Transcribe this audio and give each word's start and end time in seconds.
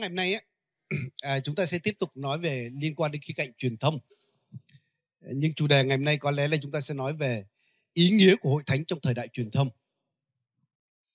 sáng 0.00 0.02
ngày 0.02 0.08
hôm 0.08 0.16
nay 0.16 0.34
ấy, 0.34 0.42
à, 1.22 1.40
chúng 1.40 1.54
ta 1.54 1.66
sẽ 1.66 1.78
tiếp 1.78 1.94
tục 1.98 2.16
nói 2.16 2.38
về 2.38 2.70
liên 2.80 2.94
quan 2.94 3.12
đến 3.12 3.22
khía 3.22 3.34
cạnh 3.36 3.52
truyền 3.58 3.76
thông. 3.76 3.98
Nhưng 5.20 5.54
chủ 5.54 5.66
đề 5.66 5.84
ngày 5.84 5.96
hôm 5.96 6.04
nay 6.04 6.16
có 6.16 6.30
lẽ 6.30 6.48
là 6.48 6.56
chúng 6.62 6.72
ta 6.72 6.80
sẽ 6.80 6.94
nói 6.94 7.12
về 7.12 7.44
ý 7.92 8.10
nghĩa 8.10 8.36
của 8.36 8.50
hội 8.50 8.62
thánh 8.66 8.84
trong 8.84 9.00
thời 9.00 9.14
đại 9.14 9.28
truyền 9.28 9.50
thông. 9.50 9.68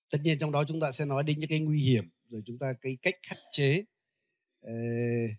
Tất 0.09 0.17
nhiên 0.23 0.37
trong 0.39 0.51
đó 0.51 0.63
chúng 0.67 0.81
ta 0.81 0.91
sẽ 0.91 1.05
nói 1.05 1.23
đến 1.23 1.39
những 1.39 1.49
cái 1.49 1.59
nguy 1.59 1.83
hiểm 1.83 2.09
rồi 2.29 2.41
chúng 2.45 2.57
ta 2.57 2.73
cái 2.81 2.97
cách 3.01 3.15
khắc 3.23 3.37
chế 3.51 3.83
uh, 4.65 5.31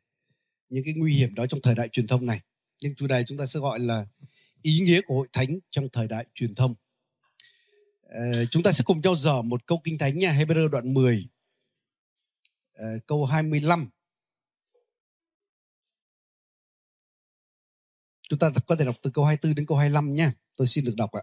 những 0.69 0.85
cái 0.85 0.95
nguy 0.97 1.15
hiểm 1.15 1.35
đó 1.35 1.47
trong 1.47 1.61
thời 1.63 1.75
đại 1.75 1.89
truyền 1.89 2.07
thông 2.07 2.27
này. 2.27 2.41
Nhưng 2.83 2.95
chủ 2.95 3.07
đề 3.07 3.25
chúng 3.27 3.39
ta 3.39 3.47
sẽ 3.47 3.61
gọi 3.61 3.81
là 3.81 4.07
ý 4.63 4.81
nghĩa 4.81 5.01
của 5.01 5.15
hội 5.15 5.29
thánh 5.33 5.49
trong 5.71 5.89
thời 5.93 6.09
đại 6.09 6.27
truyền 6.35 6.55
thông. 6.55 6.75
Uh, 8.07 8.49
chúng 8.51 8.63
ta 8.63 8.73
sẽ 8.73 8.85
cùng 8.87 9.01
nhau 9.01 9.15
dở 9.15 9.43
một 9.43 9.67
câu 9.67 9.81
kinh 9.85 9.99
thánh 9.99 10.19
nha, 10.19 10.33
Hebrew 10.33 10.69
đoạn 10.69 10.95
10 10.95 11.29
Ờ, 12.77 12.87
câu 13.07 13.25
25 13.25 13.91
Chúng 18.29 18.39
ta 18.39 18.51
có 18.67 18.77
thể 18.77 18.85
đọc 18.85 18.97
từ 19.03 19.11
câu 19.11 19.25
24 19.25 19.55
đến 19.55 19.67
câu 19.67 19.79
25 19.79 20.15
nha. 20.15 20.33
Tôi 20.57 20.67
xin 20.67 20.85
được 20.85 20.95
đọc 20.97 21.11
ạ. 21.13 21.23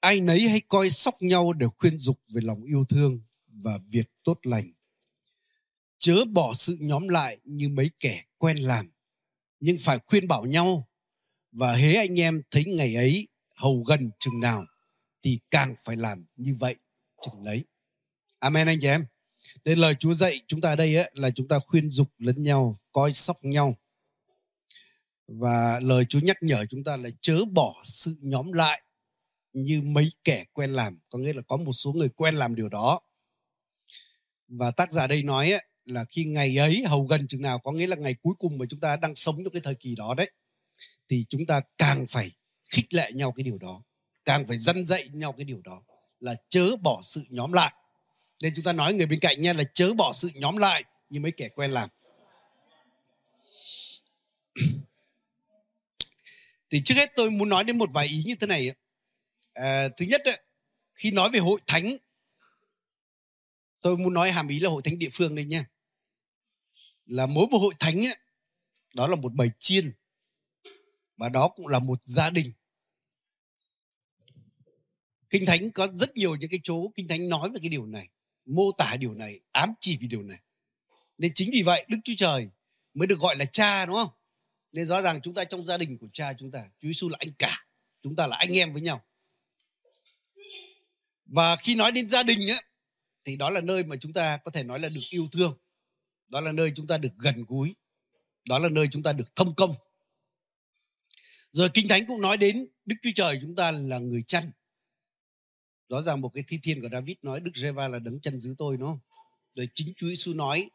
Ai 0.00 0.20
nấy 0.20 0.48
hãy 0.48 0.60
coi 0.68 0.90
sóc 0.90 1.22
nhau 1.22 1.52
để 1.52 1.66
khuyên 1.78 1.98
dục 1.98 2.20
về 2.34 2.40
lòng 2.42 2.64
yêu 2.64 2.84
thương 2.88 3.20
và 3.46 3.78
việc 3.88 4.06
tốt 4.24 4.38
lành. 4.42 4.72
Chớ 5.98 6.24
bỏ 6.32 6.54
sự 6.54 6.76
nhóm 6.80 7.08
lại 7.08 7.38
như 7.44 7.68
mấy 7.68 7.90
kẻ 8.00 8.24
quen 8.38 8.56
làm, 8.56 8.92
nhưng 9.60 9.76
phải 9.80 9.98
khuyên 10.06 10.28
bảo 10.28 10.44
nhau 10.44 10.88
và 11.52 11.76
hế 11.76 11.94
anh 11.94 12.20
em 12.20 12.42
thấy 12.50 12.64
ngày 12.64 12.94
ấy 12.94 13.28
hầu 13.56 13.82
gần 13.82 14.10
chừng 14.18 14.40
nào 14.40 14.64
thì 15.22 15.38
càng 15.50 15.74
phải 15.84 15.96
làm 15.96 16.26
như 16.36 16.56
vậy 16.58 16.76
chừng 17.22 17.44
lấy. 17.44 17.64
Amen 18.42 18.66
anh 18.66 18.78
chị 18.80 18.86
em. 18.86 19.06
Nên 19.64 19.78
lời 19.78 19.94
Chúa 19.94 20.14
dạy 20.14 20.40
chúng 20.48 20.60
ta 20.60 20.68
ở 20.68 20.76
đây 20.76 20.96
ấy, 20.96 21.10
là 21.14 21.30
chúng 21.30 21.48
ta 21.48 21.58
khuyên 21.58 21.90
dục 21.90 22.08
lẫn 22.18 22.42
nhau, 22.42 22.80
coi 22.92 23.12
sóc 23.12 23.44
nhau. 23.44 23.76
Và 25.28 25.80
lời 25.82 26.04
Chúa 26.08 26.20
nhắc 26.20 26.36
nhở 26.40 26.66
chúng 26.70 26.84
ta 26.84 26.96
là 26.96 27.08
chớ 27.20 27.44
bỏ 27.52 27.80
sự 27.84 28.16
nhóm 28.20 28.52
lại 28.52 28.82
như 29.52 29.82
mấy 29.82 30.08
kẻ 30.24 30.44
quen 30.52 30.72
làm. 30.72 30.98
Có 31.08 31.18
nghĩa 31.18 31.32
là 31.32 31.42
có 31.48 31.56
một 31.56 31.72
số 31.72 31.92
người 31.92 32.08
quen 32.08 32.34
làm 32.34 32.54
điều 32.54 32.68
đó. 32.68 33.00
Và 34.48 34.70
tác 34.70 34.92
giả 34.92 35.06
đây 35.06 35.22
nói 35.22 35.50
ấy, 35.50 35.62
là 35.84 36.04
khi 36.04 36.24
ngày 36.24 36.56
ấy 36.56 36.84
hầu 36.86 37.04
gần 37.04 37.26
chừng 37.26 37.42
nào 37.42 37.58
có 37.58 37.72
nghĩa 37.72 37.86
là 37.86 37.96
ngày 37.96 38.14
cuối 38.22 38.34
cùng 38.38 38.58
mà 38.58 38.66
chúng 38.70 38.80
ta 38.80 38.96
đang 38.96 39.14
sống 39.14 39.44
trong 39.44 39.52
cái 39.52 39.62
thời 39.64 39.74
kỳ 39.74 39.94
đó 39.94 40.14
đấy 40.14 40.30
thì 41.08 41.24
chúng 41.28 41.46
ta 41.46 41.60
càng 41.78 42.06
phải 42.08 42.30
khích 42.70 42.94
lệ 42.94 43.10
nhau 43.14 43.32
cái 43.32 43.44
điều 43.44 43.58
đó 43.58 43.82
càng 44.24 44.46
phải 44.46 44.58
dăn 44.58 44.86
dạy 44.86 45.08
nhau 45.12 45.32
cái 45.32 45.44
điều 45.44 45.60
đó 45.64 45.82
là 46.20 46.34
chớ 46.48 46.76
bỏ 46.82 47.00
sự 47.02 47.22
nhóm 47.28 47.52
lại 47.52 47.72
nên 48.42 48.54
chúng 48.54 48.64
ta 48.64 48.72
nói 48.72 48.94
người 48.94 49.06
bên 49.06 49.20
cạnh 49.20 49.42
nha 49.42 49.52
là 49.52 49.64
chớ 49.74 49.94
bỏ 49.94 50.12
sự 50.12 50.30
nhóm 50.34 50.56
lại 50.56 50.84
như 51.08 51.20
mấy 51.20 51.32
kẻ 51.32 51.48
quen 51.48 51.70
làm. 51.70 51.88
Thì 56.70 56.82
trước 56.84 56.94
hết 56.94 57.12
tôi 57.16 57.30
muốn 57.30 57.48
nói 57.48 57.64
đến 57.64 57.78
một 57.78 57.90
vài 57.92 58.06
ý 58.06 58.22
như 58.26 58.34
thế 58.34 58.46
này 58.46 58.70
à, 59.54 59.88
thứ 59.96 60.06
nhất 60.06 60.22
khi 60.94 61.10
nói 61.10 61.30
về 61.30 61.38
hội 61.38 61.60
thánh 61.66 61.96
tôi 63.80 63.96
muốn 63.96 64.14
nói 64.14 64.30
hàm 64.30 64.48
ý 64.48 64.60
là 64.60 64.70
hội 64.70 64.82
thánh 64.84 64.98
địa 64.98 65.08
phương 65.12 65.34
đây 65.34 65.44
nha 65.44 65.64
là 67.06 67.26
mỗi 67.26 67.46
một 67.50 67.58
hội 67.58 67.74
thánh 67.78 68.06
ấy, 68.06 68.16
đó 68.94 69.06
là 69.06 69.16
một 69.16 69.32
bầy 69.32 69.48
chiên 69.58 69.92
và 71.16 71.28
đó 71.28 71.48
cũng 71.48 71.66
là 71.66 71.78
một 71.78 72.00
gia 72.04 72.30
đình. 72.30 72.52
Kinh 75.30 75.46
thánh 75.46 75.70
có 75.70 75.88
rất 75.94 76.16
nhiều 76.16 76.36
những 76.36 76.50
cái 76.50 76.60
chỗ 76.62 76.92
kinh 76.94 77.08
thánh 77.08 77.28
nói 77.28 77.50
về 77.50 77.58
cái 77.62 77.68
điều 77.68 77.86
này 77.86 78.08
mô 78.46 78.72
tả 78.78 78.96
điều 78.96 79.14
này, 79.14 79.40
ám 79.52 79.72
chỉ 79.80 79.98
về 80.00 80.06
điều 80.06 80.22
này. 80.22 80.38
Nên 81.18 81.32
chính 81.34 81.50
vì 81.52 81.62
vậy, 81.62 81.84
đức 81.88 81.98
chúa 82.04 82.14
trời 82.16 82.48
mới 82.94 83.06
được 83.06 83.18
gọi 83.18 83.36
là 83.36 83.44
cha, 83.44 83.86
đúng 83.86 83.96
không? 83.96 84.10
Nên 84.72 84.86
rõ 84.86 85.02
ràng 85.02 85.20
chúng 85.22 85.34
ta 85.34 85.44
trong 85.44 85.66
gia 85.66 85.78
đình 85.78 85.98
của 85.98 86.08
cha 86.12 86.32
chúng 86.32 86.50
ta, 86.50 86.64
chúa 86.80 86.88
giêsu 86.88 87.08
là 87.08 87.16
anh 87.20 87.32
cả, 87.38 87.66
chúng 88.02 88.16
ta 88.16 88.26
là 88.26 88.36
anh 88.36 88.58
em 88.58 88.72
với 88.72 88.82
nhau. 88.82 89.04
Và 91.26 91.56
khi 91.56 91.74
nói 91.74 91.92
đến 91.92 92.08
gia 92.08 92.22
đình 92.22 92.48
á, 92.48 92.60
thì 93.24 93.36
đó 93.36 93.50
là 93.50 93.60
nơi 93.60 93.84
mà 93.84 93.96
chúng 94.00 94.12
ta 94.12 94.36
có 94.44 94.50
thể 94.50 94.62
nói 94.62 94.80
là 94.80 94.88
được 94.88 95.00
yêu 95.10 95.28
thương. 95.32 95.58
Đó 96.28 96.40
là 96.40 96.52
nơi 96.52 96.72
chúng 96.76 96.86
ta 96.86 96.98
được 96.98 97.12
gần 97.18 97.44
gũi. 97.48 97.74
Đó 98.48 98.58
là 98.58 98.68
nơi 98.68 98.86
chúng 98.90 99.02
ta 99.02 99.12
được 99.12 99.36
thông 99.36 99.54
công. 99.54 99.74
Rồi 101.52 101.68
kinh 101.74 101.88
thánh 101.88 102.06
cũng 102.06 102.20
nói 102.22 102.36
đến 102.36 102.68
đức 102.84 102.96
chúa 103.02 103.10
trời 103.14 103.38
chúng 103.42 103.56
ta 103.56 103.70
là 103.70 103.98
người 103.98 104.22
chăn 104.26 104.50
rõ 105.92 106.02
ràng 106.02 106.20
một 106.20 106.30
cái 106.34 106.44
thi 106.48 106.58
thiên 106.62 106.82
của 106.82 106.88
david 106.92 107.16
nói 107.22 107.40
đức 107.40 107.50
giê-va 107.54 107.88
là 107.88 107.98
đấng 107.98 108.20
chân 108.20 108.38
giữ 108.38 108.54
tôi 108.58 108.76
nó 108.78 108.98
rồi 109.54 109.68
chính 109.74 109.92
chúa 109.96 110.06
giêsu 110.08 110.34
nói 110.34 110.70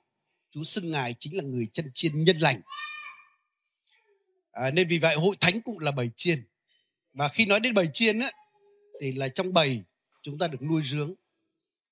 chúa 0.52 0.64
xưng 0.64 0.92
ngài 0.92 1.14
chính 1.20 1.38
là 1.38 1.44
người 1.44 1.68
chân 1.74 1.92
chiên 1.94 2.24
nhân 2.24 2.38
lành. 2.38 2.62
À, 4.52 4.72
nên 4.72 4.88
vì 4.88 5.00
vậy 5.00 5.16
hội 5.16 5.36
thánh 5.40 5.62
cũng 5.62 5.80
là 5.80 5.92
bầy 5.92 6.10
chiên. 6.16 6.48
Và 7.14 7.28
khi 7.28 7.46
nói 7.46 7.60
đến 7.60 7.74
bầy 7.74 7.88
chiên 7.94 8.20
á 8.20 8.32
thì 9.02 9.12
là 9.12 9.28
trong 9.28 9.54
bầy 9.54 9.84
chúng 10.22 10.38
ta 10.38 10.48
được 10.48 10.62
nuôi 10.62 10.82
dưỡng 10.86 11.14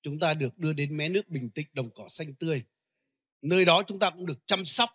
chúng 0.02 0.18
ta 0.18 0.34
được 0.34 0.58
đưa 0.58 0.72
đến 0.72 0.96
mé 0.96 1.08
nước 1.08 1.28
bình 1.28 1.50
tĩnh 1.50 1.66
đồng 1.72 1.90
cỏ 1.90 2.04
xanh 2.08 2.34
tươi. 2.34 2.64
Nơi 3.42 3.64
đó 3.64 3.82
chúng 3.86 3.98
ta 3.98 4.10
cũng 4.10 4.26
được 4.26 4.46
chăm 4.46 4.64
sóc 4.64 4.90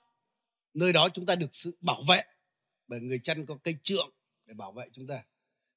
nơi 0.74 0.94
đó 0.94 1.10
chúng 1.10 1.26
ta 1.26 1.36
được 1.36 1.50
sự 1.56 1.78
bảo 1.82 2.02
vệ 2.08 2.22
bởi 2.88 3.02
người 3.02 3.20
chăn 3.24 3.46
có 3.46 3.58
cây 3.64 3.76
trượng 3.84 4.10
để 4.46 4.54
bảo 4.54 4.72
vệ 4.72 4.86
chúng 4.94 5.08
ta. 5.08 5.24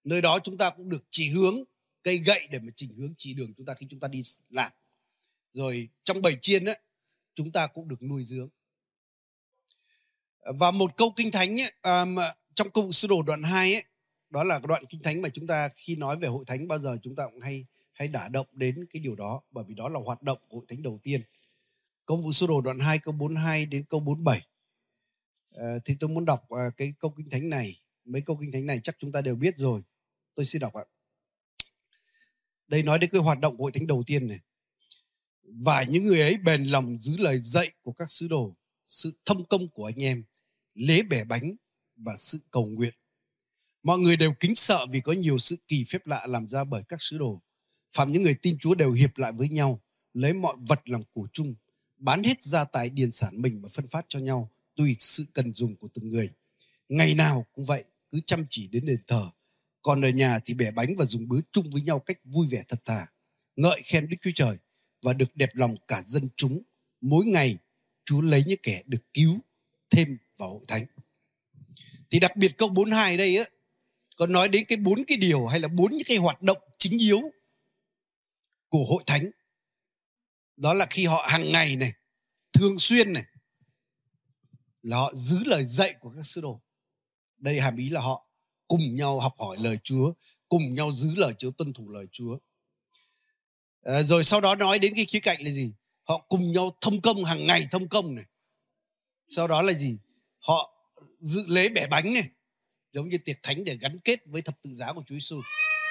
Nơi 0.04 0.22
đó 0.22 0.38
chúng 0.38 0.58
ta 0.58 0.70
cũng 0.70 0.88
được 0.88 1.04
chỉ 1.10 1.30
hướng 1.30 1.64
cây 2.04 2.18
gậy 2.18 2.48
để 2.50 2.58
mà 2.58 2.72
chỉnh 2.76 2.94
hướng 2.96 3.14
chỉ 3.18 3.34
đường 3.34 3.54
chúng 3.56 3.66
ta 3.66 3.74
khi 3.74 3.86
chúng 3.90 4.00
ta 4.00 4.08
đi 4.08 4.22
làm 4.50 4.72
rồi 5.52 5.88
trong 6.04 6.22
bảy 6.22 6.36
chiên 6.40 6.64
ấy, 6.64 6.78
chúng 7.34 7.52
ta 7.52 7.66
cũng 7.66 7.88
được 7.88 8.02
nuôi 8.02 8.24
dưỡng 8.24 8.48
và 10.40 10.70
một 10.70 10.96
câu 10.96 11.12
kinh 11.16 11.30
thánh 11.30 11.60
ấy, 11.60 11.72
à, 11.82 12.04
trong 12.54 12.70
câu 12.70 12.92
sứ 12.92 13.08
đồ 13.08 13.22
đoạn 13.22 13.42
2 13.42 13.74
ấy 13.74 13.84
đó 14.30 14.44
là 14.44 14.60
đoạn 14.68 14.84
kinh 14.88 15.02
thánh 15.02 15.22
mà 15.22 15.28
chúng 15.28 15.46
ta 15.46 15.68
khi 15.74 15.96
nói 15.96 16.16
về 16.16 16.28
hội 16.28 16.44
thánh 16.46 16.68
bao 16.68 16.78
giờ 16.78 16.96
chúng 17.02 17.16
ta 17.16 17.24
cũng 17.26 17.40
hay 17.40 17.66
hay 17.92 18.08
đả 18.08 18.28
động 18.28 18.46
đến 18.52 18.86
cái 18.90 19.00
điều 19.00 19.14
đó 19.14 19.42
bởi 19.50 19.64
vì 19.68 19.74
đó 19.74 19.88
là 19.88 20.00
hoạt 20.04 20.22
động 20.22 20.38
của 20.48 20.56
hội 20.56 20.66
thánh 20.68 20.82
đầu 20.82 20.98
tiên 21.02 21.22
Công 22.06 22.22
vụ 22.22 22.32
sơ 22.32 22.46
đồ 22.46 22.60
đoạn 22.60 22.78
2 22.78 22.98
câu 22.98 23.14
42 23.14 23.66
đến 23.66 23.84
câu 23.88 24.00
47. 24.00 24.36
À, 24.36 24.44
ờ, 25.50 25.78
thì 25.84 25.96
tôi 26.00 26.10
muốn 26.10 26.24
đọc 26.24 26.50
à, 26.50 26.70
cái 26.76 26.94
câu 27.00 27.14
kinh 27.16 27.30
thánh 27.30 27.48
này. 27.48 27.80
Mấy 28.04 28.22
câu 28.22 28.36
kinh 28.40 28.52
thánh 28.52 28.66
này 28.66 28.80
chắc 28.82 28.96
chúng 28.98 29.12
ta 29.12 29.20
đều 29.20 29.34
biết 29.34 29.56
rồi. 29.56 29.80
Tôi 30.34 30.44
xin 30.44 30.60
đọc 30.60 30.74
ạ. 30.74 30.84
Đây 32.68 32.82
nói 32.82 32.98
đến 32.98 33.10
cái 33.10 33.20
hoạt 33.20 33.40
động 33.40 33.56
của 33.56 33.64
hội 33.64 33.72
thánh 33.72 33.86
đầu 33.86 34.02
tiên 34.06 34.26
này. 34.26 34.40
Và 35.42 35.82
những 35.82 36.04
người 36.04 36.20
ấy 36.20 36.36
bền 36.36 36.64
lòng 36.64 36.98
giữ 36.98 37.16
lời 37.16 37.38
dạy 37.38 37.70
của 37.82 37.92
các 37.92 38.10
sứ 38.10 38.28
đồ, 38.28 38.56
sự 38.86 39.12
thông 39.24 39.44
công 39.44 39.68
của 39.68 39.84
anh 39.84 40.02
em, 40.02 40.24
lễ 40.74 41.02
bẻ 41.02 41.24
bánh 41.24 41.56
và 41.96 42.16
sự 42.16 42.38
cầu 42.50 42.66
nguyện. 42.66 42.94
Mọi 43.82 43.98
người 43.98 44.16
đều 44.16 44.32
kính 44.40 44.54
sợ 44.54 44.86
vì 44.90 45.00
có 45.00 45.12
nhiều 45.12 45.38
sự 45.38 45.56
kỳ 45.68 45.84
phép 45.88 46.06
lạ 46.06 46.26
làm 46.26 46.48
ra 46.48 46.64
bởi 46.64 46.82
các 46.88 47.02
sứ 47.02 47.18
đồ. 47.18 47.42
Phạm 47.96 48.12
những 48.12 48.22
người 48.22 48.34
tin 48.34 48.58
Chúa 48.58 48.74
đều 48.74 48.92
hiệp 48.92 49.18
lại 49.18 49.32
với 49.32 49.48
nhau, 49.48 49.82
lấy 50.12 50.32
mọi 50.32 50.56
vật 50.68 50.88
làm 50.88 51.02
của 51.12 51.28
chung 51.32 51.54
bán 51.96 52.22
hết 52.22 52.42
gia 52.42 52.64
tài 52.64 52.90
điền 52.90 53.10
sản 53.10 53.42
mình 53.42 53.62
và 53.62 53.68
phân 53.68 53.86
phát 53.86 54.06
cho 54.08 54.18
nhau 54.18 54.50
tùy 54.76 54.96
sự 55.00 55.24
cần 55.32 55.54
dùng 55.54 55.76
của 55.76 55.88
từng 55.94 56.08
người. 56.08 56.30
Ngày 56.88 57.14
nào 57.14 57.46
cũng 57.52 57.64
vậy, 57.64 57.84
cứ 58.12 58.20
chăm 58.26 58.46
chỉ 58.50 58.68
đến 58.68 58.86
đền 58.86 59.00
thờ. 59.06 59.30
Còn 59.84 60.04
ở 60.04 60.08
nhà 60.08 60.38
thì 60.46 60.54
bẻ 60.54 60.70
bánh 60.70 60.96
và 60.96 61.04
dùng 61.04 61.28
bữa 61.28 61.40
chung 61.52 61.70
với 61.70 61.82
nhau 61.82 61.98
cách 61.98 62.18
vui 62.24 62.46
vẻ 62.46 62.62
thật 62.68 62.84
thà. 62.84 63.06
Ngợi 63.56 63.82
khen 63.84 64.08
Đức 64.08 64.16
Chúa 64.22 64.30
Trời 64.34 64.56
và 65.02 65.12
được 65.12 65.36
đẹp 65.36 65.50
lòng 65.52 65.74
cả 65.88 66.02
dân 66.02 66.28
chúng. 66.36 66.62
Mỗi 67.00 67.24
ngày 67.24 67.58
Chúa 68.04 68.20
lấy 68.20 68.44
những 68.46 68.58
kẻ 68.62 68.82
được 68.86 69.14
cứu 69.14 69.38
thêm 69.90 70.18
vào 70.36 70.50
hội 70.50 70.64
thánh. 70.68 70.86
Thì 72.10 72.20
đặc 72.20 72.36
biệt 72.36 72.58
câu 72.58 72.68
42 72.68 73.16
đây 73.16 73.36
á, 73.36 73.44
có 74.16 74.26
nói 74.26 74.48
đến 74.48 74.64
cái 74.68 74.78
bốn 74.78 75.04
cái 75.04 75.18
điều 75.18 75.46
hay 75.46 75.60
là 75.60 75.68
bốn 75.68 75.92
những 75.92 76.06
cái 76.06 76.16
hoạt 76.16 76.42
động 76.42 76.58
chính 76.78 76.98
yếu 76.98 77.20
của 78.68 78.84
hội 78.84 79.02
thánh 79.06 79.30
đó 80.56 80.74
là 80.74 80.86
khi 80.90 81.06
họ 81.06 81.26
hàng 81.28 81.52
ngày 81.52 81.76
này 81.76 81.92
thường 82.52 82.78
xuyên 82.78 83.12
này 83.12 83.24
là 84.82 84.96
họ 84.96 85.14
giữ 85.14 85.38
lời 85.44 85.64
dạy 85.64 85.94
của 86.00 86.12
các 86.16 86.26
sứ 86.26 86.40
đồ 86.40 86.60
đây 87.36 87.60
hàm 87.60 87.76
ý 87.76 87.90
là 87.90 88.00
họ 88.00 88.26
cùng 88.68 88.96
nhau 88.96 89.20
học 89.20 89.34
hỏi 89.38 89.56
lời 89.60 89.78
Chúa 89.84 90.12
cùng 90.48 90.74
nhau 90.74 90.92
giữ 90.92 91.14
lời 91.16 91.32
Chúa 91.38 91.50
tuân 91.50 91.72
thủ 91.72 91.88
lời 91.88 92.06
Chúa. 92.12 92.38
À, 93.82 94.02
rồi 94.02 94.24
sau 94.24 94.40
đó 94.40 94.54
nói 94.54 94.78
đến 94.78 94.92
cái 94.96 95.04
khía 95.04 95.20
cạnh 95.20 95.42
là 95.42 95.50
gì? 95.50 95.72
Họ 96.04 96.18
cùng 96.28 96.52
nhau 96.52 96.76
thông 96.80 97.00
công 97.00 97.24
hàng 97.24 97.46
ngày 97.46 97.66
thông 97.70 97.88
công 97.88 98.14
này. 98.14 98.24
Sau 99.28 99.48
đó 99.48 99.62
là 99.62 99.72
gì? 99.72 99.96
Họ 100.38 100.74
dự 101.20 101.44
lễ 101.48 101.68
bẻ 101.68 101.86
bánh 101.86 102.12
này 102.14 102.28
giống 102.92 103.08
như 103.08 103.18
tiệc 103.18 103.36
thánh 103.42 103.64
để 103.64 103.76
gắn 103.76 103.98
kết 104.04 104.20
với 104.26 104.42
thập 104.42 104.62
tự 104.62 104.74
giá 104.74 104.92
của 104.92 105.02
Chúa 105.06 105.14
Giêsu 105.14 105.40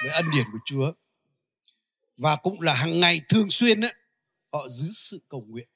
với 0.04 0.12
ân 0.12 0.24
điển 0.34 0.44
của 0.52 0.58
Chúa. 0.64 0.92
Và 2.16 2.36
cũng 2.36 2.60
là 2.60 2.74
hàng 2.74 3.00
ngày 3.00 3.20
thường 3.28 3.50
xuyên 3.50 3.80
ấy, 3.80 3.92
họ 4.52 4.68
giữ 4.68 4.90
sự 4.92 5.20
cầu 5.28 5.44
nguyện. 5.48 5.68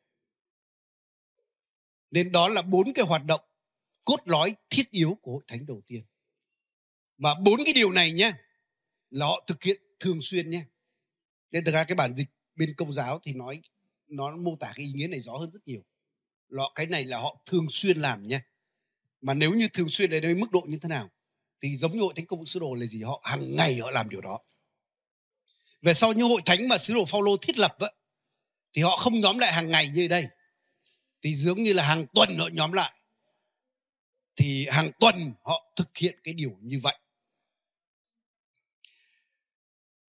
Nên 2.10 2.32
đó 2.32 2.48
là 2.48 2.62
bốn 2.62 2.92
cái 2.92 3.04
hoạt 3.04 3.24
động 3.24 3.40
cốt 4.04 4.16
lõi 4.24 4.54
thiết 4.70 4.90
yếu 4.90 5.18
của 5.22 5.32
hội 5.32 5.42
thánh 5.46 5.66
đầu 5.66 5.82
tiên 5.86 6.04
và 7.18 7.34
bốn 7.34 7.60
cái 7.64 7.74
điều 7.74 7.92
này 7.92 8.12
nhé 8.12 8.32
là 9.10 9.26
họ 9.26 9.44
thực 9.46 9.62
hiện 9.62 9.82
thường 10.00 10.18
xuyên 10.22 10.50
nhé 10.50 10.64
nên 11.50 11.64
thực 11.64 11.72
ra 11.72 11.84
cái 11.84 11.94
bản 11.96 12.14
dịch 12.14 12.28
bên 12.56 12.74
công 12.74 12.92
giáo 12.92 13.20
thì 13.22 13.32
nói 13.32 13.60
nó 14.08 14.36
mô 14.36 14.56
tả 14.56 14.72
cái 14.76 14.86
ý 14.86 14.92
nghĩa 14.92 15.06
này 15.06 15.20
rõ 15.20 15.36
hơn 15.36 15.50
rất 15.50 15.60
nhiều. 15.66 15.84
Lọ 16.48 16.72
cái 16.74 16.86
này 16.86 17.04
là 17.04 17.18
họ 17.18 17.42
thường 17.46 17.66
xuyên 17.70 17.98
làm 17.98 18.26
nhé. 18.26 18.40
mà 19.20 19.34
nếu 19.34 19.52
như 19.52 19.68
thường 19.68 19.88
xuyên 19.88 20.10
đến 20.10 20.40
mức 20.40 20.50
độ 20.50 20.60
như 20.68 20.78
thế 20.82 20.88
nào 20.88 21.10
thì 21.60 21.76
giống 21.76 21.92
như 21.92 22.00
hội 22.00 22.12
thánh 22.16 22.26
công 22.26 22.38
vụ 22.38 22.44
sứ 22.44 22.60
đồ 22.60 22.74
là 22.74 22.86
gì? 22.86 23.02
Họ 23.02 23.20
hàng 23.24 23.56
ngày 23.56 23.78
họ 23.78 23.90
làm 23.90 24.08
điều 24.08 24.20
đó. 24.20 24.38
Về 25.82 25.94
sau 25.94 26.12
như 26.12 26.24
hội 26.24 26.42
thánh 26.46 26.68
mà 26.68 26.78
sứ 26.78 26.94
đồ 26.94 27.04
Phaolô 27.04 27.36
thiết 27.36 27.58
lập 27.58 27.76
á, 27.80 27.88
thì 28.72 28.82
họ 28.82 28.96
không 28.96 29.20
nhóm 29.20 29.38
lại 29.38 29.52
hàng 29.52 29.68
ngày 29.68 29.88
như 29.88 30.08
đây. 30.08 30.26
Thì 31.22 31.34
dường 31.34 31.62
như 31.62 31.72
là 31.72 31.86
hàng 31.86 32.06
tuần 32.14 32.38
họ 32.38 32.48
nhóm 32.52 32.72
lại. 32.72 32.92
Thì 34.36 34.66
hàng 34.66 34.90
tuần 35.00 35.32
họ 35.44 35.72
thực 35.76 35.96
hiện 35.96 36.18
cái 36.24 36.34
điều 36.34 36.58
như 36.60 36.80
vậy 36.82 36.98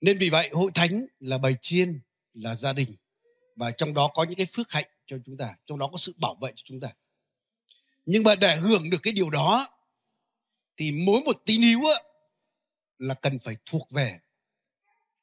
nên 0.01 0.17
vì 0.17 0.29
vậy, 0.29 0.49
hội 0.53 0.71
thánh 0.75 1.05
là 1.19 1.37
bầy 1.37 1.55
chiên, 1.61 2.01
là 2.33 2.55
gia 2.55 2.73
đình. 2.73 2.95
Và 3.55 3.71
trong 3.71 3.93
đó 3.93 4.11
có 4.13 4.23
những 4.23 4.37
cái 4.37 4.45
phước 4.45 4.71
hạnh 4.71 4.87
cho 5.05 5.17
chúng 5.25 5.37
ta, 5.37 5.55
trong 5.65 5.79
đó 5.79 5.89
có 5.91 5.97
sự 5.97 6.13
bảo 6.17 6.35
vệ 6.41 6.51
cho 6.55 6.61
chúng 6.65 6.79
ta. 6.79 6.89
Nhưng 8.05 8.23
mà 8.23 8.35
để 8.35 8.55
hưởng 8.55 8.89
được 8.89 8.99
cái 9.03 9.13
điều 9.13 9.29
đó, 9.29 9.67
thì 10.77 10.91
mỗi 11.05 11.21
một 11.21 11.35
tín 11.45 11.61
hữu 11.61 11.81
là 12.97 13.13
cần 13.13 13.39
phải 13.39 13.55
thuộc 13.65 13.91
về, 13.91 14.19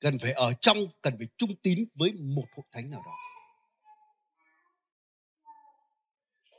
cần 0.01 0.19
phải 0.19 0.33
ở 0.33 0.53
trong, 0.61 0.79
cần 1.03 1.15
phải 1.19 1.27
trung 1.39 1.57
tín 1.63 1.85
với 1.95 2.13
một 2.13 2.45
hội 2.57 2.67
thánh 2.73 2.91
nào 2.91 3.03
đó. 3.07 3.13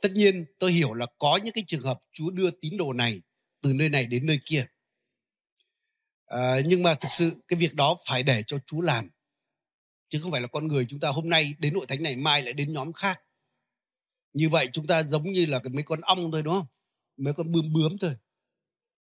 Tất 0.02 0.12
nhiên, 0.12 0.44
tôi 0.58 0.72
hiểu 0.72 0.94
là 0.94 1.06
có 1.18 1.38
những 1.44 1.54
cái 1.54 1.64
trường 1.66 1.82
hợp 1.82 2.00
chúa 2.12 2.30
đưa 2.30 2.50
tín 2.50 2.76
đồ 2.76 2.92
này 2.92 3.20
từ 3.62 3.72
nơi 3.72 3.88
này 3.88 4.06
đến 4.06 4.26
nơi 4.26 4.38
kia 4.44 4.66
à, 6.28 6.60
nhưng 6.66 6.82
mà 6.82 6.94
thực 6.94 7.08
sự 7.12 7.32
cái 7.48 7.58
việc 7.58 7.74
đó 7.74 7.96
phải 8.08 8.22
để 8.22 8.42
cho 8.46 8.58
chúa 8.66 8.80
làm. 8.80 9.10
Chứ 10.08 10.20
không 10.22 10.32
phải 10.32 10.40
là 10.40 10.46
con 10.46 10.68
người 10.68 10.86
chúng 10.88 11.00
ta 11.00 11.08
hôm 11.08 11.28
nay 11.28 11.54
đến 11.58 11.74
hội 11.74 11.86
thánh 11.86 12.02
này 12.02 12.16
mai 12.16 12.42
lại 12.42 12.52
đến 12.52 12.72
nhóm 12.72 12.92
khác. 12.92 13.20
Như 14.32 14.48
vậy 14.48 14.68
chúng 14.72 14.86
ta 14.86 15.02
giống 15.02 15.32
như 15.32 15.46
là 15.46 15.60
mấy 15.72 15.82
con 15.82 16.00
ong 16.00 16.32
thôi 16.32 16.42
đúng 16.42 16.54
không? 16.54 16.66
Mấy 17.16 17.34
con 17.34 17.52
bướm 17.52 17.72
bướm 17.72 17.98
thôi. 17.98 18.16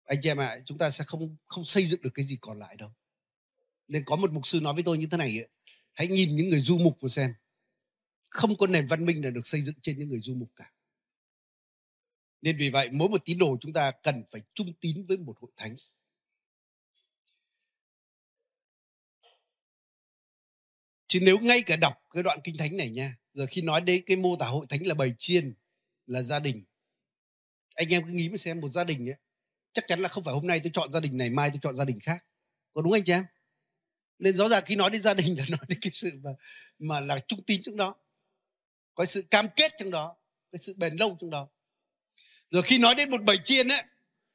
Anh 0.04 0.18
chị 0.22 0.30
em 0.30 0.38
ạ 0.38 0.48
à, 0.48 0.60
chúng 0.66 0.78
ta 0.78 0.90
sẽ 0.90 1.04
không 1.04 1.38
không 1.48 1.66
xây 1.66 1.86
dựng 1.86 2.02
được 2.02 2.10
cái 2.14 2.26
gì 2.26 2.38
còn 2.42 2.60
lại 2.60 2.76
đâu. 2.76 2.94
Nên 3.88 4.04
có 4.06 4.16
một 4.16 4.32
mục 4.32 4.48
sư 4.48 4.62
nói 4.62 4.74
với 4.74 4.84
tôi 4.84 4.98
như 4.98 5.08
thế 5.12 5.18
này 5.18 5.48
hãy 5.94 6.08
nhìn 6.08 6.36
những 6.36 6.50
người 6.50 6.62
du 6.62 6.78
mục 6.78 6.98
của 7.00 7.10
xem. 7.10 7.34
Không 8.30 8.58
có 8.58 8.68
nền 8.68 8.88
văn 8.88 9.06
minh 9.06 9.22
nào 9.22 9.32
được 9.32 9.48
xây 9.48 9.62
dựng 9.62 9.76
trên 9.82 10.00
những 10.00 10.10
người 10.10 10.20
du 10.20 10.36
mục 10.36 10.52
cả. 10.56 10.72
Nên 12.42 12.58
vì 12.58 12.70
vậy 12.70 12.90
mỗi 12.92 13.10
một 13.10 13.26
tín 13.26 13.38
đồ 13.38 13.58
chúng 13.62 13.74
ta 13.74 13.92
cần 14.04 14.24
phải 14.32 14.42
trung 14.54 14.74
tín 14.82 15.06
với 15.06 15.18
một 15.18 15.38
hội 15.42 15.52
thánh. 15.58 15.76
Chứ 21.12 21.20
nếu 21.22 21.40
ngay 21.40 21.62
cả 21.62 21.76
đọc 21.76 21.94
cái 22.10 22.24
đoạn 22.24 22.40
kinh 22.44 22.58
thánh 22.58 22.78
này 22.78 22.90
nha, 22.90 23.16
rồi 23.34 23.48
khi 23.48 23.62
nói 23.62 23.82
đến 23.82 24.04
cái 24.06 24.18
mô 24.18 24.36
tả 24.36 24.46
hội 24.46 24.66
thánh 24.70 24.88
là 24.88 24.94
bầy 24.94 25.14
chiên, 25.18 25.54
là 26.08 26.22
gia 26.22 26.40
đình, 26.40 26.64
anh 27.76 27.94
em 27.94 28.04
cứ 28.06 28.12
nghĩ 28.12 28.30
mà 28.30 28.38
xem 28.38 28.62
một 28.62 28.70
gia 28.70 28.84
đình 28.84 29.10
ấy, 29.10 29.16
chắc 29.74 29.86
chắn 29.88 30.00
là 30.00 30.10
không 30.10 30.24
phải 30.24 30.34
hôm 30.34 30.48
nay 30.48 30.60
tôi 30.64 30.72
chọn 30.74 30.92
gia 30.92 31.00
đình 31.00 31.18
này, 31.18 31.30
mai 31.30 31.50
tôi 31.50 31.60
chọn 31.62 31.76
gia 31.76 31.86
đình 31.86 32.00
khác. 32.00 32.26
Có 32.74 32.82
đúng 32.82 32.94
anh 32.94 33.04
chị 33.04 33.14
em? 33.14 33.24
Nên 34.20 34.36
rõ 34.36 34.50
ràng 34.50 34.64
khi 34.66 34.76
nói 34.76 34.90
đến 34.90 35.02
gia 35.02 35.14
đình 35.14 35.36
là 35.40 35.46
nói 35.50 35.60
đến 35.68 35.80
cái 35.82 35.92
sự 35.94 36.12
mà 36.24 36.32
mà 36.80 37.00
là 37.00 37.20
trung 37.28 37.44
tín 37.44 37.62
trong 37.62 37.78
đó, 37.78 37.96
có 38.96 39.06
sự 39.06 39.22
cam 39.22 39.46
kết 39.56 39.72
trong 39.80 39.92
đó, 39.92 40.16
cái 40.52 40.60
sự 40.60 40.74
bền 40.78 40.96
lâu 40.96 41.18
trong 41.22 41.30
đó. 41.30 41.48
Rồi 42.52 42.64
khi 42.64 42.78
nói 42.78 42.96
đến 42.96 43.10
một 43.10 43.24
bầy 43.24 43.38
chiên 43.44 43.68
ấy, 43.68 43.84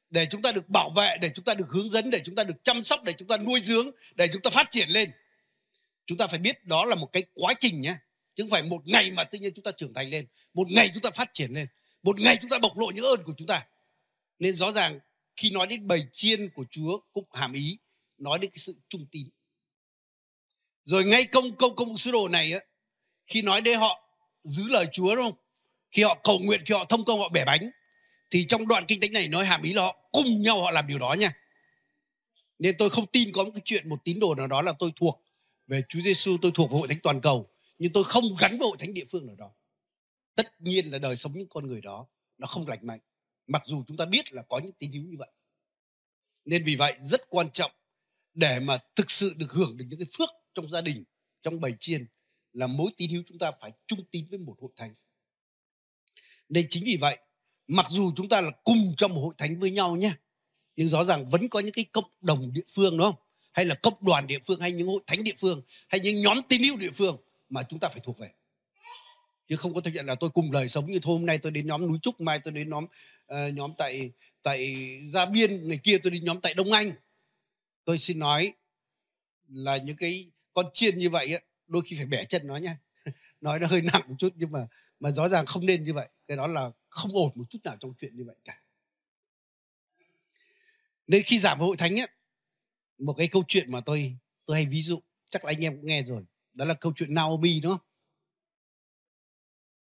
để 0.09 0.27
chúng 0.31 0.41
ta 0.41 0.51
được 0.51 0.69
bảo 0.69 0.89
vệ, 0.89 1.17
để 1.21 1.29
chúng 1.29 1.45
ta 1.45 1.53
được 1.53 1.67
hướng 1.69 1.89
dẫn, 1.89 2.09
để 2.09 2.19
chúng 2.23 2.35
ta 2.35 2.43
được 2.43 2.63
chăm 2.63 2.83
sóc, 2.83 3.03
để 3.03 3.13
chúng 3.13 3.27
ta 3.27 3.37
nuôi 3.37 3.61
dưỡng, 3.63 3.91
để 4.15 4.27
chúng 4.33 4.41
ta 4.41 4.49
phát 4.49 4.67
triển 4.71 4.89
lên 4.89 5.11
chúng 6.07 6.17
ta 6.17 6.27
phải 6.27 6.39
biết 6.39 6.65
đó 6.65 6.85
là 6.85 6.95
một 6.95 7.09
cái 7.13 7.23
quá 7.33 7.53
trình 7.59 7.81
nhé 7.81 7.95
chứ 8.35 8.43
không 8.43 8.49
phải 8.49 8.63
một 8.63 8.81
ngày 8.87 9.11
mà 9.11 9.23
tự 9.23 9.39
nhiên 9.39 9.53
chúng 9.55 9.63
ta 9.63 9.71
trưởng 9.71 9.93
thành 9.93 10.09
lên. 10.09 10.27
Một 10.53 10.67
ngày 10.71 10.89
chúng 10.93 11.01
ta 11.03 11.09
phát 11.09 11.29
triển 11.33 11.51
lên. 11.51 11.67
Một 12.03 12.19
ngày 12.19 12.37
chúng 12.41 12.49
ta 12.49 12.59
bộc 12.59 12.77
lộ 12.77 12.91
những 12.91 13.05
ơn 13.05 13.23
của 13.23 13.33
chúng 13.37 13.47
ta. 13.47 13.65
Nên 14.39 14.55
rõ 14.55 14.71
ràng, 14.71 14.99
khi 15.35 15.49
nói 15.49 15.67
đến 15.67 15.87
bầy 15.87 16.03
chiên 16.11 16.49
của 16.49 16.65
chúa 16.71 16.99
cũng 17.13 17.25
hàm 17.31 17.53
ý, 17.53 17.77
nói 18.17 18.39
đến 18.39 18.51
cái 18.51 18.57
sự 18.57 18.75
trung 18.89 19.05
tín. 19.11 19.29
Rồi 20.83 21.05
ngay 21.05 21.25
công 21.25 21.55
công 21.55 21.75
công 21.75 21.87
vụ 21.87 21.97
sứ 21.97 22.11
đồ 22.11 22.27
này 22.27 22.53
á, 22.53 22.59
khi 23.27 23.41
nói 23.41 23.61
đến 23.61 23.79
họ 23.79 24.09
giữ 24.43 24.63
lời 24.67 24.85
chúa, 24.91 25.15
đúng 25.15 25.25
không? 25.25 25.39
Khi 25.91 26.03
họ 26.03 26.17
cầu 26.23 26.39
nguyện, 26.39 26.61
khi 26.65 26.73
họ 26.73 26.85
thông 26.85 27.05
công, 27.05 27.19
họ 27.19 27.29
bẻ 27.29 27.45
bánh, 27.45 27.61
thì 28.31 28.45
trong 28.47 28.67
đoạn 28.67 28.85
kinh 28.87 28.99
thánh 28.99 29.13
này 29.13 29.27
nói 29.27 29.45
hàm 29.45 29.61
ý 29.61 29.73
là 29.73 29.81
họ 29.81 30.09
cùng 30.11 30.41
nhau 30.41 30.61
họ 30.61 30.71
làm 30.71 30.87
điều 30.87 30.99
đó 30.99 31.13
nha. 31.13 31.29
Nên 32.59 32.77
tôi 32.77 32.89
không 32.89 33.05
tin 33.07 33.31
có 33.31 33.43
một 33.43 33.51
cái 33.53 33.61
chuyện, 33.65 33.89
một 33.89 34.03
tín 34.03 34.19
đồ 34.19 34.35
nào 34.35 34.47
đó 34.47 34.61
là 34.61 34.73
tôi 34.79 34.91
thuộc 34.95 35.23
về 35.67 35.81
Chúa 35.89 35.99
Giêsu 36.01 36.37
tôi 36.41 36.51
thuộc 36.55 36.71
về 36.71 36.77
hội 36.77 36.87
thánh 36.87 36.99
toàn 37.03 37.21
cầu, 37.21 37.49
nhưng 37.77 37.93
tôi 37.93 38.03
không 38.03 38.23
gắn 38.39 38.57
với 38.57 38.67
hội 38.67 38.77
thánh 38.79 38.93
địa 38.93 39.05
phương 39.09 39.27
nào 39.27 39.35
đó. 39.35 39.55
Tất 40.35 40.61
nhiên 40.61 40.91
là 40.91 40.99
đời 40.99 41.17
sống 41.17 41.37
những 41.37 41.47
con 41.49 41.67
người 41.67 41.81
đó, 41.81 42.07
nó 42.37 42.47
không 42.47 42.67
lành 42.67 42.87
mạnh, 42.87 42.99
mặc 43.47 43.61
dù 43.65 43.83
chúng 43.87 43.97
ta 43.97 44.05
biết 44.05 44.33
là 44.33 44.43
có 44.49 44.59
những 44.59 44.71
tín 44.71 44.91
hữu 44.91 45.03
như 45.03 45.15
vậy. 45.19 45.29
Nên 46.45 46.63
vì 46.63 46.75
vậy 46.75 46.97
rất 47.01 47.21
quan 47.29 47.51
trọng 47.51 47.71
để 48.33 48.59
mà 48.59 48.77
thực 48.95 49.11
sự 49.11 49.33
được 49.33 49.51
hưởng 49.51 49.77
được 49.77 49.85
những 49.89 49.99
cái 49.99 50.07
phước 50.17 50.29
trong 50.53 50.69
gia 50.69 50.81
đình, 50.81 51.03
trong 51.43 51.59
bầy 51.59 51.73
chiên 51.79 52.05
là 52.53 52.67
mỗi 52.67 52.91
tín 52.97 53.09
hữu 53.09 53.23
chúng 53.27 53.39
ta 53.39 53.51
phải 53.61 53.71
trung 53.87 53.99
tín 54.11 54.27
với 54.29 54.39
một 54.39 54.55
hội 54.61 54.71
thánh. 54.75 54.95
Nên 56.49 56.67
chính 56.69 56.83
vì 56.85 56.97
vậy, 57.01 57.17
mặc 57.67 57.85
dù 57.89 58.11
chúng 58.15 58.29
ta 58.29 58.41
là 58.41 58.51
cùng 58.63 58.93
trong 58.97 59.13
một 59.13 59.21
hội 59.21 59.33
thánh 59.37 59.59
với 59.59 59.71
nhau 59.71 59.95
nhé, 59.95 60.11
nhưng 60.75 60.87
rõ 60.87 61.03
ràng 61.03 61.29
vẫn 61.29 61.49
có 61.49 61.59
những 61.59 61.73
cái 61.73 61.85
cộng 61.85 62.11
đồng 62.21 62.53
địa 62.53 62.63
phương, 62.67 62.97
đúng 62.97 63.11
không? 63.11 63.26
Hay 63.57 63.65
là 63.65 63.75
cộng 63.75 63.93
đoàn 64.01 64.27
địa 64.27 64.39
phương 64.39 64.59
hay 64.59 64.71
những 64.71 64.87
hội 64.87 65.01
thánh 65.07 65.23
địa 65.23 65.33
phương 65.37 65.61
hay 65.87 65.99
những 65.99 66.21
nhóm 66.21 66.37
tín 66.49 66.63
hữu 66.63 66.77
địa 66.77 66.91
phương 66.91 67.17
mà 67.49 67.63
chúng 67.63 67.79
ta 67.79 67.89
phải 67.89 67.99
thuộc 68.03 68.19
về. 68.19 68.29
Chứ 69.47 69.55
không 69.55 69.73
có 69.73 69.81
thực 69.81 69.93
hiện 69.93 70.05
là 70.05 70.15
tôi 70.15 70.29
cùng 70.29 70.51
đời 70.51 70.69
sống 70.69 70.91
như 70.91 70.99
thôi 71.01 71.17
hôm 71.17 71.25
nay 71.25 71.37
tôi 71.37 71.51
đến 71.51 71.67
nhóm 71.67 71.87
núi 71.87 71.97
trúc 72.01 72.21
mai 72.21 72.39
tôi 72.39 72.53
đến 72.53 72.69
nhóm 72.69 72.85
uh, 73.33 73.53
nhóm 73.53 73.73
tại 73.77 74.11
tại 74.43 74.77
gia 75.09 75.25
biên 75.25 75.67
ngày 75.67 75.79
kia 75.83 75.97
tôi 76.03 76.11
đến 76.11 76.23
nhóm 76.25 76.41
tại 76.41 76.53
đông 76.53 76.71
anh. 76.71 76.91
Tôi 77.83 77.97
xin 77.97 78.19
nói 78.19 78.53
là 79.47 79.77
những 79.77 79.97
cái 79.97 80.27
con 80.53 80.65
chiên 80.73 80.99
như 80.99 81.09
vậy 81.09 81.39
đôi 81.67 81.81
khi 81.85 81.95
phải 81.95 82.05
bẻ 82.05 82.25
chân 82.25 82.47
nó 82.47 82.55
nha 82.55 82.77
nói 83.41 83.59
nó 83.59 83.67
hơi 83.67 83.81
nặng 83.81 84.01
một 84.07 84.15
chút 84.19 84.33
nhưng 84.35 84.51
mà 84.51 84.67
mà 84.99 85.11
rõ 85.11 85.29
ràng 85.29 85.45
không 85.45 85.65
nên 85.65 85.83
như 85.83 85.93
vậy. 85.93 86.07
Cái 86.27 86.37
đó 86.37 86.47
là 86.47 86.71
không 86.89 87.11
ổn 87.13 87.31
một 87.35 87.45
chút 87.49 87.59
nào 87.63 87.75
trong 87.79 87.93
chuyện 88.01 88.15
như 88.15 88.23
vậy 88.27 88.35
cả. 88.45 88.61
Nên 91.07 91.23
khi 91.23 91.39
giảm 91.39 91.59
hội 91.59 91.77
thánh 91.77 91.99
ấy, 91.99 92.07
một 92.97 93.13
cái 93.17 93.27
câu 93.27 93.43
chuyện 93.47 93.71
mà 93.71 93.81
tôi 93.81 94.17
tôi 94.45 94.57
hay 94.57 94.65
ví 94.65 94.81
dụ, 94.81 94.99
chắc 95.29 95.45
là 95.45 95.51
anh 95.51 95.63
em 95.65 95.77
cũng 95.77 95.85
nghe 95.85 96.03
rồi. 96.03 96.25
Đó 96.53 96.65
là 96.65 96.73
câu 96.73 96.93
chuyện 96.95 97.13
Naomi, 97.13 97.59
đúng 97.59 97.71
không? 97.77 97.87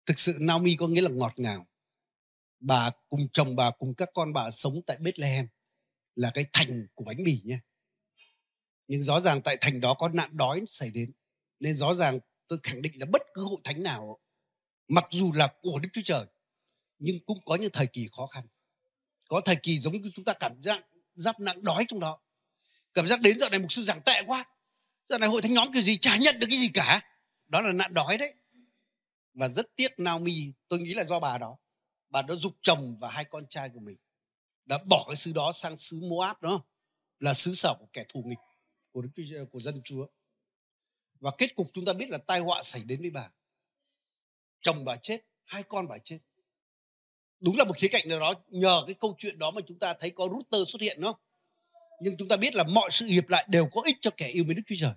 Thực 0.06 0.20
sự 0.20 0.38
Naomi 0.40 0.76
có 0.76 0.88
nghĩa 0.88 1.02
là 1.02 1.10
ngọt 1.10 1.34
ngào. 1.38 1.68
Bà 2.60 2.92
cùng 3.10 3.28
chồng 3.34 3.56
bà, 3.56 3.72
cùng 3.72 3.96
các 3.96 4.10
con 4.14 4.34
bà 4.34 4.52
sống 4.52 4.82
tại 4.88 4.98
Bethlehem 4.98 5.48
là 6.16 6.32
cái 6.34 6.46
thành 6.54 6.88
của 6.96 7.04
bánh 7.04 7.24
mì 7.24 7.40
nha 7.44 7.62
nhưng 8.92 9.04
rõ 9.04 9.20
ràng 9.20 9.42
tại 9.42 9.58
thành 9.62 9.82
đó 9.82 9.94
có 9.94 10.10
nạn 10.10 10.38
đói 10.38 10.64
xảy 10.68 10.92
đến, 10.92 11.12
nên 11.60 11.76
rõ 11.76 11.94
ràng 11.94 12.20
tôi 12.48 12.60
khẳng 12.64 12.82
định 12.82 12.94
là 13.00 13.06
bất 13.06 13.22
cứ 13.34 13.44
hội 13.44 13.62
thánh 13.64 13.84
nào, 13.84 14.20
mặc 14.88 15.06
dù 15.12 15.34
là 15.34 15.54
của 15.62 15.80
Đức 15.80 15.90
Chúa 15.94 16.02
Trời, 16.06 16.26
nhưng 17.00 17.26
cũng 17.26 17.38
có 17.46 17.56
những 17.56 17.72
thời 17.74 17.88
kỳ 17.88 18.08
khó 18.12 18.28
khăn. 18.28 18.48
Có 19.30 19.42
thời 19.46 19.56
kỳ 19.64 19.80
giống 19.80 20.02
như 20.02 20.12
chúng 20.16 20.26
ta 20.26 20.34
cảm 20.40 20.62
giác, 20.64 20.80
giáp 21.16 21.40
nạn 21.40 21.64
đói 21.64 21.86
trong 21.88 22.00
đó 22.00 22.22
cảm 22.94 23.08
giác 23.08 23.22
đến 23.22 23.40
giờ 23.40 23.50
này 23.50 23.60
mục 23.60 23.72
sư 23.72 23.84
giảng 23.84 24.02
tệ 24.02 24.22
quá. 24.28 24.46
Giờ 25.10 25.18
này 25.18 25.30
hội 25.30 25.42
thánh 25.42 25.54
nhóm 25.54 25.74
kiểu 25.74 25.82
gì 25.82 25.98
chả 25.98 26.18
nhận 26.18 26.40
được 26.40 26.48
cái 26.50 26.60
gì 26.60 26.70
cả. 26.74 27.02
Đó 27.48 27.62
là 27.62 27.74
nạn 27.74 27.94
đói 27.94 28.18
đấy. 28.18 28.34
Và 29.34 29.48
rất 29.48 29.76
tiếc 29.76 30.00
Naomi 30.00 30.54
tôi 30.68 30.80
nghĩ 30.80 30.94
là 30.94 31.04
do 31.04 31.20
bà 31.20 31.38
đó. 31.38 31.58
Bà 32.10 32.22
đã 32.22 32.36
dục 32.36 32.54
chồng 32.62 32.98
và 33.00 33.10
hai 33.10 33.26
con 33.26 33.48
trai 33.50 33.70
của 33.74 33.80
mình. 33.80 33.98
Đã 34.66 34.78
bỏ 34.78 35.06
cái 35.08 35.16
xứ 35.16 35.32
đó 35.34 35.52
sang 35.52 35.78
xứ 35.78 36.00
Moab 36.02 36.42
đó 36.42 36.64
là 37.20 37.34
xứ 37.34 37.54
sở 37.54 37.74
của 37.80 37.88
kẻ 37.94 38.06
thù 38.10 38.24
nghịch 38.26 38.38
của 38.92 39.02
Đức 39.02 39.10
Chúa, 39.16 39.46
của 39.52 39.60
dân 39.60 39.82
Chúa. 39.84 40.08
Và 41.20 41.32
kết 41.38 41.56
cục 41.56 41.70
chúng 41.74 41.86
ta 41.86 41.94
biết 41.94 42.10
là 42.10 42.18
tai 42.18 42.40
họa 42.40 42.62
xảy 42.64 42.84
đến 42.84 43.02
với 43.02 43.10
bà. 43.10 43.30
Chồng 44.62 44.86
bà 44.86 44.96
chết 44.96 45.22
hai 45.44 45.64
con 45.64 45.88
bà 45.88 45.98
chết. 45.98 46.20
Đúng 47.40 47.58
là 47.58 47.64
một 47.64 47.74
khía 47.78 47.88
cạnh 47.88 48.10
nào 48.10 48.20
đó 48.20 48.34
nhờ 48.48 48.84
cái 48.88 48.96
câu 49.00 49.16
chuyện 49.18 49.40
đó 49.40 49.52
mà 49.52 49.62
chúng 49.68 49.80
ta 49.80 49.94
thấy 49.94 50.10
có 50.10 50.28
router 50.32 50.70
xuất 50.70 50.82
hiện 50.82 50.98
đúng 51.02 51.14
không? 51.14 51.22
Nhưng 52.02 52.18
chúng 52.18 52.28
ta 52.28 52.38
biết 52.38 52.56
là 52.56 52.64
mọi 52.64 52.90
sự 52.92 53.06
hiệp 53.06 53.30
lại 53.30 53.46
đều 53.50 53.68
có 53.72 53.82
ích 53.86 53.98
cho 54.02 54.12
kẻ 54.18 54.28
yêu 54.28 54.44
mến 54.44 54.56
Đức 54.56 54.64
Chúa 54.68 54.76
Trời. 54.80 54.94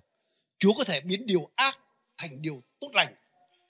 Chúa 0.59 0.73
có 0.73 0.83
thể 0.83 1.01
biến 1.01 1.25
điều 1.25 1.51
ác 1.55 1.79
thành 2.17 2.41
điều 2.41 2.63
tốt 2.79 2.89
lành. 2.93 3.15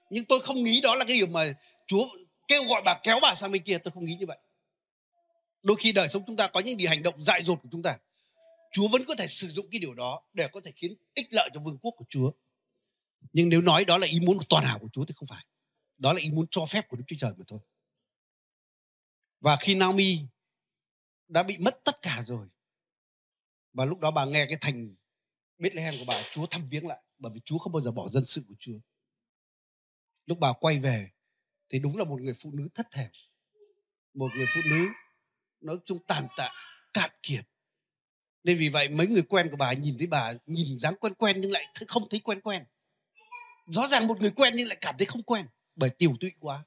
Nhưng 0.10 0.26
tôi 0.26 0.40
không 0.40 0.64
nghĩ 0.64 0.82
đó 0.82 0.96
là 0.96 1.06
cái 1.06 1.18
điều 1.18 1.28
mà 1.28 1.54
Chúa 1.88 2.08
kêu 2.48 2.64
gọi 2.64 2.82
bà 2.86 3.00
kéo 3.04 3.20
bà 3.22 3.36
sang 3.36 3.52
bên 3.52 3.64
kia, 3.64 3.78
tôi 3.78 3.92
không 3.92 4.06
nghĩ 4.06 4.16
như 4.16 4.26
vậy. 4.26 4.38
Đôi 5.64 5.78
khi 5.80 5.92
đời 5.92 6.08
sống 6.08 6.24
chúng 6.28 6.38
ta 6.38 6.48
có 6.48 6.60
những 6.60 6.78
điều 6.78 6.90
hành 6.90 7.04
động 7.04 7.22
dại 7.22 7.44
dột 7.44 7.60
của 7.62 7.70
chúng 7.72 7.84
ta. 7.84 7.98
Chúa 8.72 8.88
vẫn 8.88 9.06
có 9.06 9.16
thể 9.16 9.28
sử 9.28 9.50
dụng 9.50 9.68
cái 9.72 9.80
điều 9.80 9.94
đó 9.94 10.22
để 10.34 10.48
có 10.48 10.62
thể 10.62 10.72
khiến 10.76 10.94
ích 11.14 11.28
lợi 11.32 11.50
cho 11.54 11.60
vương 11.60 11.78
quốc 11.78 11.94
của 11.98 12.06
Chúa. 12.10 12.32
Nhưng 13.34 13.50
nếu 13.50 13.62
nói 13.62 13.86
đó 13.86 13.98
là 13.98 14.08
ý 14.08 14.20
muốn 14.20 14.38
toàn 14.50 14.64
hảo 14.64 14.80
của 14.80 14.90
Chúa 14.92 15.06
thì 15.06 15.14
không 15.18 15.28
phải. 15.28 15.46
Đó 15.98 16.14
là 16.14 16.20
ý 16.20 16.30
muốn 16.30 16.46
cho 16.52 16.66
phép 16.66 16.88
của 16.88 16.98
Đức 16.98 17.04
Chúa 17.08 17.16
Trời 17.20 17.32
mà 17.38 17.44
thôi. 17.48 17.60
Và 19.40 19.56
khi 19.56 19.76
Naomi 19.76 20.20
đã 21.28 21.44
bị 21.44 21.58
mất 21.58 21.80
tất 21.84 22.02
cả 22.02 22.24
rồi 22.26 22.48
và 23.76 23.86
lúc 23.86 24.00
đó 24.00 24.12
bà 24.12 24.26
nghe 24.26 24.46
cái 24.46 24.58
thành 24.62 24.96
Bethlehem 25.58 25.96
của 26.00 26.06
bà 26.08 26.24
Chúa 26.32 26.46
thăm 26.46 26.68
viếng 26.70 26.88
lại 26.88 27.04
bởi 27.18 27.32
vì 27.36 27.42
Chúa 27.46 27.58
không 27.58 27.74
bao 27.74 27.82
giờ 27.82 27.92
bỏ 27.92 28.10
dân 28.10 28.26
sự 28.26 28.46
của 28.48 28.56
Chúa. 28.60 28.80
Lúc 30.26 30.40
bà 30.40 30.54
quay 30.54 30.80
về 30.80 31.10
thì 31.70 31.80
đúng 31.80 31.98
là 31.98 32.04
một 32.04 32.22
người 32.22 32.34
phụ 32.34 32.52
nữ 32.54 32.68
thất 32.76 32.88
thèm 32.92 33.12
Một 34.14 34.32
người 34.36 34.46
phụ 34.54 34.62
nữ 34.70 34.86
nói 35.62 35.78
chung 35.86 36.00
tàn 36.08 36.28
tạ, 36.38 36.52
cạn 36.94 37.10
kiệt. 37.24 37.46
Nên 38.44 38.58
vì 38.58 38.70
vậy 38.70 38.90
mấy 38.90 39.08
người 39.08 39.24
quen 39.24 39.50
của 39.52 39.58
bà 39.58 39.74
nhìn 39.74 39.98
thấy 39.98 40.08
bà 40.08 40.34
nhìn 40.46 40.80
dáng 40.80 40.96
quen 41.00 41.14
quen 41.14 41.42
nhưng 41.42 41.52
lại 41.52 41.66
không 41.88 42.10
thấy 42.10 42.20
quen 42.20 42.42
quen. 42.42 42.64
Rõ 43.68 43.88
ràng 43.88 44.08
một 44.08 44.22
người 44.22 44.32
quen 44.32 44.54
nhưng 44.56 44.68
lại 44.68 44.78
cảm 44.82 44.96
thấy 44.98 45.06
không 45.06 45.24
quen 45.24 45.46
bởi 45.76 45.90
tiểu 45.90 46.12
tụy 46.20 46.32
quá. 46.40 46.64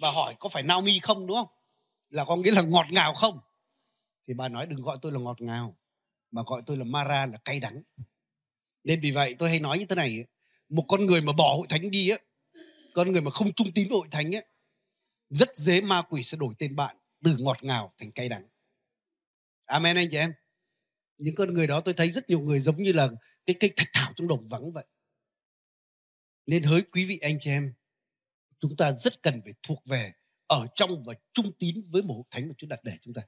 Và 0.00 0.10
hỏi 0.10 0.36
có 0.38 0.48
phải 0.48 0.62
Naomi 0.62 0.98
không 1.02 1.26
đúng 1.26 1.36
không? 1.36 1.48
Là 2.08 2.24
có 2.24 2.36
nghĩa 2.36 2.50
là 2.50 2.62
ngọt 2.62 2.86
ngào 2.90 3.14
không? 3.14 3.40
Thì 4.26 4.34
bà 4.34 4.48
nói 4.48 4.66
đừng 4.66 4.82
gọi 4.82 4.98
tôi 5.02 5.12
là 5.12 5.18
ngọt 5.18 5.40
ngào 5.40 5.79
mà 6.30 6.42
gọi 6.46 6.62
tôi 6.66 6.76
là 6.76 6.84
Mara 6.84 7.26
là 7.26 7.38
cay 7.44 7.60
đắng. 7.60 7.82
Nên 8.84 9.00
vì 9.00 9.10
vậy 9.10 9.34
tôi 9.38 9.48
hay 9.48 9.60
nói 9.60 9.78
như 9.78 9.84
thế 9.84 9.94
này, 9.94 10.24
một 10.68 10.84
con 10.88 11.06
người 11.06 11.20
mà 11.20 11.32
bỏ 11.32 11.54
hội 11.54 11.66
thánh 11.68 11.90
đi 11.90 12.08
á, 12.08 12.16
con 12.94 13.12
người 13.12 13.22
mà 13.22 13.30
không 13.30 13.52
trung 13.52 13.72
tín 13.74 13.88
với 13.88 13.98
hội 13.98 14.08
thánh 14.10 14.32
á, 14.32 14.40
rất 15.30 15.56
dễ 15.56 15.80
ma 15.80 16.02
quỷ 16.02 16.22
sẽ 16.22 16.36
đổi 16.36 16.54
tên 16.58 16.76
bạn 16.76 16.96
từ 17.24 17.36
ngọt 17.38 17.64
ngào 17.64 17.94
thành 17.98 18.12
cay 18.12 18.28
đắng. 18.28 18.48
Amen 19.64 19.96
anh 19.96 20.08
chị 20.10 20.16
em. 20.16 20.32
Những 21.18 21.34
con 21.34 21.54
người 21.54 21.66
đó 21.66 21.80
tôi 21.80 21.94
thấy 21.94 22.10
rất 22.10 22.28
nhiều 22.28 22.40
người 22.40 22.60
giống 22.60 22.76
như 22.76 22.92
là 22.92 23.08
cái 23.46 23.56
cây 23.60 23.72
thạch 23.76 23.88
thảo 23.92 24.12
trong 24.16 24.28
đồng 24.28 24.46
vắng 24.46 24.72
vậy. 24.72 24.84
Nên 26.46 26.62
hỡi 26.62 26.82
quý 26.82 27.04
vị 27.04 27.18
anh 27.18 27.36
chị 27.40 27.50
em, 27.50 27.74
chúng 28.60 28.76
ta 28.76 28.92
rất 28.92 29.22
cần 29.22 29.40
phải 29.44 29.52
thuộc 29.62 29.86
về 29.86 30.12
ở 30.46 30.66
trong 30.74 31.04
và 31.04 31.14
trung 31.32 31.52
tín 31.58 31.82
với 31.90 32.02
một 32.02 32.14
hội 32.14 32.24
thánh 32.30 32.48
mà 32.48 32.54
Chúa 32.58 32.66
đặt 32.66 32.80
để 32.84 32.92
chúng 33.02 33.14
ta. 33.14 33.22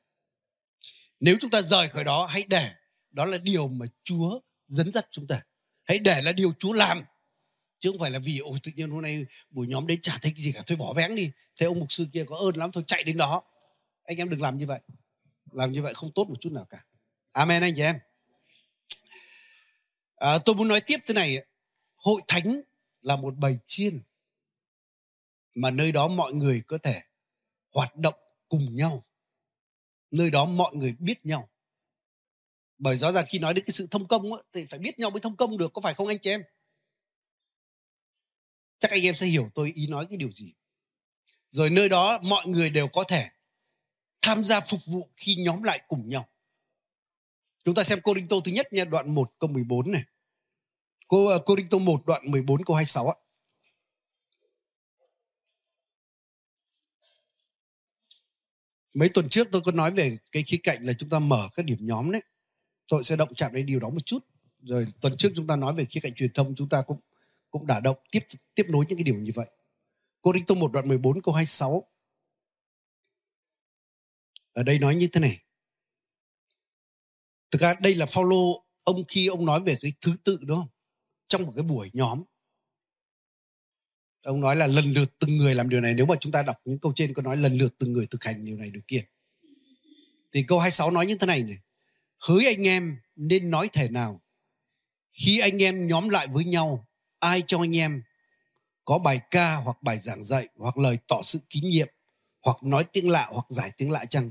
Nếu 1.21 1.37
chúng 1.41 1.51
ta 1.51 1.63
rời 1.63 1.89
khỏi 1.89 2.05
đó, 2.05 2.27
hãy 2.27 2.45
để 2.49 2.75
đó 3.13 3.25
là 3.25 3.39
điều 3.39 3.69
mà 3.69 3.87
Chúa 4.05 4.41
dẫn 4.69 4.93
dắt 4.93 5.07
chúng 5.11 5.27
ta. 5.27 5.43
Hãy 5.85 5.99
để 5.99 6.21
là 6.23 6.33
điều 6.33 6.53
Chúa 6.59 6.73
làm. 6.73 7.05
Chứ 7.79 7.91
không 7.91 7.99
phải 7.99 8.11
là 8.11 8.19
vì 8.19 8.39
ôi 8.39 8.59
tự 8.63 8.73
nhiên 8.77 8.91
hôm 8.91 9.03
nay 9.03 9.27
buổi 9.51 9.67
nhóm 9.67 9.87
đến 9.87 10.01
chả 10.01 10.19
thấy 10.23 10.33
gì 10.37 10.53
cả. 10.53 10.63
Thôi 10.67 10.77
bỏ 10.77 10.93
bén 10.93 11.15
đi. 11.15 11.31
Thế 11.57 11.67
ông 11.67 11.79
mục 11.79 11.93
sư 11.93 12.07
kia 12.13 12.25
có 12.27 12.37
ơn 12.37 12.57
lắm 12.57 12.73
thôi 12.73 12.85
chạy 12.87 13.05
đến 13.05 13.17
đó. 13.17 13.43
Anh 14.05 14.17
em 14.17 14.29
đừng 14.29 14.43
làm 14.43 14.59
như 14.59 14.67
vậy. 14.67 14.81
Làm 15.53 15.73
như 15.73 15.83
vậy 15.83 15.95
không 15.95 16.13
tốt 16.15 16.29
một 16.29 16.37
chút 16.41 16.53
nào 16.53 16.65
cả. 16.65 16.85
Amen 17.33 17.63
anh 17.63 17.73
chị 17.77 17.83
em. 17.83 17.97
À, 20.17 20.39
tôi 20.39 20.55
muốn 20.55 20.69
nói 20.69 20.81
tiếp 20.81 21.01
thế 21.07 21.15
này. 21.15 21.45
Hội 21.97 22.23
thánh 22.29 22.63
là 23.03 23.17
một 23.17 23.37
bầy 23.37 23.59
chiên 23.67 24.01
mà 25.55 25.71
nơi 25.71 25.93
đó 25.93 26.09
mọi 26.09 26.33
người 26.33 26.63
có 26.67 26.79
thể 26.79 27.03
hoạt 27.71 27.97
động 27.97 28.15
cùng 28.49 28.77
nhau 28.77 29.05
nơi 30.11 30.31
đó 30.31 30.45
mọi 30.45 30.75
người 30.75 30.95
biết 30.99 31.27
nhau 31.27 31.49
bởi 32.83 32.99
rõ 32.99 33.13
ràng 33.13 33.25
khi 33.29 33.39
nói 33.39 33.55
đến 33.55 33.65
cái 33.65 33.73
sự 33.73 33.87
thông 33.91 34.09
công 34.09 34.23
thì 34.53 34.67
phải 34.67 34.79
biết 34.79 34.99
nhau 34.99 35.11
mới 35.11 35.21
thông 35.21 35.37
công 35.37 35.59
được, 35.59 35.73
có 35.73 35.81
phải 35.81 35.95
không 35.95 36.09
anh 36.09 36.19
chị 36.19 36.31
em? 36.31 36.43
Chắc 38.79 38.91
anh 38.91 39.03
em 39.03 39.15
sẽ 39.15 39.27
hiểu 39.27 39.51
tôi 39.55 39.73
ý 39.75 39.87
nói 39.87 40.07
cái 40.11 40.17
điều 40.17 40.33
gì. 40.33 40.53
Rồi 41.51 41.71
nơi 41.71 41.89
đó 41.89 42.19
mọi 42.23 42.47
người 42.47 42.71
đều 42.71 42.89
có 42.89 43.05
thể 43.05 43.29
tham 44.23 44.45
gia 44.45 44.61
phục 44.61 44.81
vụ 44.87 45.09
khi 45.17 45.35
nhóm 45.35 45.63
lại 45.63 45.81
cùng 45.89 46.09
nhau. 46.09 46.29
Chúng 47.65 47.75
ta 47.75 47.85
xem 47.85 47.99
Cô 48.03 48.15
Đinh 48.15 48.29
Tô 48.29 48.41
thứ 48.45 48.53
nhất 48.53 48.73
nha, 48.73 48.85
đoạn 48.85 49.15
1 49.15 49.33
câu 49.39 49.51
14 49.51 49.93
này. 49.93 50.03
Cô 51.09 51.39
Cô 51.47 51.57
Đinh 51.57 51.69
Tô 51.69 51.79
1 51.79 52.07
đoạn 52.07 52.23
14 52.31 52.65
câu 52.65 52.77
26 52.77 53.09
ạ 53.09 53.17
mấy 58.95 59.09
tuần 59.09 59.29
trước 59.29 59.49
tôi 59.53 59.63
có 59.65 59.73
nói 59.73 59.91
về 59.91 60.17
cái 60.33 60.43
khía 60.43 60.59
cạnh 60.63 60.85
là 60.87 60.93
chúng 60.93 61.11
ta 61.11 61.19
mở 61.19 61.49
các 61.53 61.65
điểm 61.65 61.79
nhóm 61.81 62.13
đấy 62.13 62.23
tôi 62.89 63.05
sẽ 63.05 63.17
động 63.17 63.35
chạm 63.35 63.53
đến 63.55 63.67
điều 63.67 63.81
đó 63.81 63.91
một 63.91 64.07
chút. 64.07 64.27
Rồi 64.63 64.87
tuần 65.01 65.17
trước 65.17 65.33
chúng 65.37 65.47
ta 65.47 65.57
nói 65.57 65.75
về 65.75 65.85
khía 65.85 66.01
cạnh 66.01 66.15
truyền 66.15 66.33
thông, 66.33 66.55
chúng 66.55 66.69
ta 66.69 66.83
cũng 66.83 67.01
cũng 67.51 67.67
đã 67.67 67.81
động 67.81 67.97
tiếp 68.13 68.21
tiếp 68.55 68.67
nối 68.69 68.85
những 68.89 68.99
cái 68.99 69.05
điều 69.05 69.15
như 69.15 69.33
vậy. 69.35 69.47
Cô 70.23 70.33
Đinh 70.33 70.47
Tô 70.47 70.55
một 70.55 70.73
đoạn 70.73 70.89
14 70.89 71.23
câu 71.23 71.35
26 71.35 71.89
ở 74.53 74.63
đây 74.63 74.79
nói 74.79 74.95
như 74.95 75.07
thế 75.13 75.21
này. 75.21 75.39
Thực 77.51 77.61
ra 77.61 77.75
đây 77.81 77.95
là 77.95 78.07
Phaolô, 78.07 78.65
ông 78.85 79.05
khi 79.09 79.27
ông 79.27 79.47
nói 79.47 79.61
về 79.61 79.77
cái 79.81 79.93
thứ 80.01 80.17
tự, 80.25 80.39
đúng 80.43 80.59
không? 80.59 80.69
Trong 81.29 81.47
một 81.47 81.53
cái 81.57 81.63
buổi 81.63 81.91
nhóm. 81.93 82.23
Ông 84.23 84.41
nói 84.41 84.57
là 84.57 84.67
lần 84.67 84.93
lượt 84.93 85.19
từng 85.19 85.37
người 85.37 85.55
làm 85.55 85.69
điều 85.69 85.81
này. 85.81 85.95
Nếu 85.95 86.07
mà 86.07 86.15
chúng 86.21 86.33
ta 86.33 86.43
đọc 86.43 86.57
những 86.65 86.79
câu 86.79 86.93
trên 86.97 87.15
có 87.15 87.23
nói 87.23 87.37
lần 87.37 87.59
lượt 87.59 87.75
từng 87.79 87.93
người 87.93 88.07
thực 88.07 88.25
hành 88.25 88.45
điều 88.45 88.57
này, 88.57 88.71
điều 88.71 88.83
kia. 88.89 89.05
Thì 90.33 90.45
câu 90.49 90.59
26 90.59 90.91
nói 90.91 91.07
như 91.07 91.17
thế 91.17 91.27
này 91.27 91.43
này 91.43 91.57
hỡi 92.29 92.47
anh 92.47 92.69
em, 92.69 92.97
nên 93.17 93.51
nói 93.51 93.69
thể 93.73 93.89
nào? 93.89 94.23
Khi 95.13 95.41
anh 95.41 95.63
em 95.63 95.87
nhóm 95.87 96.09
lại 96.09 96.27
với 96.27 96.45
nhau, 96.45 96.89
ai 97.19 97.43
cho 97.47 97.61
anh 97.61 97.77
em 97.77 98.03
có 98.85 98.99
bài 98.99 99.21
ca 99.31 99.55
hoặc 99.55 99.83
bài 99.83 99.99
giảng 99.99 100.23
dạy 100.23 100.49
hoặc 100.57 100.79
lời 100.79 100.99
tỏ 101.09 101.21
sự 101.23 101.39
kín 101.51 101.65
nhiệm 101.65 101.89
hoặc 102.43 102.63
nói 102.63 102.85
tiếng 102.93 103.11
lạ 103.11 103.29
hoặc 103.31 103.47
giải 103.49 103.71
tiếng 103.77 103.91
lạ 103.91 104.05
chăng? 104.05 104.31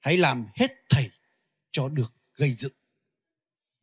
Hãy 0.00 0.16
làm 0.16 0.46
hết 0.54 0.70
thầy 0.88 1.10
cho 1.72 1.88
được 1.88 2.14
gây 2.34 2.54
dựng. 2.54 2.72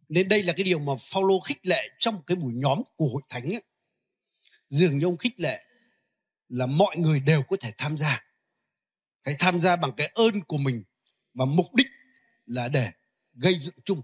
Nên 0.10 0.28
đây 0.28 0.44
là 0.44 0.54
cái 0.54 0.64
điều 0.64 0.80
mà 0.80 0.94
Phaolô 1.02 1.40
khích 1.40 1.68
lệ 1.68 1.90
trong 2.00 2.22
cái 2.28 2.36
buổi 2.36 2.54
nhóm 2.54 2.82
của 2.96 3.08
hội 3.08 3.22
thánh 3.30 3.44
ấy. 3.44 3.64
Dường 4.70 5.00
như 5.00 5.06
ông 5.06 5.18
khích 5.18 5.40
lệ 5.40 5.66
là 6.50 6.66
mọi 6.66 6.98
người 6.98 7.20
đều 7.20 7.44
có 7.44 7.58
thể 7.60 7.74
tham 7.78 7.98
gia. 7.98 8.24
Hãy 9.22 9.36
tham 9.40 9.60
gia 9.60 9.76
bằng 9.76 9.92
cái 9.98 10.08
ơn 10.08 10.42
của 10.42 10.58
mình 10.58 10.84
và 11.34 11.46
mục 11.46 11.76
đích 11.76 11.88
là 12.46 12.68
để 12.68 12.92
gây 13.34 13.60
dựng 13.60 13.76
chung. 13.86 14.02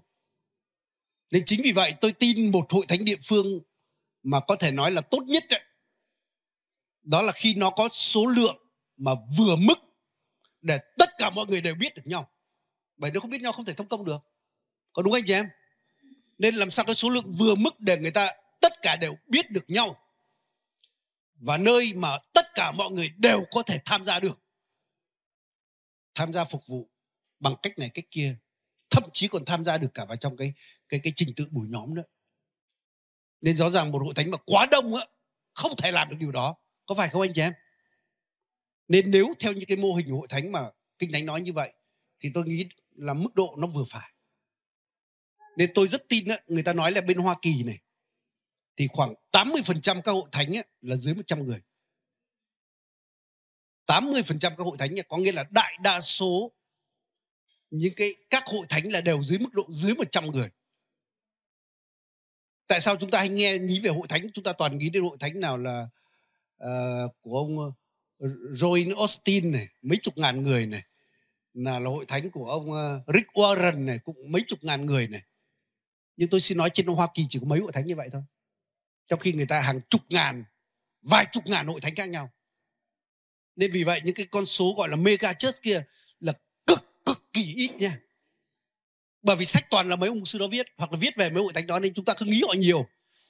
Nên 1.32 1.44
chính 1.46 1.62
vì 1.64 1.72
vậy 1.72 1.94
tôi 2.02 2.12
tin 2.12 2.52
một 2.52 2.66
hội 2.70 2.86
thánh 2.88 3.06
địa 3.06 3.18
phương 3.24 3.46
mà 4.24 4.40
có 4.48 4.56
thể 4.56 4.72
nói 4.72 4.92
là 4.92 5.02
tốt 5.02 5.24
nhất 5.28 5.44
ấy, 5.50 5.62
đó 7.04 7.22
là 7.22 7.32
khi 7.32 7.54
nó 7.54 7.70
có 7.70 7.90
số 7.94 8.26
lượng 8.26 8.58
mà 8.98 9.12
vừa 9.38 9.56
mức 9.56 9.80
để 10.62 10.78
tất 10.98 11.10
cả 11.18 11.30
mọi 11.30 11.46
người 11.46 11.62
đều 11.62 11.76
biết 11.76 11.96
được 11.96 12.02
nhau. 12.06 12.32
Bởi 12.98 13.12
nếu 13.12 13.22
không 13.22 13.30
biết 13.30 13.42
nhau 13.42 13.52
không 13.52 13.66
thể 13.66 13.74
thông 13.74 13.88
công 13.88 14.06
được. 14.06 14.22
Có 14.94 15.02
đúng 15.02 15.14
anh 15.14 15.24
chị 15.26 15.34
em? 15.34 15.50
Nên 16.38 16.56
làm 16.56 16.72
sao 16.72 16.86
cái 16.86 16.96
số 16.96 17.10
lượng 17.10 17.34
vừa 17.38 17.56
mức 17.56 17.80
để 17.80 17.98
người 17.98 18.12
ta 18.12 18.32
tất 18.62 18.74
cả 18.82 18.96
đều 19.02 19.16
biết 19.28 19.52
được 19.52 19.64
nhau? 19.68 20.02
Và 21.36 21.58
nơi 21.58 21.94
mà 21.94 22.18
tất 22.34 22.46
cả 22.54 22.72
mọi 22.72 22.92
người 22.92 23.10
đều 23.10 23.44
có 23.52 23.64
thể 23.64 23.80
tham 23.86 24.06
gia 24.06 24.20
được. 24.20 24.42
Tham 26.16 26.34
gia 26.34 26.46
phục 26.46 26.68
vụ 26.68 26.90
bằng 27.40 27.56
cách 27.64 27.80
này 27.80 27.90
cách 27.94 28.06
kia 28.12 28.38
thậm 28.90 29.04
chí 29.14 29.28
còn 29.28 29.46
tham 29.46 29.66
gia 29.66 29.78
được 29.78 29.94
cả 29.94 30.06
vào 30.06 30.18
trong 30.18 30.38
cái 30.38 30.54
cái 30.90 31.00
cái 31.04 31.14
trình 31.16 31.30
tự 31.36 31.48
buổi 31.52 31.68
nhóm 31.70 31.96
nữa. 31.96 32.04
Nên 33.42 33.56
rõ 33.56 33.70
ràng 33.70 33.92
một 33.92 34.02
hội 34.06 34.14
thánh 34.14 34.32
mà 34.32 34.38
quá 34.46 34.66
đông 34.72 34.96
á 34.96 35.06
không 35.54 35.76
thể 35.78 35.92
làm 35.92 36.10
được 36.10 36.16
điều 36.20 36.32
đó. 36.32 36.56
Có 36.86 36.96
phải 36.96 37.10
không 37.10 37.22
anh 37.22 37.34
chị 37.34 37.42
em? 37.42 37.54
Nên 38.88 39.12
nếu 39.12 39.34
theo 39.40 39.54
những 39.54 39.66
cái 39.66 39.78
mô 39.78 39.94
hình 39.94 40.10
của 40.10 40.18
hội 40.18 40.28
thánh 40.28 40.52
mà 40.52 40.70
kinh 41.00 41.12
thánh 41.12 41.26
nói 41.26 41.42
như 41.42 41.54
vậy 41.54 41.74
thì 42.20 42.32
tôi 42.34 42.46
nghĩ 42.46 42.66
là 42.96 43.14
mức 43.14 43.36
độ 43.36 43.56
nó 43.60 43.68
vừa 43.68 43.84
phải. 43.90 44.12
Nên 45.58 45.72
tôi 45.74 45.88
rất 45.88 46.04
tin 46.10 46.28
á, 46.28 46.38
người 46.48 46.64
ta 46.64 46.74
nói 46.74 46.92
là 46.92 47.02
bên 47.02 47.18
Hoa 47.18 47.36
Kỳ 47.42 47.64
này 47.64 47.80
thì 48.78 48.88
khoảng 48.88 49.14
80% 49.32 50.02
các 50.02 50.12
hội 50.12 50.30
thánh 50.32 50.54
á 50.54 50.62
là 50.82 50.96
dưới 50.96 51.14
100 51.14 51.48
người. 51.48 51.62
80% 53.88 54.38
các 54.40 54.64
hội 54.64 54.78
thánh 54.80 54.96
á, 54.96 55.04
có 55.10 55.18
nghĩa 55.18 55.32
là 55.32 55.44
đại 55.50 55.78
đa 55.82 56.02
số 56.02 56.52
những 57.70 57.94
cái 57.96 58.16
các 58.30 58.44
hội 58.46 58.66
thánh 58.70 58.84
là 58.92 59.02
đều 59.02 59.24
dưới 59.24 59.40
mức 59.40 59.54
độ 59.54 59.64
dưới 59.70 59.94
100 59.96 60.26
người. 60.26 60.50
Tại 62.68 62.82
sao 62.82 62.96
chúng 62.96 63.12
ta 63.12 63.20
hay 63.20 63.30
nghe 63.30 63.58
nghĩ 63.58 63.80
về 63.80 63.90
hội 63.90 64.08
thánh? 64.10 64.32
Chúng 64.34 64.44
ta 64.44 64.54
toàn 64.54 64.78
nghĩ 64.78 64.90
đến 64.90 65.04
hội 65.04 65.18
thánh 65.20 65.40
nào 65.40 65.58
là 65.58 65.88
uh, 66.64 67.12
của 67.22 67.38
ông 67.38 67.60
ờ, 67.60 67.72
Roy 68.52 68.94
Austin 68.98 69.52
này 69.52 69.68
mấy 69.82 69.98
chục 70.04 70.18
ngàn 70.18 70.44
người 70.44 70.66
này 70.66 70.84
là 71.54 71.80
là 71.80 71.90
hội 71.90 72.06
thánh 72.06 72.32
của 72.32 72.50
ông 72.50 72.72
ờ, 72.72 73.02
Rick 73.14 73.28
Warren 73.34 73.86
này 73.86 74.00
cũng 74.00 74.32
mấy 74.32 74.42
chục 74.48 74.60
ngàn 74.64 74.86
người 74.86 75.08
này. 75.08 75.22
Nhưng 76.18 76.30
tôi 76.30 76.42
xin 76.42 76.58
nói 76.58 76.70
trên 76.74 76.88
Hoa 76.88 77.08
Kỳ 77.14 77.26
chỉ 77.30 77.40
có 77.40 77.46
mấy 77.46 77.60
hội 77.60 77.72
thánh 77.74 77.86
như 77.86 77.96
vậy 77.96 78.10
thôi. 78.12 78.22
Trong 79.08 79.20
khi 79.20 79.34
người 79.34 79.46
ta 79.46 79.62
hàng 79.62 79.82
chục 79.90 80.02
ngàn 80.10 80.44
vài 81.02 81.26
chục 81.32 81.48
ngàn 81.48 81.68
hội 81.68 81.82
thánh 81.82 81.96
khác 81.96 82.10
nhau. 82.10 82.30
Nên 83.56 83.72
vì 83.72 83.84
vậy 83.84 84.02
những 84.04 84.16
cái 84.16 84.26
con 84.32 84.46
số 84.46 84.76
gọi 84.78 84.90
là 84.90 84.96
mega 84.96 85.34
church 85.34 85.62
kia 85.62 85.84
kỳ 87.36 87.54
ít 87.56 87.72
nha 87.76 88.00
bởi 89.22 89.36
vì 89.36 89.46
sách 89.46 89.66
toàn 89.70 89.90
là 89.90 89.96
mấy 89.96 90.10
ông 90.10 90.26
sư 90.26 90.40
đó 90.40 90.48
viết 90.52 90.66
hoặc 90.78 90.92
là 90.92 90.98
viết 91.02 91.16
về 91.16 91.30
mấy 91.30 91.44
hội 91.44 91.54
thánh 91.54 91.68
đó 91.68 91.80
nên 91.80 91.94
chúng 91.94 92.06
ta 92.06 92.14
cứ 92.18 92.26
nghĩ 92.26 92.42
họ 92.48 92.54
nhiều 92.58 92.86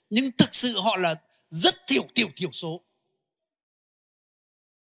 nhưng 0.09 0.31
thực 0.31 0.55
sự 0.55 0.79
họ 0.79 0.97
là 0.97 1.15
rất 1.49 1.75
thiểu 1.87 2.07
thiểu 2.15 2.27
thiểu 2.35 2.51
số 2.51 2.81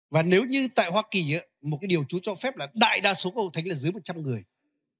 và 0.10 0.24
nếu 0.24 0.46
như 0.46 0.68
tại 0.76 0.92
Hoa 0.92 1.04
Kỳ 1.12 1.36
ấy, 1.36 1.48
một 1.62 1.78
cái 1.82 1.88
điều 1.88 2.06
Chúa 2.10 2.20
cho 2.24 2.36
phép 2.36 2.58
là 2.58 2.68
đại 2.74 3.02
đa 3.02 3.14
số 3.14 3.30
các 3.30 3.36
hội 3.36 3.50
thánh 3.54 3.68
là 3.68 3.76
dưới 3.76 3.92
100 3.92 4.22
người. 4.22 4.44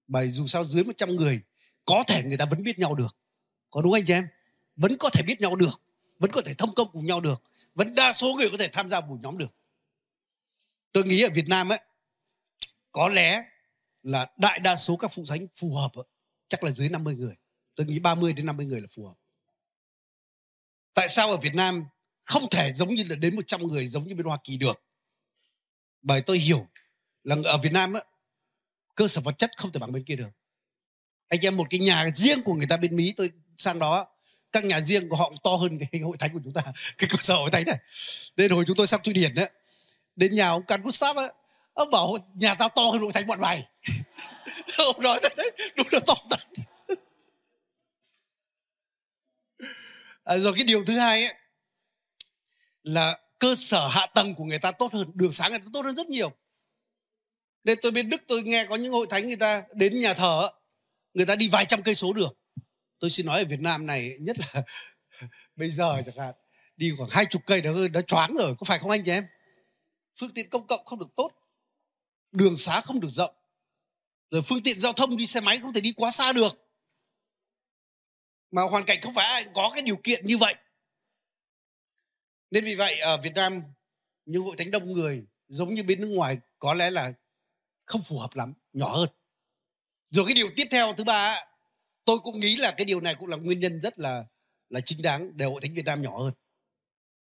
Bởi 0.08 0.32
dù 0.32 0.48
sao 0.48 0.66
dưới 0.66 0.84
100 0.84 1.16
người 1.16 1.42
có 1.86 2.04
thể 2.08 2.24
người 2.24 2.38
ta 2.38 2.46
vẫn 2.46 2.64
biết 2.64 2.80
nhau 2.80 2.96
được. 2.96 3.18
Có 3.70 3.82
đúng 3.82 3.94
anh 3.94 4.06
chị 4.06 4.14
em? 4.14 4.28
vẫn 4.78 4.98
có 4.98 5.10
thể 5.10 5.24
biết 5.24 5.42
nhau 5.42 5.56
được 5.56 5.82
vẫn 6.20 6.32
có 6.32 6.42
thể 6.46 6.54
thông 6.54 6.76
công 6.76 6.92
cùng 6.92 7.06
nhau 7.06 7.22
được 7.22 7.44
vẫn 7.76 7.96
đa 7.96 8.14
số 8.14 8.34
người 8.38 8.50
có 8.50 8.58
thể 8.58 8.68
tham 8.68 8.90
gia 8.90 9.02
một 9.02 9.18
nhóm 9.22 9.38
được 9.38 9.56
tôi 10.92 11.04
nghĩ 11.04 11.22
ở 11.22 11.30
Việt 11.34 11.48
Nam 11.48 11.72
ấy 11.72 11.80
có 12.92 13.10
lẽ 13.10 13.44
là 14.08 14.28
đại 14.38 14.60
đa 14.60 14.76
số 14.76 14.98
các 14.98 15.12
phụ 15.12 15.24
thánh 15.30 15.48
phù 15.56 15.76
hợp 15.76 15.92
chắc 16.50 16.64
là 16.64 16.72
dưới 16.72 16.90
50 16.90 17.16
người. 17.16 17.36
Tôi 17.76 17.88
nghĩ 17.88 18.00
30 18.00 18.34
đến 18.34 18.46
50 18.46 18.66
người 18.66 18.82
là 18.82 18.88
phù 18.96 19.06
hợp. 19.06 19.14
Tại 20.94 21.10
sao 21.10 21.32
ở 21.32 21.38
Việt 21.38 21.56
Nam 21.56 21.86
không 22.24 22.50
thể 22.52 22.74
giống 22.74 22.96
như 22.96 23.04
là 23.10 23.16
đến 23.16 23.36
100 23.36 23.62
người 23.62 23.88
giống 23.88 24.04
như 24.04 24.16
bên 24.16 24.26
Hoa 24.26 24.38
Kỳ 24.44 24.58
được? 24.58 24.84
Bởi 26.02 26.22
tôi 26.22 26.38
hiểu 26.38 26.68
là 27.24 27.36
ở 27.44 27.58
Việt 27.58 27.72
Nam 27.72 27.94
á, 27.94 28.02
cơ 28.96 29.08
sở 29.08 29.22
vật 29.22 29.38
chất 29.38 29.52
không 29.58 29.72
thể 29.72 29.80
bằng 29.80 29.92
bên 29.92 30.04
kia 30.04 30.16
được. 30.16 30.30
Anh 31.28 31.40
em 31.46 31.58
một 31.58 31.68
cái 31.70 31.80
nhà 31.80 32.10
riêng 32.16 32.44
của 32.44 32.54
người 32.54 32.68
ta 32.68 32.78
bên 32.78 32.96
Mỹ 32.96 33.14
tôi 33.18 33.32
sang 33.58 33.80
đó 33.80 34.08
các 34.52 34.66
nhà 34.66 34.82
riêng 34.82 35.10
của 35.10 35.16
họ 35.16 35.34
to 35.44 35.56
hơn 35.56 35.80
cái 35.92 36.02
hội 36.02 36.18
thánh 36.18 36.34
của 36.34 36.40
chúng 36.44 36.54
ta 36.54 36.62
cái 36.98 37.10
cơ 37.10 37.18
sở 37.20 37.36
hội 37.36 37.52
thánh 37.52 37.64
này. 37.66 37.78
Nên 38.38 38.52
hồi 38.52 38.64
chúng 38.68 38.78
tôi 38.78 38.88
sang 38.88 39.00
Thụy 39.04 39.14
Điển 39.14 39.34
đấy 39.34 39.50
đến 40.16 40.36
nhà 40.36 40.50
ông 40.50 40.64
Can 40.64 40.82
Gustav 40.82 41.18
á 41.18 41.28
ông 41.78 41.92
bảo 41.92 42.18
nhà 42.34 42.56
tao 42.56 42.70
to 42.70 42.82
hơn 42.82 43.02
hội 43.02 43.12
thánh 43.14 43.28
bọn 43.28 43.42
mày. 43.42 43.68
Ông 44.78 45.02
nói 45.02 45.20
thế 45.24 45.52
đúng 45.76 45.88
là 45.92 46.00
to 46.08 46.14
thật. 46.30 46.40
À, 50.24 50.38
rồi 50.38 50.54
cái 50.56 50.64
điều 50.64 50.86
thứ 50.86 50.98
hai 50.98 51.24
ấy 51.24 51.34
là 52.84 53.20
cơ 53.40 53.56
sở 53.56 53.88
hạ 53.88 54.08
tầng 54.16 54.36
của 54.36 54.44
người 54.44 54.60
ta 54.60 54.72
tốt 54.72 54.94
hơn 54.94 55.12
đường 55.14 55.32
sáng 55.32 55.50
người 55.50 55.60
ta 55.60 55.66
tốt 55.74 55.82
hơn 55.86 55.96
rất 55.96 56.08
nhiều. 56.08 56.32
Nên 57.64 57.80
tôi 57.82 57.92
bên 57.92 58.10
đức 58.10 58.22
tôi 58.28 58.44
nghe 58.44 58.66
có 58.66 58.76
những 58.76 58.92
hội 58.94 59.08
thánh 59.10 59.28
người 59.28 59.38
ta 59.38 59.64
đến 59.74 60.00
nhà 60.00 60.14
thờ 60.14 60.50
người 61.14 61.26
ta 61.26 61.36
đi 61.36 61.50
vài 61.50 61.66
trăm 61.66 61.84
cây 61.84 61.96
số 61.96 62.14
được 62.14 62.38
tôi 63.00 63.10
xin 63.10 63.26
nói 63.26 63.40
ở 63.40 63.46
việt 63.46 63.60
nam 63.60 63.86
này 63.86 64.16
nhất 64.20 64.38
là 64.40 64.64
bây 65.56 65.72
giờ 65.72 66.02
chẳng 66.06 66.18
hạn 66.18 66.34
đi 66.76 66.94
khoảng 66.98 67.10
hai 67.10 67.26
chục 67.26 67.42
cây 67.46 67.62
đã 67.62 67.72
đã 67.94 68.02
choáng 68.02 68.36
rồi 68.36 68.54
có 68.58 68.66
phải 68.66 68.80
không 68.80 68.90
anh 68.90 69.04
chị 69.04 69.12
em? 69.12 69.24
Phương 70.20 70.30
tiện 70.30 70.50
công 70.50 70.68
cộng 70.68 70.86
không 70.86 71.00
được 71.00 71.10
tốt 71.16 71.32
đường 72.38 72.58
xá 72.58 72.82
không 72.82 73.00
được 73.00 73.10
rộng, 73.10 73.36
rồi 74.32 74.42
phương 74.42 74.64
tiện 74.64 74.80
giao 74.80 74.94
thông 74.94 75.18
đi 75.18 75.28
xe 75.28 75.42
máy 75.42 75.60
không 75.60 75.74
thể 75.74 75.82
đi 75.82 75.94
quá 75.94 76.12
xa 76.12 76.34
được. 76.34 76.68
Mà 78.52 78.62
hoàn 78.62 78.86
cảnh 78.86 79.00
không 79.02 79.14
phải 79.14 79.26
ai 79.26 79.46
có 79.56 79.72
cái 79.76 79.82
điều 79.82 79.98
kiện 80.04 80.28
như 80.28 80.38
vậy. 80.38 80.56
Nên 82.52 82.66
vì 82.66 82.76
vậy 82.76 83.00
ở 83.00 83.22
Việt 83.22 83.34
Nam 83.36 83.62
những 84.26 84.44
hội 84.44 84.56
thánh 84.58 84.72
đông 84.72 84.94
người 84.94 85.26
giống 85.48 85.76
như 85.76 85.84
bên 85.84 86.02
nước 86.02 86.08
ngoài 86.08 86.38
có 86.60 86.74
lẽ 86.74 86.90
là 86.90 87.14
không 87.86 88.02
phù 88.04 88.20
hợp 88.20 88.36
lắm, 88.36 88.54
nhỏ 88.74 88.96
hơn. 88.96 89.10
Rồi 90.10 90.26
cái 90.26 90.34
điều 90.34 90.50
tiếp 90.56 90.68
theo 90.72 90.94
thứ 90.94 91.04
ba, 91.04 91.46
tôi 92.06 92.20
cũng 92.20 92.40
nghĩ 92.40 92.56
là 92.56 92.74
cái 92.78 92.86
điều 92.86 93.02
này 93.02 93.16
cũng 93.20 93.28
là 93.28 93.38
nguyên 93.38 93.60
nhân 93.60 93.82
rất 93.82 94.00
là 94.00 94.26
là 94.70 94.82
chính 94.82 95.02
đáng 95.02 95.38
để 95.38 95.46
hội 95.46 95.62
thánh 95.62 95.74
Việt 95.74 95.86
Nam 95.86 96.02
nhỏ 96.02 96.18
hơn. 96.18 96.34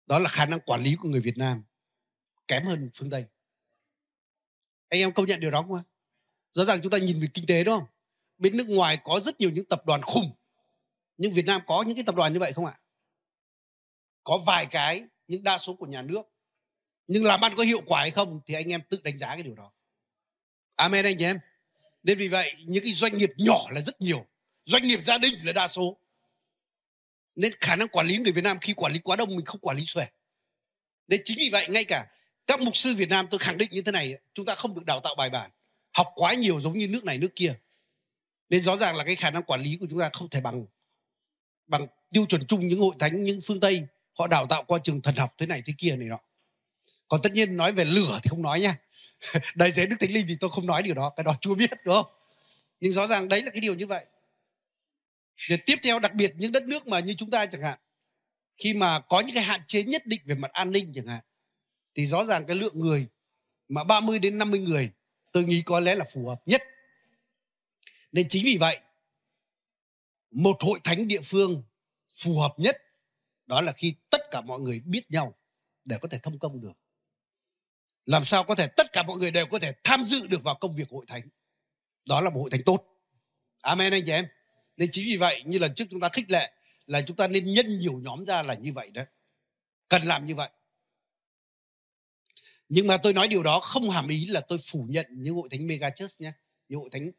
Đó 0.06 0.18
là 0.18 0.28
khả 0.28 0.46
năng 0.46 0.60
quản 0.60 0.82
lý 0.82 0.96
của 0.96 1.08
người 1.08 1.20
Việt 1.20 1.38
Nam 1.38 1.62
kém 2.48 2.66
hơn 2.66 2.90
phương 2.94 3.10
Tây 3.10 3.24
anh 4.94 5.00
em 5.00 5.12
công 5.12 5.26
nhận 5.26 5.40
điều 5.40 5.50
đó 5.50 5.62
không 5.62 5.76
ạ? 5.76 5.82
Rõ 6.52 6.64
ràng 6.64 6.80
chúng 6.82 6.92
ta 6.92 6.98
nhìn 6.98 7.20
về 7.20 7.26
kinh 7.34 7.46
tế 7.46 7.64
đúng 7.64 7.78
không? 7.78 7.88
Bên 8.38 8.56
nước 8.56 8.68
ngoài 8.68 8.98
có 9.04 9.20
rất 9.20 9.40
nhiều 9.40 9.50
những 9.50 9.64
tập 9.64 9.86
đoàn 9.86 10.02
khủng. 10.02 10.32
Nhưng 11.16 11.32
Việt 11.32 11.44
Nam 11.46 11.62
có 11.66 11.82
những 11.86 11.94
cái 11.94 12.04
tập 12.04 12.14
đoàn 12.14 12.32
như 12.32 12.40
vậy 12.40 12.52
không 12.52 12.66
ạ? 12.66 12.78
Có 14.24 14.38
vài 14.46 14.66
cái 14.66 15.04
nhưng 15.28 15.42
đa 15.42 15.58
số 15.58 15.74
của 15.74 15.86
nhà 15.86 16.02
nước. 16.02 16.22
Nhưng 17.06 17.24
làm 17.24 17.40
ăn 17.40 17.54
có 17.56 17.62
hiệu 17.62 17.82
quả 17.86 18.00
hay 18.00 18.10
không 18.10 18.40
thì 18.46 18.54
anh 18.54 18.72
em 18.72 18.82
tự 18.90 19.00
đánh 19.04 19.18
giá 19.18 19.26
cái 19.26 19.42
điều 19.42 19.54
đó. 19.54 19.72
Amen 20.76 21.04
anh 21.04 21.16
chị 21.18 21.24
em. 21.24 21.38
Nên 22.02 22.18
vì 22.18 22.28
vậy, 22.28 22.54
những 22.66 22.84
cái 22.84 22.92
doanh 22.92 23.18
nghiệp 23.18 23.30
nhỏ 23.36 23.70
là 23.70 23.80
rất 23.80 24.00
nhiều. 24.00 24.26
Doanh 24.64 24.82
nghiệp 24.82 25.04
gia 25.04 25.18
đình 25.18 25.34
là 25.42 25.52
đa 25.52 25.68
số. 25.68 25.96
Nên 27.34 27.52
khả 27.60 27.76
năng 27.76 27.88
quản 27.88 28.06
lý 28.06 28.18
người 28.18 28.32
Việt 28.32 28.44
Nam 28.44 28.58
khi 28.60 28.74
quản 28.74 28.92
lý 28.92 28.98
quá 28.98 29.16
đông, 29.16 29.36
mình 29.36 29.44
không 29.44 29.60
quản 29.60 29.76
lý 29.76 29.84
xuể. 29.86 30.06
Nên 31.08 31.20
chính 31.24 31.38
vì 31.38 31.50
vậy, 31.50 31.66
ngay 31.70 31.84
cả 31.84 32.06
các 32.46 32.60
mục 32.60 32.76
sư 32.76 32.94
Việt 32.94 33.08
Nam 33.08 33.26
tôi 33.30 33.38
khẳng 33.38 33.58
định 33.58 33.68
như 33.72 33.82
thế 33.82 33.92
này, 33.92 34.18
chúng 34.34 34.46
ta 34.46 34.54
không 34.54 34.74
được 34.74 34.84
đào 34.84 35.00
tạo 35.00 35.14
bài 35.14 35.30
bản, 35.30 35.50
học 35.92 36.06
quá 36.14 36.34
nhiều 36.34 36.60
giống 36.60 36.72
như 36.72 36.88
nước 36.88 37.04
này, 37.04 37.18
nước 37.18 37.36
kia. 37.36 37.54
Nên 38.48 38.62
rõ 38.62 38.76
ràng 38.76 38.96
là 38.96 39.04
cái 39.04 39.16
khả 39.16 39.30
năng 39.30 39.42
quản 39.42 39.60
lý 39.60 39.76
của 39.80 39.86
chúng 39.90 39.98
ta 39.98 40.10
không 40.12 40.28
thể 40.28 40.40
bằng 40.40 40.66
bằng 41.66 41.86
tiêu 42.12 42.26
chuẩn 42.26 42.46
chung 42.46 42.68
những 42.68 42.80
hội 42.80 42.94
thánh, 42.98 43.22
những 43.22 43.40
phương 43.46 43.60
Tây, 43.60 43.82
họ 44.18 44.26
đào 44.26 44.46
tạo 44.46 44.62
qua 44.62 44.78
trường 44.82 45.02
thần 45.02 45.16
học 45.16 45.34
thế 45.38 45.46
này 45.46 45.62
thế 45.66 45.72
kia 45.78 45.96
này 45.96 46.08
nọ. 46.08 46.18
Còn 47.08 47.20
tất 47.22 47.32
nhiên 47.32 47.56
nói 47.56 47.72
về 47.72 47.84
lửa 47.84 48.18
thì 48.22 48.28
không 48.28 48.42
nói 48.42 48.60
nha. 48.60 48.76
Đầy 49.54 49.72
giấy 49.72 49.86
đức 49.86 49.96
thánh 50.00 50.12
linh 50.12 50.26
thì 50.28 50.36
tôi 50.40 50.50
không 50.50 50.66
nói 50.66 50.82
điều 50.82 50.94
đó, 50.94 51.12
cái 51.16 51.24
đó 51.24 51.34
chưa 51.40 51.54
biết, 51.54 51.70
đúng 51.84 51.94
không? 51.94 52.12
Nhưng 52.80 52.92
rõ 52.92 53.06
ràng 53.06 53.28
đấy 53.28 53.42
là 53.42 53.50
cái 53.50 53.60
điều 53.60 53.74
như 53.74 53.86
vậy. 53.86 54.04
Rồi 55.36 55.58
tiếp 55.66 55.78
theo, 55.82 55.98
đặc 55.98 56.14
biệt 56.14 56.32
những 56.36 56.52
đất 56.52 56.62
nước 56.62 56.86
mà 56.86 57.00
như 57.00 57.14
chúng 57.14 57.30
ta 57.30 57.46
chẳng 57.46 57.62
hạn, 57.62 57.78
khi 58.56 58.74
mà 58.74 59.00
có 59.00 59.20
những 59.20 59.34
cái 59.34 59.44
hạn 59.44 59.60
chế 59.66 59.82
nhất 59.82 60.06
định 60.06 60.20
về 60.24 60.34
mặt 60.34 60.50
an 60.52 60.72
ninh 60.72 60.92
chẳng 60.94 61.06
hạn 61.06 61.20
thì 61.94 62.06
rõ 62.06 62.24
ràng 62.24 62.46
cái 62.46 62.56
lượng 62.56 62.80
người 62.80 63.06
mà 63.68 63.84
30 63.84 64.18
đến 64.18 64.38
50 64.38 64.60
người, 64.60 64.90
tôi 65.32 65.44
nghĩ 65.44 65.62
có 65.66 65.80
lẽ 65.80 65.94
là 65.94 66.04
phù 66.12 66.28
hợp 66.28 66.42
nhất. 66.46 66.62
Nên 68.12 68.28
chính 68.28 68.44
vì 68.44 68.56
vậy, 68.56 68.80
một 70.30 70.56
hội 70.60 70.80
thánh 70.84 71.08
địa 71.08 71.20
phương 71.20 71.62
phù 72.16 72.38
hợp 72.38 72.54
nhất, 72.56 72.76
đó 73.46 73.60
là 73.60 73.72
khi 73.72 73.94
tất 74.10 74.20
cả 74.30 74.40
mọi 74.40 74.60
người 74.60 74.80
biết 74.80 75.10
nhau 75.10 75.34
để 75.84 75.96
có 76.02 76.08
thể 76.08 76.18
thông 76.18 76.38
công 76.38 76.60
được. 76.60 76.72
Làm 78.06 78.24
sao 78.24 78.44
có 78.44 78.54
thể 78.54 78.66
tất 78.76 78.92
cả 78.92 79.02
mọi 79.02 79.16
người 79.16 79.30
đều 79.30 79.46
có 79.46 79.58
thể 79.58 79.72
tham 79.84 80.04
dự 80.04 80.26
được 80.26 80.42
vào 80.42 80.54
công 80.54 80.74
việc 80.74 80.90
hội 80.90 81.04
thánh? 81.08 81.28
Đó 82.04 82.20
là 82.20 82.30
một 82.30 82.40
hội 82.40 82.50
thánh 82.50 82.62
tốt. 82.64 82.84
Amen 83.60 83.92
anh 83.92 84.02
chị 84.06 84.12
em. 84.12 84.26
Nên 84.76 84.88
chính 84.92 85.04
vì 85.04 85.16
vậy, 85.16 85.42
như 85.46 85.58
lần 85.58 85.74
trước 85.74 85.84
chúng 85.90 86.00
ta 86.00 86.08
khích 86.08 86.30
lệ, 86.30 86.52
là 86.86 87.00
chúng 87.00 87.16
ta 87.16 87.28
nên 87.28 87.44
nhân 87.44 87.78
nhiều 87.78 88.00
nhóm 88.02 88.24
ra 88.24 88.42
là 88.42 88.54
như 88.54 88.72
vậy 88.72 88.90
đấy 88.90 89.06
cần 89.88 90.02
làm 90.02 90.26
như 90.26 90.34
vậy 90.34 90.50
nhưng 92.68 92.86
mà 92.86 92.96
tôi 92.96 93.12
nói 93.12 93.28
điều 93.28 93.42
đó 93.42 93.60
không 93.60 93.90
hàm 93.90 94.08
ý 94.08 94.26
là 94.26 94.40
tôi 94.40 94.58
phủ 94.70 94.86
nhận 94.88 95.06
những 95.10 95.34
hội 95.34 95.48
thánh 95.50 95.66
mega 95.66 95.90
church 95.90 96.20
nhé 96.20 96.32
những 96.68 96.80
hội 96.80 96.88
thánh 96.92 97.10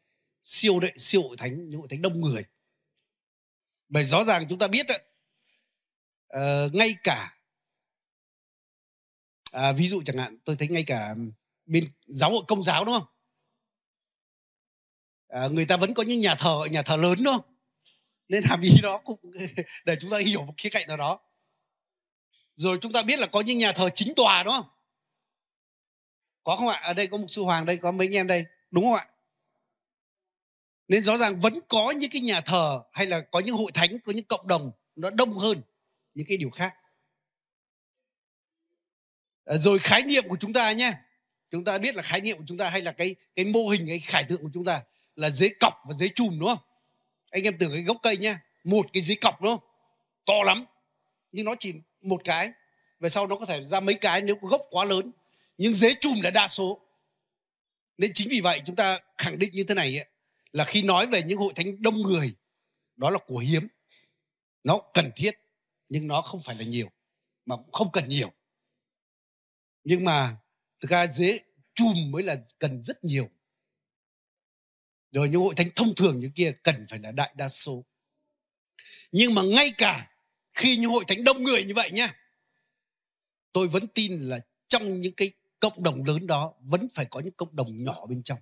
siêu 0.42 0.80
đệ 0.80 0.90
siêu 0.96 1.22
hội 1.22 1.36
thánh 1.36 1.68
những 1.68 1.80
hội 1.80 1.88
thánh 1.90 2.02
đông 2.02 2.20
người. 2.20 2.42
Bởi 3.88 4.04
rõ 4.04 4.24
ràng 4.24 4.48
chúng 4.48 4.58
ta 4.58 4.68
biết 4.68 4.86
đấy, 4.86 4.98
uh, 4.98 5.12
ờ, 6.28 6.70
ngay 6.72 6.94
cả 7.04 7.36
à, 9.52 9.72
ví 9.72 9.88
dụ 9.88 10.02
chẳng 10.04 10.18
hạn 10.18 10.38
tôi 10.44 10.56
thấy 10.56 10.68
ngay 10.68 10.84
cả 10.86 11.14
bên 11.66 11.92
giáo 12.06 12.30
hội 12.30 12.42
công 12.48 12.62
giáo 12.62 12.84
đúng 12.84 12.94
không? 12.94 13.08
À, 15.28 15.48
người 15.48 15.66
ta 15.66 15.76
vẫn 15.76 15.94
có 15.94 16.02
những 16.02 16.20
nhà 16.20 16.34
thờ 16.34 16.66
nhà 16.70 16.82
thờ 16.82 16.96
lớn 16.96 17.14
đúng 17.24 17.34
không? 17.34 17.56
Nên 18.28 18.42
hàm 18.42 18.60
ý 18.60 18.70
đó 18.82 18.98
cũng 19.04 19.20
để 19.84 19.96
chúng 20.00 20.10
ta 20.10 20.18
hiểu 20.18 20.44
một 20.44 20.54
khía 20.56 20.70
cạnh 20.70 20.88
nào 20.88 20.96
đó. 20.96 21.20
Rồi 22.56 22.78
chúng 22.80 22.92
ta 22.92 23.02
biết 23.02 23.18
là 23.18 23.26
có 23.26 23.40
những 23.40 23.58
nhà 23.58 23.72
thờ 23.72 23.88
chính 23.94 24.14
tòa 24.16 24.42
đúng 24.42 24.52
không? 24.52 24.75
Có 26.46 26.56
không 26.56 26.68
ạ? 26.68 26.80
Ở 26.82 26.94
đây 26.94 27.06
có 27.06 27.16
mục 27.16 27.30
sư 27.30 27.42
hoàng 27.42 27.66
đây, 27.66 27.76
có 27.76 27.92
mấy 27.92 28.06
anh 28.06 28.16
em 28.16 28.26
đây, 28.26 28.44
đúng 28.70 28.84
không 28.84 28.94
ạ? 28.94 29.06
Nên 30.88 31.02
rõ 31.02 31.16
ràng 31.16 31.40
vẫn 31.40 31.60
có 31.68 31.90
những 31.90 32.10
cái 32.10 32.20
nhà 32.20 32.40
thờ 32.40 32.82
hay 32.92 33.06
là 33.06 33.20
có 33.20 33.38
những 33.40 33.56
hội 33.56 33.70
thánh, 33.74 33.90
có 34.04 34.12
những 34.12 34.24
cộng 34.24 34.48
đồng 34.48 34.70
nó 34.96 35.10
đông 35.10 35.32
hơn 35.32 35.62
những 36.14 36.26
cái 36.26 36.36
điều 36.36 36.50
khác. 36.50 36.74
Ờ, 39.44 39.56
rồi 39.56 39.78
khái 39.78 40.02
niệm 40.02 40.28
của 40.28 40.36
chúng 40.40 40.52
ta 40.52 40.72
nhé. 40.72 40.92
Chúng 41.50 41.64
ta 41.64 41.78
biết 41.78 41.94
là 41.96 42.02
khái 42.02 42.20
niệm 42.20 42.38
của 42.38 42.44
chúng 42.46 42.58
ta 42.58 42.70
hay 42.70 42.82
là 42.82 42.92
cái 42.92 43.14
cái 43.36 43.44
mô 43.44 43.66
hình, 43.66 43.86
cái 43.86 43.98
khải 43.98 44.24
tượng 44.24 44.42
của 44.42 44.50
chúng 44.54 44.64
ta 44.64 44.82
là 45.16 45.30
dế 45.30 45.48
cọc 45.60 45.74
và 45.88 45.94
dế 45.94 46.08
chùm, 46.14 46.38
đúng 46.38 46.48
không? 46.48 46.64
Anh 47.30 47.42
em 47.42 47.58
tưởng 47.58 47.72
cái 47.72 47.82
gốc 47.82 47.96
cây 48.02 48.16
nhé, 48.16 48.36
một 48.64 48.86
cái 48.92 49.02
dế 49.02 49.14
cọc, 49.14 49.42
đúng 49.42 49.56
không? 49.56 49.68
To 50.26 50.42
lắm, 50.44 50.64
nhưng 51.32 51.44
nó 51.44 51.54
chỉ 51.60 51.74
một 52.02 52.20
cái 52.24 52.50
về 53.00 53.08
sau 53.08 53.26
nó 53.26 53.36
có 53.36 53.46
thể 53.46 53.64
ra 53.64 53.80
mấy 53.80 53.94
cái 53.94 54.22
nếu 54.22 54.36
có 54.42 54.48
gốc 54.48 54.62
quá 54.70 54.84
lớn 54.84 55.12
nhưng 55.58 55.74
dế 55.74 55.94
chùm 56.00 56.20
là 56.20 56.30
đa 56.30 56.48
số. 56.48 56.80
Nên 57.98 58.10
chính 58.14 58.28
vì 58.28 58.40
vậy 58.40 58.60
chúng 58.66 58.76
ta 58.76 58.98
khẳng 59.18 59.38
định 59.38 59.50
như 59.52 59.64
thế 59.64 59.74
này 59.74 59.98
ấy, 59.98 60.06
là 60.52 60.64
khi 60.64 60.82
nói 60.82 61.06
về 61.06 61.22
những 61.22 61.38
hội 61.38 61.52
thánh 61.56 61.82
đông 61.82 62.02
người 62.02 62.34
đó 62.96 63.10
là 63.10 63.18
của 63.26 63.38
hiếm. 63.38 63.68
Nó 64.64 64.80
cần 64.94 65.10
thiết 65.16 65.34
nhưng 65.88 66.06
nó 66.06 66.22
không 66.22 66.42
phải 66.42 66.56
là 66.56 66.64
nhiều 66.64 66.90
mà 67.46 67.56
cũng 67.56 67.72
không 67.72 67.92
cần 67.92 68.08
nhiều. 68.08 68.32
Nhưng 69.84 70.04
mà 70.04 70.36
thực 70.80 70.90
ra 70.90 71.06
dế 71.06 71.38
chùm 71.74 72.10
mới 72.10 72.22
là 72.22 72.36
cần 72.58 72.82
rất 72.82 73.04
nhiều. 73.04 73.30
Rồi 75.12 75.28
những 75.28 75.40
hội 75.40 75.54
thánh 75.54 75.70
thông 75.76 75.94
thường 75.94 76.20
như 76.20 76.30
kia 76.34 76.52
cần 76.62 76.86
phải 76.88 76.98
là 76.98 77.12
đại 77.12 77.34
đa 77.36 77.48
số. 77.48 77.84
Nhưng 79.12 79.34
mà 79.34 79.42
ngay 79.42 79.72
cả 79.78 80.16
khi 80.54 80.76
những 80.76 80.90
hội 80.90 81.04
thánh 81.08 81.24
đông 81.24 81.42
người 81.42 81.64
như 81.64 81.74
vậy 81.74 81.90
nhá 81.90 82.16
tôi 83.52 83.68
vẫn 83.68 83.86
tin 83.88 84.20
là 84.20 84.38
trong 84.68 85.00
những 85.00 85.12
cái 85.12 85.32
cộng 85.60 85.82
đồng 85.82 86.04
lớn 86.04 86.26
đó 86.26 86.54
vẫn 86.60 86.88
phải 86.94 87.06
có 87.10 87.20
những 87.20 87.32
cộng 87.32 87.56
đồng 87.56 87.76
nhỏ 87.76 88.06
bên 88.06 88.22
trong. 88.22 88.38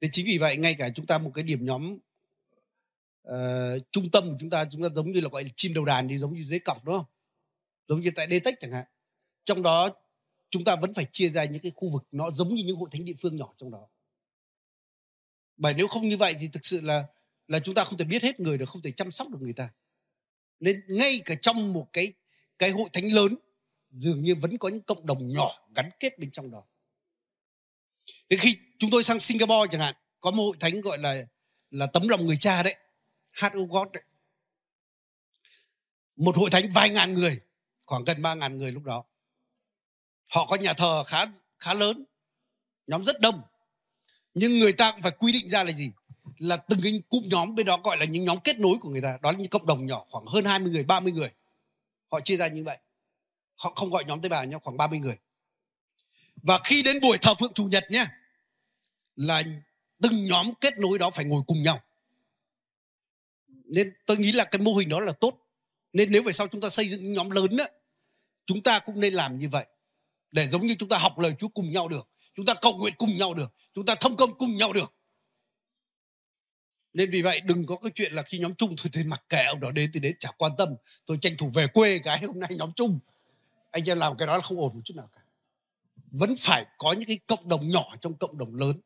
Nên 0.00 0.10
chính 0.10 0.26
vì 0.26 0.38
vậy 0.38 0.56
ngay 0.56 0.74
cả 0.78 0.88
chúng 0.94 1.06
ta 1.06 1.18
một 1.18 1.30
cái 1.34 1.44
điểm 1.44 1.64
nhóm 1.64 1.98
uh, 3.28 3.82
trung 3.90 4.10
tâm 4.10 4.24
của 4.28 4.36
chúng 4.40 4.50
ta 4.50 4.64
chúng 4.70 4.82
ta 4.82 4.88
giống 4.94 5.12
như 5.12 5.20
là 5.20 5.28
gọi 5.28 5.44
là 5.44 5.50
chim 5.56 5.74
đầu 5.74 5.84
đàn 5.84 6.08
thì 6.08 6.18
giống 6.18 6.34
như 6.34 6.42
dế 6.42 6.58
cọc 6.58 6.84
đúng 6.84 6.96
không? 6.96 7.06
Giống 7.88 8.00
như 8.00 8.10
tại 8.14 8.40
Tech 8.44 8.54
chẳng 8.60 8.72
hạn. 8.72 8.86
Trong 9.44 9.62
đó 9.62 9.90
chúng 10.50 10.64
ta 10.64 10.76
vẫn 10.76 10.94
phải 10.94 11.06
chia 11.12 11.28
ra 11.28 11.44
những 11.44 11.62
cái 11.62 11.72
khu 11.74 11.90
vực 11.90 12.04
nó 12.12 12.30
giống 12.30 12.54
như 12.54 12.62
những 12.64 12.76
hội 12.76 12.88
thánh 12.92 13.04
địa 13.04 13.14
phương 13.20 13.36
nhỏ 13.36 13.54
trong 13.58 13.70
đó. 13.70 13.88
Bởi 15.56 15.74
nếu 15.74 15.88
không 15.88 16.08
như 16.08 16.16
vậy 16.16 16.34
thì 16.40 16.48
thực 16.48 16.66
sự 16.66 16.80
là 16.80 17.06
là 17.48 17.60
chúng 17.60 17.74
ta 17.74 17.84
không 17.84 17.98
thể 17.98 18.04
biết 18.04 18.22
hết 18.22 18.40
người 18.40 18.58
được 18.58 18.68
không 18.68 18.82
thể 18.82 18.90
chăm 18.90 19.10
sóc 19.10 19.28
được 19.30 19.38
người 19.42 19.52
ta. 19.52 19.70
Nên 20.60 20.80
ngay 20.88 21.20
cả 21.24 21.34
trong 21.42 21.72
một 21.72 21.88
cái 21.92 22.12
cái 22.58 22.70
hội 22.70 22.88
thánh 22.92 23.12
lớn 23.12 23.34
dường 23.94 24.22
như 24.24 24.34
vẫn 24.34 24.58
có 24.58 24.68
những 24.68 24.82
cộng 24.82 25.06
đồng 25.06 25.28
nhỏ 25.28 25.68
gắn 25.74 25.90
kết 26.00 26.18
bên 26.18 26.30
trong 26.30 26.50
đó. 26.50 26.64
Đến 28.28 28.40
khi 28.40 28.56
chúng 28.78 28.90
tôi 28.90 29.04
sang 29.04 29.20
Singapore 29.20 29.70
chẳng 29.72 29.80
hạn, 29.80 29.94
có 30.20 30.30
một 30.30 30.42
hội 30.42 30.56
thánh 30.60 30.80
gọi 30.80 30.98
là 30.98 31.26
là 31.70 31.86
tấm 31.86 32.08
lòng 32.08 32.26
người 32.26 32.36
cha 32.36 32.62
đấy, 32.62 32.74
heart 33.40 33.54
of 33.54 33.66
God 33.66 33.88
đấy. 33.92 34.02
Một 36.16 36.36
hội 36.36 36.50
thánh 36.50 36.72
vài 36.72 36.90
ngàn 36.90 37.14
người, 37.14 37.40
khoảng 37.86 38.04
gần 38.04 38.22
ba 38.22 38.34
ngàn 38.34 38.58
người 38.58 38.72
lúc 38.72 38.82
đó. 38.82 39.04
Họ 40.26 40.46
có 40.46 40.56
nhà 40.56 40.74
thờ 40.74 41.04
khá 41.04 41.26
khá 41.58 41.74
lớn, 41.74 42.04
nhóm 42.86 43.04
rất 43.04 43.20
đông. 43.20 43.42
Nhưng 44.34 44.58
người 44.58 44.72
ta 44.72 44.92
cũng 44.92 45.02
phải 45.02 45.12
quy 45.18 45.32
định 45.32 45.48
ra 45.48 45.64
là 45.64 45.72
gì? 45.72 45.90
Là 46.38 46.56
từng 46.56 46.80
cái 46.82 47.02
cụm 47.08 47.22
nhóm 47.26 47.54
bên 47.54 47.66
đó 47.66 47.80
gọi 47.84 47.96
là 47.96 48.04
những 48.04 48.24
nhóm 48.24 48.38
kết 48.44 48.58
nối 48.58 48.76
của 48.80 48.88
người 48.88 49.02
ta. 49.02 49.18
Đó 49.22 49.32
là 49.32 49.38
những 49.38 49.48
cộng 49.48 49.66
đồng 49.66 49.86
nhỏ, 49.86 50.04
khoảng 50.10 50.26
hơn 50.26 50.44
20 50.44 50.72
người 50.72 50.84
30 50.84 51.12
người. 51.12 51.30
Họ 52.12 52.20
chia 52.20 52.36
ra 52.36 52.48
như 52.48 52.64
vậy 52.64 52.78
họ 53.64 53.70
không 53.70 53.90
gọi 53.90 54.04
nhóm 54.04 54.20
tế 54.20 54.28
bào 54.28 54.44
nhau, 54.44 54.60
khoảng 54.60 54.76
30 54.76 54.98
người. 54.98 55.16
Và 56.42 56.60
khi 56.64 56.82
đến 56.82 57.00
buổi 57.00 57.18
thờ 57.18 57.34
phượng 57.34 57.52
chủ 57.54 57.64
nhật 57.64 57.84
nhé, 57.90 58.06
là 59.16 59.42
từng 60.02 60.24
nhóm 60.24 60.54
kết 60.60 60.78
nối 60.78 60.98
đó 60.98 61.10
phải 61.10 61.24
ngồi 61.24 61.42
cùng 61.46 61.62
nhau. 61.62 61.80
Nên 63.46 63.92
tôi 64.06 64.16
nghĩ 64.16 64.32
là 64.32 64.44
cái 64.44 64.60
mô 64.60 64.74
hình 64.74 64.88
đó 64.88 65.00
là 65.00 65.12
tốt. 65.12 65.38
Nên 65.92 66.12
nếu 66.12 66.22
về 66.22 66.32
sau 66.32 66.46
chúng 66.48 66.60
ta 66.60 66.68
xây 66.68 66.88
dựng 66.88 67.02
những 67.02 67.12
nhóm 67.12 67.30
lớn 67.30 67.56
á, 67.58 67.64
chúng 68.46 68.62
ta 68.62 68.78
cũng 68.78 69.00
nên 69.00 69.14
làm 69.14 69.38
như 69.38 69.48
vậy. 69.48 69.66
Để 70.30 70.48
giống 70.48 70.66
như 70.66 70.74
chúng 70.78 70.88
ta 70.88 70.98
học 70.98 71.18
lời 71.18 71.32
Chúa 71.38 71.48
cùng 71.48 71.72
nhau 71.72 71.88
được, 71.88 72.08
chúng 72.34 72.46
ta 72.46 72.54
cầu 72.54 72.72
nguyện 72.72 72.94
cùng 72.98 73.16
nhau 73.16 73.34
được, 73.34 73.52
chúng 73.74 73.86
ta 73.86 73.94
thông 74.00 74.16
công 74.16 74.38
cùng 74.38 74.56
nhau 74.56 74.72
được. 74.72 74.94
Nên 76.92 77.10
vì 77.10 77.22
vậy 77.22 77.40
đừng 77.40 77.66
có 77.66 77.76
cái 77.76 77.90
chuyện 77.94 78.12
là 78.12 78.22
khi 78.22 78.38
nhóm 78.38 78.54
chung 78.54 78.74
thôi 78.76 78.90
thì 78.92 79.04
mặc 79.04 79.22
kệ 79.28 79.44
ông 79.44 79.60
đó 79.60 79.70
đến 79.70 79.90
thì 79.94 80.00
đến, 80.00 80.16
chả 80.20 80.30
quan 80.38 80.52
tâm. 80.58 80.68
Tôi 81.06 81.18
tranh 81.20 81.36
thủ 81.38 81.48
về 81.48 81.66
quê 81.66 81.98
cái 81.98 82.22
hôm 82.22 82.40
nay 82.40 82.50
nhóm 82.56 82.72
chung 82.76 82.98
anh 83.74 83.88
em 83.88 83.98
làm 83.98 84.16
cái 84.16 84.26
đó 84.26 84.36
là 84.36 84.42
không 84.42 84.58
ổn 84.58 84.74
một 84.74 84.80
chút 84.84 84.94
nào 84.96 85.08
cả. 85.12 85.20
Vẫn 86.10 86.34
phải 86.38 86.66
có 86.78 86.92
những 86.92 87.06
cái 87.08 87.18
cộng 87.26 87.48
đồng 87.48 87.68
nhỏ 87.68 87.96
trong 88.00 88.18
cộng 88.18 88.38
đồng 88.38 88.54
lớn. 88.54 88.80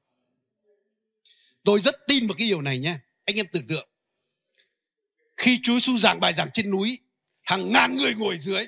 Tôi 1.64 1.80
rất 1.80 1.94
tin 2.06 2.26
vào 2.26 2.34
cái 2.38 2.48
điều 2.48 2.62
này 2.62 2.78
nhé. 2.78 2.98
Anh 3.24 3.36
em 3.36 3.46
tưởng 3.52 3.66
tượng. 3.66 3.88
Khi 5.36 5.60
Chúa 5.62 5.78
su 5.80 5.98
giảng 5.98 6.20
bài 6.20 6.34
giảng 6.34 6.48
trên 6.52 6.70
núi, 6.70 6.98
hàng 7.42 7.72
ngàn 7.72 7.96
người 7.96 8.14
ngồi 8.14 8.38
dưới. 8.38 8.66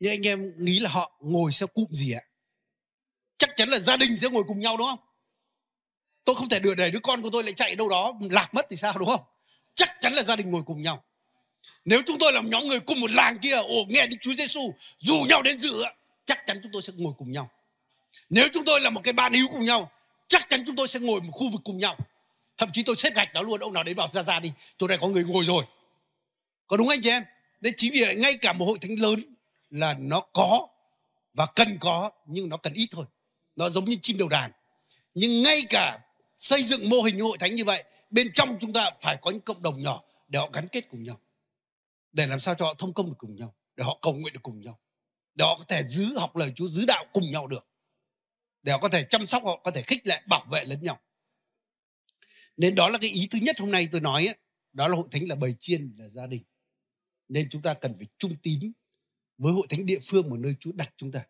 Nhưng 0.00 0.12
anh 0.12 0.26
em 0.26 0.64
nghĩ 0.64 0.80
là 0.80 0.90
họ 0.90 1.18
ngồi 1.20 1.50
theo 1.60 1.66
cụm 1.66 1.90
gì 1.90 2.12
ạ? 2.12 2.22
Chắc 3.38 3.50
chắn 3.56 3.68
là 3.68 3.78
gia 3.78 3.96
đình 3.96 4.18
sẽ 4.18 4.28
ngồi 4.28 4.44
cùng 4.46 4.60
nhau, 4.60 4.76
đúng 4.76 4.86
không? 4.86 5.00
Tôi 6.24 6.34
không 6.36 6.48
thể 6.48 6.60
đưa 6.60 6.74
đẩy 6.74 6.90
đứa 6.90 7.00
con 7.02 7.22
của 7.22 7.30
tôi 7.32 7.44
lại 7.44 7.52
chạy 7.56 7.76
đâu 7.76 7.88
đó, 7.88 8.12
lạc 8.30 8.54
mất 8.54 8.66
thì 8.70 8.76
sao, 8.76 8.98
đúng 8.98 9.08
không? 9.08 9.22
Chắc 9.74 9.88
chắn 10.00 10.12
là 10.12 10.22
gia 10.22 10.36
đình 10.36 10.50
ngồi 10.50 10.62
cùng 10.62 10.82
nhau 10.82 11.04
nếu 11.84 12.02
chúng 12.06 12.18
tôi 12.18 12.32
làm 12.32 12.50
nhóm 12.50 12.68
người 12.68 12.80
cùng 12.80 13.00
một 13.00 13.10
làng 13.10 13.38
kia, 13.38 13.54
ồ, 13.54 13.84
nghe 13.88 14.06
Đức 14.06 14.16
Chúa 14.20 14.34
Giêsu 14.34 14.74
dù 15.00 15.24
nhau 15.28 15.42
đến 15.42 15.58
dự 15.58 15.82
chắc 16.24 16.38
chắn 16.46 16.60
chúng 16.62 16.72
tôi 16.72 16.82
sẽ 16.82 16.92
ngồi 16.96 17.12
cùng 17.18 17.32
nhau. 17.32 17.50
Nếu 18.30 18.48
chúng 18.52 18.64
tôi 18.64 18.80
là 18.80 18.90
một 18.90 19.00
cái 19.04 19.12
ban 19.12 19.34
hữu 19.34 19.48
cùng 19.52 19.64
nhau, 19.64 19.90
chắc 20.28 20.48
chắn 20.48 20.62
chúng 20.66 20.76
tôi 20.76 20.88
sẽ 20.88 21.00
ngồi 21.00 21.20
một 21.20 21.32
khu 21.32 21.50
vực 21.50 21.60
cùng 21.64 21.78
nhau. 21.78 21.96
Thậm 22.56 22.68
chí 22.72 22.82
tôi 22.82 22.96
xếp 22.96 23.14
gạch 23.14 23.34
đó 23.34 23.42
luôn, 23.42 23.60
ông 23.60 23.72
nào 23.72 23.84
đấy 23.84 23.94
bảo, 23.94 24.10
ra 24.12 24.22
ra 24.22 24.40
đi, 24.40 24.52
chỗ 24.78 24.88
này 24.88 24.98
có 25.00 25.08
người 25.08 25.24
ngồi 25.24 25.44
rồi. 25.44 25.64
Có 26.66 26.76
đúng 26.76 26.88
anh 26.88 27.00
chị 27.02 27.10
em? 27.10 27.24
Nên 27.60 27.74
chính 27.76 27.92
vì 27.92 28.00
vậy, 28.00 28.14
ngay 28.14 28.36
cả 28.36 28.52
một 28.52 28.64
hội 28.66 28.78
thánh 28.80 29.00
lớn 29.00 29.34
là 29.70 29.94
nó 29.98 30.20
có 30.20 30.68
và 31.34 31.46
cần 31.46 31.78
có, 31.80 32.10
nhưng 32.26 32.48
nó 32.48 32.56
cần 32.56 32.72
ít 32.72 32.88
thôi. 32.90 33.04
Nó 33.56 33.70
giống 33.70 33.84
như 33.84 33.96
chim 34.02 34.18
đầu 34.18 34.28
đàn. 34.28 34.50
Nhưng 35.14 35.42
ngay 35.42 35.62
cả 35.68 35.98
xây 36.38 36.62
dựng 36.62 36.88
mô 36.88 37.02
hình 37.02 37.20
hội 37.20 37.38
thánh 37.38 37.54
như 37.54 37.64
vậy, 37.64 37.84
bên 38.10 38.32
trong 38.34 38.56
chúng 38.60 38.72
ta 38.72 38.90
phải 39.00 39.16
có 39.22 39.30
những 39.30 39.40
cộng 39.40 39.62
đồng 39.62 39.82
nhỏ 39.82 40.02
để 40.28 40.38
họ 40.38 40.50
gắn 40.52 40.68
kết 40.68 40.84
cùng 40.90 41.04
nhau 41.04 41.20
để 42.14 42.26
làm 42.26 42.40
sao 42.40 42.54
cho 42.54 42.64
họ 42.64 42.74
thông 42.78 42.94
công 42.94 43.06
được 43.06 43.16
cùng 43.18 43.36
nhau 43.36 43.54
để 43.76 43.84
họ 43.84 43.98
cầu 44.02 44.14
nguyện 44.14 44.34
được 44.34 44.42
cùng 44.42 44.60
nhau 44.60 44.80
để 45.34 45.44
họ 45.44 45.56
có 45.58 45.64
thể 45.68 45.84
giữ 45.84 46.18
học 46.18 46.36
lời 46.36 46.52
Chúa 46.56 46.68
giữ 46.68 46.84
đạo 46.86 47.04
cùng 47.12 47.30
nhau 47.30 47.46
được 47.46 47.68
để 48.62 48.72
họ 48.72 48.78
có 48.78 48.88
thể 48.88 49.04
chăm 49.10 49.26
sóc 49.26 49.42
họ 49.44 49.60
có 49.64 49.70
thể 49.70 49.82
khích 49.82 50.06
lệ 50.06 50.22
bảo 50.28 50.44
vệ 50.50 50.64
lẫn 50.64 50.80
nhau. 50.82 51.00
Nên 52.56 52.74
đó 52.74 52.88
là 52.88 52.98
cái 52.98 53.10
ý 53.10 53.28
thứ 53.30 53.38
nhất 53.42 53.56
hôm 53.58 53.70
nay 53.70 53.88
tôi 53.92 54.00
nói 54.00 54.26
ấy, 54.26 54.36
đó 54.72 54.88
là 54.88 54.96
hội 54.96 55.08
thánh 55.10 55.28
là 55.28 55.34
bầy 55.34 55.54
chiên 55.60 55.94
là 55.98 56.08
gia 56.08 56.26
đình. 56.26 56.42
Nên 57.28 57.48
chúng 57.50 57.62
ta 57.62 57.74
cần 57.74 57.94
phải 57.98 58.06
trung 58.18 58.36
tín 58.42 58.72
với 59.38 59.52
hội 59.52 59.66
thánh 59.70 59.86
địa 59.86 59.98
phương 60.02 60.30
một 60.30 60.36
nơi 60.36 60.54
Chúa 60.60 60.72
đặt 60.72 60.94
chúng 60.96 61.12
ta. 61.12 61.24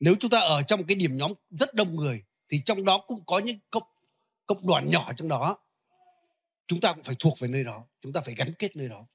Nếu 0.00 0.14
chúng 0.20 0.30
ta 0.30 0.40
ở 0.40 0.62
trong 0.62 0.86
cái 0.86 0.94
điểm 0.94 1.16
nhóm 1.16 1.32
rất 1.50 1.74
đông 1.74 1.96
người 1.96 2.24
thì 2.48 2.62
trong 2.64 2.84
đó 2.84 3.04
cũng 3.06 3.24
có 3.26 3.38
những 3.38 3.58
cộng 3.70 3.82
cộng 4.46 4.66
đoàn 4.66 4.90
nhỏ 4.90 5.12
trong 5.16 5.28
đó 5.28 5.58
chúng 6.66 6.80
ta 6.80 6.92
cũng 6.92 7.02
phải 7.02 7.16
thuộc 7.18 7.38
về 7.38 7.48
nơi 7.48 7.64
đó 7.64 7.86
chúng 8.00 8.12
ta 8.12 8.20
phải 8.20 8.34
gắn 8.34 8.52
kết 8.58 8.76
nơi 8.76 8.88
đó 8.88 9.06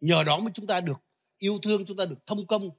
nhờ 0.00 0.24
đó 0.24 0.38
mới 0.40 0.52
chúng 0.54 0.66
ta 0.66 0.80
được 0.80 1.00
yêu 1.38 1.58
thương, 1.62 1.86
chúng 1.86 1.96
ta 1.96 2.06
được 2.06 2.26
thông 2.26 2.46
công, 2.46 2.70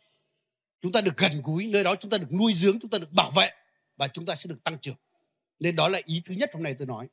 chúng 0.81 0.91
ta 0.91 1.01
được 1.01 1.17
gần 1.17 1.41
gũi. 1.43 1.67
Nơi 1.67 1.83
đó 1.83 1.95
chúng 1.95 2.11
ta 2.11 2.17
được 2.17 2.31
nuôi 2.31 2.53
dưỡng, 2.53 2.79
chúng 2.79 2.89
ta 2.89 2.97
được 2.97 3.11
bảo 3.11 3.31
vệ 3.31 3.51
và 3.97 4.07
chúng 4.07 4.25
ta 4.25 4.35
sẽ 4.35 4.47
được 4.47 4.63
tăng 4.63 4.77
trưởng. 4.79 4.95
Nên 5.59 5.75
đó 5.75 5.87
là 5.87 5.99
ý 6.05 6.21
thứ 6.25 6.33
nhất 6.33 6.49
hôm 6.53 6.63
nay 6.63 6.75
tôi 6.77 6.87
nói. 6.87 7.09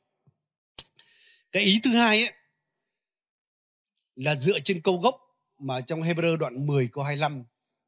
Cái 1.51 1.63
ý 1.63 1.79
thứ 1.83 1.95
hai 1.95 2.23
ấy, 2.23 2.33
là 4.15 4.35
dựa 4.35 4.59
trên 4.59 4.81
câu 4.81 4.97
gốc 4.97 5.15
mà 5.59 5.81
trong 5.81 6.01
Hebrew 6.01 6.37
đoạn 6.37 6.67
10 6.67 6.89
câu 6.91 7.03
25 7.03 7.43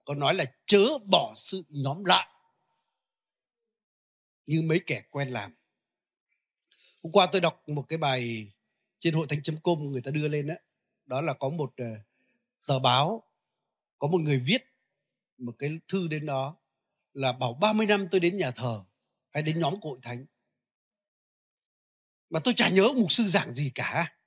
có 0.06 0.16
nói 0.16 0.34
là 0.34 0.46
chớ 0.66 0.98
bỏ 1.06 1.34
sự 1.36 1.64
nhóm 1.70 2.06
lại 2.06 2.28
như 4.46 4.62
mấy 4.62 4.80
kẻ 4.88 5.04
quen 5.10 5.30
làm. 5.30 5.56
Hôm 7.04 7.12
qua 7.12 7.28
tôi 7.32 7.42
đọc 7.42 7.64
một 7.68 7.86
cái 7.88 7.98
bài 7.98 8.52
trên 9.00 9.14
hội 9.14 9.28
thánh 9.30 9.40
com 9.64 9.92
người 9.92 10.02
ta 10.02 10.12
đưa 10.12 10.28
lên 10.28 10.48
đó 10.48 10.56
đó 11.06 11.22
là 11.22 11.34
có 11.34 11.50
một 11.50 11.74
ờ, 11.78 11.86
tờ 12.72 12.80
báo 12.80 13.24
có 14.00 14.08
một 14.08 14.18
người 14.18 14.40
viết 14.40 14.64
một 15.38 15.56
cái 15.60 15.80
thư 15.88 16.08
đến 16.08 16.26
đó 16.26 16.58
là 17.14 17.34
bảo 17.34 17.54
30 17.54 17.86
năm 17.86 18.08
tôi 18.12 18.20
đến 18.20 18.38
nhà 18.38 18.52
thờ 18.52 18.84
hay 19.30 19.44
đến 19.44 19.60
nhóm 19.60 19.82
cội 19.82 20.00
thánh. 20.02 20.26
Mà 22.30 22.40
tôi 22.44 22.54
chả 22.58 22.70
nhớ 22.70 22.88
mục 22.96 23.12
sư 23.12 23.28
giảng 23.28 23.54
gì 23.54 23.72
cả. 23.76 24.18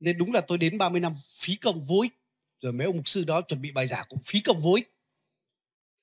Nên 0.00 0.18
đúng 0.18 0.32
là 0.32 0.40
tôi 0.40 0.58
đến 0.58 0.78
30 0.78 1.00
năm 1.00 1.14
phí 1.38 1.56
công 1.56 1.84
vô 1.84 2.00
ích. 2.02 2.12
Rồi 2.60 2.72
mấy 2.72 2.86
ông 2.86 2.96
mục 2.96 3.08
sư 3.08 3.24
đó 3.24 3.40
chuẩn 3.40 3.60
bị 3.60 3.72
bài 3.72 3.86
giảng 3.86 4.06
cũng 4.08 4.20
phí 4.24 4.40
công 4.40 4.60
vô 4.60 4.72
ích. 4.74 4.94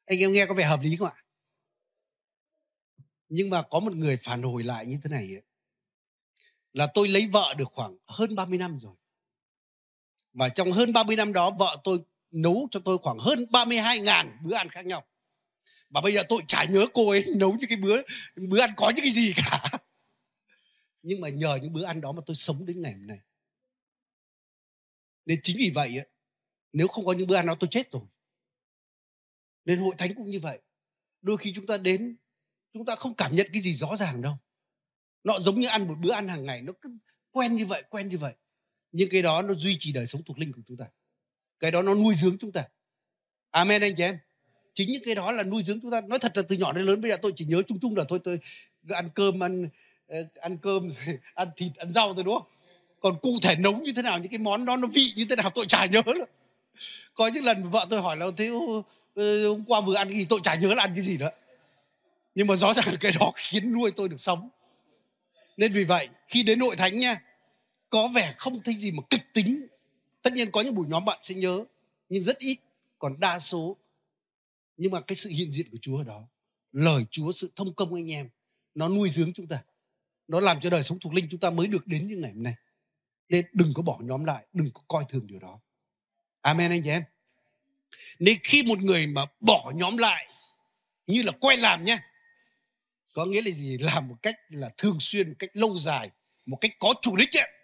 Anh 0.05 0.19
em 0.19 0.31
nghe 0.31 0.45
có 0.45 0.53
vẻ 0.53 0.65
hợp 0.65 0.79
lý 0.81 0.95
không 0.95 1.07
ạ? 1.07 1.23
Nhưng 3.29 3.49
mà 3.49 3.63
có 3.69 3.79
một 3.79 3.93
người 3.95 4.17
phản 4.17 4.43
hồi 4.43 4.63
lại 4.63 4.85
như 4.85 4.99
thế 5.03 5.09
này 5.09 5.35
ấy, 5.35 5.43
là 6.73 6.87
tôi 6.93 7.07
lấy 7.07 7.27
vợ 7.27 7.53
được 7.57 7.67
khoảng 7.71 7.97
hơn 8.05 8.35
30 8.35 8.57
năm 8.57 8.79
rồi 8.79 8.95
và 10.35 10.49
trong 10.49 10.71
hơn 10.71 10.93
30 10.93 11.15
năm 11.15 11.33
đó, 11.33 11.51
vợ 11.59 11.77
tôi 11.83 11.99
nấu 12.31 12.67
cho 12.71 12.79
tôi 12.85 12.97
khoảng 12.97 13.17
hơn 13.19 13.39
32 13.51 13.99
ngàn 13.99 14.37
bữa 14.43 14.55
ăn 14.55 14.69
khác 14.69 14.85
nhau. 14.85 15.05
Và 15.89 16.01
bây 16.01 16.13
giờ 16.13 16.23
tôi 16.29 16.41
chả 16.47 16.63
nhớ 16.63 16.85
cô 16.93 17.09
ấy 17.09 17.25
nấu 17.35 17.51
những 17.51 17.69
cái 17.69 17.77
bữa 17.77 18.01
bữa 18.49 18.59
ăn 18.59 18.69
có 18.77 18.89
những 18.95 19.03
cái 19.03 19.11
gì 19.11 19.33
cả. 19.35 19.69
Nhưng 21.01 21.21
mà 21.21 21.29
nhờ 21.29 21.59
những 21.61 21.73
bữa 21.73 21.85
ăn 21.85 22.01
đó 22.01 22.11
mà 22.11 22.21
tôi 22.25 22.35
sống 22.35 22.65
đến 22.65 22.81
ngày 22.81 22.93
hôm 22.93 23.07
nay. 23.07 23.19
Nên 25.25 25.39
chính 25.43 25.57
vì 25.59 25.71
vậy 25.75 26.01
nếu 26.73 26.87
không 26.87 27.05
có 27.05 27.13
những 27.13 27.27
bữa 27.27 27.35
ăn 27.35 27.45
đó, 27.45 27.55
tôi 27.59 27.67
chết 27.71 27.91
rồi. 27.91 28.01
Nên 29.65 29.79
hội 29.79 29.95
thánh 29.97 30.15
cũng 30.15 30.29
như 30.29 30.39
vậy. 30.39 30.61
Đôi 31.21 31.37
khi 31.37 31.53
chúng 31.55 31.67
ta 31.67 31.77
đến, 31.77 32.17
chúng 32.73 32.85
ta 32.85 32.95
không 32.95 33.15
cảm 33.15 33.35
nhận 33.35 33.47
cái 33.53 33.61
gì 33.61 33.73
rõ 33.73 33.95
ràng 33.95 34.21
đâu. 34.21 34.37
Nó 35.23 35.39
giống 35.39 35.59
như 35.59 35.67
ăn 35.67 35.87
một 35.87 35.95
bữa 35.99 36.11
ăn 36.11 36.27
hàng 36.27 36.45
ngày, 36.45 36.61
nó 36.61 36.73
cứ 36.81 36.89
quen 37.31 37.55
như 37.55 37.65
vậy, 37.65 37.83
quen 37.89 38.09
như 38.09 38.17
vậy 38.17 38.33
nhưng 38.95 39.09
cái 39.09 39.21
đó 39.21 39.41
nó 39.41 39.53
duy 39.53 39.77
trì 39.79 39.91
đời 39.91 40.07
sống 40.07 40.23
thuộc 40.23 40.39
linh 40.39 40.51
của 40.51 40.61
chúng 40.67 40.77
ta. 40.77 40.85
Cái 41.59 41.71
đó 41.71 41.81
nó 41.81 41.95
nuôi 41.95 42.15
dưỡng 42.15 42.37
chúng 42.37 42.51
ta. 42.51 42.63
Amen 43.51 43.81
anh 43.81 43.95
chị 43.97 44.03
em. 44.03 44.17
Chính 44.73 44.91
những 44.91 45.01
cái 45.05 45.15
đó 45.15 45.31
là 45.31 45.43
nuôi 45.43 45.63
dưỡng 45.63 45.81
chúng 45.81 45.91
ta. 45.91 46.01
Nói 46.01 46.19
thật 46.19 46.37
là 46.37 46.43
từ 46.47 46.55
nhỏ 46.55 46.73
đến 46.73 46.85
lớn, 46.85 47.01
bây 47.01 47.11
giờ 47.11 47.17
tôi 47.21 47.31
chỉ 47.35 47.45
nhớ 47.45 47.61
chung 47.67 47.79
chung 47.79 47.97
là 47.97 48.03
thôi, 48.09 48.19
tôi 48.23 48.39
ăn 48.89 49.09
cơm, 49.15 49.43
ăn 49.43 49.69
ờ, 50.07 50.17
ăn 50.35 50.57
cơm, 50.57 50.93
ăn 51.33 51.49
thịt, 51.57 51.75
ăn 51.75 51.93
rau 51.93 52.13
thôi, 52.13 52.23
đúng 52.23 52.33
không? 52.33 52.47
Còn 52.99 53.19
cụ 53.21 53.37
thể 53.41 53.55
nấu 53.55 53.73
như 53.73 53.91
thế 53.95 54.01
nào, 54.01 54.19
những 54.19 54.31
cái 54.31 54.39
món 54.39 54.65
đó 54.65 54.77
nó 54.77 54.87
vị 54.87 55.13
như 55.15 55.25
thế 55.29 55.35
nào, 55.35 55.49
tôi 55.49 55.65
chả 55.65 55.85
nhớ 55.85 56.01
nữa. 56.05 56.25
Có 57.13 57.27
những 57.27 57.43
lần 57.43 57.63
vợ 57.63 57.85
tôi 57.89 58.01
hỏi 58.01 58.17
là, 58.17 58.25
thế 58.37 58.51
ờ, 59.15 59.47
hôm 59.47 59.63
qua 59.67 59.81
vừa 59.81 59.95
ăn 59.95 60.09
cái 60.09 60.17
gì? 60.17 60.25
Tôi 60.29 60.39
chả 60.43 60.55
nhớ 60.55 60.67
là 60.75 60.83
ăn 60.83 60.91
cái 60.95 61.03
gì 61.03 61.17
nữa. 61.17 61.29
Nhưng 62.35 62.47
mà 62.47 62.55
rõ 62.55 62.73
ràng 62.73 62.95
cái 62.99 63.11
đó 63.19 63.31
khiến 63.35 63.73
nuôi 63.73 63.91
tôi 63.91 64.09
được 64.09 64.19
sống. 64.19 64.49
Nên 65.57 65.71
vì 65.71 65.83
vậy, 65.83 66.09
khi 66.27 66.43
đến 66.43 66.59
nội 66.59 66.75
thánh 66.75 66.99
nha 66.99 67.21
có 67.95 68.07
vẻ 68.07 68.33
không 68.37 68.63
thấy 68.63 68.75
gì 68.75 68.91
mà 68.91 69.03
kịch 69.09 69.33
tính. 69.33 69.67
Tất 70.21 70.33
nhiên 70.33 70.51
có 70.51 70.61
những 70.61 70.75
buổi 70.75 70.87
nhóm 70.87 71.05
bạn 71.05 71.19
sẽ 71.21 71.35
nhớ 71.35 71.65
nhưng 72.09 72.23
rất 72.23 72.37
ít 72.37 72.57
còn 72.99 73.19
đa 73.19 73.39
số. 73.39 73.77
Nhưng 74.77 74.91
mà 74.91 75.01
cái 75.01 75.15
sự 75.15 75.29
hiện 75.29 75.51
diện 75.51 75.69
của 75.71 75.77
Chúa 75.81 75.97
ở 75.97 76.03
đó 76.03 76.27
lời 76.71 77.05
Chúa 77.11 77.31
sự 77.31 77.51
thông 77.55 77.73
công 77.73 77.93
anh 77.93 78.11
em 78.11 78.29
nó 78.75 78.89
nuôi 78.89 79.09
dưỡng 79.09 79.33
chúng 79.33 79.47
ta. 79.47 79.63
Nó 80.27 80.39
làm 80.39 80.59
cho 80.59 80.69
đời 80.69 80.83
sống 80.83 80.99
thuộc 80.99 81.13
linh 81.13 81.27
chúng 81.31 81.39
ta 81.39 81.49
mới 81.49 81.67
được 81.67 81.87
đến 81.87 82.07
như 82.07 82.15
ngày 82.15 82.31
hôm 82.31 82.43
nay. 82.43 82.53
Nên 83.29 83.45
đừng 83.53 83.73
có 83.73 83.81
bỏ 83.81 83.97
nhóm 84.01 84.25
lại 84.25 84.45
đừng 84.53 84.71
có 84.73 84.81
coi 84.87 85.03
thường 85.09 85.27
điều 85.27 85.39
đó. 85.39 85.59
Amen 86.41 86.71
anh 86.71 86.83
chị 86.83 86.89
em. 86.89 87.03
Nên 88.19 88.37
khi 88.43 88.63
một 88.63 88.79
người 88.79 89.07
mà 89.07 89.25
bỏ 89.39 89.71
nhóm 89.75 89.97
lại 89.97 90.27
như 91.07 91.21
là 91.21 91.31
quen 91.31 91.59
làm 91.59 91.83
nhé 91.83 91.99
có 93.13 93.25
nghĩa 93.25 93.41
là 93.41 93.51
gì? 93.51 93.77
Làm 93.77 94.07
một 94.07 94.15
cách 94.21 94.35
là 94.49 94.69
thường 94.77 94.97
xuyên 94.99 95.29
một 95.29 95.35
cách 95.39 95.49
lâu 95.53 95.77
dài 95.79 96.09
một 96.45 96.57
cách 96.61 96.71
có 96.79 96.93
chủ 97.01 97.15
đích 97.15 97.37
ấy, 97.37 97.54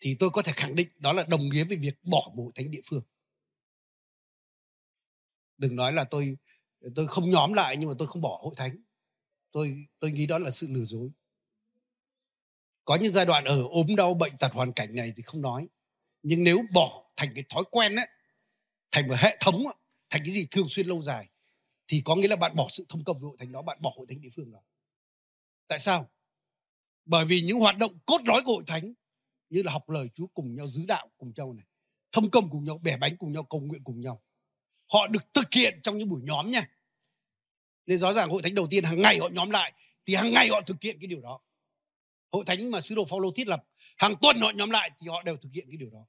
thì 0.00 0.16
tôi 0.18 0.30
có 0.30 0.42
thể 0.42 0.52
khẳng 0.56 0.74
định 0.74 0.88
đó 0.98 1.12
là 1.12 1.24
đồng 1.24 1.48
nghĩa 1.48 1.64
với 1.64 1.76
việc 1.76 1.94
bỏ 2.02 2.32
một 2.34 2.42
hội 2.42 2.52
thánh 2.54 2.70
địa 2.70 2.80
phương. 2.84 3.02
Đừng 5.56 5.76
nói 5.76 5.92
là 5.92 6.04
tôi 6.04 6.36
tôi 6.94 7.08
không 7.08 7.30
nhóm 7.30 7.52
lại 7.52 7.76
nhưng 7.76 7.88
mà 7.88 7.94
tôi 7.98 8.08
không 8.08 8.22
bỏ 8.22 8.40
hội 8.42 8.54
thánh. 8.56 8.82
Tôi 9.52 9.86
tôi 9.98 10.12
nghĩ 10.12 10.26
đó 10.26 10.38
là 10.38 10.50
sự 10.50 10.66
lừa 10.70 10.84
dối. 10.84 11.10
Có 12.84 12.96
những 12.96 13.12
giai 13.12 13.26
đoạn 13.26 13.44
ở 13.44 13.62
ốm 13.62 13.96
đau 13.96 14.14
bệnh 14.14 14.38
tật 14.38 14.52
hoàn 14.52 14.72
cảnh 14.72 14.94
này 14.94 15.12
thì 15.16 15.22
không 15.22 15.42
nói. 15.42 15.68
Nhưng 16.22 16.44
nếu 16.44 16.58
bỏ 16.72 17.12
thành 17.16 17.32
cái 17.34 17.44
thói 17.48 17.64
quen 17.70 17.96
ấy 17.96 18.06
thành 18.90 19.08
một 19.08 19.14
hệ 19.18 19.36
thống 19.40 19.62
thành 20.10 20.20
cái 20.24 20.34
gì 20.34 20.46
thường 20.50 20.68
xuyên 20.68 20.86
lâu 20.86 21.02
dài, 21.02 21.28
thì 21.88 22.02
có 22.04 22.16
nghĩa 22.16 22.28
là 22.28 22.36
bạn 22.36 22.56
bỏ 22.56 22.66
sự 22.70 22.86
thông 22.88 23.04
công 23.04 23.18
với 23.18 23.28
hội 23.28 23.36
thánh 23.38 23.52
đó, 23.52 23.62
bạn 23.62 23.78
bỏ 23.82 23.92
hội 23.96 24.06
thánh 24.08 24.20
địa 24.20 24.28
phương 24.36 24.52
đó. 24.52 24.60
Tại 25.68 25.78
sao? 25.78 26.10
Bởi 27.04 27.24
vì 27.24 27.40
những 27.40 27.58
hoạt 27.58 27.78
động 27.78 27.98
cốt 28.06 28.20
lõi 28.24 28.42
của 28.44 28.52
hội 28.52 28.64
thánh 28.66 28.92
như 29.50 29.62
là 29.62 29.72
học 29.72 29.90
lời 29.90 30.08
Chúa 30.14 30.26
cùng 30.26 30.54
nhau, 30.54 30.70
giữ 30.70 30.84
đạo 30.86 31.10
cùng 31.18 31.32
nhau 31.36 31.52
này, 31.52 31.66
thông 32.12 32.30
công 32.30 32.50
cùng 32.50 32.64
nhau, 32.64 32.78
bẻ 32.78 32.96
bánh 32.96 33.16
cùng 33.16 33.32
nhau, 33.32 33.44
cầu 33.44 33.60
nguyện 33.60 33.84
cùng 33.84 34.00
nhau. 34.00 34.22
Họ 34.92 35.06
được 35.06 35.34
thực 35.34 35.54
hiện 35.54 35.80
trong 35.82 35.98
những 35.98 36.08
buổi 36.08 36.22
nhóm 36.22 36.50
nha. 36.50 36.70
Nên 37.86 37.98
rõ 37.98 38.12
ràng 38.12 38.30
hội 38.30 38.42
thánh 38.42 38.54
đầu 38.54 38.66
tiên 38.70 38.84
hàng 38.84 39.00
ngày 39.00 39.18
họ 39.18 39.28
nhóm 39.28 39.50
lại, 39.50 39.72
thì 40.06 40.14
hàng 40.14 40.32
ngày 40.32 40.48
họ 40.48 40.60
thực 40.60 40.82
hiện 40.82 40.98
cái 41.00 41.06
điều 41.06 41.20
đó. 41.20 41.40
Hội 42.32 42.44
thánh 42.44 42.70
mà 42.70 42.80
sứ 42.80 42.94
đồ 42.94 43.04
Phaolô 43.04 43.30
thiết 43.30 43.48
lập, 43.48 43.64
hàng 43.96 44.14
tuần 44.22 44.40
họ 44.40 44.50
nhóm 44.50 44.70
lại 44.70 44.90
thì 45.00 45.08
họ 45.08 45.22
đều 45.22 45.36
thực 45.36 45.52
hiện 45.52 45.66
cái 45.68 45.76
điều 45.76 45.90
đó. 45.90 46.06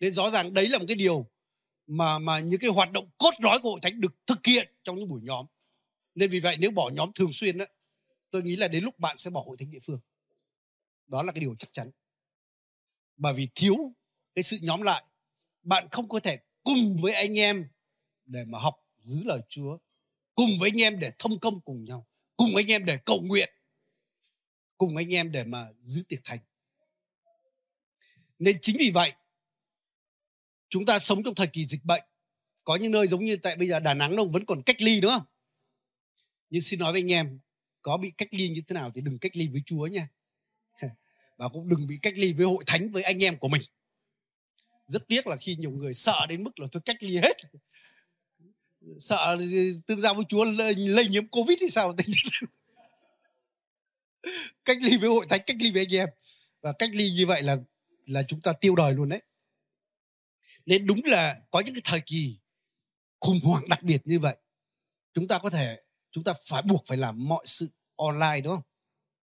Nên 0.00 0.14
rõ 0.14 0.30
ràng 0.30 0.54
đấy 0.54 0.68
là 0.68 0.78
một 0.78 0.84
cái 0.88 0.96
điều 0.96 1.30
mà 1.86 2.18
mà 2.18 2.40
những 2.40 2.60
cái 2.60 2.70
hoạt 2.70 2.92
động 2.92 3.10
cốt 3.18 3.30
lõi 3.38 3.58
của 3.62 3.70
hội 3.70 3.80
thánh 3.82 4.00
được 4.00 4.14
thực 4.26 4.46
hiện 4.46 4.74
trong 4.82 4.96
những 4.96 5.08
buổi 5.08 5.20
nhóm. 5.22 5.46
Nên 6.14 6.30
vì 6.30 6.40
vậy 6.40 6.56
nếu 6.56 6.70
bỏ 6.70 6.90
nhóm 6.90 7.12
thường 7.14 7.32
xuyên 7.32 7.58
đó 7.58 7.64
tôi 8.30 8.42
nghĩ 8.42 8.56
là 8.56 8.68
đến 8.68 8.84
lúc 8.84 8.98
bạn 8.98 9.16
sẽ 9.16 9.30
bỏ 9.30 9.42
hội 9.46 9.56
thánh 9.56 9.70
địa 9.70 9.78
phương. 9.82 10.00
Đó 11.06 11.22
là 11.22 11.32
cái 11.32 11.40
điều 11.40 11.54
chắc 11.58 11.72
chắn 11.72 11.90
bởi 13.20 13.34
vì 13.34 13.48
thiếu 13.54 13.76
cái 14.34 14.42
sự 14.42 14.58
nhóm 14.62 14.82
lại. 14.82 15.04
Bạn 15.62 15.88
không 15.90 16.08
có 16.08 16.20
thể 16.20 16.38
cùng 16.62 16.98
với 17.02 17.14
anh 17.14 17.38
em 17.38 17.68
để 18.24 18.44
mà 18.44 18.58
học 18.58 18.74
giữ 18.98 19.22
lời 19.24 19.40
Chúa. 19.48 19.78
Cùng 20.34 20.50
với 20.60 20.70
anh 20.74 20.82
em 20.82 21.00
để 21.00 21.12
thông 21.18 21.38
công 21.38 21.60
cùng 21.60 21.84
nhau. 21.84 22.06
Cùng 22.36 22.56
anh 22.56 22.66
em 22.66 22.84
để 22.84 22.96
cầu 22.96 23.20
nguyện. 23.20 23.50
Cùng 24.76 24.96
anh 24.96 25.14
em 25.14 25.32
để 25.32 25.44
mà 25.44 25.68
giữ 25.82 26.02
tiệc 26.08 26.20
thành. 26.24 26.38
Nên 28.38 28.58
chính 28.62 28.76
vì 28.78 28.90
vậy, 28.90 29.12
chúng 30.68 30.86
ta 30.86 30.98
sống 30.98 31.22
trong 31.22 31.34
thời 31.34 31.46
kỳ 31.46 31.66
dịch 31.66 31.84
bệnh. 31.84 32.02
Có 32.64 32.76
những 32.76 32.92
nơi 32.92 33.06
giống 33.06 33.24
như 33.24 33.36
tại 33.36 33.56
bây 33.56 33.68
giờ 33.68 33.80
đà 33.80 33.94
nẵng 33.94 34.16
đâu, 34.16 34.28
vẫn 34.28 34.44
còn 34.46 34.62
cách 34.62 34.82
ly, 34.82 35.00
đúng 35.00 35.10
không? 35.10 35.26
Nhưng 36.50 36.62
xin 36.62 36.80
nói 36.80 36.92
với 36.92 37.00
anh 37.00 37.12
em, 37.12 37.40
có 37.82 37.96
bị 37.96 38.10
cách 38.10 38.28
ly 38.34 38.48
như 38.48 38.62
thế 38.68 38.74
nào 38.74 38.90
thì 38.94 39.00
đừng 39.00 39.18
cách 39.18 39.36
ly 39.36 39.48
với 39.48 39.62
chúa 39.66 39.86
nha 39.86 40.08
và 41.40 41.48
cũng 41.48 41.68
đừng 41.68 41.86
bị 41.86 41.98
cách 42.02 42.14
ly 42.16 42.32
với 42.32 42.46
hội 42.46 42.64
thánh 42.66 42.90
với 42.92 43.02
anh 43.02 43.24
em 43.24 43.38
của 43.38 43.48
mình. 43.48 43.62
Rất 44.86 45.08
tiếc 45.08 45.26
là 45.26 45.36
khi 45.36 45.56
nhiều 45.56 45.70
người 45.70 45.94
sợ 45.94 46.26
đến 46.28 46.44
mức 46.44 46.58
là 46.58 46.66
tôi 46.72 46.82
cách 46.84 46.96
ly 47.00 47.16
hết. 47.16 47.36
Sợ 48.98 49.36
tương 49.86 50.00
giao 50.00 50.14
với 50.14 50.24
chúa 50.28 50.44
lây, 50.44 50.74
lây 50.74 51.08
nhiễm 51.08 51.26
covid 51.26 51.58
thì 51.60 51.70
sao? 51.70 51.96
Cách 54.64 54.78
ly 54.80 54.96
với 54.96 55.08
hội 55.08 55.26
thánh 55.28 55.40
cách 55.46 55.56
ly 55.60 55.70
với 55.70 55.82
anh 55.82 55.94
em. 55.94 56.08
Và 56.60 56.72
cách 56.78 56.90
ly 56.92 57.10
như 57.10 57.26
vậy 57.26 57.42
là 57.42 57.56
là 58.06 58.22
chúng 58.22 58.40
ta 58.40 58.52
tiêu 58.52 58.74
đời 58.74 58.94
luôn 58.94 59.08
đấy. 59.08 59.22
Nên 60.66 60.86
đúng 60.86 61.00
là 61.04 61.40
có 61.50 61.60
những 61.60 61.74
cái 61.74 61.82
thời 61.84 62.00
kỳ 62.00 62.38
khủng 63.20 63.40
hoảng 63.42 63.68
đặc 63.68 63.82
biệt 63.82 64.00
như 64.04 64.18
vậy 64.18 64.36
chúng 65.14 65.28
ta 65.28 65.38
có 65.38 65.50
thể 65.50 65.80
chúng 66.10 66.24
ta 66.24 66.32
phải 66.46 66.62
buộc 66.62 66.82
phải 66.86 66.98
làm 66.98 67.28
mọi 67.28 67.44
sự 67.46 67.70
online 67.96 68.40
đúng 68.40 68.54
không? 68.54 68.62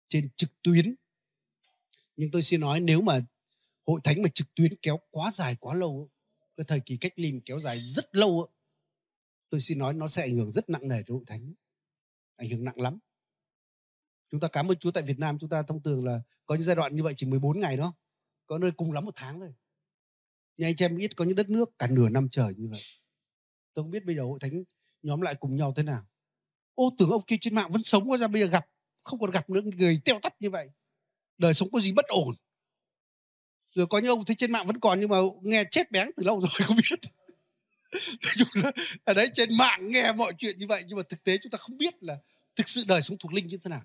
Trên 0.10 0.30
trực 0.36 0.62
tuyến 0.62 0.96
nhưng 2.16 2.32
tôi 2.32 2.44
xin 2.44 2.62
nói 2.62 2.80
nếu 2.80 3.02
mà 3.02 3.20
hội 3.88 4.00
thánh 4.04 4.22
mà 4.22 4.30
trực 4.34 4.56
tuyến 4.56 4.76
kéo 4.82 5.00
quá 5.12 5.32
dài 5.32 5.56
quá 5.60 5.76
lâu 5.76 6.10
cái 6.58 6.66
thời 6.68 6.80
kỳ 6.80 6.98
cách 6.98 7.14
ly 7.16 7.34
kéo 7.46 7.60
dài 7.60 7.82
rất 7.82 8.16
lâu 8.16 8.48
tôi 9.50 9.62
xin 9.62 9.80
nói 9.80 9.94
nó 9.94 10.08
sẽ 10.08 10.22
ảnh 10.22 10.36
hưởng 10.36 10.52
rất 10.52 10.70
nặng 10.70 10.88
nề 10.88 10.98
đến 10.98 11.16
hội 11.16 11.24
thánh 11.28 11.54
ảnh 12.36 12.50
hưởng 12.50 12.64
nặng 12.64 12.82
lắm. 12.82 13.00
Chúng 14.32 14.40
ta 14.40 14.48
cảm 14.48 14.72
ơn 14.72 14.78
Chúa 14.78 14.92
tại 14.92 15.04
Việt 15.04 15.20
Nam, 15.20 15.40
chúng 15.40 15.50
ta 15.50 15.64
thông 15.64 15.84
thường 15.84 16.06
là 16.06 16.22
có 16.46 16.56
những 16.56 16.64
giai 16.64 16.76
đoạn 16.76 16.96
như 16.96 17.04
vậy 17.04 17.14
chỉ 17.18 17.28
14 17.28 17.60
ngày 17.60 17.78
đó 17.78 17.94
có 18.46 18.58
nơi 18.58 18.72
cùng 18.78 18.92
lắm 18.92 19.06
một 19.06 19.14
tháng 19.16 19.40
thôi. 19.40 19.54
Nhưng 20.58 20.68
anh 20.68 20.76
chị 20.76 20.86
em 20.86 20.96
biết 20.98 21.16
có 21.16 21.26
những 21.26 21.36
đất 21.36 21.50
nước 21.50 21.70
cả 21.80 21.88
nửa 21.88 22.10
năm 22.10 22.28
trời 22.32 22.54
như 22.58 22.68
vậy. 22.68 22.82
Tôi 23.74 23.84
không 23.84 23.92
biết 23.92 24.06
bây 24.06 24.16
giờ 24.16 24.24
hội 24.24 24.40
thánh 24.42 24.64
nhóm 25.02 25.22
lại 25.22 25.36
cùng 25.36 25.56
nhau 25.56 25.74
thế 25.76 25.84
nào. 25.84 26.06
Ô 26.76 26.96
tưởng 26.98 27.10
ông 27.10 27.26
kia 27.26 27.36
trên 27.42 27.56
mạng 27.56 27.72
vẫn 27.72 27.84
sống 27.84 28.18
ra 28.18 28.28
bây 28.28 28.42
giờ 28.42 28.48
gặp, 28.48 28.66
không 29.04 29.20
còn 29.20 29.32
gặp 29.32 29.50
nữa, 29.50 29.62
người 29.62 30.02
teo 30.06 30.20
tắt 30.20 30.36
như 30.40 30.50
vậy 30.50 30.70
đời 31.38 31.54
sống 31.54 31.72
có 31.72 31.80
gì 31.80 31.92
bất 31.92 32.06
ổn. 32.08 32.36
Rồi 33.76 33.88
có 33.88 33.98
những 33.98 34.10
ông 34.10 34.26
thấy 34.26 34.36
trên 34.36 34.52
mạng 34.52 34.68
vẫn 34.68 34.80
còn 34.80 35.00
nhưng 35.00 35.10
mà 35.10 35.18
nghe 35.42 35.64
chết 35.72 35.92
bén 35.92 36.10
từ 36.18 36.24
lâu 36.24 36.40
rồi 36.40 36.50
không 36.68 36.78
biết. 36.78 37.00
Ở 38.64 38.72
à 39.04 39.14
đấy, 39.14 39.30
trên 39.34 39.58
mạng 39.58 39.92
nghe 39.92 40.12
mọi 40.12 40.34
chuyện 40.38 40.60
như 40.60 40.68
vậy 40.68 40.84
nhưng 40.88 40.98
mà 40.98 41.04
thực 41.10 41.24
tế 41.24 41.38
chúng 41.38 41.50
ta 41.52 41.58
không 41.58 41.78
biết 41.78 42.04
là 42.04 42.18
thực 42.56 42.70
sự 42.70 42.84
đời 42.88 43.02
sống 43.02 43.18
thuộc 43.18 43.34
linh 43.34 43.48
như 43.48 43.58
thế 43.64 43.70
nào. 43.70 43.82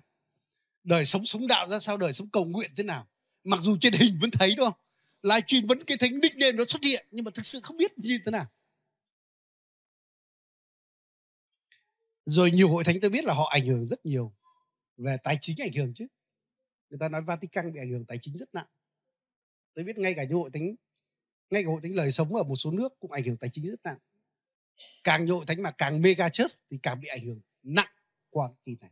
Đời 0.83 1.05
sống 1.05 1.25
sống 1.25 1.47
đạo 1.47 1.69
ra 1.69 1.79
sao, 1.79 1.97
đời 1.97 2.13
sống 2.13 2.29
cầu 2.29 2.45
nguyện 2.45 2.71
thế 2.77 2.83
nào. 2.83 3.07
Mặc 3.43 3.59
dù 3.63 3.77
trên 3.81 3.93
hình 3.93 4.17
vẫn 4.21 4.31
thấy, 4.31 4.53
đúng 4.57 4.65
không? 4.65 4.79
Livestream 5.23 5.65
vẫn 5.67 5.83
cái 5.83 5.97
thánh 5.97 6.21
đích 6.21 6.35
nên 6.35 6.55
nó 6.55 6.65
xuất 6.65 6.83
hiện 6.83 7.05
nhưng 7.11 7.25
mà 7.25 7.31
thực 7.33 7.45
sự 7.45 7.59
không 7.63 7.77
biết 7.77 7.97
như 7.97 8.19
thế 8.25 8.31
nào. 8.31 8.45
Rồi 12.25 12.51
nhiều 12.51 12.69
hội 12.69 12.83
thánh 12.83 12.99
tôi 13.01 13.09
biết 13.09 13.25
là 13.25 13.33
họ 13.33 13.49
ảnh 13.51 13.65
hưởng 13.65 13.85
rất 13.85 14.05
nhiều 14.05 14.33
về 14.97 15.17
tài 15.23 15.37
chính 15.41 15.61
ảnh 15.61 15.73
hưởng 15.73 15.93
chứ 15.95 16.07
người 16.91 16.99
ta 16.99 17.09
nói 17.09 17.21
Vatican 17.21 17.73
bị 17.73 17.79
ảnh 17.79 17.89
hưởng 17.89 18.05
tài 18.05 18.17
chính 18.17 18.37
rất 18.37 18.53
nặng. 18.53 18.67
Tôi 19.73 19.85
biết 19.85 19.97
ngay 19.97 20.13
cả 20.13 20.23
những 20.23 20.37
hội 20.37 20.49
thánh 20.53 20.75
ngay 21.49 21.63
cả 21.63 21.69
hội 21.69 21.81
thánh 21.83 21.95
lời 21.95 22.11
sống 22.11 22.35
ở 22.35 22.43
một 22.43 22.55
số 22.55 22.71
nước 22.71 22.99
cũng 22.99 23.11
ảnh 23.11 23.23
hưởng 23.23 23.37
tài 23.37 23.49
chính 23.53 23.67
rất 23.67 23.79
nặng. 23.83 23.97
Càng 25.03 25.25
nhội 25.25 25.35
hội 25.35 25.45
thánh 25.45 25.61
mà 25.63 25.71
càng 25.71 26.01
mega 26.01 26.29
church 26.29 26.59
thì 26.69 26.79
càng 26.83 26.99
bị 26.99 27.07
ảnh 27.07 27.25
hưởng 27.25 27.41
nặng 27.63 27.91
qua 28.29 28.49
kỳ 28.65 28.75
này. 28.79 28.91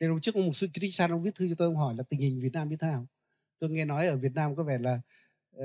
Nên 0.00 0.10
hôm 0.10 0.20
trước 0.20 0.34
ông 0.34 0.44
mục 0.44 0.56
sư 0.56 0.68
Christian 0.74 1.10
ông 1.10 1.22
viết 1.22 1.34
thư 1.34 1.48
cho 1.48 1.54
tôi 1.58 1.66
ông 1.66 1.76
hỏi 1.76 1.94
là 1.94 2.02
tình 2.02 2.20
hình 2.20 2.40
Việt 2.40 2.52
Nam 2.52 2.68
như 2.68 2.76
thế 2.76 2.86
nào? 2.86 3.06
Tôi 3.58 3.70
nghe 3.70 3.84
nói 3.84 4.06
ở 4.06 4.16
Việt 4.16 4.32
Nam 4.34 4.56
có 4.56 4.62
vẻ 4.62 4.78
là 4.78 5.00
uh, 5.56 5.62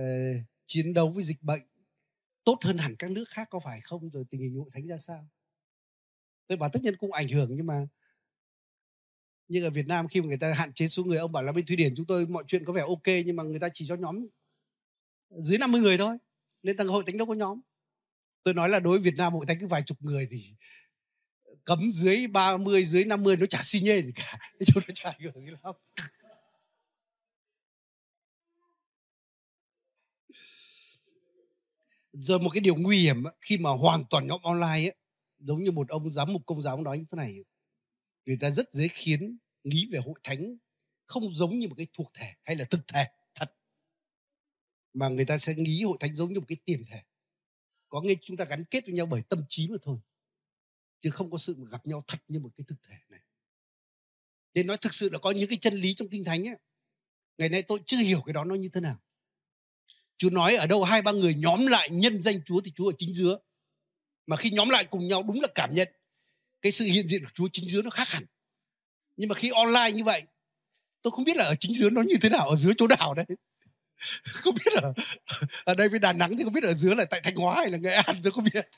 chiến 0.66 0.94
đấu 0.94 1.10
với 1.10 1.24
dịch 1.24 1.42
bệnh 1.42 1.62
tốt 2.44 2.58
hơn 2.62 2.78
hẳn 2.78 2.96
các 3.00 3.12
nước 3.12 3.26
khác 3.30 3.48
có 3.52 3.60
phải 3.60 3.82
không? 3.82 4.10
Rồi 4.10 4.26
tình 4.30 4.42
hình 4.42 4.56
hội 4.56 4.70
thánh 4.74 4.88
ra 4.88 4.98
sao? 4.98 5.28
Tôi 6.48 6.58
bảo 6.58 6.70
tất 6.74 6.84
nhiên 6.84 6.98
cũng 6.98 7.12
ảnh 7.12 7.28
hưởng 7.28 7.56
nhưng 7.56 7.66
mà 7.66 7.88
nhưng 9.48 9.64
ở 9.64 9.70
Việt 9.70 9.88
Nam 9.88 10.08
khi 10.08 10.22
mà 10.22 10.28
người 10.28 10.38
ta 10.38 10.54
hạn 10.54 10.74
chế 10.74 10.88
số 10.88 11.04
người, 11.04 11.18
ông 11.18 11.32
bảo 11.32 11.44
là 11.44 11.52
bên 11.52 11.66
Thụy 11.66 11.76
Điển 11.76 11.94
chúng 11.96 12.06
tôi 12.06 12.28
mọi 12.28 12.44
chuyện 12.48 12.66
có 12.66 12.74
vẻ 12.74 12.82
ok 12.82 13.08
nhưng 13.26 13.36
mà 13.36 13.44
người 13.44 13.60
ta 13.60 13.70
chỉ 13.74 13.86
cho 13.88 13.96
nhóm 13.96 14.28
dưới 15.30 15.58
50 15.58 15.82
người 15.82 15.98
thôi. 15.98 16.18
Nên 16.64 16.78
thằng 16.78 16.88
hội 16.88 17.04
thánh 17.08 17.18
đâu 17.18 17.28
có 17.28 17.34
nhóm. 17.34 17.62
Tôi 18.44 18.54
nói 18.54 18.70
là 18.70 18.80
đối 18.80 19.00
với 19.00 19.12
Việt 19.12 19.18
Nam 19.18 19.34
hội 19.34 19.46
thánh 19.46 19.60
cứ 19.60 19.68
vài 19.68 19.82
chục 19.86 19.98
người 20.02 20.28
thì 20.32 20.54
cấm 21.64 21.92
dưới 21.92 22.28
30 22.28 22.86
dưới 22.86 23.06
50 23.06 23.38
nó 23.38 23.46
chả 23.46 23.60
xi 23.64 23.80
nhê 23.82 24.02
gì 24.02 24.12
cả. 24.16 24.38
Nói 24.60 24.84
nó 24.88 24.94
chả 24.94 25.10
ảnh 25.10 25.20
hưởng 25.22 25.46
gì 25.46 25.52
lắm. 25.64 25.76
Rồi 32.14 32.40
một 32.40 32.50
cái 32.50 32.62
điều 32.62 32.76
nguy 32.76 33.00
hiểm 33.00 33.24
khi 33.42 33.58
mà 33.58 33.70
hoàn 33.70 34.04
toàn 34.10 34.28
nhóm 34.28 34.42
online 34.42 34.68
ấy 34.68 34.96
giống 35.40 35.64
như 35.64 35.72
một 35.72 35.90
ông 35.90 36.12
giám 36.12 36.34
mục, 36.34 36.42
công 36.46 36.62
giáo 36.62 36.82
nói 36.84 36.98
như 36.98 37.06
thế 37.12 37.16
này 37.16 37.36
người 38.28 38.38
ta 38.42 38.50
rất 38.50 38.74
dễ 38.74 38.88
khiến 38.88 39.38
nghĩ 39.64 39.88
về 39.92 40.00
hội 40.00 40.20
thánh 40.24 40.58
không 41.06 41.34
giống 41.34 41.60
như 41.60 41.68
một 41.68 41.76
cái 41.78 41.88
thuộc 41.94 42.12
thể 42.14 42.34
hay 42.44 42.56
là 42.56 42.66
thực 42.66 42.88
thể 42.88 43.06
thật. 43.36 43.56
Mà 44.94 45.08
người 45.08 45.26
ta 45.26 45.38
sẽ 45.38 45.54
nghĩ 45.58 45.84
hội 45.84 45.98
thánh 46.00 46.16
giống 46.16 46.34
như 46.34 46.40
một 46.40 46.46
cái 46.48 46.58
tiềm 46.66 46.86
thể. 46.86 47.04
Có 47.90 48.02
nghĩa 48.02 48.14
chúng 48.22 48.38
ta 48.38 48.46
gắn 48.46 48.64
kết 48.66 48.86
với 48.86 48.94
nhau 48.94 49.06
bởi 49.06 49.22
tâm 49.30 49.44
trí 49.50 49.68
mà 49.68 49.78
thôi, 49.82 50.00
chứ 51.02 51.10
không 51.10 51.32
có 51.32 51.38
sự 51.38 51.56
gặp 51.72 51.86
nhau 51.86 52.04
thật 52.08 52.18
như 52.28 52.40
một 52.40 52.50
cái 52.58 52.66
thực 52.68 52.84
thể 52.84 52.96
này. 53.10 53.20
Nên 54.54 54.68
nói 54.68 54.78
thực 54.78 54.94
sự 54.94 55.10
là 55.10 55.20
có 55.20 55.32
những 55.32 55.50
cái 55.50 55.58
chân 55.62 55.74
lý 55.74 55.94
trong 55.94 56.10
kinh 56.10 56.24
thánh 56.24 56.48
ấy 56.48 56.56
ngày 57.38 57.50
nay 57.50 57.62
tôi 57.62 57.80
chưa 57.86 57.98
hiểu 57.98 58.22
cái 58.26 58.34
đó 58.34 58.44
nó 58.44 58.56
như 58.56 58.70
thế 58.74 58.82
nào. 58.82 59.00
Chúa 60.18 60.30
nói 60.30 60.56
ở 60.56 60.68
đâu 60.68 60.84
hai 60.84 61.02
ba 61.02 61.12
người 61.12 61.34
nhóm 61.34 61.68
lại 61.68 61.90
nhân 61.90 62.22
danh 62.22 62.44
Chúa 62.46 62.62
thì 62.62 62.72
Chúa 62.76 62.90
ở 62.90 62.94
chính 62.98 63.14
giữa. 63.14 63.40
Mà 64.26 64.38
khi 64.38 64.50
nhóm 64.50 64.70
lại 64.70 64.86
cùng 64.86 65.08
nhau 65.08 65.24
đúng 65.24 65.42
là 65.42 65.48
cảm 65.56 65.74
nhận 65.74 65.88
cái 66.62 66.72
sự 66.72 66.86
hiện 66.86 67.08
diện 67.08 67.24
của 67.24 67.32
Chúa 67.34 67.48
chính 67.54 67.70
giữa 67.70 67.82
nó 67.82 67.90
khác 67.90 68.10
hẳn. 68.10 68.26
Nhưng 69.18 69.30
mà 69.30 69.36
khi 69.36 69.50
online 69.50 69.92
như 69.92 70.04
vậy, 70.04 70.22
tôi 71.02 71.12
không 71.12 71.26
biết 71.26 71.38
là 71.38 71.44
ở 71.44 71.56
chính 71.56 71.74
giữa 71.74 71.90
nó 71.90 72.02
như 72.02 72.16
thế 72.22 72.30
nào, 72.30 72.50
ở 72.50 72.56
dưới 72.56 72.74
chỗ 72.78 72.88
nào 73.00 73.14
đấy. 73.14 73.26
Không 74.24 74.56
biết 74.56 74.74
ở 74.82 74.94
ở 75.66 75.74
đây 75.74 75.90
với 75.90 76.00
Đà 76.00 76.14
Nẵng 76.14 76.38
thì 76.38 76.44
không 76.44 76.54
biết 76.54 76.64
ở 76.64 76.74
dưới 76.74 76.96
là 76.96 77.06
tại 77.06 77.22
Thanh 77.24 77.36
Hóa 77.36 77.56
hay 77.56 77.70
là 77.70 77.78
Nghệ 77.78 77.92
An 77.92 78.20
tôi 78.24 78.32
không 78.32 78.44
biết. 78.54 78.70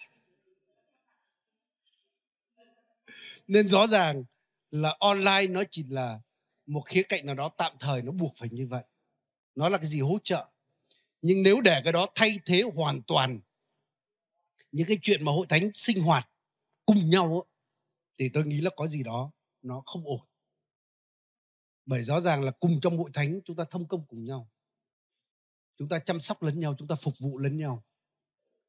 Nên 3.47 3.67
rõ 3.67 3.87
ràng 3.87 4.23
là 4.71 4.95
online 4.99 5.47
nó 5.49 5.63
chỉ 5.71 5.83
là 5.89 6.19
một 6.65 6.81
khía 6.81 7.03
cạnh 7.03 7.25
nào 7.25 7.35
đó 7.35 7.49
tạm 7.57 7.73
thời 7.79 8.01
nó 8.01 8.11
buộc 8.11 8.33
phải 8.37 8.49
như 8.51 8.67
vậy. 8.67 8.83
Nó 9.55 9.69
là 9.69 9.77
cái 9.77 9.87
gì 9.87 10.01
hỗ 10.01 10.17
trợ 10.23 10.45
nhưng 11.21 11.43
nếu 11.43 11.61
để 11.61 11.81
cái 11.83 11.93
đó 11.93 12.07
thay 12.15 12.39
thế 12.45 12.63
hoàn 12.75 13.01
toàn 13.01 13.39
những 14.71 14.87
cái 14.87 14.97
chuyện 15.01 15.25
mà 15.25 15.31
hội 15.31 15.45
thánh 15.49 15.73
sinh 15.73 16.01
hoạt 16.01 16.29
cùng 16.85 17.09
nhau 17.09 17.45
thì 18.19 18.29
tôi 18.29 18.45
nghĩ 18.45 18.62
là 18.62 18.69
có 18.75 18.88
gì 18.88 19.03
đó 19.03 19.32
nó 19.62 19.84
không 19.86 20.03
ổn. 20.05 20.27
Bởi 21.86 22.03
rõ 22.03 22.19
ràng 22.19 22.43
là 22.43 22.51
cùng 22.51 22.82
trong 22.82 22.97
hội 22.97 23.10
thánh 23.13 23.39
chúng 23.45 23.55
ta 23.55 23.63
thông 23.71 23.88
công 23.88 24.08
cùng 24.08 24.23
nhau. 24.23 24.49
Chúng 25.77 25.89
ta 25.89 25.99
chăm 25.99 26.19
sóc 26.19 26.43
lẫn 26.43 26.60
nhau 26.60 26.75
chúng 26.77 26.88
ta 26.88 26.95
phục 26.95 27.13
vụ 27.19 27.38
lẫn 27.38 27.58
nhau. 27.58 27.84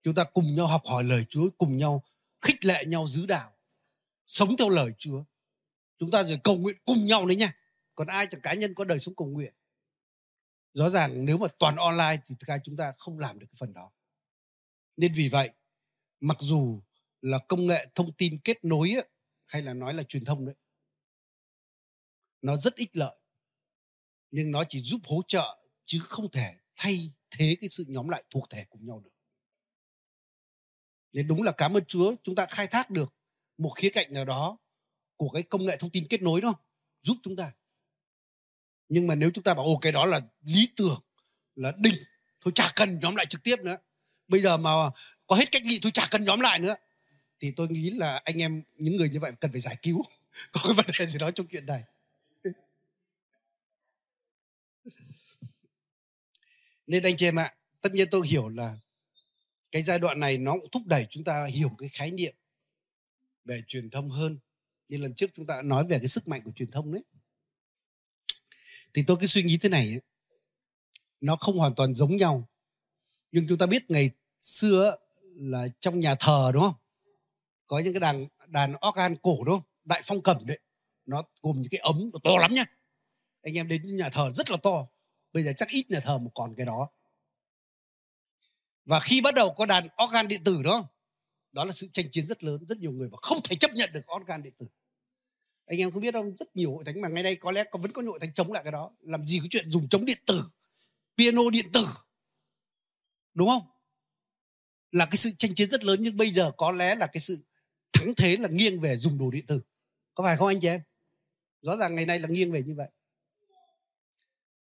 Chúng 0.03 0.15
ta 0.15 0.25
cùng 0.25 0.55
nhau 0.55 0.67
học 0.67 0.83
hỏi 0.85 1.05
lời 1.05 1.25
chúa 1.29 1.51
cùng 1.59 1.77
nhau 1.77 2.05
khích 2.41 2.65
lệ 2.65 2.85
nhau 2.87 3.07
giữ 3.09 3.27
đạo 3.27 3.57
sống 4.27 4.57
theo 4.57 4.69
lời 4.69 4.93
chúa. 4.99 5.25
Chúng 5.99 6.11
ta 6.11 6.23
rồi 6.23 6.39
cầu 6.45 6.57
nguyện 6.57 6.77
cùng 6.85 7.05
nhau 7.05 7.27
đấy 7.27 7.37
nha. 7.37 7.57
Còn 7.95 8.07
ai 8.07 8.27
chẳng 8.31 8.41
cá 8.41 8.55
nhân 8.55 8.75
có 8.75 8.85
đời 8.85 8.99
sống 8.99 9.15
cầu 9.17 9.29
nguyện. 9.29 9.55
Rõ 10.75 10.91
ràng 10.91 11.25
nếu 11.25 11.39
mà 11.39 11.49
toàn 11.59 11.77
online 11.77 12.23
thì 12.27 12.35
thực 12.41 12.47
ra 12.47 12.59
chúng 12.65 12.77
ta 12.77 12.93
không 12.99 13.19
làm 13.19 13.39
được 13.39 13.47
cái 13.47 13.57
phần 13.59 13.73
đó. 13.73 13.93
Nên 14.97 15.13
vì 15.13 15.29
vậy 15.29 15.51
mặc 16.21 16.37
dù 16.41 16.83
là 17.21 17.39
công 17.49 17.67
nghệ 17.67 17.87
thông 17.95 18.13
tin 18.13 18.39
kết 18.45 18.65
nối 18.65 18.91
ấy, 18.91 19.09
hay 19.51 19.63
là 19.63 19.75
nói 19.75 19.95
là 19.95 20.03
truyền 20.03 20.25
thông 20.25 20.47
đấy. 20.47 20.55
Nó 22.43 22.57
rất 22.57 22.75
ích 22.75 22.97
lợi, 22.97 23.19
nhưng 24.31 24.51
nó 24.51 24.65
chỉ 24.69 24.83
giúp 24.83 25.01
hỗ 25.05 25.23
trợ 25.29 25.59
chứ 25.87 26.01
không 26.03 26.31
thể 26.31 26.55
thay 26.77 27.13
thế 27.31 27.57
cái 27.61 27.71
sự 27.71 27.85
nhóm 27.89 28.09
lại 28.09 28.25
thuộc 28.31 28.51
thể 28.51 28.65
cùng 28.71 28.87
nhau 28.87 29.01
được. 29.01 29.11
Nên 31.13 31.29
đúng 31.29 31.43
là 31.43 31.53
cảm 31.53 31.77
ơn 31.77 31.85
Chúa, 31.85 32.15
chúng 32.23 32.35
ta 32.35 32.47
khai 32.47 32.67
thác 32.67 32.91
được 32.91 33.15
một 33.59 33.71
khía 33.77 33.91
cạnh 33.91 34.13
nào 34.13 34.25
đó 34.25 34.59
của 35.17 35.29
cái 35.29 35.43
công 35.43 35.67
nghệ 35.67 35.77
thông 35.77 35.91
tin 35.91 36.07
kết 36.11 36.23
nối 36.23 36.41
đó 36.41 36.55
giúp 37.03 37.17
chúng 37.23 37.37
ta. 37.37 37.53
Nhưng 38.89 39.07
mà 39.07 39.15
nếu 39.15 39.31
chúng 39.35 39.45
ta 39.45 39.55
bảo 39.55 39.65
ô 39.65 39.79
cái 39.83 39.93
đó 39.93 40.07
là 40.07 40.21
lý 40.41 40.69
tưởng, 40.77 41.01
là 41.55 41.73
đỉnh, 41.77 42.05
thôi 42.41 42.53
chả 42.55 42.73
cần 42.77 43.01
nhóm 43.01 43.17
lại 43.17 43.27
trực 43.27 43.43
tiếp 43.43 43.57
nữa. 43.61 43.77
Bây 44.29 44.41
giờ 44.41 44.57
mà 44.57 44.71
có 45.27 45.37
hết 45.37 45.53
cách 45.53 45.63
nghị 45.65 45.79
thôi 45.83 45.93
chả 45.95 46.09
cần 46.11 46.25
nhóm 46.25 46.41
lại 46.41 46.59
nữa 46.59 46.75
thì 47.41 47.51
tôi 47.51 47.69
nghĩ 47.69 47.91
là 47.91 48.21
anh 48.25 48.43
em 48.43 48.63
những 48.77 48.97
người 48.97 49.09
như 49.09 49.21
vậy 49.21 49.33
cần 49.41 49.53
phải 49.53 49.61
giải 49.61 49.77
cứu. 49.83 50.03
Có 50.53 50.61
cái 50.65 50.73
vấn 50.75 50.87
đề 50.99 51.07
gì 51.07 51.19
đó 51.19 51.31
trong 51.31 51.47
chuyện 51.47 51.67
này. 51.67 51.83
Nên 56.87 57.03
anh 57.03 57.17
chị 57.17 57.27
em 57.27 57.39
ạ 57.39 57.55
tất 57.81 57.93
nhiên 57.93 58.09
tôi 58.11 58.27
hiểu 58.27 58.49
là 58.49 58.79
cái 59.73 59.83
giai 59.83 59.99
đoạn 59.99 60.21
này 60.21 60.39
nó 60.39 60.53
cũng 60.53 60.71
thúc 60.73 60.83
đẩy 60.87 61.07
chúng 61.11 61.25
ta 61.25 61.47
hiểu 61.47 61.71
cái 61.79 61.89
khái 61.89 62.11
niệm 62.11 62.35
về 63.45 63.61
truyền 63.67 63.91
thông 63.91 64.11
hơn. 64.11 64.39
Như 64.89 64.97
lần 64.97 65.15
trước 65.15 65.31
chúng 65.35 65.47
ta 65.47 65.57
đã 65.57 65.63
nói 65.63 65.87
về 65.87 65.99
cái 65.99 66.09
sức 66.09 66.29
mạnh 66.29 66.41
của 66.45 66.53
truyền 66.57 66.71
thông 66.71 66.93
đấy. 66.93 67.03
Thì 68.95 69.05
tôi 69.07 69.17
cứ 69.21 69.27
suy 69.27 69.43
nghĩ 69.43 69.59
thế 69.59 69.69
này 69.69 69.87
ấy, 69.87 70.01
nó 71.21 71.37
không 71.37 71.59
hoàn 71.59 71.75
toàn 71.75 71.95
giống 71.95 72.17
nhau. 72.17 72.49
Nhưng 73.33 73.49
chúng 73.49 73.59
ta 73.59 73.67
biết 73.67 73.91
ngày 73.91 74.11
xưa 74.43 74.97
là 75.35 75.69
trong 75.81 76.01
nhà 76.01 76.15
thờ 76.15 76.51
đúng 76.55 76.63
không? 76.63 76.75
Có 77.71 77.79
những 77.79 77.93
cái 77.93 78.01
đàn 78.01 78.27
đàn 78.47 78.75
organ 78.89 79.17
cổ 79.17 79.45
đúng 79.45 79.55
không 79.55 79.69
đại 79.85 80.03
phong 80.05 80.23
cầm 80.23 80.37
đấy. 80.47 80.59
Nó 81.07 81.23
gồm 81.43 81.63
những 81.63 81.71
cái 81.71 81.81
ống 81.81 82.11
nó 82.13 82.19
to 82.25 82.31
lắm 82.41 82.55
nhá. 82.55 82.65
Anh 83.43 83.55
em 83.55 83.69
đến 83.69 83.97
nhà 83.97 84.09
thờ 84.09 84.31
rất 84.35 84.51
là 84.51 84.57
to. 84.63 84.87
Bây 85.33 85.43
giờ 85.43 85.53
chắc 85.57 85.69
ít 85.69 85.91
nhà 85.91 86.01
thờ 86.01 86.19
mà 86.19 86.31
còn 86.35 86.55
cái 86.57 86.67
đó. 86.67 86.91
Và 88.85 89.01
khi 89.01 89.21
bắt 89.21 89.35
đầu 89.35 89.55
có 89.57 89.67
đàn 89.67 89.89
organ 90.05 90.29
điện 90.29 90.45
tử 90.45 90.63
đó 90.65 90.89
đó 91.53 91.65
là 91.65 91.73
sự 91.73 91.89
tranh 91.93 92.11
chiến 92.11 92.27
rất 92.27 92.45
lớn, 92.45 92.65
rất 92.69 92.79
nhiều 92.79 92.93
người 92.93 93.09
mà 93.11 93.19
không 93.23 93.39
thể 93.45 93.57
chấp 93.57 93.73
nhận 93.73 93.93
được 93.93 94.13
organ 94.13 94.43
điện 94.43 94.53
tử. 94.59 94.67
Anh 95.67 95.79
em 95.79 95.91
không 95.91 96.03
biết 96.03 96.15
không? 96.15 96.37
Rất 96.37 96.57
nhiều 96.57 96.75
hội 96.75 96.85
thánh 96.85 97.01
mà 97.01 97.09
ngay 97.09 97.23
đây 97.23 97.37
có 97.37 97.51
lẽ 97.51 97.65
có, 97.71 97.79
vẫn 97.79 97.93
có 97.93 98.03
hội 98.07 98.21
thánh 98.21 98.35
chống 98.35 98.53
lại 98.53 98.63
cái 98.63 98.73
đó. 98.73 98.91
Làm 99.01 99.25
gì 99.25 99.39
có 99.39 99.47
chuyện 99.51 99.71
dùng 99.71 99.89
chống 99.89 100.05
điện 100.05 100.19
tử, 100.27 100.45
piano 101.17 101.43
điện 101.53 101.73
tử. 101.73 101.87
Đúng 103.35 103.49
không? 103.49 103.63
Là 104.93 105.07
cái 105.07 105.17
sự 105.17 105.31
tranh 105.39 105.55
chiến 105.55 105.69
rất 105.69 105.85
lớn, 105.85 105.99
nhưng 106.03 106.17
bây 106.17 106.31
giờ 106.31 106.51
có 106.57 106.73
lẽ 106.73 106.95
là 106.95 107.07
cái 107.07 107.21
sự 107.21 107.45
thắng 107.93 108.15
thế 108.15 108.37
là 108.37 108.49
nghiêng 108.49 108.81
về 108.81 108.97
dùng 108.97 109.19
đồ 109.19 109.31
điện 109.31 109.47
tử. 109.47 109.61
Có 110.15 110.25
phải 110.25 110.37
không 110.37 110.49
anh 110.49 110.61
chị 110.61 110.69
em? 110.69 110.81
Rõ 111.63 111.77
ràng 111.77 111.95
ngày 111.95 112.07
nay 112.07 112.19
là 112.19 112.29
nghiêng 112.29 112.53
về 112.53 112.63
như 112.63 112.75
vậy. 112.75 112.89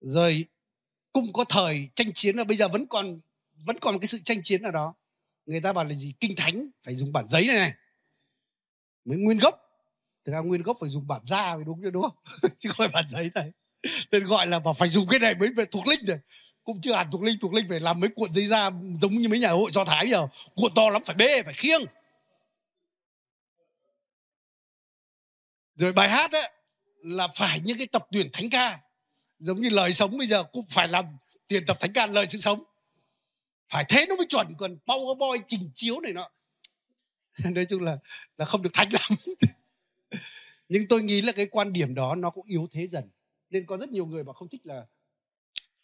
Rồi, 0.02 0.46
cũng 1.13 1.34
có 1.34 1.46
thời 1.50 1.89
tranh 1.96 2.13
chiến 2.13 2.36
là 2.36 2.44
bây 2.44 2.58
giờ 2.58 2.68
vẫn 2.68 2.88
còn 2.88 3.20
vẫn 3.65 3.80
còn 3.80 4.00
cái 4.00 4.08
sự 4.08 4.20
tranh 4.24 4.44
chiến 4.44 4.62
nào 4.62 4.72
đó. 4.72 4.94
Người 5.46 5.62
ta 5.62 5.74
bảo 5.74 5.86
là 5.86 5.96
gì? 5.96 6.13
Kinh 6.20 6.36
thánh, 6.36 6.70
phải 6.84 6.96
dùng 6.96 7.13
bản 7.13 7.28
giấy 7.28 7.48
này 7.48 7.56
này. 7.56 7.74
Mới 9.06 9.18
nguyên 9.18 9.38
gốc. 9.38 9.56
Thực 10.26 10.32
ra 10.32 10.39
nguyên 10.39 10.62
gốc 10.62 10.78
phải 10.82 10.89
dùng 10.89 11.08
bản 11.08 11.22
da 11.26 11.56
mới 11.56 11.65
đúng 11.65 11.92
đúng 11.92 12.04
không? 12.04 12.15
Chứ 12.60 12.70
không 12.70 12.78
phải 12.78 12.88
bản 12.88 13.08
giấy 13.08 13.30
này. 13.36 13.52
Nên 14.12 14.24
gọi 14.24 14.48
là 14.48 14.60
bảo 14.60 14.74
phải 14.74 14.89
dùng 14.89 15.08
cái 15.08 15.20
này 15.20 15.36
mới 15.36 15.50
về 15.50 15.65
thuộc 15.72 15.88
linh 15.88 16.00
này. 16.08 16.18
Cũng 16.63 16.82
chưa 16.82 16.94
hẳn 16.94 17.12
thuộc 17.12 17.24
linh 17.24 17.39
thuộc 17.39 17.54
linh 17.54 17.70
phải 17.70 17.80
làm 17.80 18.00
mấy 18.00 18.10
cuộn 18.10 18.34
giấy 18.34 18.46
da 18.46 18.72
giống 19.02 19.18
như 19.18 19.30
mấy 19.30 19.39
nhà 19.39 19.50
hội 19.50 19.72
do 19.72 19.86
thái 19.86 20.10
giờ. 20.10 20.28
Cuộn 20.56 20.72
to 20.76 20.89
lắm, 20.89 21.02
phải 21.06 21.15
bê, 21.15 21.44
phải 21.44 21.54
khiêng. 21.54 21.82
Rồi 25.80 25.94
bài 25.94 26.10
hát 26.10 26.32
ấy 26.32 26.52
là 27.04 27.28
phải 27.36 27.60
những 27.60 27.78
cái 27.78 27.88
tập 27.88 28.08
tuyển 28.12 28.28
thánh 28.34 28.50
ca. 28.50 28.80
Giống 29.39 29.62
như 29.62 29.70
lời 29.70 29.94
sống 29.94 30.18
bây 30.18 30.28
giờ 30.28 30.44
cũng 30.44 30.65
phải 30.70 30.88
làm 30.88 31.06
tiền 31.48 31.63
tập 31.68 31.78
thánh 31.80 31.94
ca 31.94 32.08
lời 32.08 32.26
sự 32.30 32.38
sống. 32.38 32.63
Phải 33.70 33.86
thế 33.89 34.06
nó 34.10 34.15
mới 34.15 34.26
chuẩn, 34.30 34.56
còn 34.58 34.78
powerpoint 34.86 35.42
trình 35.48 35.72
chiếu 35.76 36.00
này 36.00 36.13
nọ. 36.13 36.30
Nói 37.52 37.65
chung 37.70 37.84
là 37.84 37.98
là 38.38 38.46
không 38.46 38.62
được 38.62 38.70
thánh 38.74 38.88
lắm. 38.92 39.20
Nhưng 40.70 40.88
tôi 40.88 41.04
nghĩ 41.04 41.22
là 41.22 41.32
cái 41.32 41.46
quan 41.46 41.74
điểm 41.74 41.96
đó 41.96 42.15
nó 42.15 42.30
cũng 42.30 42.46
yếu 42.46 42.68
thế 42.72 42.88
dần. 42.88 43.10
Nên 43.50 43.65
có 43.65 43.78
rất 43.78 43.89
nhiều 43.89 44.06
người 44.06 44.24
mà 44.24 44.34
không 44.34 44.50
thích 44.50 44.65
là 44.65 44.86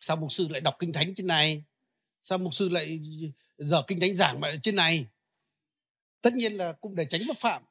sao 0.01 0.17
mục 0.17 0.31
sư 0.31 0.47
lại 0.47 0.61
đọc 0.61 0.75
kinh 0.79 0.93
thánh 0.93 1.15
trên 1.15 1.27
này? 1.27 1.63
Sao 2.23 2.37
mục 2.37 2.53
sư 2.53 2.69
lại 2.69 2.99
giờ 3.57 3.83
kinh 3.87 3.99
thánh 3.99 4.15
giảng 4.15 4.39
mà 4.39 4.55
trên 4.63 4.75
này? 4.75 5.05
Tất 6.21 6.33
nhiên 6.33 6.53
là 6.53 6.71
cũng 6.71 6.95
để 6.95 7.05
tránh 7.09 7.21
vấp 7.27 7.37
phạm 7.37 7.63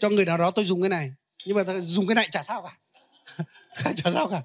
cho 0.00 0.08
người 0.08 0.24
nào 0.24 0.38
đó 0.38 0.50
tôi 0.50 0.64
dùng 0.64 0.82
cái 0.82 0.88
này. 0.88 1.12
Nhưng 1.44 1.56
mà 1.56 1.80
dùng 1.80 2.06
cái 2.06 2.14
này 2.14 2.28
chả 2.30 2.42
sao 2.42 2.62
cả. 2.62 2.78
Chả 3.96 4.10
sao 4.12 4.28
cả. 4.30 4.42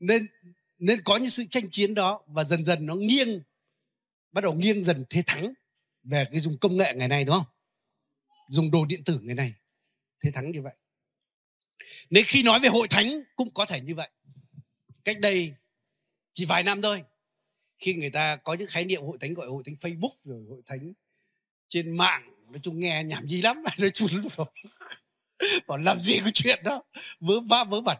Nên 0.00 0.22
nên 0.78 1.02
có 1.02 1.16
những 1.16 1.30
sự 1.30 1.44
tranh 1.50 1.70
chiến 1.70 1.94
đó 1.94 2.22
và 2.26 2.44
dần 2.44 2.64
dần 2.64 2.86
nó 2.86 2.94
nghiêng, 2.94 3.42
bắt 4.32 4.44
đầu 4.44 4.54
nghiêng 4.54 4.84
dần 4.84 5.04
thế 5.10 5.22
thắng 5.26 5.52
về 6.02 6.26
cái 6.32 6.40
dùng 6.40 6.58
công 6.58 6.76
nghệ 6.76 6.94
ngày 6.96 7.08
nay, 7.08 7.24
đúng 7.24 7.34
không? 7.34 7.46
Dùng 8.48 8.70
đồ 8.70 8.84
điện 8.86 9.04
tử 9.04 9.18
ngày 9.22 9.34
nay, 9.34 9.52
thế 10.24 10.30
thắng 10.30 10.50
như 10.50 10.62
vậy. 10.62 10.74
Nên 12.10 12.24
khi 12.26 12.42
nói 12.42 12.60
về 12.60 12.68
hội 12.68 12.88
thánh 12.88 13.06
cũng 13.36 13.48
có 13.54 13.66
thể 13.66 13.80
như 13.80 13.94
vậy. 13.94 14.10
Cách 15.04 15.16
đây 15.20 15.54
chỉ 16.32 16.44
vài 16.44 16.62
năm 16.62 16.82
thôi, 16.82 17.02
khi 17.78 17.94
người 17.94 18.10
ta 18.10 18.36
có 18.36 18.54
những 18.54 18.68
khái 18.68 18.84
niệm 18.84 19.02
hội 19.02 19.18
thánh 19.20 19.34
gọi 19.34 19.46
hội 19.46 19.62
thánh 19.66 19.74
facebook 19.74 20.14
rồi 20.24 20.44
hội 20.48 20.62
thánh 20.66 20.92
trên 21.68 21.96
mạng 21.96 22.34
nói 22.50 22.60
chung 22.62 22.80
nghe 22.80 23.04
nhảm 23.04 23.28
gì 23.28 23.42
lắm 23.42 23.62
nói 23.78 23.90
chung 23.94 24.08
rồi. 24.36 24.46
Bảo 25.66 25.78
làm 25.78 26.00
gì 26.00 26.20
có 26.24 26.30
chuyện 26.34 26.62
đó 26.64 26.82
vớ 27.20 27.40
va 27.40 27.64
vớ 27.64 27.80
vẩn. 27.80 27.98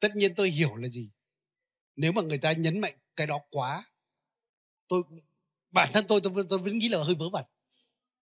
Tất 0.00 0.16
nhiên 0.16 0.34
tôi 0.34 0.50
hiểu 0.50 0.76
là 0.76 0.88
gì. 0.88 1.10
Nếu 1.96 2.12
mà 2.12 2.22
người 2.22 2.38
ta 2.38 2.52
nhấn 2.52 2.80
mạnh 2.80 2.94
cái 3.16 3.26
đó 3.26 3.38
quá 3.50 3.84
tôi 4.88 5.02
bản 5.70 5.90
thân 5.92 6.04
tôi 6.08 6.20
tôi, 6.22 6.32
tôi 6.50 6.58
vẫn 6.58 6.78
nghĩ 6.78 6.88
là 6.88 7.04
hơi 7.04 7.14
vớ 7.14 7.28
vẩn. 7.28 7.44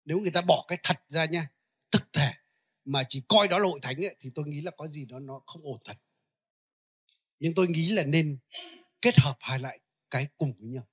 Nếu 0.06 0.20
người 0.20 0.32
ta 0.32 0.42
bỏ 0.42 0.66
cái 0.68 0.78
thật 0.84 1.04
ra 1.08 1.26
nha 1.26 1.50
thực 1.92 2.14
thể 2.14 2.32
mà 2.86 3.04
chỉ 3.10 3.24
coi 3.28 3.48
đó 3.48 3.60
là 3.60 3.66
hội 3.66 3.80
thánh 3.82 4.06
ấy, 4.06 4.16
thì 4.20 4.30
tôi 4.36 4.48
nghĩ 4.48 4.62
là 4.62 4.72
có 4.72 4.88
gì 4.88 5.06
đó 5.06 5.20
nó 5.20 5.42
không 5.46 5.62
ổn 5.64 5.80
thật. 5.86 5.98
Nhưng 7.40 7.54
tôi 7.54 7.68
nghĩ 7.68 7.90
là 7.90 8.04
nên 8.04 8.38
kết 9.02 9.20
hợp 9.20 9.38
hai 9.40 9.60
lại 9.60 9.80
cái 10.10 10.28
cùng 10.38 10.54
với 10.60 10.68
nhau. 10.70 10.88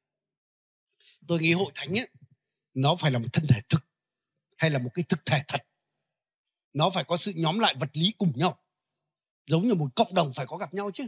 Tôi 1.29 1.41
nghĩ 1.41 1.53
hội 1.53 1.73
thánh 1.75 1.99
ấy, 1.99 2.09
nó 2.81 2.97
phải 2.97 3.11
là 3.11 3.19
một 3.19 3.29
thân 3.33 3.47
thể 3.49 3.61
thực 3.69 3.85
hay 4.57 4.71
là 4.71 4.79
một 4.79 4.91
cái 4.95 5.05
thực 5.09 5.25
thể 5.27 5.43
thật? 5.49 5.67
Nó 6.73 6.91
phải 6.91 7.05
có 7.05 7.17
sự 7.17 7.33
nhóm 7.37 7.59
lại 7.59 7.75
vật 7.81 7.91
lý 7.93 8.15
cùng 8.19 8.33
nhau. 8.35 8.59
Giống 9.47 9.69
như 9.69 9.75
một 9.75 9.89
cộng 9.97 10.15
đồng 10.15 10.33
phải 10.35 10.47
có 10.47 10.57
gặp 10.57 10.75
nhau 10.75 10.91
chứ. 10.95 11.07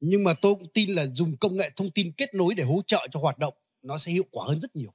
Nhưng 0.00 0.24
mà 0.24 0.34
tôi 0.42 0.54
cũng 0.54 0.68
tin 0.74 0.94
là 0.94 1.06
dùng 1.06 1.36
công 1.36 1.56
nghệ 1.56 1.70
thông 1.76 1.90
tin 1.90 2.12
kết 2.16 2.34
nối 2.34 2.54
để 2.54 2.64
hỗ 2.64 2.82
trợ 2.86 3.06
cho 3.10 3.20
hoạt 3.20 3.38
động, 3.38 3.54
nó 3.82 3.98
sẽ 3.98 4.12
hiệu 4.12 4.24
quả 4.30 4.46
hơn 4.46 4.60
rất 4.60 4.76
nhiều. 4.76 4.94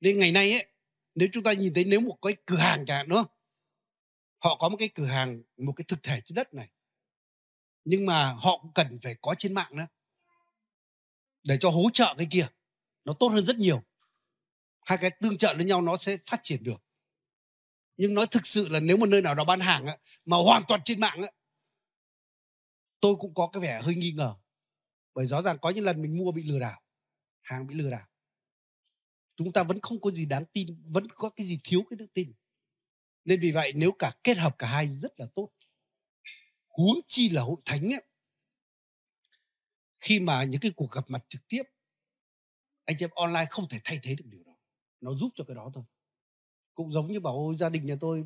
Nên 0.00 0.18
ngày 0.18 0.32
nay 0.32 0.52
ấy, 0.52 0.66
nếu 1.14 1.28
chúng 1.32 1.42
ta 1.42 1.52
nhìn 1.52 1.74
thấy 1.74 1.84
nếu 1.84 2.00
một 2.00 2.18
cái 2.22 2.36
cửa 2.46 2.56
hàng 2.56 2.84
cả 2.86 3.04
nữa 3.04 3.24
họ 4.40 4.56
có 4.56 4.68
một 4.68 4.76
cái 4.76 4.88
cửa 4.94 5.06
hàng, 5.06 5.42
một 5.56 5.72
cái 5.76 5.84
thực 5.88 6.02
thể 6.02 6.20
trên 6.24 6.34
đất 6.34 6.54
này. 6.54 6.68
Nhưng 7.84 8.06
mà 8.06 8.32
họ 8.32 8.58
cũng 8.62 8.72
cần 8.72 8.98
phải 9.02 9.16
có 9.22 9.34
trên 9.38 9.54
mạng 9.54 9.76
nữa. 9.76 9.86
Để 11.42 11.56
cho 11.60 11.70
hỗ 11.70 11.82
trợ 11.94 12.14
cái 12.18 12.26
kia 12.30 12.46
nó 13.04 13.12
tốt 13.20 13.28
hơn 13.28 13.44
rất 13.44 13.56
nhiều. 13.56 13.82
Hai 14.80 14.98
cái 14.98 15.10
tương 15.20 15.38
trợ 15.38 15.52
lẫn 15.52 15.66
nhau 15.66 15.82
nó 15.82 15.96
sẽ 15.96 16.16
phát 16.26 16.40
triển 16.42 16.62
được. 16.62 16.82
Nhưng 17.96 18.14
nói 18.14 18.26
thực 18.30 18.46
sự 18.46 18.68
là 18.68 18.80
nếu 18.80 18.96
một 18.96 19.08
nơi 19.08 19.22
nào 19.22 19.34
đó 19.34 19.44
bán 19.44 19.60
hàng 19.60 19.86
mà 20.24 20.36
hoàn 20.36 20.62
toàn 20.68 20.80
trên 20.84 21.00
mạng 21.00 21.20
tôi 23.00 23.16
cũng 23.16 23.34
có 23.34 23.50
cái 23.52 23.62
vẻ 23.62 23.80
hơi 23.82 23.94
nghi 23.94 24.12
ngờ. 24.12 24.34
Bởi 25.14 25.26
rõ 25.26 25.42
ràng 25.42 25.58
có 25.58 25.70
những 25.70 25.84
lần 25.84 26.02
mình 26.02 26.18
mua 26.18 26.32
bị 26.32 26.42
lừa 26.42 26.58
đảo 26.58 26.82
hàng 27.50 27.66
bị 27.66 27.74
lừa 27.74 27.90
đảo. 27.90 28.06
Chúng 29.36 29.52
ta 29.52 29.62
vẫn 29.62 29.80
không 29.80 30.00
có 30.00 30.10
gì 30.10 30.26
đáng 30.26 30.44
tin 30.52 30.66
vẫn 30.84 31.08
có 31.14 31.30
cái 31.30 31.46
gì 31.46 31.60
thiếu 31.64 31.82
cái 31.90 31.96
đức 31.96 32.06
tin. 32.14 32.32
Nên 33.24 33.40
vì 33.40 33.52
vậy 33.52 33.72
nếu 33.74 33.92
cả 33.92 34.12
kết 34.24 34.38
hợp 34.38 34.54
cả 34.58 34.66
hai 34.66 34.88
rất 34.88 35.20
là 35.20 35.26
tốt. 35.34 35.50
Huống 36.68 37.00
chi 37.08 37.28
là 37.28 37.42
hội 37.42 37.56
thánh 37.64 37.84
ấy, 37.84 38.02
khi 40.00 40.20
mà 40.20 40.44
những 40.44 40.60
cái 40.60 40.72
cuộc 40.76 40.90
gặp 40.92 41.04
mặt 41.08 41.24
trực 41.28 41.48
tiếp 41.48 41.62
anh 42.90 42.96
chị 42.98 43.04
em 43.04 43.10
online 43.14 43.46
không 43.50 43.68
thể 43.68 43.80
thay 43.84 44.00
thế 44.02 44.14
được 44.14 44.24
điều 44.26 44.42
đó. 44.44 44.52
Nó 45.00 45.14
giúp 45.14 45.32
cho 45.34 45.44
cái 45.44 45.54
đó 45.54 45.70
thôi. 45.74 45.84
Cũng 46.74 46.92
giống 46.92 47.12
như 47.12 47.20
bảo 47.20 47.54
gia 47.58 47.68
đình 47.68 47.86
nhà 47.86 47.96
tôi, 48.00 48.24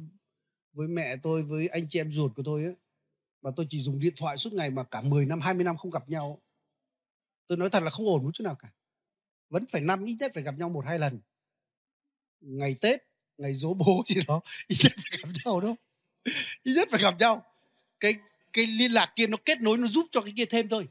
với 0.73 0.89
mẹ 0.89 1.17
tôi, 1.23 1.43
với 1.43 1.69
anh 1.69 1.87
chị 1.89 2.01
em 2.01 2.13
ruột 2.13 2.33
của 2.37 2.43
tôi 2.43 2.65
ấy 2.65 2.75
mà 3.43 3.51
tôi 3.57 3.67
chỉ 3.71 3.81
dùng 3.81 3.99
điện 3.99 4.15
thoại 4.17 4.39
suốt 4.39 4.53
ngày 4.53 4.71
mà 4.71 4.85
cả 4.85 5.01
10 5.01 5.27
năm 5.27 5.41
20 5.41 5.65
năm 5.65 5.77
không 5.77 5.91
gặp 5.91 6.09
nhau 6.09 6.41
tôi 7.47 7.59
nói 7.59 7.71
thật 7.71 7.83
là 7.83 7.91
không 7.91 8.07
ổn 8.07 8.25
một 8.25 8.31
chút 8.35 8.45
nào 8.45 8.55
cả. 8.55 8.69
Vẫn 9.51 9.67
phải 9.67 9.81
năm, 9.81 10.05
ít 10.05 10.17
nhất 10.21 10.31
phải 10.35 10.43
gặp 10.43 10.55
nhau 10.59 10.69
một, 10.69 10.85
hai 10.87 10.99
lần. 10.99 11.21
Ngày 12.41 12.75
tết, 12.81 13.01
ngày 13.39 13.55
dỗ 13.55 13.75
bố 13.75 14.03
gì 14.07 14.21
đó, 14.29 14.41
ít 14.69 14.77
nhất 14.83 14.93
phải 14.97 15.19
gặp 15.23 15.29
nhau 15.45 15.61
đâu. 15.61 15.77
Ít 16.63 16.75
nhất 16.75 16.89
phải 16.91 17.01
gặp 17.03 17.15
nhau. 17.19 17.45
Cái 18.01 18.15
cái 18.53 18.67
liên 18.67 18.93
lạc 18.93 19.13
kia 19.17 19.27
nó 19.27 19.37
kết 19.45 19.61
nối, 19.61 19.79
nó 19.79 19.89
giúp 19.89 20.07
cho 20.11 20.21
cái 20.21 20.33
kia 20.37 20.45
thêm 20.45 20.69
thôi. 20.69 20.89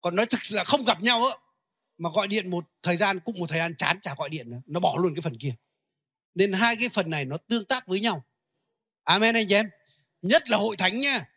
Còn 0.00 0.16
nói 0.16 0.26
thực 0.26 0.40
sự 0.44 0.56
là 0.56 0.64
không 0.64 0.84
gặp 0.84 1.02
nhau 1.02 1.24
á 1.24 1.36
mà 2.00 2.10
gọi 2.14 2.28
điện 2.28 2.50
một 2.50 2.64
thời 2.82 2.96
gian 2.96 3.20
cũng 3.20 3.38
một 3.38 3.46
thời 3.48 3.58
gian 3.58 3.76
chán 3.76 3.98
chả 4.02 4.14
gọi 4.18 4.28
điện 4.28 4.50
nữa 4.50 4.60
nó 4.66 4.80
bỏ 4.80 4.96
luôn 5.02 5.14
cái 5.14 5.22
phần 5.22 5.38
kia. 5.38 5.54
Nên 6.34 6.52
hai 6.52 6.76
cái 6.76 6.88
phần 6.88 7.10
này 7.10 7.24
nó 7.24 7.36
tương 7.36 7.64
tác 7.64 7.86
với 7.86 8.00
nhau. 8.00 8.24
Amen 9.04 9.34
anh 9.34 9.46
chị 9.48 9.54
em. 9.54 9.70
Nhất 10.22 10.50
là 10.50 10.56
hội 10.56 10.76
thánh 10.76 11.00
nha. 11.00 11.28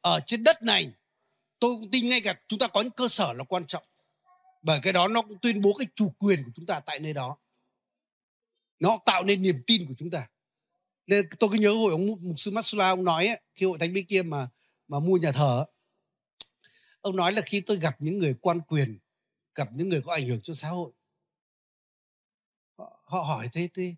Ở 0.00 0.20
trên 0.26 0.44
đất 0.44 0.62
này 0.62 0.90
tôi 1.58 1.74
cũng 1.74 1.90
tin 1.90 2.08
ngay 2.08 2.20
cả 2.20 2.34
chúng 2.48 2.58
ta 2.58 2.68
có 2.68 2.80
những 2.80 2.92
cơ 2.92 3.08
sở 3.08 3.32
là 3.32 3.44
quan 3.44 3.66
trọng. 3.66 3.84
Bởi 4.62 4.80
cái 4.82 4.92
đó 4.92 5.08
nó 5.08 5.22
cũng 5.22 5.38
tuyên 5.42 5.60
bố 5.60 5.72
cái 5.78 5.86
chủ 5.94 6.14
quyền 6.18 6.44
của 6.44 6.50
chúng 6.54 6.66
ta 6.66 6.80
tại 6.80 6.98
nơi 6.98 7.12
đó. 7.12 7.38
Nó 8.78 8.98
tạo 9.06 9.24
nên 9.24 9.42
niềm 9.42 9.62
tin 9.66 9.86
của 9.88 9.94
chúng 9.98 10.10
ta. 10.10 10.28
Nên 11.06 11.28
tôi 11.38 11.50
cứ 11.52 11.58
nhớ 11.58 11.72
hồi 11.72 11.92
ông 11.92 12.06
mục 12.06 12.18
sư 12.36 12.50
Masula 12.50 12.88
ông 12.88 13.04
nói 13.04 13.26
ấy, 13.26 13.40
khi 13.54 13.66
hội 13.66 13.78
thánh 13.78 13.94
bên 13.94 14.06
kia 14.06 14.22
mà 14.22 14.48
mà 14.88 15.00
mua 15.00 15.16
nhà 15.16 15.32
thờ 15.32 15.64
ông 17.00 17.16
nói 17.16 17.32
là 17.32 17.42
khi 17.46 17.60
tôi 17.60 17.76
gặp 17.76 17.96
những 17.98 18.18
người 18.18 18.34
quan 18.40 18.60
quyền 18.60 18.98
gặp 19.54 19.68
những 19.72 19.88
người 19.88 20.02
có 20.02 20.12
ảnh 20.12 20.26
hưởng 20.26 20.40
cho 20.42 20.54
xã 20.54 20.68
hội. 20.68 20.92
Họ, 22.78 23.00
họ 23.04 23.20
hỏi 23.20 23.48
thế, 23.52 23.68
thế 23.74 23.94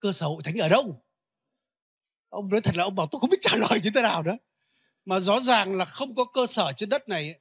cơ 0.00 0.12
sở 0.12 0.26
hội 0.26 0.42
thánh 0.44 0.56
ở 0.56 0.68
đâu? 0.68 1.02
Ông 2.28 2.48
nói 2.48 2.60
thật 2.60 2.76
là 2.76 2.84
ông 2.84 2.94
bảo 2.94 3.06
tôi 3.06 3.20
không 3.20 3.30
biết 3.30 3.38
trả 3.40 3.56
lời 3.70 3.80
như 3.82 3.90
thế 3.94 4.02
nào 4.02 4.22
nữa. 4.22 4.36
Mà 5.04 5.20
rõ 5.20 5.40
ràng 5.40 5.76
là 5.76 5.84
không 5.84 6.14
có 6.14 6.24
cơ 6.24 6.46
sở 6.46 6.72
trên 6.76 6.88
đất 6.88 7.08
này 7.08 7.40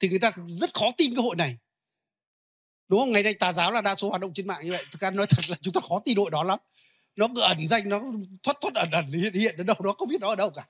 thì 0.00 0.08
người 0.08 0.18
ta 0.18 0.32
rất 0.46 0.74
khó 0.74 0.90
tin 0.96 1.14
cái 1.14 1.22
hội 1.22 1.36
này. 1.36 1.56
Đúng 2.88 3.00
không? 3.00 3.12
Ngày 3.12 3.22
nay 3.22 3.34
tà 3.34 3.52
giáo 3.52 3.72
là 3.72 3.80
đa 3.80 3.94
số 3.94 4.08
hoạt 4.08 4.20
động 4.20 4.34
trên 4.34 4.46
mạng 4.46 4.60
như 4.64 4.70
vậy. 4.70 4.84
Thực 4.92 5.00
ra 5.00 5.10
nói 5.10 5.26
thật 5.26 5.50
là 5.50 5.56
chúng 5.60 5.74
ta 5.74 5.80
khó 5.88 6.00
tin 6.04 6.16
hội 6.16 6.30
đó 6.30 6.42
lắm. 6.42 6.58
Nó 7.16 7.28
cứ 7.36 7.40
ẩn 7.40 7.66
danh 7.66 7.88
nó 7.88 8.02
thoát 8.42 8.56
thoát 8.60 8.74
ẩn 8.74 8.90
ẩn 8.90 9.08
hiện 9.08 9.34
hiện 9.34 9.56
đến 9.56 9.66
đâu 9.66 9.76
đó 9.84 9.94
không 9.98 10.08
biết 10.08 10.20
nó 10.20 10.28
ở 10.28 10.36
đâu 10.36 10.50
cả. 10.50 10.68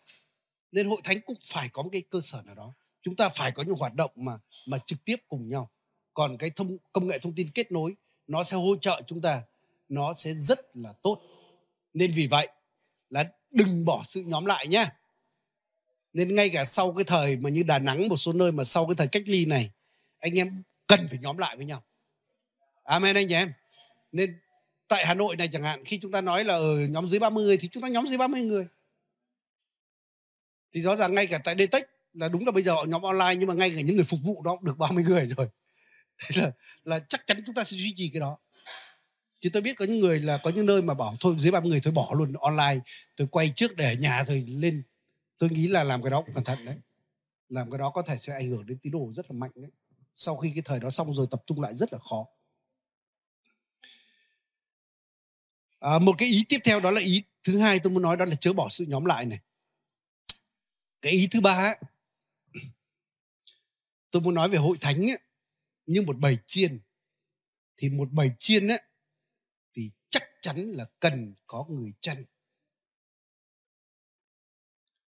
Nên 0.73 0.89
hội 0.89 1.01
thánh 1.05 1.21
cũng 1.21 1.37
phải 1.53 1.69
có 1.73 1.83
một 1.83 1.89
cái 1.93 2.03
cơ 2.11 2.21
sở 2.21 2.43
nào 2.43 2.55
đó. 2.55 2.75
Chúng 3.03 3.17
ta 3.17 3.29
phải 3.29 3.53
có 3.53 3.63
những 3.63 3.77
hoạt 3.77 3.95
động 3.95 4.11
mà 4.15 4.39
mà 4.67 4.79
trực 4.87 5.05
tiếp 5.05 5.17
cùng 5.29 5.49
nhau 5.49 5.71
còn 6.15 6.37
cái 6.39 6.51
thông, 6.51 6.77
công 6.93 7.07
nghệ 7.07 7.19
thông 7.19 7.35
tin 7.35 7.51
kết 7.51 7.73
nối, 7.73 7.95
nó 8.27 8.43
sẽ 8.43 8.57
hỗ 8.57 8.77
trợ 8.81 9.03
chúng 9.07 9.21
ta, 9.21 9.43
nó 9.89 10.15
sẽ 10.15 10.35
rất 10.35 10.77
là 10.77 10.93
tốt. 11.03 11.21
Nên 11.95 12.13
vì 12.13 12.27
vậy 12.27 12.49
là 13.11 13.25
đừng 13.51 13.85
bỏ 13.85 14.03
sự 14.05 14.23
nhóm 14.23 14.45
lại 14.45 14.69
nhé 14.69 14.87
nên 16.15 16.35
ngay 16.35 16.51
cả 16.51 16.65
sau 16.65 16.93
cái 16.93 17.05
thời 17.05 17.37
mà 17.37 17.51
như 17.51 17.63
Đà 17.63 17.79
Nẵng, 17.79 18.09
một 18.09 18.17
số 18.17 18.33
nơi 18.33 18.53
mà 18.53 18.65
sau 18.65 18.87
cái 18.87 18.95
thời 18.95 19.07
cách 19.07 19.23
ly 19.27 19.47
này, 19.47 19.71
anh 20.19 20.39
em 20.39 20.63
cần 20.87 21.01
phải 21.09 21.19
nhóm 21.23 21.39
lại 21.39 21.57
với 21.57 21.67
nhau. 21.67 21.83
Amen 22.85 23.17
anh 23.17 23.29
chị 23.29 23.35
em. 23.35 23.53
Nên 24.13 24.39
tại 24.89 25.07
Hà 25.07 25.15
Nội 25.15 25.37
này 25.37 25.49
chẳng 25.53 25.63
hạn, 25.63 25.85
khi 25.85 25.99
chúng 26.03 26.13
ta 26.13 26.21
nói 26.21 26.45
là 26.45 26.55
ở 26.55 26.79
nhóm 26.79 27.09
dưới 27.09 27.21
30 27.21 27.45
người 27.45 27.57
thì 27.57 27.69
chúng 27.73 27.83
ta 27.83 27.89
nhóm 27.89 28.07
dưới 28.07 28.19
30 28.19 28.43
người. 28.43 28.67
Thì 30.75 30.81
rõ 30.81 30.97
ràng 30.97 31.15
ngay 31.15 31.27
cả 31.27 31.39
tại 31.45 31.55
Detech 31.59 31.91
là 32.13 32.29
đúng 32.29 32.47
là 32.47 32.53
bây 32.53 32.63
giờ 32.63 32.75
họ 32.75 32.85
nhóm 32.85 33.03
online 33.03 33.35
nhưng 33.39 33.49
mà 33.49 33.55
ngay 33.55 33.71
cả 33.71 33.81
những 33.81 33.97
người 33.97 34.05
phục 34.05 34.21
vụ 34.23 34.43
đó 34.45 34.57
cũng 34.57 34.65
được 34.65 34.79
30 34.79 35.05
người 35.05 35.27
rồi. 35.37 35.49
là, 36.37 36.53
là 36.85 36.99
chắc 37.09 37.27
chắn 37.27 37.43
chúng 37.47 37.55
ta 37.55 37.65
sẽ 37.65 37.77
duy 37.77 37.95
trì 37.97 38.09
cái 38.09 38.21
đó. 38.21 38.39
Chứ 39.41 39.51
tôi 39.53 39.63
biết 39.63 39.77
có 39.77 39.85
những 39.85 40.01
người 40.01 40.21
là 40.21 40.39
có 40.43 40.51
những 40.51 40.67
nơi 40.67 40.83
mà 40.83 40.95
bảo 40.95 41.17
thôi 41.21 41.35
dưới 41.39 41.53
30 41.53 41.71
người 41.71 41.81
thôi 41.81 41.93
bỏ 41.93 42.13
luôn 42.17 42.33
online 42.33 42.81
tôi 43.17 43.29
quay 43.31 43.53
trước 43.55 43.77
để 43.77 43.85
ở 43.85 43.95
nhà 43.95 44.25
rồi 44.25 44.45
lên. 44.49 44.83
Tôi 45.39 45.51
nghĩ 45.51 45.67
là 45.67 45.85
làm 45.85 46.03
cái 46.03 46.11
đó 46.11 46.23
cũng 46.27 46.35
cẩn 46.35 46.45
thận 46.45 46.65
đấy. 46.65 46.77
Làm 47.49 47.71
cái 47.71 47.79
đó 47.79 47.91
có 47.91 48.03
thể 48.03 48.19
sẽ 48.19 48.35
ảnh 48.35 48.51
hưởng 48.51 48.67
đến 48.67 48.79
tín 48.79 48.93
đồ 48.93 49.13
rất 49.15 49.31
là 49.31 49.37
mạnh 49.39 49.51
đấy. 49.55 49.71
Sau 50.17 50.37
khi 50.37 50.53
cái 50.55 50.63
thời 50.63 50.81
đó 50.81 50.91
xong 50.91 51.15
rồi 51.15 51.27
tập 51.31 51.43
trung 51.47 51.61
lại 51.61 51.75
rất 51.75 51.93
là 51.93 51.99
khó. 51.99 52.27
À, 55.81 55.99
một 55.99 56.15
cái 56.19 56.29
ý 56.29 56.45
tiếp 56.49 56.59
theo 56.65 56.81
đó 56.81 56.91
là 56.91 57.01
ý 57.01 57.23
thứ 57.43 57.59
hai 57.59 57.79
tôi 57.79 57.93
muốn 57.93 58.03
nói 58.03 58.17
đó 58.17 58.25
là 58.25 58.35
chớ 58.35 58.53
bỏ 58.53 58.69
sự 58.69 58.85
nhóm 58.89 59.05
lại 59.05 59.27
này. 59.27 59.39
Cái 61.03 61.13
ý 61.13 61.29
thứ 61.31 61.41
ba 61.41 61.75
tôi 64.11 64.23
muốn 64.23 64.35
nói 64.35 64.49
về 64.49 64.59
hội 64.59 64.77
thánh 64.81 65.11
ấy, 65.11 65.19
như 65.87 66.03
một 66.03 66.19
bầy 66.19 66.39
chiên 66.47 66.81
thì 67.77 67.89
một 67.89 68.13
bầy 68.13 68.31
chiên 68.39 68.69
ấy, 68.69 68.83
thì 69.73 69.91
chắc 70.11 70.23
chắn 70.41 70.73
là 70.73 70.87
cần 71.01 71.35
có 71.47 71.67
người 71.71 71.93
chăn. 72.01 72.25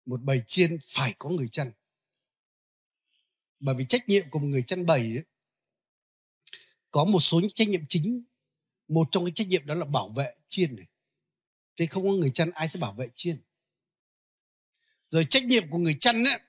Một 0.05 0.23
bầy 0.23 0.43
chiên 0.47 0.79
phải 0.87 1.15
có 1.19 1.29
người 1.29 1.49
chăn. 1.49 1.73
Bởi 3.61 3.75
vì 3.75 3.85
trách 3.89 4.09
nhiệm 4.09 4.31
của 4.31 4.39
một 4.39 4.47
người 4.47 4.63
chăn 4.63 4.87
bầy 4.87 5.01
ấy, 5.01 5.25
có 6.91 7.05
một 7.05 7.21
số 7.21 7.41
những 7.41 7.51
trách 7.51 7.69
nhiệm 7.69 7.87
chính. 7.89 8.25
Một 8.89 9.09
trong 9.11 9.25
cái 9.25 9.33
trách 9.35 9.49
nhiệm 9.49 9.67
đó 9.67 9.75
là 9.75 9.85
bảo 9.85 10.09
vệ 10.09 10.35
chiên 10.49 10.77
này. 10.77 10.87
Thế 11.77 11.87
không 11.87 12.03
có 12.03 12.11
người 12.11 12.31
chăn 12.31 12.51
ai 12.51 12.69
sẽ 12.69 12.81
bảo 12.81 12.93
vệ 12.93 13.09
chiên? 13.15 13.43
Rồi 15.11 15.27
trách 15.31 15.45
nhiệm 15.45 15.71
của 15.71 15.79
người 15.79 15.97
chăn 16.01 16.25
ấy, 16.25 16.41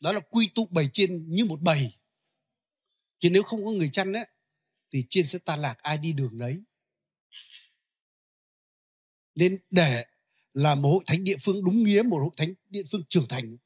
đó 0.00 0.12
là 0.12 0.20
quy 0.20 0.48
tụ 0.54 0.66
bầy 0.70 0.88
chiên 0.92 1.30
như 1.30 1.44
một 1.44 1.60
bầy 1.60 1.98
chứ 3.24 3.30
nếu 3.30 3.42
không 3.42 3.64
có 3.64 3.70
người 3.70 3.90
chăn 3.92 4.12
ấy, 4.12 4.26
thì 4.90 5.04
chiên 5.10 5.26
sẽ 5.26 5.38
tan 5.38 5.60
lạc 5.60 5.78
ai 5.78 5.98
đi 5.98 6.12
đường 6.12 6.38
đấy 6.38 6.62
nên 9.34 9.58
để 9.70 10.04
là 10.54 10.74
một 10.74 10.88
hội 10.88 11.04
thánh 11.06 11.24
địa 11.24 11.36
phương 11.40 11.64
đúng 11.64 11.82
nghĩa 11.82 12.02
một 12.02 12.18
hội 12.18 12.30
thánh 12.36 12.54
địa 12.70 12.82
phương 12.90 13.02
trưởng 13.08 13.28
thành 13.28 13.56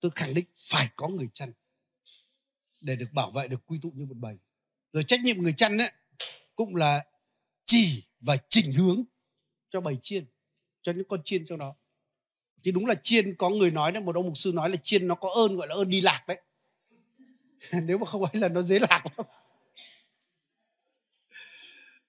tôi 0.00 0.10
khẳng 0.14 0.34
định 0.34 0.44
phải 0.70 0.88
có 0.96 1.08
người 1.08 1.28
chăn 1.34 1.52
để 2.80 2.96
được 2.96 3.12
bảo 3.12 3.30
vệ 3.30 3.48
được 3.48 3.66
quy 3.66 3.78
tụ 3.82 3.90
như 3.90 4.06
một 4.06 4.16
bầy. 4.16 4.36
Rồi 4.92 5.04
trách 5.04 5.20
nhiệm 5.20 5.42
người 5.42 5.52
chăn 5.52 5.78
ấy 5.78 5.90
cũng 6.56 6.76
là 6.76 7.04
chỉ 7.66 8.04
và 8.20 8.36
chỉnh 8.48 8.72
hướng 8.72 9.04
cho 9.70 9.80
bầy 9.80 9.96
chiên 10.02 10.26
cho 10.82 10.92
những 10.92 11.08
con 11.08 11.20
chiên 11.24 11.46
trong 11.46 11.58
đó. 11.58 11.76
Thì 12.62 12.72
đúng 12.72 12.86
là 12.86 12.94
chiên 13.02 13.34
có 13.34 13.50
người 13.50 13.70
nói 13.70 13.92
đấy 13.92 14.02
một 14.02 14.16
ông 14.16 14.26
mục 14.26 14.36
sư 14.36 14.52
nói 14.54 14.70
là 14.70 14.76
chiên 14.82 15.08
nó 15.08 15.14
có 15.14 15.30
ơn 15.34 15.56
gọi 15.56 15.68
là 15.68 15.74
ơn 15.74 15.90
đi 15.90 16.00
lạc 16.00 16.24
đấy. 16.28 16.40
nếu 17.82 17.98
mà 17.98 18.06
không 18.06 18.24
ấy 18.24 18.40
là 18.40 18.48
nó 18.48 18.62
dễ 18.62 18.78
lạc 18.78 19.02
lắm. 19.16 19.26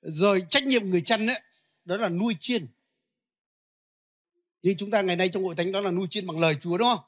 Rồi 0.01 0.43
trách 0.49 0.63
nhiệm 0.63 0.89
người 0.89 1.01
chăn 1.01 1.27
ấy 1.27 1.41
đó 1.85 1.97
là 1.97 2.09
nuôi 2.09 2.35
chiên. 2.39 2.67
Như 4.63 4.75
chúng 4.77 4.91
ta 4.91 5.01
ngày 5.01 5.15
nay 5.15 5.29
trong 5.29 5.43
hội 5.43 5.55
thánh 5.55 5.71
đó 5.71 5.81
là 5.81 5.91
nuôi 5.91 6.07
chiên 6.11 6.27
bằng 6.27 6.39
lời 6.39 6.55
Chúa 6.61 6.77
đúng 6.77 6.87
không? 6.87 7.05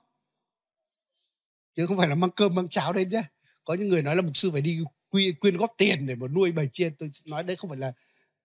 Chứ 1.75 1.85
không 1.87 1.97
phải 1.97 2.07
là 2.07 2.15
mang 2.15 2.31
cơm 2.31 2.55
mang 2.55 2.69
cháo 2.69 2.93
đấy 2.93 3.05
nhé 3.05 3.23
có 3.65 3.73
những 3.73 3.89
người 3.89 4.01
nói 4.01 4.15
là 4.15 4.21
mục 4.21 4.37
sư 4.37 4.51
phải 4.51 4.61
đi 4.61 4.79
quy, 5.09 5.31
quyên 5.31 5.57
góp 5.57 5.73
tiền 5.77 6.07
để 6.07 6.15
mà 6.15 6.27
nuôi 6.27 6.51
bầy 6.51 6.67
chiên. 6.67 6.95
Tôi 6.95 7.11
nói 7.25 7.43
đấy 7.43 7.55
không 7.55 7.69
phải 7.69 7.79
là 7.79 7.93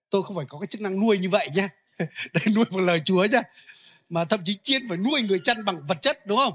tôi 0.09 0.23
không 0.23 0.35
phải 0.35 0.45
có 0.49 0.59
cái 0.59 0.67
chức 0.67 0.81
năng 0.81 0.99
nuôi 0.99 1.17
như 1.17 1.29
vậy 1.29 1.49
nhé 1.55 1.67
đây 2.33 2.45
nuôi 2.55 2.65
bằng 2.71 2.85
lời 2.85 3.01
Chúa 3.05 3.25
nhé 3.25 3.41
mà 4.09 4.25
thậm 4.25 4.39
chí 4.45 4.57
chiên 4.63 4.89
phải 4.89 4.97
nuôi 4.97 5.21
người 5.21 5.39
chăn 5.43 5.65
bằng 5.65 5.85
vật 5.85 5.97
chất 6.01 6.25
đúng 6.25 6.37
không? 6.37 6.53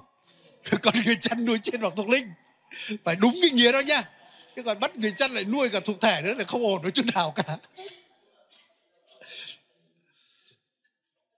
Còn 0.83 0.95
người 1.07 1.17
chăn 1.21 1.45
nuôi 1.45 1.59
chiên 1.63 1.81
bằng 1.81 1.93
thuộc 1.97 2.09
linh. 2.09 2.29
phải 3.05 3.17
đúng 3.17 3.35
cái 3.43 3.51
nghĩa 3.51 3.73
đó 3.73 3.81
nha. 3.81 4.11
Chứ 4.57 4.63
còn 4.63 4.81
bắt 4.81 4.97
người 4.97 5.13
chăn 5.17 5.31
lại 5.31 5.45
nuôi 5.45 5.69
cả 5.69 5.81
thuộc 5.85 6.01
thể 6.01 6.23
nữa 6.23 6.35
là 6.35 6.45
không 6.45 6.63
ổn 6.63 6.83
với 6.83 6.91
chút 6.91 7.07
nào 7.15 7.33
cả. 7.37 7.59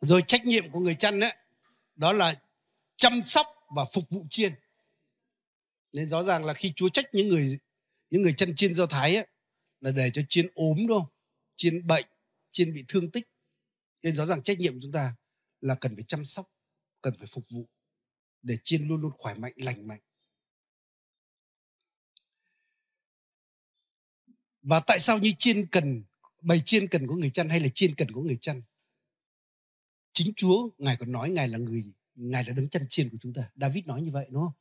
Rồi 0.01 0.23
trách 0.27 0.45
nhiệm 0.45 0.71
của 0.71 0.81
người 0.81 0.95
chăn 0.95 1.21
ấy 1.21 1.33
đó 1.97 2.13
là 2.13 2.35
chăm 2.97 3.23
sóc 3.23 3.47
và 3.77 3.85
phục 3.93 4.11
vụ 4.11 4.27
chiên. 4.31 4.55
Nên 5.93 6.09
rõ 6.09 6.23
ràng 6.23 6.45
là 6.45 6.55
khi 6.55 6.73
Chúa 6.77 6.89
trách 6.89 7.07
những 7.13 7.29
người 7.29 7.59
những 8.11 8.23
người 8.23 8.33
chăn 8.33 8.57
chiên 8.57 8.75
do 8.75 8.87
thái 8.87 9.17
ấy, 9.17 9.27
là 9.81 9.91
để 9.91 10.11
cho 10.15 10.23
chiên 10.29 10.47
ốm 10.55 10.87
đúng 10.87 10.99
không? 10.99 11.09
Chiên 11.57 11.87
bệnh 11.87 12.07
chiên 12.53 12.75
bị 12.75 12.85
thương 12.89 13.11
tích. 13.11 13.29
Nên 14.03 14.15
rõ 14.15 14.27
ràng 14.27 14.43
trách 14.43 14.59
nhiệm 14.59 14.73
của 14.73 14.79
chúng 14.83 14.93
ta 14.93 15.15
là 15.61 15.75
cần 15.75 15.95
phải 15.95 16.05
chăm 16.09 16.25
sóc 16.25 16.51
cần 17.03 17.15
phải 17.19 17.27
phục 17.27 17.45
vụ 17.51 17.69
để 18.43 18.57
chiên 18.65 18.89
luôn 18.89 19.01
luôn 19.01 19.13
khỏe 19.19 19.35
mạnh 19.35 19.53
lành 19.57 19.89
mạnh. 19.89 20.01
Và 24.63 24.81
tại 24.81 24.99
sao 25.01 25.19
như 25.19 25.33
chiên 25.39 25.67
cần, 25.67 26.03
bày 26.41 26.63
chiên 26.65 26.89
cần 26.89 27.07
của 27.07 27.15
người 27.15 27.31
chăn 27.31 27.49
hay 27.49 27.61
là 27.61 27.69
chiên 27.75 27.95
cần 27.95 28.11
của 28.11 28.23
người 28.23 28.39
chăn? 28.41 28.63
Chính 30.13 30.33
Chúa, 30.37 30.69
ngài 30.79 30.97
còn 30.97 31.13
nói 31.13 31.31
ngài 31.31 31.49
là 31.49 31.59
người, 31.59 31.85
ngài 32.15 32.45
là 32.45 32.53
đấng 32.53 32.69
chăn 32.69 32.87
chiên 32.89 33.11
của 33.11 33.17
chúng 33.21 33.35
ta. 33.35 33.51
David 33.55 33.87
nói 33.87 34.03
như 34.03 34.11
vậy, 34.11 34.27
đúng 34.31 34.43
không? 34.43 34.53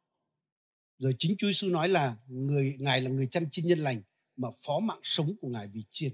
Rồi 0.97 1.15
chính 1.19 1.35
Chúa 1.37 1.47
Giêsu 1.47 1.69
nói 1.69 1.89
là 1.89 2.17
người, 2.27 2.75
ngài 2.79 3.01
là 3.01 3.09
người 3.09 3.27
chăn 3.27 3.49
chiên 3.51 3.67
nhân 3.67 3.79
lành 3.79 4.01
mà 4.37 4.49
phó 4.63 4.79
mạng 4.79 4.99
sống 5.03 5.35
của 5.41 5.47
ngài 5.47 5.67
vì 5.67 5.83
chiên. 5.89 6.13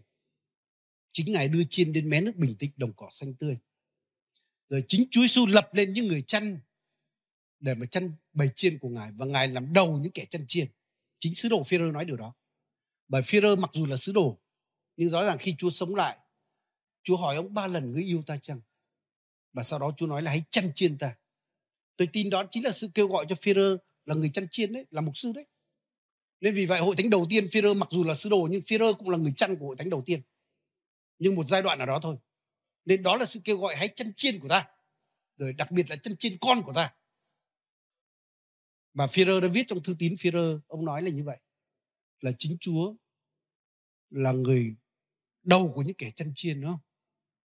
Chính 1.12 1.32
ngài 1.32 1.48
đưa 1.48 1.64
chiên 1.70 1.94
đến 1.94 2.10
mé 2.10 2.22
nước 2.22 2.36
bình 2.36 2.56
tĩnh, 2.60 2.72
đồng 2.78 2.94
cỏ 2.94 3.08
xanh 3.12 3.34
tươi. 3.34 3.58
Rồi 4.70 4.84
chính 4.88 5.08
Chúa 5.12 5.22
Giêsu 5.22 5.46
lập 5.46 5.70
lên 5.74 5.94
những 5.94 6.08
người 6.08 6.22
chăn 6.22 6.60
để 7.60 7.74
mà 7.74 7.86
chăn 7.86 8.12
bầy 8.34 8.50
chiên 8.56 8.80
của 8.80 8.90
ngài 8.90 9.12
và 9.12 9.26
ngài 9.26 9.48
làm 9.48 9.74
đầu 9.74 10.00
những 10.00 10.12
kẻ 10.12 10.26
chăn 10.26 10.46
chiên. 10.48 10.68
Chính 11.20 11.36
sứ 11.36 11.50
đồ 11.50 11.64
Phêrô 11.64 11.92
nói 11.92 12.06
điều 12.06 12.18
đó 12.18 12.36
bởi 13.08 13.22
Phêrô 13.22 13.56
mặc 13.56 13.70
dù 13.74 13.86
là 13.86 13.98
sứ 13.98 14.12
đồ, 14.12 14.42
nhưng 14.96 15.10
rõ 15.10 15.24
ràng 15.24 15.38
khi 15.38 15.56
Chúa 15.58 15.70
sống 15.70 15.96
lại, 15.96 16.18
Chúa 17.04 17.18
hỏi 17.18 17.36
ông 17.36 17.54
ba 17.54 17.68
lần, 17.68 17.92
người 17.92 18.04
yêu 18.04 18.22
ta 18.28 18.38
chăng? 18.38 18.62
Và 19.54 19.64
sau 19.64 19.80
đó 19.80 19.92
Chúa 19.98 20.08
nói 20.08 20.22
là, 20.22 20.32
hãy 20.32 20.44
chăn 20.52 20.72
chiên 20.76 20.98
ta. 20.98 21.16
Tôi 21.98 22.08
tin 22.14 22.30
đó 22.30 22.44
chính 22.52 22.66
là 22.66 22.72
sự 22.72 22.90
kêu 22.94 23.08
gọi 23.08 23.26
cho 23.30 23.36
Phêrô 23.36 23.76
là 24.06 24.16
người 24.16 24.30
chăn 24.34 24.48
chiên 24.52 24.74
đấy, 24.74 24.86
là 24.92 25.02
mục 25.02 25.18
sư 25.18 25.32
đấy. 25.36 25.46
Nên 26.42 26.56
vì 26.56 26.66
vậy, 26.66 26.80
hội 26.80 26.96
thánh 26.96 27.10
đầu 27.10 27.26
tiên 27.30 27.48
Phêrô 27.52 27.74
mặc 27.74 27.90
dù 27.92 28.04
là 28.04 28.16
sứ 28.16 28.30
đồ, 28.30 28.48
nhưng 28.52 28.62
Phêrô 28.62 28.94
cũng 28.94 29.10
là 29.10 29.18
người 29.18 29.34
chăn 29.38 29.58
của 29.60 29.66
hội 29.66 29.76
thánh 29.76 29.90
đầu 29.90 30.02
tiên. 30.06 30.22
Nhưng 31.20 31.36
một 31.36 31.44
giai 31.48 31.62
đoạn 31.62 31.78
nào 31.78 31.88
đó 31.88 32.00
thôi. 32.02 32.18
Nên 32.86 33.04
đó 33.04 33.16
là 33.16 33.26
sự 33.26 33.40
kêu 33.44 33.58
gọi, 33.58 33.76
hãy 33.76 33.88
chăn 33.96 34.08
chiên 34.16 34.40
của 34.40 34.48
ta. 34.48 34.68
Rồi 35.38 35.54
đặc 35.54 35.72
biệt 35.72 35.90
là 35.90 35.96
chăn 35.96 36.18
chiên 36.18 36.38
con 36.42 36.62
của 36.64 36.74
ta. 36.74 36.94
Và 38.94 39.06
Führer 39.06 39.40
đã 39.40 39.48
viết 39.48 39.64
trong 39.68 39.84
thư 39.84 39.96
tín 40.00 40.14
Führer, 40.14 40.60
ông 40.68 40.86
nói 40.86 41.02
là 41.02 41.10
như 41.10 41.24
vậy 41.24 41.38
là 42.22 42.32
chính 42.38 42.58
Chúa 42.60 42.96
là 44.10 44.32
người 44.32 44.76
đầu 45.44 45.72
của 45.76 45.82
những 45.82 45.96
kẻ 45.98 46.12
chăn 46.16 46.32
chiên 46.36 46.62
đúng 46.62 46.72
không? 46.72 46.80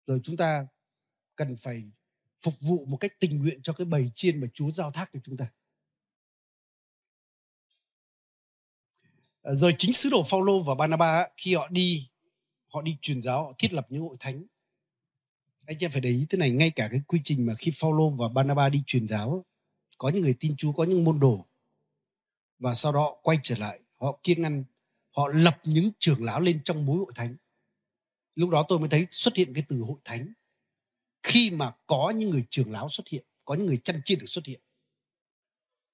Rồi 0.06 0.20
chúng 0.24 0.36
ta 0.36 0.66
cần 1.36 1.56
phải 1.56 1.82
phục 2.42 2.54
vụ 2.60 2.84
một 2.86 2.96
cách 2.96 3.12
tình 3.20 3.38
nguyện 3.38 3.62
cho 3.62 3.72
cái 3.72 3.84
bầy 3.84 4.10
chiên 4.14 4.40
mà 4.40 4.46
Chúa 4.54 4.70
giao 4.70 4.90
thác 4.90 5.10
cho 5.12 5.20
chúng 5.24 5.36
ta. 5.36 5.52
À, 9.42 9.52
rồi 9.52 9.74
chính 9.78 9.92
sứ 9.92 10.10
đồ 10.10 10.22
Phaolô 10.22 10.62
và 10.62 10.74
Barnabas 10.74 11.26
khi 11.36 11.54
họ 11.54 11.68
đi 11.68 12.10
họ 12.66 12.82
đi 12.82 12.96
truyền 13.02 13.22
giáo, 13.22 13.44
họ 13.44 13.52
thiết 13.58 13.72
lập 13.72 13.86
những 13.90 14.02
hội 14.02 14.16
thánh. 14.20 14.44
Anh 15.66 15.76
chị 15.78 15.86
phải 15.88 16.00
để 16.00 16.10
ý 16.10 16.26
thế 16.30 16.38
này, 16.38 16.50
ngay 16.50 16.70
cả 16.70 16.88
cái 16.90 17.00
quy 17.06 17.20
trình 17.24 17.46
mà 17.46 17.54
khi 17.54 17.72
Phaolô 17.74 18.10
và 18.10 18.28
Barnabas 18.28 18.72
đi 18.72 18.82
truyền 18.86 19.08
giáo, 19.08 19.44
có 19.98 20.08
những 20.08 20.22
người 20.22 20.34
tin 20.40 20.56
Chúa, 20.56 20.72
có 20.72 20.84
những 20.84 21.04
môn 21.04 21.20
đồ 21.20 21.46
và 22.58 22.74
sau 22.74 22.92
đó 22.92 23.16
quay 23.22 23.38
trở 23.42 23.56
lại, 23.58 23.80
họ 24.04 24.18
kiêng 24.22 24.42
ăn, 24.42 24.64
họ 25.16 25.28
lập 25.34 25.60
những 25.64 25.90
trưởng 25.98 26.24
lão 26.24 26.40
lên 26.40 26.60
trong 26.64 26.86
mối 26.86 26.96
hội 26.96 27.12
thánh. 27.14 27.36
Lúc 28.34 28.50
đó 28.50 28.64
tôi 28.68 28.78
mới 28.78 28.88
thấy 28.88 29.06
xuất 29.10 29.36
hiện 29.36 29.54
cái 29.54 29.64
từ 29.68 29.80
hội 29.80 29.98
thánh. 30.04 30.32
Khi 31.22 31.50
mà 31.50 31.72
có 31.86 32.12
những 32.16 32.30
người 32.30 32.44
trưởng 32.50 32.72
lão 32.72 32.88
xuất 32.88 33.08
hiện, 33.08 33.24
có 33.44 33.54
những 33.54 33.66
người 33.66 33.80
chăn 33.84 34.00
chiên 34.04 34.18
được 34.18 34.26
xuất 34.28 34.46
hiện. 34.46 34.60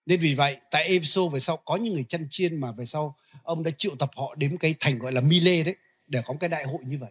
Nên 0.06 0.20
vì 0.20 0.34
vậy, 0.34 0.56
tại 0.70 0.84
Epheso 0.84 1.28
về 1.28 1.40
sau 1.40 1.56
có 1.56 1.76
những 1.76 1.94
người 1.94 2.04
chăn 2.04 2.26
chiên 2.30 2.60
mà 2.60 2.72
về 2.72 2.84
sau 2.84 3.16
ông 3.42 3.62
đã 3.62 3.70
triệu 3.78 3.96
tập 3.96 4.10
họ 4.16 4.34
đến 4.34 4.58
cái 4.60 4.74
thành 4.80 4.98
gọi 4.98 5.12
là 5.12 5.20
Mile 5.20 5.62
đấy 5.62 5.76
để 6.06 6.22
có 6.26 6.34
cái 6.40 6.48
đại 6.48 6.64
hội 6.64 6.78
như 6.84 6.98
vậy 6.98 7.10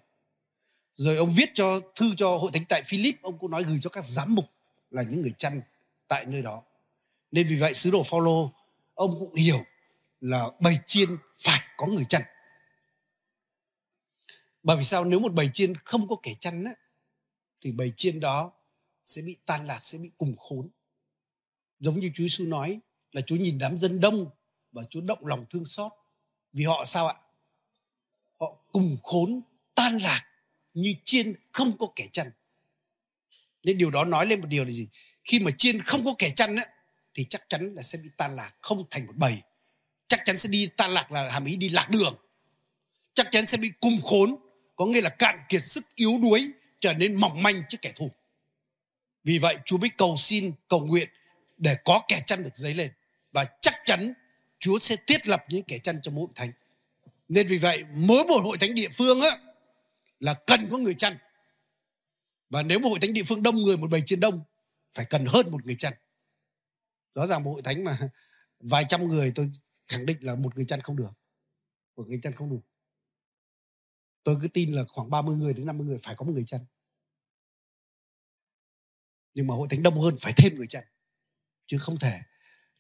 rồi 0.96 1.18
ông 1.18 1.34
viết 1.36 1.50
cho 1.54 1.80
thư 1.96 2.16
cho 2.18 2.38
hội 2.38 2.52
thánh 2.54 2.66
tại 2.70 2.84
Philip 2.84 3.22
ông 3.22 3.38
cũng 3.40 3.52
nói 3.52 3.64
gửi 3.64 3.80
cho 3.82 3.90
các 3.90 4.06
giám 4.06 4.36
mục 4.36 4.46
là 4.92 5.04
những 5.04 5.22
người 5.22 5.34
chăn 5.38 5.62
tại 6.08 6.26
nơi 6.26 6.42
đó 6.42 6.64
nên 7.32 7.48
vì 7.48 7.56
vậy 7.56 7.74
sứ 7.74 7.92
đồ 7.92 8.04
Phaolô 8.04 8.52
ông 8.94 9.20
cũng 9.20 9.36
hiểu 9.36 9.64
là 10.22 10.46
bầy 10.60 10.78
chiên 10.86 11.18
phải 11.44 11.68
có 11.78 11.88
người 11.88 12.06
chăn. 12.10 12.22
Bởi 14.64 14.78
vì 14.78 14.84
sao? 14.84 15.04
Nếu 15.06 15.20
một 15.20 15.34
bầy 15.34 15.50
chiên 15.54 15.76
không 15.76 16.08
có 16.08 16.16
kẻ 16.24 16.34
chăn 16.40 16.64
á, 16.64 16.72
thì 17.62 17.72
bầy 17.72 17.94
chiên 17.96 18.20
đó 18.20 18.52
sẽ 19.06 19.22
bị 19.22 19.38
tan 19.46 19.68
lạc 19.68 19.80
sẽ 19.82 19.98
bị 19.98 20.12
cùng 20.18 20.36
khốn. 20.38 20.70
Giống 21.80 22.00
như 22.00 22.12
Chúa 22.16 22.24
Giêsu 22.24 22.46
nói 22.46 22.80
là 23.12 23.22
Chúa 23.22 23.36
nhìn 23.36 23.58
đám 23.58 23.80
dân 23.80 24.00
đông 24.00 24.30
và 24.72 24.84
Chúa 24.90 25.02
động 25.02 25.26
lòng 25.26 25.46
thương 25.50 25.66
xót. 25.66 25.92
Vì 26.54 26.64
họ 26.64 26.86
sao 26.86 27.08
ạ? 27.08 27.16
Họ 28.40 28.58
cùng 28.72 28.98
khốn 29.04 29.42
tan 29.76 29.98
lạc 29.98 30.26
như 30.74 30.94
chiên 31.06 31.36
không 31.52 31.78
có 31.78 31.88
kẻ 31.96 32.08
chăn. 32.12 32.32
Nên 33.64 33.78
điều 33.78 33.92
đó 33.92 34.06
nói 34.06 34.26
lên 34.26 34.42
một 34.42 34.48
điều 34.48 34.66
là 34.66 34.72
gì? 34.72 34.88
Khi 35.24 35.40
mà 35.40 35.52
chiên 35.58 35.82
không 35.82 36.06
có 36.06 36.16
kẻ 36.18 36.30
chăn 36.36 36.56
á, 36.56 36.66
thì 37.14 37.26
chắc 37.30 37.50
chắn 37.50 37.74
là 37.76 37.82
sẽ 37.82 37.98
bị 37.98 38.10
tan 38.18 38.36
lạc 38.36 38.56
không 38.62 38.84
thành 38.90 39.08
một 39.08 39.14
bầy 39.16 39.42
chắc 40.10 40.26
chắn 40.26 40.38
sẽ 40.38 40.50
đi 40.50 40.70
tan 40.78 40.92
lạc 40.92 41.12
là 41.12 41.32
hàm 41.32 41.46
ý 41.46 41.56
đi 41.56 41.70
lạc 41.70 41.90
đường. 41.90 42.16
Chắc 43.14 43.28
chắn 43.32 43.46
sẽ 43.46 43.58
bị 43.58 43.72
cung 43.80 44.02
khốn, 44.04 44.36
có 44.76 44.86
nghĩa 44.86 45.02
là 45.02 45.10
cạn 45.10 45.40
kiệt 45.50 45.64
sức 45.64 45.86
yếu 45.96 46.12
đuối, 46.22 46.52
trở 46.80 46.94
nên 46.94 47.16
mỏng 47.16 47.44
manh 47.44 47.64
trước 47.70 47.78
kẻ 47.82 47.92
thù. 47.96 48.12
Vì 49.24 49.40
vậy, 49.40 49.58
Chúa 49.66 49.78
mới 49.78 49.90
cầu 49.98 50.16
xin, 50.18 50.52
cầu 50.68 50.86
nguyện 50.86 51.10
để 51.58 51.76
có 51.86 52.02
kẻ 52.08 52.22
chăn 52.26 52.44
được 52.44 52.56
dấy 52.56 52.74
lên. 52.74 52.92
Và 53.32 53.46
chắc 53.62 53.74
chắn 53.86 54.14
Chúa 54.60 54.80
sẽ 54.80 54.96
thiết 55.08 55.28
lập 55.28 55.46
những 55.50 55.64
kẻ 55.64 55.78
chăn 55.78 56.00
cho 56.04 56.12
mỗi 56.12 56.28
thánh. 56.36 56.52
Nên 57.30 57.48
vì 57.48 57.58
vậy, 57.58 57.84
mỗi 57.92 58.24
một 58.24 58.40
hội 58.44 58.58
thánh 58.58 58.76
địa 58.76 58.90
phương 58.90 59.22
á, 59.22 59.38
là 60.20 60.34
cần 60.34 60.68
có 60.72 60.78
người 60.78 60.94
chăn. 60.94 61.18
Và 62.50 62.62
nếu 62.64 62.80
một 62.80 62.90
hội 62.90 63.00
thánh 63.00 63.14
địa 63.14 63.24
phương 63.24 63.44
đông 63.44 63.58
người, 63.58 63.78
một 63.78 63.90
bầy 63.90 64.02
trên 64.06 64.20
đông, 64.20 64.42
phải 64.94 65.06
cần 65.06 65.26
hơn 65.26 65.52
một 65.52 65.66
người 65.66 65.76
chăn. 65.80 65.94
Rõ 67.16 67.28
ràng 67.28 67.44
một 67.44 67.52
hội 67.52 67.62
thánh 67.62 67.84
mà 67.84 67.98
vài 68.60 68.86
trăm 68.90 69.08
người, 69.08 69.32
tôi 69.36 69.52
khẳng 69.90 70.06
định 70.06 70.18
là 70.22 70.36
một 70.36 70.56
người 70.56 70.66
chăn 70.66 70.82
không 70.82 70.96
được. 70.96 71.12
Một 71.96 72.08
người 72.08 72.20
chăn 72.24 72.34
không 72.34 72.50
đủ. 72.50 72.64
Tôi 74.24 74.38
cứ 74.42 74.48
tin 74.48 74.74
là 74.74 74.84
khoảng 74.88 75.10
30 75.10 75.36
người 75.36 75.54
đến 75.54 75.66
50 75.66 75.88
người 75.88 76.00
phải 76.04 76.16
có 76.16 76.26
một 76.26 76.32
người 76.34 76.46
chăn. 76.48 76.66
Nhưng 79.34 79.48
mà 79.48 79.56
hội 79.56 79.68
thánh 79.72 79.84
đông 79.84 80.00
hơn 80.00 80.16
phải 80.22 80.34
thêm 80.38 80.56
người 80.56 80.68
chăn. 80.68 80.84
Chứ 81.66 81.78
không 81.78 82.00
thể 82.00 82.20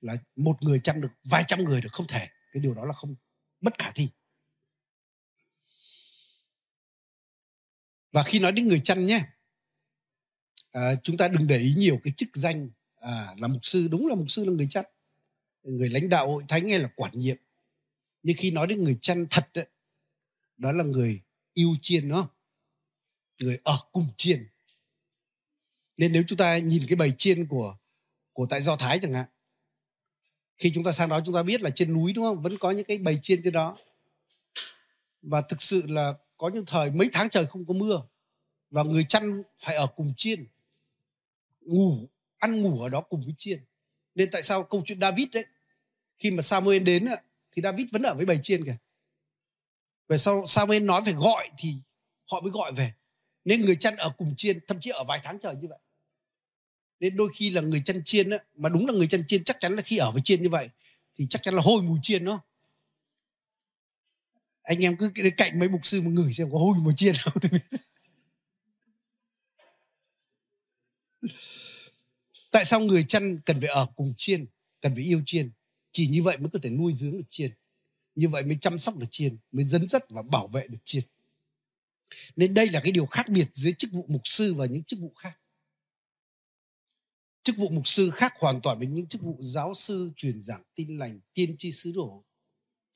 là 0.01 0.15
một 0.35 0.57
người 0.61 0.79
chăm 0.83 1.01
được 1.01 1.09
vài 1.23 1.43
trăm 1.47 1.63
người 1.63 1.81
được 1.81 1.89
không 1.91 2.07
thể. 2.07 2.27
Cái 2.53 2.61
điều 2.61 2.73
đó 2.73 2.85
là 2.85 2.93
không 2.93 3.15
bất 3.61 3.73
khả 3.77 3.91
thi. 3.95 4.09
Và 8.11 8.23
khi 8.23 8.39
nói 8.39 8.51
đến 8.51 8.67
người 8.67 8.79
chăn 8.83 9.05
nhé 9.05 9.25
à, 10.71 10.95
chúng 11.03 11.17
ta 11.17 11.27
đừng 11.27 11.47
để 11.47 11.57
ý 11.57 11.73
nhiều 11.77 11.99
cái 12.03 12.13
chức 12.17 12.29
danh 12.33 12.69
à, 12.95 13.35
là 13.37 13.47
mục 13.47 13.65
sư. 13.65 13.87
Đúng 13.87 14.07
là 14.07 14.15
mục 14.15 14.29
sư 14.29 14.45
là 14.45 14.51
người 14.51 14.67
chăn 14.69 14.85
người 15.63 15.89
lãnh 15.89 16.09
đạo 16.09 16.27
hội 16.27 16.43
thánh 16.47 16.69
hay 16.69 16.79
là 16.79 16.89
quản 16.95 17.11
nhiệm. 17.15 17.37
Nhưng 18.23 18.35
khi 18.39 18.51
nói 18.51 18.67
đến 18.67 18.83
người 18.83 18.97
chăn 19.01 19.27
thật 19.29 19.49
đấy, 19.53 19.65
đó 20.57 20.71
là 20.71 20.83
người 20.83 21.21
yêu 21.53 21.75
chiên 21.81 22.09
đó 22.09 22.29
người 23.39 23.59
ở 23.63 23.77
cùng 23.91 24.07
chiên. 24.17 24.47
Nên 25.97 26.11
nếu 26.11 26.23
chúng 26.27 26.37
ta 26.37 26.57
nhìn 26.57 26.83
cái 26.87 26.95
bầy 26.95 27.11
chiên 27.17 27.47
của 27.47 27.77
của 28.33 28.45
tại 28.45 28.61
do 28.61 28.75
thái 28.75 28.99
chẳng 28.99 29.13
hạn 29.13 29.29
khi 30.59 30.71
chúng 30.75 30.83
ta 30.83 30.91
sang 30.91 31.09
đó 31.09 31.21
chúng 31.25 31.35
ta 31.35 31.43
biết 31.43 31.61
là 31.61 31.69
trên 31.69 31.93
núi 31.93 32.13
đúng 32.13 32.25
không? 32.25 32.41
Vẫn 32.41 32.57
có 32.57 32.71
những 32.71 32.85
cái 32.85 32.97
bầy 32.97 33.19
chiên 33.23 33.43
trên 33.43 33.53
đó. 33.53 33.77
Và 35.21 35.41
thực 35.41 35.61
sự 35.61 35.87
là 35.87 36.13
có 36.37 36.49
những 36.49 36.65
thời 36.65 36.91
mấy 36.91 37.09
tháng 37.13 37.29
trời 37.29 37.45
không 37.45 37.65
có 37.65 37.73
mưa 37.73 38.01
và 38.69 38.83
người 38.83 39.03
chăn 39.09 39.43
phải 39.59 39.75
ở 39.75 39.87
cùng 39.87 40.13
chiên 40.17 40.47
ngủ 41.61 42.07
ăn 42.37 42.61
ngủ 42.61 42.81
ở 42.81 42.89
đó 42.89 43.01
cùng 43.01 43.21
với 43.21 43.33
chiên 43.37 43.63
nên 44.15 44.31
tại 44.31 44.43
sao 44.43 44.63
câu 44.63 44.81
chuyện 44.85 45.01
David 45.01 45.27
đấy 45.31 45.45
khi 46.17 46.31
mà 46.31 46.41
Samuel 46.41 46.83
đến 46.83 47.07
thì 47.51 47.61
David 47.61 47.87
vẫn 47.91 48.01
ở 48.01 48.15
với 48.15 48.25
bầy 48.25 48.39
chiên 48.43 48.65
kìa. 48.65 48.77
Về 50.07 50.17
sau 50.17 50.45
Samuel 50.45 50.83
nói 50.83 51.01
phải 51.05 51.13
gọi 51.13 51.49
thì 51.57 51.75
họ 52.31 52.41
mới 52.41 52.51
gọi 52.51 52.71
về. 52.73 52.93
Nên 53.45 53.65
người 53.65 53.75
chăn 53.75 53.95
ở 53.95 54.09
cùng 54.17 54.33
chiên 54.37 54.59
thậm 54.67 54.79
chí 54.79 54.89
ở 54.89 55.03
vài 55.03 55.19
tháng 55.23 55.39
trời 55.39 55.55
như 55.61 55.67
vậy. 55.67 55.79
Nên 56.99 57.17
đôi 57.17 57.29
khi 57.33 57.49
là 57.49 57.61
người 57.61 57.81
chăn 57.85 58.01
chiên 58.05 58.29
á, 58.29 58.37
mà 58.55 58.69
đúng 58.69 58.87
là 58.87 58.93
người 58.93 59.07
chăn 59.07 59.23
chiên 59.27 59.43
chắc 59.43 59.57
chắn 59.59 59.75
là 59.75 59.81
khi 59.81 59.97
ở 59.97 60.11
với 60.11 60.21
chiên 60.21 60.43
như 60.43 60.49
vậy 60.49 60.69
thì 61.15 61.27
chắc 61.29 61.43
chắn 61.43 61.53
là 61.53 61.61
hôi 61.61 61.81
mùi 61.81 61.99
chiên 62.01 62.25
đó. 62.25 62.41
Anh 64.61 64.85
em 64.85 64.97
cứ 64.97 65.11
đến 65.15 65.35
cạnh 65.35 65.59
mấy 65.59 65.69
mục 65.69 65.81
sư 65.83 66.01
mà 66.01 66.09
ngửi 66.09 66.33
xem 66.33 66.51
có 66.51 66.57
hôi 66.57 66.75
mùi 66.77 66.93
chiên 66.97 67.15
không 67.15 67.33
tôi 67.41 67.51
biết 67.51 67.79
tại 72.51 72.65
sao 72.65 72.79
người 72.79 73.03
chăn 73.03 73.41
cần 73.45 73.59
phải 73.59 73.69
ở 73.69 73.87
cùng 73.95 74.13
chiên, 74.17 74.45
cần 74.81 74.95
phải 74.95 75.03
yêu 75.03 75.21
chiên? 75.25 75.51
Chỉ 75.91 76.07
như 76.07 76.23
vậy 76.23 76.37
mới 76.37 76.49
có 76.53 76.59
thể 76.63 76.69
nuôi 76.69 76.93
dưỡng 76.95 77.17
được 77.17 77.29
chiên. 77.29 77.51
Như 78.15 78.29
vậy 78.29 78.43
mới 78.43 78.57
chăm 78.61 78.79
sóc 78.79 78.97
được 78.97 79.07
chiên, 79.11 79.37
mới 79.51 79.65
dẫn 79.65 79.87
dắt 79.87 80.03
và 80.09 80.21
bảo 80.21 80.47
vệ 80.47 80.67
được 80.67 80.79
chiên. 80.83 81.03
Nên 82.35 82.53
đây 82.53 82.69
là 82.69 82.79
cái 82.83 82.91
điều 82.91 83.05
khác 83.05 83.29
biệt 83.29 83.47
giữa 83.53 83.71
chức 83.77 83.91
vụ 83.91 84.05
mục 84.07 84.21
sư 84.23 84.53
và 84.53 84.65
những 84.65 84.83
chức 84.83 84.99
vụ 84.99 85.13
khác. 85.15 85.39
Chức 87.43 87.57
vụ 87.57 87.69
mục 87.69 87.87
sư 87.87 88.11
khác 88.11 88.33
hoàn 88.39 88.61
toàn 88.61 88.77
với 88.77 88.87
những 88.87 89.07
chức 89.07 89.21
vụ 89.21 89.37
giáo 89.39 89.73
sư, 89.73 90.11
truyền 90.15 90.41
giảng, 90.41 90.63
tin 90.75 90.97
lành, 90.97 91.19
tiên 91.33 91.55
tri 91.57 91.71
sứ 91.71 91.91
đồ 91.91 92.23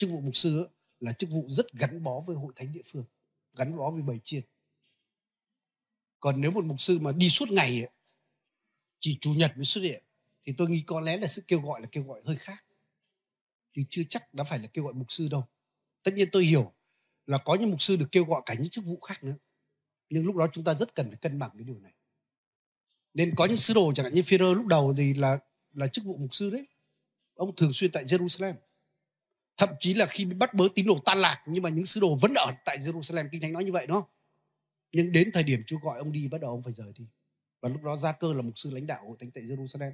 chức 0.03 0.09
vụ 0.09 0.21
mục 0.21 0.35
sư 0.35 0.67
là 0.99 1.11
chức 1.11 1.29
vụ 1.29 1.45
rất 1.47 1.73
gắn 1.73 2.03
bó 2.03 2.19
với 2.19 2.35
hội 2.35 2.53
thánh 2.55 2.71
địa 2.71 2.81
phương, 2.85 3.05
gắn 3.53 3.77
bó 3.77 3.91
với 3.91 4.01
bầy 4.01 4.19
chiên. 4.23 4.43
Còn 6.19 6.41
nếu 6.41 6.51
một 6.51 6.65
mục 6.65 6.81
sư 6.81 6.99
mà 6.99 7.11
đi 7.11 7.29
suốt 7.29 7.51
ngày 7.51 7.87
chỉ 9.03 9.17
chủ 9.21 9.33
nhật 9.33 9.51
mới 9.55 9.65
xuất 9.65 9.81
hiện. 9.81 10.03
Thì 10.45 10.53
tôi 10.57 10.69
nghĩ 10.69 10.83
có 10.87 11.01
lẽ 11.01 11.17
là 11.17 11.27
sự 11.27 11.43
kêu 11.47 11.61
gọi 11.61 11.81
là 11.81 11.87
kêu 11.91 12.03
gọi 12.03 12.21
hơi 12.25 12.35
khác. 12.35 12.65
Thì 13.75 13.85
chưa 13.89 14.01
chắc 14.09 14.33
đã 14.33 14.43
phải 14.43 14.59
là 14.59 14.67
kêu 14.67 14.83
gọi 14.83 14.93
mục 14.93 15.11
sư 15.11 15.27
đâu. 15.31 15.47
Tất 16.03 16.13
nhiên 16.13 16.29
tôi 16.31 16.45
hiểu 16.45 16.73
là 17.25 17.37
có 17.37 17.55
những 17.55 17.69
mục 17.69 17.81
sư 17.81 17.95
được 17.95 18.05
kêu 18.11 18.25
gọi 18.25 18.41
cả 18.45 18.53
những 18.53 18.69
chức 18.69 18.85
vụ 18.85 18.99
khác 18.99 19.23
nữa. 19.23 19.35
Nhưng 20.09 20.25
lúc 20.25 20.35
đó 20.35 20.47
chúng 20.53 20.63
ta 20.63 20.73
rất 20.73 20.95
cần 20.95 21.07
phải 21.07 21.17
cân 21.21 21.39
bằng 21.39 21.49
cái 21.53 21.63
điều 21.63 21.79
này. 21.79 21.93
Nên 23.13 23.35
có 23.35 23.45
những 23.45 23.57
sứ 23.57 23.73
đồ, 23.73 23.93
chẳng 23.95 24.03
hạn 24.03 24.13
như 24.13 24.21
Führer 24.21 24.53
lúc 24.53 24.65
đầu 24.65 24.93
thì 24.97 25.13
là 25.13 25.39
là 25.73 25.87
chức 25.87 26.05
vụ 26.05 26.17
mục 26.17 26.33
sư 26.33 26.49
đấy. 26.49 26.67
Ông 27.33 27.55
thường 27.55 27.73
xuyên 27.73 27.91
tại 27.91 28.05
Jerusalem. 28.05 28.53
Thậm 29.57 29.69
chí 29.79 29.93
là 29.93 30.05
khi 30.05 30.25
bị 30.25 30.35
bắt 30.35 30.53
bớ 30.53 30.67
tín 30.75 30.85
đồ 30.85 30.99
tan 31.05 31.17
lạc, 31.17 31.43
nhưng 31.47 31.63
mà 31.63 31.69
những 31.69 31.85
sứ 31.85 31.99
đồ 31.99 32.15
vẫn 32.21 32.33
ở 32.33 32.51
tại 32.65 32.77
Jerusalem. 32.77 33.29
Kinh 33.31 33.41
thánh 33.41 33.53
nói 33.53 33.63
như 33.63 33.71
vậy, 33.71 33.87
đúng 33.87 34.01
không? 34.01 34.09
Nhưng 34.91 35.11
đến 35.11 35.29
thời 35.33 35.43
điểm 35.43 35.63
Chúa 35.67 35.77
gọi 35.77 35.99
ông 35.99 36.11
đi, 36.11 36.27
bắt 36.27 36.41
đầu 36.41 36.51
ông 36.51 36.63
phải 36.63 36.73
rời 36.73 36.93
đi 36.97 37.05
và 37.63 37.69
lúc 37.69 37.83
đó 37.83 37.95
gia 37.95 38.11
cơ 38.11 38.33
là 38.33 38.41
mục 38.41 38.53
sư 38.55 38.69
lãnh 38.71 38.87
đạo 38.87 39.03
hội 39.07 39.17
thánh 39.19 39.31
tại 39.31 39.43
Jerusalem. 39.43 39.91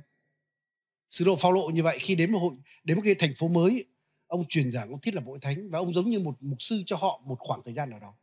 Sứ 1.09 1.25
đồ 1.25 1.35
phao 1.35 1.51
lộ 1.51 1.69
như 1.69 1.83
vậy, 1.83 1.99
khi 1.99 2.15
đến 2.15 2.31
một 2.31 2.39
hội, 2.39 2.55
đến 2.83 2.97
một 2.97 3.01
cái 3.05 3.15
thành 3.15 3.33
phố 3.35 3.47
mới, 3.47 3.85
ông 4.27 4.47
truyền 4.47 4.71
giảng, 4.71 4.89
ông 4.89 5.01
thiết 5.01 5.15
lập 5.15 5.23
hội 5.25 5.39
thánh 5.41 5.69
và 5.69 5.79
ông 5.79 5.93
giống 5.93 6.09
như 6.09 6.19
một 6.19 6.37
mục 6.39 6.61
sư 6.61 6.83
cho 6.85 6.95
họ 6.95 7.21
một 7.25 7.35
khoảng 7.39 7.61
thời 7.65 7.73
gian 7.73 7.89
nào 7.89 7.99
đó. 7.99 8.17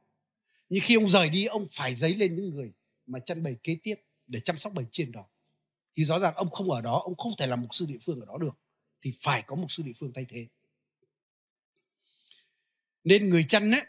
Nhưng 0.69 0.83
khi 0.85 0.95
ông 0.95 1.09
rời 1.09 1.31
đi, 1.31 1.45
ông 1.45 1.67
phải 1.73 1.95
dấy 1.95 2.15
lên 2.15 2.37
những 2.37 2.51
người 2.51 2.73
mà 3.07 3.19
chăn 3.19 3.43
bầy 3.43 3.57
kế 3.63 3.77
tiếp 3.83 3.95
để 4.27 4.41
chăm 4.41 4.59
sóc 4.59 4.73
bầy 4.73 4.85
chiên 4.91 5.13
đó. 5.13 5.27
Thì 5.97 6.05
rõ 6.05 6.19
ràng 6.19 6.35
ông 6.35 6.51
không 6.51 6.71
ở 6.71 6.81
đó, 6.81 7.01
ông 7.05 7.17
không 7.17 7.33
thể 7.39 7.47
làm 7.47 7.61
mục 7.61 7.75
sư 7.75 7.87
địa 7.89 7.99
phương 8.05 8.21
ở 8.21 8.27
đó 8.27 8.39
được, 8.41 8.59
thì 9.01 9.13
phải 9.21 9.43
có 9.43 9.57
mục 9.57 9.71
sư 9.71 9.83
địa 9.83 9.93
phương 9.97 10.13
thay 10.13 10.27
thế. 10.29 10.47
Nên 13.05 13.31
người 13.31 13.45
chăn 13.49 13.71
ấy, 13.71 13.83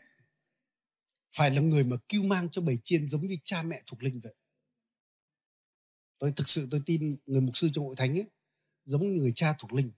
phải 1.34 1.52
là 1.52 1.62
người 1.62 1.84
mà 1.84 1.98
cứu 2.10 2.24
mang 2.24 2.50
cho 2.52 2.62
bầy 2.62 2.78
chiên 2.84 3.10
giống 3.10 3.28
như 3.28 3.36
cha 3.46 3.64
mẹ 3.64 3.84
thuộc 3.88 4.04
linh 4.04 4.20
vậy 4.20 4.34
tôi 6.20 6.34
thực 6.36 6.50
sự 6.50 6.68
tôi 6.72 6.82
tin 6.86 7.18
người 7.26 7.42
mục 7.42 7.58
sư 7.58 7.70
trong 7.74 7.86
hội 7.86 7.96
thánh 7.96 8.18
ấy, 8.18 8.26
giống 8.86 9.02
như 9.02 9.22
người 9.22 9.32
cha 9.36 9.56
thuộc 9.60 9.74
linh. 9.74 9.92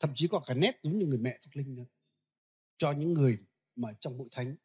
Thậm 0.00 0.12
chí 0.14 0.28
có 0.28 0.40
cả 0.40 0.54
nét 0.54 0.80
giống 0.82 0.98
như 0.98 1.06
người 1.06 1.18
mẹ 1.18 1.38
thuộc 1.42 1.56
linh 1.56 1.74
nữa. 1.74 1.84
Cho 2.78 2.92
những 2.92 3.14
người 3.14 3.38
mà 3.76 3.88
trong 4.00 4.18
hội 4.18 4.28
thánh. 4.30 4.56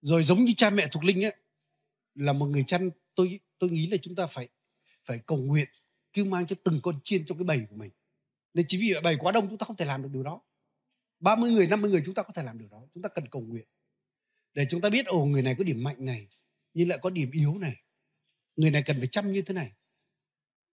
Rồi 0.00 0.24
giống 0.24 0.44
như 0.44 0.52
cha 0.56 0.70
mẹ 0.70 0.88
thuộc 0.92 1.04
linh 1.04 1.24
ấy, 1.24 1.34
là 2.14 2.32
một 2.32 2.46
người 2.46 2.64
chăn, 2.66 2.90
tôi 3.14 3.40
tôi 3.58 3.70
nghĩ 3.70 3.86
là 3.86 3.96
chúng 4.02 4.14
ta 4.14 4.26
phải 4.26 4.48
phải 5.04 5.18
cầu 5.26 5.38
nguyện 5.38 5.68
kêu 6.12 6.24
mang 6.24 6.46
cho 6.46 6.56
từng 6.64 6.80
con 6.82 7.00
chiên 7.04 7.26
trong 7.26 7.38
cái 7.38 7.44
bầy 7.44 7.66
của 7.70 7.76
mình. 7.76 7.90
Nên 8.54 8.66
chỉ 8.68 8.78
vì 8.78 9.00
bầy 9.02 9.16
quá 9.16 9.32
đông 9.32 9.48
chúng 9.48 9.58
ta 9.58 9.64
không 9.64 9.76
thể 9.76 9.84
làm 9.84 10.02
được 10.02 10.08
điều 10.12 10.22
đó. 10.22 10.40
30 11.20 11.52
người 11.52 11.66
50 11.66 11.90
người 11.90 12.02
chúng 12.04 12.14
ta 12.14 12.22
có 12.22 12.32
thể 12.32 12.42
làm 12.42 12.58
điều 12.58 12.68
đó. 12.68 12.82
Chúng 12.94 13.02
ta 13.02 13.08
cần 13.08 13.28
cầu 13.30 13.42
nguyện. 13.42 13.66
Để 14.54 14.66
chúng 14.70 14.80
ta 14.80 14.90
biết, 14.90 15.06
ồ, 15.06 15.24
người 15.24 15.42
này 15.42 15.54
có 15.58 15.64
điểm 15.64 15.82
mạnh 15.82 16.04
này, 16.04 16.28
nhưng 16.74 16.88
lại 16.88 16.98
có 17.02 17.10
điểm 17.10 17.30
yếu 17.30 17.58
này 17.58 17.76
người 18.56 18.70
này 18.70 18.82
cần 18.82 18.98
phải 18.98 19.08
chăm 19.08 19.32
như 19.32 19.42
thế 19.42 19.54
này. 19.54 19.72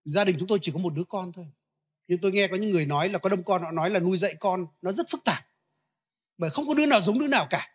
Gia 0.05 0.25
đình 0.25 0.35
chúng 0.39 0.47
tôi 0.47 0.59
chỉ 0.61 0.71
có 0.71 0.79
một 0.79 0.93
đứa 0.93 1.03
con 1.03 1.31
thôi. 1.31 1.45
Nhưng 2.07 2.19
tôi 2.21 2.31
nghe 2.31 2.47
có 2.47 2.57
những 2.57 2.71
người 2.71 2.85
nói 2.85 3.09
là 3.09 3.19
có 3.19 3.29
đông 3.29 3.43
con, 3.43 3.63
họ 3.63 3.71
nói 3.71 3.89
là 3.89 3.99
nuôi 3.99 4.17
dạy 4.17 4.35
con 4.39 4.67
nó 4.81 4.91
rất 4.91 5.09
phức 5.09 5.23
tạp. 5.23 5.47
Bởi 6.37 6.49
không 6.49 6.67
có 6.67 6.73
đứa 6.73 6.85
nào 6.85 7.01
giống 7.01 7.19
đứa 7.19 7.27
nào 7.27 7.47
cả. 7.49 7.69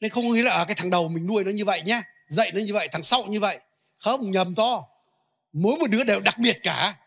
Nên 0.00 0.10
không 0.10 0.24
có 0.24 0.34
nghĩa 0.34 0.42
là 0.42 0.52
ở 0.52 0.64
cái 0.64 0.74
thằng 0.74 0.90
đầu 0.90 1.08
mình 1.08 1.26
nuôi 1.26 1.44
nó 1.44 1.50
như 1.50 1.64
vậy 1.64 1.82
nhá, 1.82 2.02
dạy 2.28 2.50
nó 2.54 2.60
như 2.60 2.72
vậy, 2.72 2.88
thằng 2.92 3.02
sau 3.02 3.24
như 3.24 3.40
vậy. 3.40 3.58
Không, 3.98 4.30
nhầm 4.30 4.54
to. 4.54 4.88
Mỗi 5.52 5.78
một 5.78 5.90
đứa 5.90 6.04
đều 6.04 6.20
đặc 6.20 6.38
biệt 6.38 6.58
cả. 6.62 6.98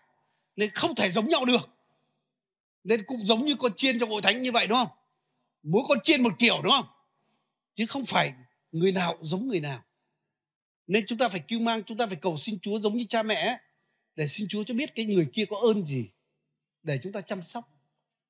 Nên 0.55 0.69
không 0.69 0.95
thể 0.95 1.09
giống 1.09 1.25
nhau 1.25 1.45
được. 1.45 1.69
Nên 2.83 3.03
cũng 3.05 3.25
giống 3.25 3.45
như 3.45 3.55
con 3.59 3.71
chiên 3.75 3.99
trong 3.99 4.09
hội 4.09 4.21
thánh 4.21 4.43
như 4.43 4.51
vậy, 4.51 4.67
đúng 4.67 4.77
không? 4.77 4.97
Mỗi 5.63 5.83
con 5.89 5.99
chiên 6.03 6.23
một 6.23 6.33
kiểu, 6.39 6.61
đúng 6.63 6.71
không? 6.71 6.85
Chứ 7.75 7.85
không 7.85 8.05
phải 8.05 8.33
người 8.71 8.91
nào 8.91 9.17
giống 9.21 9.47
người 9.47 9.59
nào 9.59 9.83
nên 10.87 11.05
chúng 11.07 11.17
ta 11.17 11.29
phải 11.29 11.39
kêu 11.39 11.59
mang, 11.59 11.83
chúng 11.83 11.97
ta 11.97 12.07
phải 12.07 12.15
cầu 12.15 12.37
xin 12.37 12.59
chúa 12.59 12.79
giống 12.79 12.97
như 12.97 13.05
cha 13.09 13.23
mẹ 13.23 13.59
để 14.15 14.27
xin 14.27 14.47
chúa 14.47 14.63
cho 14.63 14.73
biết 14.73 14.95
cái 14.95 15.05
người 15.05 15.27
kia 15.33 15.45
có 15.49 15.57
ơn 15.57 15.85
gì, 15.85 16.09
để 16.83 16.99
chúng 17.03 17.11
ta 17.11 17.21
chăm 17.21 17.41
sóc. 17.41 17.71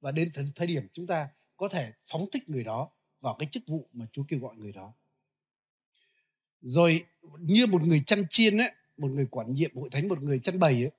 Và 0.02 0.12
đến 0.12 0.32
thời 0.56 0.68
điểm 0.68 0.88
chúng 0.94 1.08
ta 1.08 1.28
có 1.58 1.70
thể 1.70 1.92
phóng 2.08 2.26
thích 2.32 2.50
người 2.50 2.64
đó 2.64 2.90
vào 3.22 3.36
cái 3.40 3.50
chức 3.52 3.64
vụ 3.68 3.88
mà 3.94 4.06
chúa 4.12 4.24
kêu 4.28 4.40
gọi 4.40 4.56
người 4.56 4.72
đó. 4.72 4.94
Rồi 6.62 7.04
như 7.40 7.68
một 7.68 7.82
người 7.82 8.04
chăn 8.06 8.20
chiên 8.30 8.58
ấy, 8.58 8.72
một 8.98 9.12
người 9.12 9.26
quản 9.26 9.54
nhiệm, 9.54 9.76
hội 9.76 9.90
thánh, 9.90 10.08
một 10.08 10.22
người 10.22 10.40
chăn 10.40 10.60
bầy 10.60 10.74
ấy, 10.74 10.92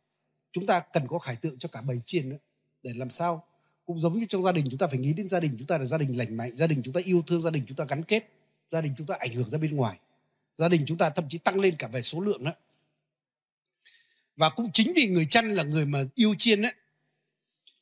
chúng 0.52 0.66
ta 0.66 0.80
cần 0.80 1.06
có 1.08 1.18
khải 1.18 1.36
tượng 1.36 1.58
cho 1.58 1.68
cả 1.68 1.82
bầy 1.82 2.00
chiên 2.06 2.28
nữa. 2.28 2.38
Để 2.82 2.92
làm 2.96 3.10
sao? 3.10 3.44
Cũng 3.84 4.00
giống 4.00 4.18
như 4.18 4.26
trong 4.28 4.42
gia 4.42 4.52
đình, 4.52 4.66
chúng 4.70 4.78
ta 4.78 4.86
phải 4.86 4.98
nghĩ 4.98 5.12
đến 5.12 5.28
gia 5.28 5.40
đình. 5.40 5.56
Chúng 5.58 5.66
ta 5.66 5.78
là 5.78 5.84
gia 5.84 5.98
đình 5.98 6.18
lành 6.18 6.36
mạnh, 6.36 6.56
gia 6.56 6.66
đình 6.66 6.82
chúng 6.84 6.94
ta 6.94 7.00
yêu 7.04 7.22
thương, 7.26 7.40
gia 7.40 7.50
đình 7.50 7.64
chúng 7.66 7.76
ta 7.76 7.84
gắn 7.88 8.02
kết, 8.02 8.30
gia 8.70 8.80
đình 8.80 8.94
chúng 8.98 9.06
ta 9.06 9.14
ảnh 9.18 9.34
hưởng 9.34 9.50
ra 9.50 9.58
bên 9.58 9.76
ngoài 9.76 9.98
gia 10.58 10.68
đình 10.68 10.84
chúng 10.86 10.98
ta 10.98 11.10
thậm 11.10 11.28
chí 11.28 11.38
tăng 11.38 11.60
lên 11.60 11.76
cả 11.78 11.88
về 11.88 12.02
số 12.02 12.20
lượng 12.20 12.44
đó 12.44 12.52
và 14.36 14.50
cũng 14.50 14.72
chính 14.72 14.92
vì 14.96 15.06
người 15.06 15.26
chăn 15.30 15.54
là 15.54 15.62
người 15.62 15.86
mà 15.86 16.04
yêu 16.14 16.34
chiên 16.38 16.62
ấy 16.62 16.72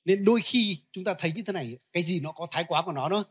nên 0.05 0.25
đôi 0.25 0.41
khi 0.41 0.79
chúng 0.93 1.05
ta 1.05 1.15
thấy 1.19 1.33
như 1.33 1.43
thế 1.43 1.53
này, 1.53 1.79
cái 1.93 2.03
gì 2.03 2.21
nó 2.21 2.33
có 2.33 2.47
thái 2.51 2.65
quá 2.69 2.83
của 2.83 2.93
nó 2.93 3.09
đó. 3.09 3.25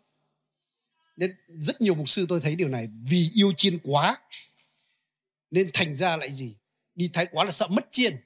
Nên 1.18 1.36
rất 1.48 1.82
nhiều 1.82 1.96
mục 1.96 2.10
sư 2.10 2.26
tôi 2.30 2.42
thấy 2.42 2.56
điều 2.56 2.68
này, 2.68 2.88
vì 3.10 3.30
yêu 3.34 3.54
chiên 3.58 3.80
quá, 3.84 4.18
nên 5.52 5.70
thành 5.74 5.96
ra 5.96 6.18
lại 6.18 6.34
gì? 6.34 6.56
Đi 6.96 7.10
thái 7.14 7.26
quá 7.32 7.46
là 7.46 7.52
sợ 7.52 7.68
mất 7.68 7.88
chiên, 7.92 8.24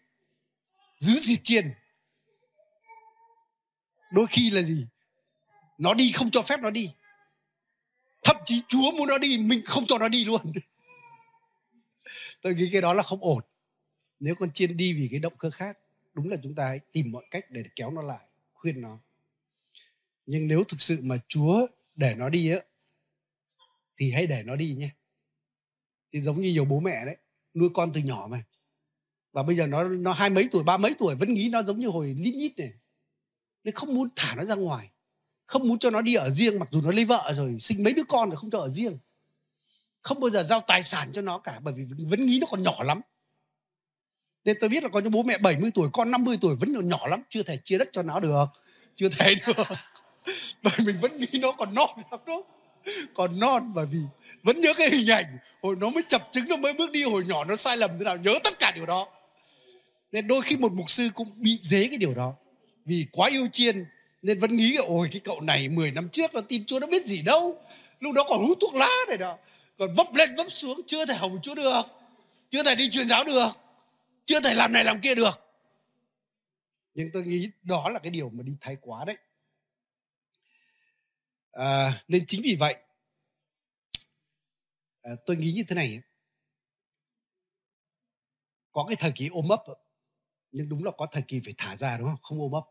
giữ 0.97 1.20
diệt 1.20 1.39
chiên. 1.43 1.74
Đôi 4.11 4.28
khi 4.30 4.49
là 4.49 4.61
gì? 4.61 4.86
Nó 5.78 5.93
đi 5.93 6.11
không 6.11 6.32
cho 6.32 6.41
phép 6.41 6.59
nó 6.59 6.70
đi. 6.70 6.93
Thậm 8.24 8.36
chí 8.45 8.61
chúa 8.68 8.91
muốn 8.91 9.07
nó 9.07 9.18
đi, 9.18 9.38
mình 9.38 9.61
không 9.65 9.86
cho 9.88 9.97
nó 9.97 10.09
đi 10.09 10.26
luôn 10.26 10.41
tôi 12.41 12.55
nghĩ 12.55 12.69
cái 12.71 12.81
đó 12.81 12.93
là 12.93 13.03
không 13.03 13.19
ổn. 13.21 13.43
Nếu 14.19 14.35
con 14.35 14.51
chiên 14.51 14.77
đi 14.77 14.93
vì 14.93 15.07
cái 15.11 15.19
động 15.19 15.33
cơ 15.38 15.49
khác, 15.49 15.77
đúng 16.13 16.29
là 16.29 16.38
chúng 16.43 16.55
ta 16.55 16.67
hãy 16.67 16.79
tìm 16.91 17.11
mọi 17.11 17.25
cách 17.31 17.45
để 17.51 17.63
kéo 17.75 17.91
nó 17.91 18.01
lại, 18.01 18.27
khuyên 18.53 18.81
nó. 18.81 18.99
Nhưng 20.25 20.47
nếu 20.47 20.63
thực 20.63 20.81
sự 20.81 20.97
mà 21.01 21.17
chúa 21.27 21.67
để 21.95 22.15
nó 22.15 22.29
đi 22.29 22.49
á, 22.51 22.59
thì 23.97 24.11
hãy 24.11 24.27
để 24.27 24.43
nó 24.43 24.55
đi 24.55 24.75
nhé. 24.75 24.89
Thì 26.13 26.21
giống 26.21 26.41
như 26.41 26.51
nhiều 26.51 26.65
bố 26.65 26.79
mẹ 26.79 27.05
đấy, 27.05 27.17
nuôi 27.53 27.69
con 27.73 27.91
từ 27.93 28.01
nhỏ 28.01 28.27
mà. 28.31 28.43
Và 29.31 29.43
bây 29.43 29.55
giờ 29.55 29.67
nó 29.67 29.83
nó 29.83 30.13
hai 30.13 30.29
mấy 30.29 30.47
tuổi, 30.51 30.63
ba 30.63 30.77
mấy 30.77 30.93
tuổi 30.97 31.15
vẫn 31.15 31.33
nghĩ 31.33 31.49
nó 31.51 31.63
giống 31.63 31.79
như 31.79 31.88
hồi 31.88 32.15
lít 32.17 32.35
nhít 32.35 32.57
này. 32.57 32.73
Nên 33.63 33.75
không 33.75 33.95
muốn 33.95 34.09
thả 34.15 34.35
nó 34.35 34.45
ra 34.45 34.55
ngoài. 34.55 34.89
Không 35.45 35.67
muốn 35.67 35.79
cho 35.79 35.89
nó 35.89 36.01
đi 36.01 36.13
ở 36.15 36.29
riêng, 36.29 36.59
mặc 36.59 36.69
dù 36.71 36.81
nó 36.81 36.91
lấy 36.91 37.05
vợ 37.05 37.33
rồi, 37.35 37.57
sinh 37.59 37.83
mấy 37.83 37.93
đứa 37.93 38.03
con 38.07 38.29
rồi 38.29 38.38
không 38.38 38.49
cho 38.49 38.59
ở 38.59 38.69
riêng 38.69 38.97
không 40.07 40.19
bao 40.19 40.29
giờ 40.29 40.43
giao 40.43 40.59
tài 40.59 40.83
sản 40.83 41.11
cho 41.13 41.21
nó 41.21 41.37
cả, 41.37 41.59
bởi 41.63 41.73
vì 41.73 41.83
vẫn 42.09 42.25
nghĩ 42.25 42.39
nó 42.39 42.47
còn 42.49 42.63
nhỏ 42.63 42.83
lắm. 42.83 43.01
Nên 44.45 44.57
tôi 44.59 44.69
biết 44.69 44.83
là 44.83 44.89
có 44.89 44.99
những 44.99 45.11
bố 45.11 45.23
mẹ 45.23 45.37
70 45.37 45.71
tuổi, 45.73 45.89
con 45.93 46.11
50 46.11 46.37
tuổi 46.41 46.55
vẫn 46.55 46.73
còn 46.75 46.87
nhỏ 46.89 47.07
lắm, 47.07 47.23
chưa 47.29 47.43
thể 47.43 47.57
chia 47.65 47.77
đất 47.77 47.89
cho 47.91 48.03
nó 48.03 48.19
được, 48.19 48.45
chưa 48.95 49.09
thể 49.09 49.35
được. 49.47 49.67
Bởi 50.63 50.73
mình 50.85 50.99
vẫn 51.01 51.19
nghĩ 51.19 51.39
nó 51.39 51.51
còn 51.51 51.75
non 51.75 51.89
lắm 52.11 52.19
đó, 52.27 52.43
còn 53.13 53.39
non, 53.39 53.71
bởi 53.75 53.85
vì 53.85 53.99
vẫn 54.43 54.61
nhớ 54.61 54.73
cái 54.77 54.89
hình 54.89 55.11
ảnh, 55.11 55.37
hồi 55.61 55.75
nó 55.79 55.89
mới 55.89 56.03
chập 56.09 56.27
trứng, 56.31 56.47
nó 56.47 56.57
mới 56.57 56.73
bước 56.73 56.91
đi, 56.91 57.03
hồi 57.03 57.23
nhỏ 57.27 57.45
nó 57.45 57.55
sai 57.55 57.77
lầm 57.77 57.91
thế 57.99 58.05
nào, 58.05 58.17
nhớ 58.17 58.33
tất 58.43 58.59
cả 58.59 58.71
điều 58.75 58.85
đó. 58.85 59.07
Nên 60.11 60.27
đôi 60.27 60.41
khi 60.41 60.57
một 60.57 60.71
mục 60.71 60.89
sư 60.89 61.09
cũng 61.13 61.27
bị 61.35 61.59
dế 61.61 61.87
cái 61.87 61.97
điều 61.97 62.13
đó, 62.13 62.33
vì 62.85 63.05
quá 63.11 63.29
yêu 63.29 63.47
chiên, 63.51 63.85
nên 64.21 64.39
vẫn 64.39 64.55
nghĩ, 64.55 64.77
ôi, 64.87 65.09
cái 65.11 65.21
cậu 65.23 65.41
này 65.41 65.69
10 65.69 65.91
năm 65.91 66.09
trước 66.09 66.33
nó 66.33 66.41
tin 66.41 66.65
chúa, 66.65 66.79
nó 66.79 66.87
biết 66.87 67.05
gì 67.05 67.21
đâu, 67.21 67.61
lúc 67.99 68.13
đó 68.13 68.23
còn 68.29 68.47
hút 68.47 68.57
thuốc 68.61 68.75
lá 68.75 68.89
này 69.07 69.17
đó 69.17 69.37
còn 69.78 69.93
vấp 69.95 70.07
lên 70.13 70.36
vấp 70.36 70.51
xuống 70.51 70.82
chưa 70.88 71.05
thể 71.05 71.13
hầu 71.13 71.39
chúa 71.43 71.55
được 71.55 71.82
chưa 72.49 72.63
thể 72.63 72.75
đi 72.75 72.89
truyền 72.89 73.09
giáo 73.09 73.23
được 73.23 73.49
chưa 74.25 74.41
thể 74.41 74.53
làm 74.53 74.73
này 74.73 74.84
làm 74.84 75.01
kia 75.01 75.15
được. 75.15 75.32
Nhưng 76.93 77.09
tôi 77.13 77.23
nghĩ 77.23 77.49
đó 77.63 77.89
là 77.89 77.99
cái 77.99 78.11
điều 78.11 78.30
mà 78.30 78.43
đi 78.43 78.53
thái 78.61 78.78
quá 78.82 79.05
đấy. 79.05 79.17
À, 81.51 82.03
nên 82.07 82.25
chính 82.28 82.41
vì 82.43 82.55
vậy 82.59 82.75
à, 85.01 85.11
tôi 85.25 85.36
nghĩ 85.36 85.51
như 85.51 85.63
thế 85.67 85.75
này. 85.75 86.01
Có 88.71 88.86
cái 88.88 88.95
thời 88.99 89.11
kỳ 89.15 89.28
ôm 89.28 89.49
ấp 89.49 89.63
nhưng 90.51 90.69
đúng 90.69 90.84
là 90.84 90.91
có 90.97 91.07
thời 91.11 91.23
kỳ 91.28 91.39
phải 91.45 91.53
thả 91.57 91.75
ra 91.75 91.97
đúng 91.97 92.07
không? 92.07 92.21
Không 92.21 92.39
ôm 92.39 92.51
ấp. 92.51 92.63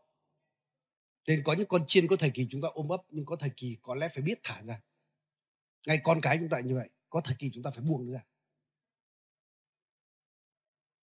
Nên 1.27 1.43
có 1.43 1.53
những 1.53 1.67
con 1.67 1.83
chiên 1.87 2.07
có 2.07 2.15
thời 2.15 2.29
kỳ 2.29 2.47
chúng 2.51 2.61
ta 2.61 2.67
ôm 2.73 2.89
ấp 2.89 3.01
nhưng 3.09 3.25
có 3.25 3.35
thời 3.35 3.49
kỳ 3.57 3.77
có 3.81 3.95
lẽ 3.95 4.09
phải 4.13 4.21
biết 4.23 4.39
thả 4.43 4.63
ra. 4.63 4.81
Ngay 5.85 5.99
con 6.03 6.21
cái 6.21 6.37
chúng 6.37 6.49
ta 6.49 6.59
như 6.59 6.75
vậy 6.75 6.89
có 7.09 7.21
thời 7.21 7.35
kỳ 7.39 7.51
chúng 7.53 7.63
ta 7.63 7.71
phải 7.71 7.81
buông 7.81 8.11
ra. 8.11 8.19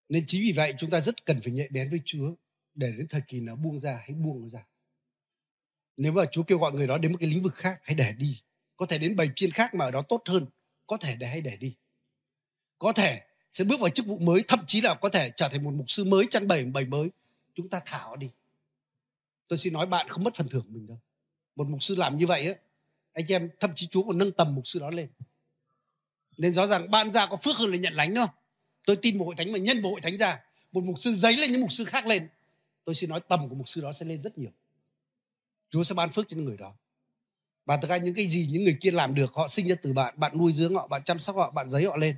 Nên 0.09 0.24
chính 0.26 0.43
vì 0.43 0.53
vậy 0.53 0.74
chúng 0.78 0.91
ta 0.91 1.01
rất 1.01 1.26
cần 1.26 1.41
phải 1.41 1.53
nhạy 1.53 1.68
bén 1.70 1.91
với 1.91 2.01
Chúa 2.05 2.34
để 2.74 2.93
đến 2.93 3.07
thời 3.09 3.20
kỳ 3.28 3.41
nào 3.41 3.57
buông 3.57 3.80
ra 3.80 3.97
hãy 3.97 4.12
buông 4.12 4.43
nó 4.43 4.49
ra. 4.49 4.66
Nếu 5.97 6.12
mà 6.12 6.24
Chúa 6.32 6.43
kêu 6.43 6.59
gọi 6.59 6.72
người 6.72 6.86
đó 6.86 6.99
đến 6.99 7.12
một 7.12 7.18
cái 7.20 7.30
lĩnh 7.30 7.43
vực 7.43 7.55
khác, 7.55 7.80
hãy 7.82 7.95
để 7.95 8.12
đi. 8.12 8.43
Có 8.76 8.86
thể 8.86 8.99
đến 8.99 9.16
bầy 9.16 9.28
chiên 9.36 9.51
khác 9.51 9.74
mà 9.74 9.84
ở 9.84 9.91
đó 9.91 10.03
tốt 10.03 10.22
hơn, 10.26 10.47
có 10.86 10.97
thể 10.97 11.16
để 11.16 11.26
hãy 11.26 11.41
để 11.41 11.57
đi. 11.57 11.76
Có 12.78 12.93
thể 12.93 13.22
sẽ 13.53 13.64
bước 13.64 13.80
vào 13.80 13.88
chức 13.88 14.07
vụ 14.07 14.18
mới, 14.18 14.43
thậm 14.49 14.61
chí 14.66 14.80
là 14.80 14.95
có 14.95 15.09
thể 15.09 15.30
trở 15.36 15.49
thành 15.49 15.64
một 15.64 15.74
mục 15.74 15.91
sư 15.91 16.05
mới 16.05 16.26
chăn 16.30 16.49
bầy 16.49 16.64
bầy 16.64 16.84
mới. 16.84 17.09
Chúng 17.55 17.68
ta 17.68 17.80
thả 17.86 18.16
đi. 18.18 18.30
Tôi 19.49 19.57
xin 19.57 19.72
nói 19.72 19.86
bạn 19.86 20.09
không 20.09 20.24
mất 20.24 20.34
phần 20.34 20.49
thưởng 20.49 20.62
của 20.62 20.70
mình 20.70 20.86
đâu. 20.86 20.99
Một 21.57 21.68
mục 21.68 21.82
sư 21.82 21.95
làm 21.95 22.16
như 22.16 22.26
vậy 22.26 22.47
á, 22.47 22.55
anh 23.12 23.26
em, 23.28 23.51
thậm 23.61 23.70
chí 23.74 23.86
chúa 23.86 24.03
còn 24.03 24.18
nâng 24.18 24.32
tầm 24.32 24.55
mục 24.55 24.66
sư 24.66 24.80
đó 24.80 24.91
lên 24.91 25.11
nên 26.41 26.53
rõ 26.53 26.66
ràng 26.66 26.91
ban 26.91 27.12
ra 27.12 27.26
có 27.26 27.36
phước 27.36 27.57
hơn 27.57 27.70
là 27.70 27.76
nhận 27.76 27.95
lánh 27.95 28.14
đâu 28.14 28.26
tôi 28.86 28.97
tin 28.97 29.18
một 29.18 29.24
hội 29.24 29.34
thánh 29.34 29.53
mà 29.53 29.59
nhân 29.59 29.82
một 29.82 29.91
hội 29.91 30.01
thánh 30.01 30.18
ra 30.18 30.41
một 30.72 30.84
mục 30.84 30.99
sư 30.99 31.14
giấy 31.14 31.36
lên, 31.36 31.53
những 31.53 31.61
mục 31.61 31.72
sư 31.72 31.84
khác 31.84 32.07
lên. 32.07 32.28
Tôi 32.84 32.95
xin 32.95 33.11
nói 33.11 33.20
tầm 33.20 33.49
của 33.49 33.55
mục 33.55 33.68
sư 33.68 33.80
đó 33.80 33.93
sẽ 33.93 34.07
lên 34.07 34.22
rất 34.22 34.38
nhiều. 34.38 34.51
Chúa 35.70 35.82
sẽ 35.82 35.95
ban 35.95 36.11
phước 36.12 36.28
cho 36.28 36.36
những 36.36 36.45
người 36.45 36.57
đó. 36.57 36.74
Và 37.66 37.76
thực 37.76 37.91
ra 37.91 37.97
những 37.97 38.14
cái 38.14 38.28
gì 38.28 38.47
những 38.51 38.64
người 38.64 38.76
kia 38.80 38.91
làm 38.91 39.14
được, 39.14 39.32
họ 39.34 39.49
sinh 39.49 39.68
ra 39.68 39.74
từ 39.82 39.93
bạn 39.93 40.14
bạn 40.16 40.38
nuôi 40.38 40.53
dưỡng 40.53 40.74
họ, 40.74 40.86
bạn 40.86 41.03
chăm 41.03 41.18
sóc 41.18 41.36
họ, 41.36 41.51
bạn 41.51 41.68
giấy 41.68 41.84
họ 41.84 41.97
lên. 41.97 42.16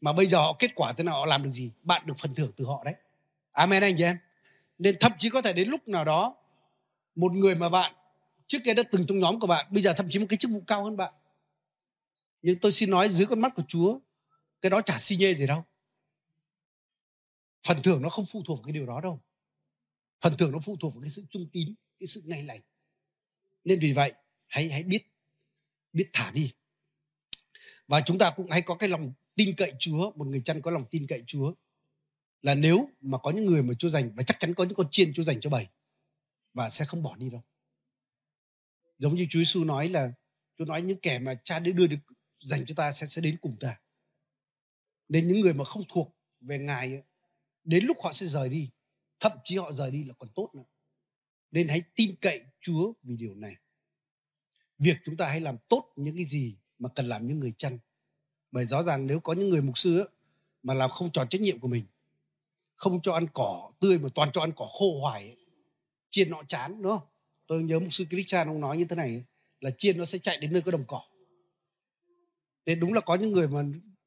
Mà 0.00 0.12
bây 0.12 0.26
giờ 0.26 0.38
họ 0.38 0.56
kết 0.58 0.74
quả 0.74 0.92
thế 0.92 1.04
nào, 1.04 1.14
họ 1.14 1.26
làm 1.26 1.42
được 1.42 1.50
gì, 1.50 1.70
bạn 1.82 2.06
được 2.06 2.14
phần 2.18 2.34
thưởng 2.34 2.50
từ 2.56 2.64
họ 2.64 2.82
đấy. 2.84 2.94
Amen 3.52 3.82
anh 3.82 3.94
chị 3.96 4.04
em. 4.04 4.16
Nên 4.78 4.96
thậm 5.00 5.12
chí 5.18 5.30
có 5.30 5.42
thể 5.42 5.52
đến 5.52 5.68
lúc 5.68 5.88
nào 5.88 6.04
đó, 6.04 6.36
một 7.14 7.32
người 7.32 7.54
mà 7.54 7.68
bạn, 7.68 7.94
trước 8.46 8.58
kia 8.64 8.74
đã 8.74 8.82
từng 8.90 9.06
trong 9.06 9.18
nhóm 9.18 9.40
của 9.40 9.46
bạn, 9.46 9.66
bây 9.70 9.82
giờ 9.82 9.92
thậm 9.92 10.06
chí 10.10 10.18
một 10.18 10.26
cái 10.28 10.36
chức 10.36 10.50
vụ 10.50 10.62
cao 10.66 10.84
hơn 10.84 10.96
bạn 10.96 11.12
nhưng 12.46 12.58
tôi 12.60 12.72
xin 12.72 12.90
nói 12.90 13.08
dưới 13.08 13.26
con 13.26 13.40
mắt 13.40 13.52
của 13.54 13.62
Chúa, 13.68 13.98
cái 14.60 14.70
đó 14.70 14.82
chả 14.82 14.98
si 14.98 15.16
nhê 15.16 15.34
gì 15.34 15.46
đâu. 15.46 15.64
Phần 17.66 17.82
thưởng 17.82 18.02
nó 18.02 18.08
không 18.08 18.26
phụ 18.26 18.42
thuộc 18.46 18.58
vào 18.58 18.64
cái 18.64 18.72
điều 18.72 18.86
đó 18.86 19.00
đâu. 19.00 19.20
Phần 20.20 20.36
thưởng 20.36 20.52
nó 20.52 20.58
phụ 20.58 20.76
thuộc 20.80 20.94
vào 20.94 21.02
cái 21.02 21.10
sự 21.10 21.24
trung 21.30 21.48
tín, 21.52 21.74
cái 22.00 22.06
sự 22.06 22.22
ngay 22.24 22.42
lành. 22.42 22.60
Nên 23.64 23.78
vì 23.80 23.92
vậy, 23.92 24.12
hãy 24.46 24.70
hãy 24.70 24.82
biết 24.82 25.06
biết 25.92 26.10
thả 26.12 26.30
đi. 26.30 26.54
Và 27.86 28.00
chúng 28.00 28.18
ta 28.18 28.32
cũng 28.36 28.50
hãy 28.50 28.62
có 28.62 28.74
cái 28.74 28.88
lòng 28.88 29.12
tin 29.34 29.56
cậy 29.56 29.72
Chúa, 29.78 30.12
một 30.16 30.26
người 30.26 30.42
chăn 30.44 30.62
có 30.62 30.70
lòng 30.70 30.84
tin 30.90 31.06
cậy 31.06 31.22
Chúa. 31.26 31.54
Là 32.42 32.54
nếu 32.54 32.88
mà 33.00 33.18
có 33.18 33.30
những 33.30 33.44
người 33.44 33.62
mà 33.62 33.74
Chúa 33.78 33.88
dành, 33.88 34.14
và 34.14 34.22
chắc 34.22 34.40
chắn 34.40 34.54
có 34.54 34.64
những 34.64 34.74
con 34.74 34.86
chiên 34.90 35.12
Chúa 35.12 35.22
dành 35.22 35.40
cho 35.40 35.50
bầy, 35.50 35.66
và 36.54 36.70
sẽ 36.70 36.84
không 36.84 37.02
bỏ 37.02 37.16
đi 37.16 37.30
đâu. 37.30 37.42
Giống 38.98 39.14
như 39.14 39.26
Chúa 39.30 39.38
Giêsu 39.38 39.64
nói 39.64 39.88
là, 39.88 40.12
Chúa 40.58 40.64
nói 40.64 40.82
những 40.82 41.00
kẻ 41.00 41.18
mà 41.18 41.34
cha 41.44 41.58
đã 41.58 41.72
đưa 41.72 41.86
được 41.86 41.96
dành 42.46 42.66
cho 42.66 42.74
ta 42.74 42.92
sẽ 42.92 43.06
sẽ 43.06 43.22
đến 43.22 43.36
cùng 43.40 43.56
ta. 43.60 43.80
Nên 45.08 45.28
những 45.28 45.40
người 45.40 45.54
mà 45.54 45.64
không 45.64 45.82
thuộc 45.88 46.16
về 46.40 46.58
ngài 46.58 46.88
ấy, 46.88 47.02
đến 47.64 47.84
lúc 47.84 47.96
họ 48.02 48.12
sẽ 48.12 48.26
rời 48.26 48.48
đi 48.48 48.70
thậm 49.20 49.32
chí 49.44 49.56
họ 49.56 49.72
rời 49.72 49.90
đi 49.90 50.04
là 50.04 50.14
còn 50.18 50.28
tốt 50.34 50.50
nữa. 50.54 50.64
Nên 51.50 51.68
hãy 51.68 51.82
tin 51.94 52.14
cậy 52.20 52.44
chúa 52.60 52.92
vì 53.02 53.16
điều 53.16 53.34
này. 53.34 53.56
Việc 54.78 54.96
chúng 55.04 55.16
ta 55.16 55.28
hãy 55.28 55.40
làm 55.40 55.56
tốt 55.68 55.92
những 55.96 56.16
cái 56.16 56.24
gì 56.24 56.56
mà 56.78 56.88
cần 56.88 57.08
làm 57.08 57.28
những 57.28 57.40
người 57.40 57.52
chăn. 57.56 57.78
Bởi 58.50 58.66
rõ 58.66 58.82
ràng 58.82 59.06
nếu 59.06 59.20
có 59.20 59.32
những 59.32 59.48
người 59.48 59.62
mục 59.62 59.78
sư 59.78 59.98
ấy, 59.98 60.08
mà 60.62 60.74
làm 60.74 60.90
không 60.90 61.12
tròn 61.12 61.28
trách 61.28 61.40
nhiệm 61.40 61.60
của 61.60 61.68
mình 61.68 61.86
không 62.74 63.00
cho 63.02 63.12
ăn 63.12 63.26
cỏ 63.34 63.72
tươi 63.80 63.98
mà 63.98 64.08
toàn 64.14 64.32
cho 64.32 64.40
ăn 64.40 64.52
cỏ 64.56 64.66
khô 64.66 65.00
hoài 65.00 65.22
ấy, 65.22 65.36
chiên 66.10 66.30
nọ 66.30 66.42
chán 66.48 66.82
đúng 66.82 66.92
không? 66.98 67.08
Tôi 67.46 67.62
nhớ 67.62 67.80
mục 67.80 67.92
sư 67.92 68.04
Christian 68.10 68.48
ông 68.48 68.60
nói 68.60 68.76
như 68.76 68.84
thế 68.90 68.96
này 68.96 69.24
là 69.60 69.70
chiên 69.78 69.98
nó 69.98 70.04
sẽ 70.04 70.18
chạy 70.18 70.36
đến 70.36 70.52
nơi 70.52 70.62
có 70.62 70.70
đồng 70.70 70.84
cỏ 70.86 71.02
nên 72.66 72.80
đúng 72.80 72.92
là 72.92 73.00
có 73.00 73.14
những 73.14 73.32
người 73.32 73.48
mà 73.48 73.62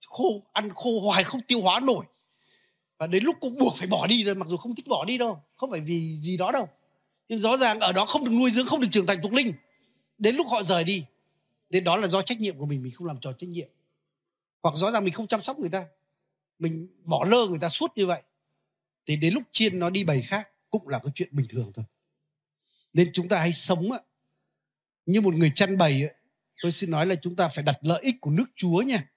khô, 0.08 0.44
ăn 0.54 0.70
khô 0.74 1.00
hoài 1.00 1.24
không 1.24 1.42
tiêu 1.42 1.62
hóa 1.62 1.80
nổi. 1.80 2.06
Và 2.98 3.08
đến 3.08 3.24
lúc 3.24 3.36
cũng 3.40 3.58
buộc 3.58 3.74
phải 3.78 3.88
bỏ 3.88 4.08
đi 4.08 4.24
rồi 4.24 4.36
mặc 4.36 4.48
dù 4.50 4.58
không 4.58 4.76
thích 4.76 4.88
bỏ 4.88 5.06
đi 5.06 5.18
đâu, 5.18 5.44
không 5.56 5.72
phải 5.72 5.80
vì 5.80 6.16
gì 6.22 6.38
đó 6.38 6.52
đâu. 6.52 6.70
Nhưng 7.28 7.40
rõ 7.40 7.58
ràng 7.58 7.80
ở 7.80 7.94
đó 7.94 8.06
không 8.06 8.26
được 8.26 8.32
nuôi 8.32 8.52
dưỡng, 8.52 8.68
không 8.68 8.82
được 8.82 8.88
trưởng 8.92 9.06
thành 9.06 9.20
tục 9.24 9.32
linh. 9.32 9.54
Đến 10.18 10.36
lúc 10.36 10.48
họ 10.52 10.64
rời 10.64 10.84
đi 10.84 11.06
nên 11.70 11.84
đó 11.84 11.98
là 11.98 12.08
do 12.08 12.22
trách 12.22 12.40
nhiệm 12.40 12.58
của 12.58 12.66
mình 12.66 12.84
mình 12.84 12.92
không 12.92 13.08
làm 13.08 13.20
tròn 13.20 13.34
trách 13.38 13.50
nhiệm. 13.50 13.70
Hoặc 14.64 14.76
rõ 14.76 14.92
ràng 14.92 15.04
mình 15.04 15.14
không 15.14 15.28
chăm 15.28 15.42
sóc 15.42 15.60
người 15.60 15.70
ta. 15.70 15.86
Mình 16.60 16.88
bỏ 17.04 17.26
lơ 17.28 17.48
người 17.50 17.60
ta 17.60 17.70
suốt 17.70 17.92
như 17.96 18.06
vậy. 18.06 18.22
Thì 19.06 19.16
đến 19.18 19.34
lúc 19.34 19.44
chiên 19.52 19.80
nó 19.80 19.90
đi 19.90 20.04
bày 20.04 20.22
khác 20.22 20.50
cũng 20.70 20.88
là 20.88 21.00
cái 21.00 21.12
chuyện 21.16 21.30
bình 21.32 21.46
thường 21.50 21.72
thôi. 21.76 21.86
Nên 22.94 23.10
chúng 23.14 23.30
ta 23.30 23.40
hãy 23.40 23.54
sống 23.54 23.90
như 25.06 25.22
một 25.22 25.34
người 25.34 25.52
chăn 25.56 25.78
bầy 25.78 26.10
tôi 26.62 26.72
xin 26.72 26.92
nói 26.92 27.06
là 27.06 27.16
chúng 27.16 27.36
ta 27.36 27.50
phải 27.50 27.64
đặt 27.64 27.78
lợi 27.82 28.02
ích 28.02 28.16
của 28.22 28.32
nước 28.32 28.46
chúa 28.56 28.82
nha, 28.82 29.10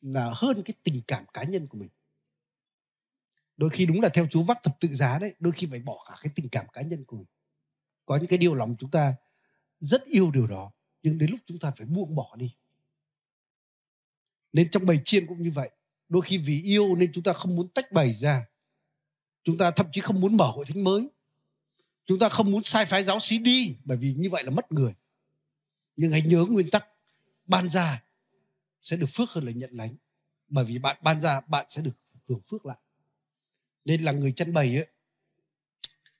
là 0.00 0.32
hơn 0.34 0.62
cái 0.64 0.74
tình 0.82 1.02
cảm 1.06 1.24
cá 1.32 1.42
nhân 1.42 1.66
của 1.66 1.78
mình. 1.78 1.88
Đôi 3.56 3.70
khi 3.70 3.86
đúng 3.86 4.00
là 4.00 4.08
theo 4.08 4.26
chúa 4.30 4.42
vác 4.42 4.62
thập 4.62 4.80
tự 4.80 4.88
giá 4.88 5.18
đấy, 5.18 5.34
đôi 5.38 5.52
khi 5.52 5.66
phải 5.70 5.80
bỏ 5.80 6.04
cả 6.08 6.16
cái 6.22 6.32
tình 6.34 6.48
cảm 6.48 6.66
cá 6.72 6.82
nhân 6.82 7.04
của 7.04 7.16
mình. 7.16 7.26
Có 8.06 8.16
những 8.16 8.26
cái 8.26 8.38
điều 8.38 8.54
lòng 8.54 8.76
chúng 8.78 8.90
ta 8.90 9.14
rất 9.80 10.04
yêu 10.04 10.30
điều 10.30 10.46
đó, 10.46 10.72
nhưng 11.02 11.18
đến 11.18 11.30
lúc 11.30 11.40
chúng 11.46 11.58
ta 11.58 11.70
phải 11.70 11.86
buông 11.86 12.14
bỏ 12.14 12.36
đi. 12.36 12.54
Nên 14.52 14.70
trong 14.70 14.86
bầy 14.86 15.00
chiên 15.04 15.26
cũng 15.26 15.42
như 15.42 15.50
vậy, 15.50 15.70
đôi 16.08 16.22
khi 16.22 16.38
vì 16.38 16.62
yêu 16.62 16.94
nên 16.96 17.12
chúng 17.12 17.24
ta 17.24 17.32
không 17.32 17.56
muốn 17.56 17.68
tách 17.68 17.92
bầy 17.92 18.14
ra. 18.14 18.46
Chúng 19.44 19.58
ta 19.58 19.70
thậm 19.70 19.86
chí 19.92 20.00
không 20.00 20.20
muốn 20.20 20.36
mở 20.36 20.46
hội 20.46 20.64
thánh 20.64 20.84
mới. 20.84 21.08
Chúng 22.06 22.18
ta 22.18 22.28
không 22.28 22.50
muốn 22.50 22.62
sai 22.62 22.84
phái 22.84 23.04
giáo 23.04 23.18
sĩ 23.20 23.38
đi, 23.38 23.76
bởi 23.84 23.96
vì 23.96 24.14
như 24.14 24.30
vậy 24.30 24.44
là 24.44 24.50
mất 24.50 24.72
người 24.72 24.94
nhưng 25.98 26.12
hãy 26.12 26.22
nhớ 26.22 26.44
nguyên 26.48 26.70
tắc 26.70 26.86
ban 27.46 27.70
ra 27.70 28.04
sẽ 28.82 28.96
được 28.96 29.06
phước 29.10 29.30
hơn 29.30 29.44
là 29.44 29.52
nhận 29.52 29.70
lánh 29.72 29.96
bởi 30.48 30.64
vì 30.64 30.78
bạn 30.78 30.96
ban 31.02 31.20
ra 31.20 31.40
bạn 31.40 31.66
sẽ 31.68 31.82
được 31.82 31.96
hưởng 32.28 32.40
phước 32.40 32.66
lại. 32.66 32.76
Nên 33.84 34.02
là 34.02 34.12
người 34.12 34.32
chăn 34.32 34.52
bày 34.52 34.76
ấy 34.76 34.86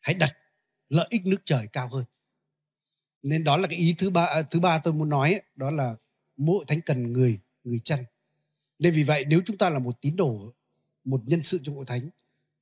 hãy 0.01 0.15
đặt 0.15 0.37
lợi 0.89 1.07
ích 1.11 1.27
nước 1.27 1.37
trời 1.45 1.67
cao 1.73 1.89
hơn. 1.89 2.05
Nên 3.23 3.45
đó 3.45 3.57
là 3.57 3.69
cái 3.69 3.79
ý 3.79 3.95
thứ 3.99 4.11
ba 4.11 4.25
à, 4.25 4.43
thứ 4.43 4.61
ba 4.61 4.79
tôi 4.79 4.95
muốn 4.95 5.09
nói 5.09 5.33
ấy, 5.33 5.43
đó 5.57 5.71
là 5.71 5.97
mỗi 6.37 6.65
thánh 6.69 6.81
cần 6.81 7.13
người 7.13 7.41
người 7.65 7.81
chăn. 7.85 8.05
Nên 8.79 8.95
vì 8.95 9.03
vậy 9.03 9.25
nếu 9.25 9.41
chúng 9.47 9.59
ta 9.59 9.71
là 9.71 9.79
một 9.79 10.01
tín 10.01 10.17
đồ 10.17 10.55
một 11.05 11.23
nhân 11.25 11.43
sự 11.43 11.61
trong 11.63 11.77
hội 11.77 11.85
thánh 11.85 12.11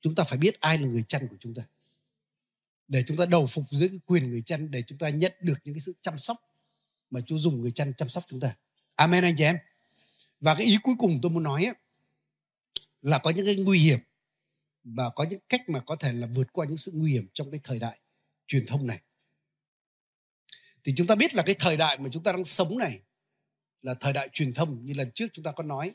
chúng 0.01 0.15
ta 0.15 0.25
phải 0.25 0.39
biết 0.39 0.61
ai 0.61 0.79
là 0.79 0.87
người 0.87 1.03
chăn 1.03 1.29
của 1.29 1.37
chúng 1.41 1.55
ta. 1.55 1.63
Để 2.89 3.05
chúng 3.07 3.17
ta 3.17 3.27
đầu 3.27 3.47
phục 3.47 3.65
dưới 3.71 3.89
cái 3.89 4.01
quyền 4.07 4.31
người 4.31 4.43
chăn 4.43 4.71
để 4.71 4.83
chúng 4.87 4.99
ta 4.99 5.09
nhận 5.09 5.33
được 5.41 5.59
những 5.65 5.75
cái 5.75 5.81
sự 5.81 5.95
chăm 6.03 6.19
sóc 6.19 6.46
mà 7.11 7.21
Chúa 7.27 7.39
dùng 7.39 7.61
người 7.61 7.71
chăn 7.71 7.93
chăm 7.97 8.09
sóc 8.09 8.25
chúng 8.29 8.41
ta. 8.41 8.57
Amen 8.95 9.25
anh 9.25 9.35
chị 9.37 9.45
em. 9.45 9.57
Và 10.41 10.55
cái 10.55 10.67
ý 10.67 10.79
cuối 10.83 10.95
cùng 10.99 11.19
tôi 11.23 11.31
muốn 11.31 11.43
nói 11.43 11.65
ấy, 11.65 11.75
là 13.03 13.19
có 13.19 13.31
những 13.31 13.47
cái 13.47 13.57
nguy 13.57 13.79
hiểm 13.79 13.99
và 14.85 15.11
có 15.11 15.25
những 15.25 15.41
cách 15.49 15.69
mà 15.69 15.81
có 15.81 15.97
thể 15.97 16.13
là 16.13 16.27
vượt 16.27 16.53
qua 16.53 16.67
những 16.67 16.77
sự 16.77 16.93
nguy 16.95 17.13
hiểm 17.13 17.29
trong 17.33 17.51
cái 17.51 17.61
thời 17.65 17.79
đại 17.79 18.01
truyền 18.47 18.67
thông 18.67 18.87
này. 18.87 19.01
Thì 20.85 20.93
chúng 20.97 21.07
ta 21.07 21.15
biết 21.15 21.35
là 21.35 21.43
cái 21.43 21.55
thời 21.59 21.77
đại 21.77 21.99
mà 21.99 22.09
chúng 22.13 22.23
ta 22.23 22.33
đang 22.33 22.45
sống 22.45 22.79
này 22.79 23.01
là 23.83 23.95
thời 23.95 24.13
đại 24.13 24.29
truyền 24.33 24.55
thông 24.55 24.85
như 24.85 24.95
lần 24.95 25.11
trước 25.15 25.27
chúng 25.33 25.43
ta 25.43 25.53
có 25.53 25.63
nói. 25.63 25.95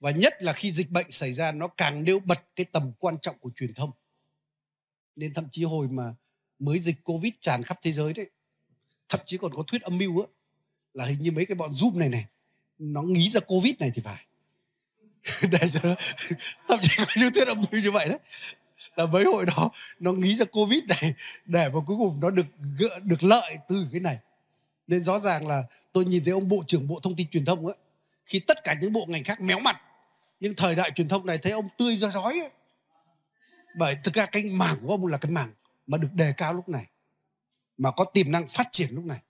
Và 0.00 0.10
nhất 0.10 0.42
là 0.42 0.52
khi 0.52 0.72
dịch 0.72 0.90
bệnh 0.90 1.10
xảy 1.10 1.34
ra 1.34 1.52
nó 1.52 1.68
càng 1.68 2.04
nêu 2.04 2.20
bật 2.20 2.56
cái 2.56 2.66
tầm 2.72 2.92
quan 2.98 3.16
trọng 3.22 3.38
của 3.38 3.50
truyền 3.56 3.74
thông. 3.74 3.90
Nên 5.16 5.34
thậm 5.34 5.48
chí 5.50 5.64
hồi 5.64 5.88
mà 5.88 6.14
mới 6.58 6.80
dịch 6.80 7.04
Covid 7.04 7.32
tràn 7.40 7.62
khắp 7.62 7.78
thế 7.82 7.92
giới 7.92 8.12
đấy 8.12 8.30
thậm 9.08 9.20
chí 9.26 9.36
còn 9.36 9.54
có 9.54 9.62
thuyết 9.62 9.82
âm 9.82 9.98
mưu 9.98 10.20
á 10.20 10.26
là 10.94 11.04
hình 11.04 11.20
như 11.20 11.32
mấy 11.32 11.46
cái 11.46 11.54
bọn 11.54 11.72
zoom 11.72 11.98
này 11.98 12.08
này 12.08 12.26
nó 12.78 13.02
nghĩ 13.02 13.30
ra 13.30 13.40
covid 13.40 13.74
này 13.78 13.90
thì 13.94 14.02
phải. 14.04 14.26
Để 15.50 15.68
cho 15.72 15.80
nó, 15.82 15.94
thậm 16.68 16.78
chí 16.82 16.96
có 16.98 17.12
những 17.16 17.32
thuyết 17.32 17.48
âm 17.48 17.62
mưu 17.72 17.80
như 17.82 17.90
vậy 17.90 18.08
đấy. 18.08 18.18
Là 18.96 19.06
mấy 19.06 19.24
hội 19.24 19.46
đó 19.46 19.70
nó 20.00 20.12
nghĩ 20.12 20.36
ra 20.36 20.44
covid 20.44 20.82
này 20.88 21.14
để 21.44 21.68
mà 21.68 21.80
cuối 21.86 21.96
cùng 21.98 22.20
nó 22.20 22.30
được 22.30 22.46
được 23.02 23.24
lợi 23.24 23.56
từ 23.68 23.86
cái 23.92 24.00
này. 24.00 24.18
Nên 24.86 25.02
rõ 25.02 25.18
ràng 25.18 25.46
là 25.46 25.62
tôi 25.92 26.04
nhìn 26.04 26.24
thấy 26.24 26.32
ông 26.32 26.48
bộ 26.48 26.64
trưởng 26.66 26.88
bộ 26.88 27.00
thông 27.02 27.16
tin 27.16 27.28
truyền 27.28 27.44
thông 27.44 27.66
á 27.66 27.74
khi 28.26 28.40
tất 28.40 28.64
cả 28.64 28.74
những 28.80 28.92
bộ 28.92 29.06
ngành 29.08 29.24
khác 29.24 29.40
méo 29.40 29.58
mặt 29.58 29.80
nhưng 30.40 30.54
thời 30.54 30.74
đại 30.74 30.90
truyền 30.90 31.08
thông 31.08 31.26
này 31.26 31.38
thấy 31.38 31.52
ông 31.52 31.68
tươi 31.78 31.96
ra 31.96 32.08
rói 32.08 32.32
ấy. 32.32 32.50
bởi 33.76 33.96
thực 34.04 34.14
ra 34.14 34.26
cái 34.26 34.44
mảng 34.44 34.76
của 34.82 34.88
ông 34.88 35.06
là 35.06 35.18
cái 35.18 35.32
mảng 35.32 35.52
mà 35.86 35.98
được 35.98 36.08
đề 36.12 36.32
cao 36.36 36.54
lúc 36.54 36.68
này 36.68 36.86
mà 37.76 37.90
có 37.90 38.04
tiềm 38.14 38.30
năng 38.30 38.48
phát 38.48 38.68
triển 38.72 38.94
lúc 38.94 39.04
này. 39.04 39.22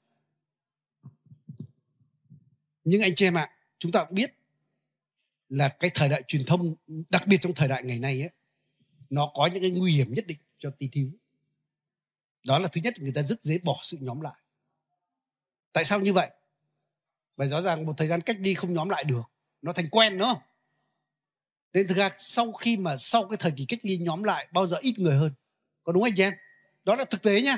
Nhưng 2.84 3.02
anh 3.02 3.14
chị 3.14 3.26
em 3.26 3.34
ạ, 3.34 3.50
chúng 3.78 3.92
ta 3.92 4.04
cũng 4.04 4.14
biết 4.14 4.30
là 5.48 5.68
cái 5.68 5.90
thời 5.94 6.08
đại 6.08 6.22
truyền 6.28 6.44
thông, 6.46 6.74
đặc 7.08 7.26
biệt 7.26 7.36
trong 7.40 7.54
thời 7.54 7.68
đại 7.68 7.82
ngày 7.82 7.98
nay 7.98 8.22
ấy, 8.22 8.30
nó 9.10 9.32
có 9.34 9.46
những 9.46 9.62
cái 9.62 9.70
nguy 9.70 9.92
hiểm 9.92 10.14
nhất 10.14 10.26
định 10.26 10.38
cho 10.58 10.70
tí 10.78 10.88
thiếu 10.92 11.10
đó 12.46 12.58
là 12.58 12.68
thứ 12.68 12.80
nhất, 12.80 12.94
người 12.98 13.12
ta 13.14 13.22
rất 13.22 13.42
dễ 13.42 13.58
bỏ 13.58 13.78
sự 13.82 13.96
nhóm 14.00 14.20
lại. 14.20 14.40
Tại 15.72 15.84
sao 15.84 16.00
như 16.00 16.12
vậy? 16.12 16.30
Bởi 17.36 17.48
rõ 17.48 17.60
ràng 17.60 17.86
một 17.86 17.94
thời 17.96 18.08
gian 18.08 18.20
cách 18.20 18.38
đi 18.40 18.54
không 18.54 18.74
nhóm 18.74 18.88
lại 18.88 19.04
được, 19.04 19.22
nó 19.62 19.72
thành 19.72 19.88
quen 19.90 20.18
nữa 20.18 20.34
nên 21.76 21.88
thực 21.88 21.96
ra 21.96 22.10
sau 22.18 22.52
khi 22.52 22.76
mà 22.76 22.96
sau 22.96 23.28
cái 23.28 23.36
thời 23.36 23.52
kỳ 23.56 23.64
cách 23.68 23.78
ly 23.82 23.98
nhóm 23.98 24.22
lại, 24.22 24.48
bao 24.52 24.66
giờ 24.66 24.76
ít 24.80 24.98
người 24.98 25.16
hơn. 25.16 25.32
Có 25.82 25.92
đúng 25.92 26.02
anh 26.02 26.12
chị 26.16 26.22
em? 26.22 26.32
Đó 26.84 26.94
là 26.94 27.04
thực 27.04 27.22
tế 27.22 27.42
nha 27.42 27.56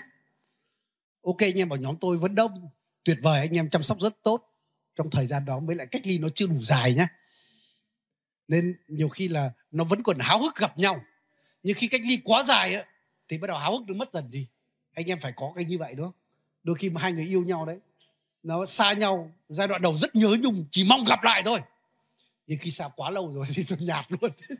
ok, 1.28 1.38
anh 1.40 1.58
em 1.58 1.68
ở 1.68 1.76
nhóm 1.76 1.96
tôi 2.00 2.18
vẫn 2.18 2.34
đông. 2.34 2.68
Tuyệt 3.04 3.18
vời, 3.22 3.40
anh 3.40 3.56
em 3.56 3.70
chăm 3.70 3.82
sóc 3.82 4.00
rất 4.00 4.22
tốt. 4.22 4.42
Trong 4.96 5.10
thời 5.10 5.26
gian 5.26 5.44
đó 5.44 5.60
mới 5.60 5.76
lại 5.76 5.86
cách 5.86 6.06
ly 6.06 6.18
nó 6.18 6.28
chưa 6.34 6.46
đủ 6.46 6.58
dài 6.60 6.94
nhá. 6.94 7.08
Nên 8.48 8.76
nhiều 8.88 9.08
khi 9.08 9.28
là 9.28 9.52
nó 9.70 9.84
vẫn 9.84 10.02
còn 10.02 10.18
háo 10.18 10.42
hức 10.42 10.56
gặp 10.56 10.78
nhau. 10.78 11.04
Nhưng 11.62 11.76
khi 11.76 11.88
cách 11.88 12.00
ly 12.04 12.18
quá 12.24 12.42
dài 12.42 12.74
á, 12.74 12.84
thì 13.28 13.38
bắt 13.38 13.46
đầu 13.46 13.58
háo 13.58 13.78
hức 13.78 13.88
nó 13.88 13.94
mất 13.94 14.12
dần 14.12 14.30
đi. 14.30 14.46
Anh 14.94 15.06
em 15.06 15.20
phải 15.20 15.32
có 15.36 15.52
cái 15.56 15.64
như 15.64 15.78
vậy, 15.78 15.94
đúng 15.94 16.06
không? 16.06 16.14
Đôi 16.62 16.76
khi 16.76 16.90
mà 16.90 17.00
hai 17.00 17.12
người 17.12 17.24
yêu 17.24 17.42
nhau 17.42 17.66
đấy, 17.66 17.78
nó 18.42 18.66
xa 18.66 18.92
nhau, 18.92 19.32
giai 19.48 19.68
đoạn 19.68 19.82
đầu 19.82 19.96
rất 19.96 20.16
nhớ 20.16 20.36
nhung, 20.40 20.64
chỉ 20.70 20.86
mong 20.88 21.04
gặp 21.04 21.22
lại 21.22 21.42
thôi. 21.44 21.60
Nhưng 22.46 22.58
khi 22.58 22.70
xa 22.70 22.88
quá 22.96 23.10
lâu 23.10 23.34
rồi 23.34 23.46
thì 23.54 23.64
tôi 23.68 23.78
nhạt 23.80 24.06
luôn. 24.08 24.30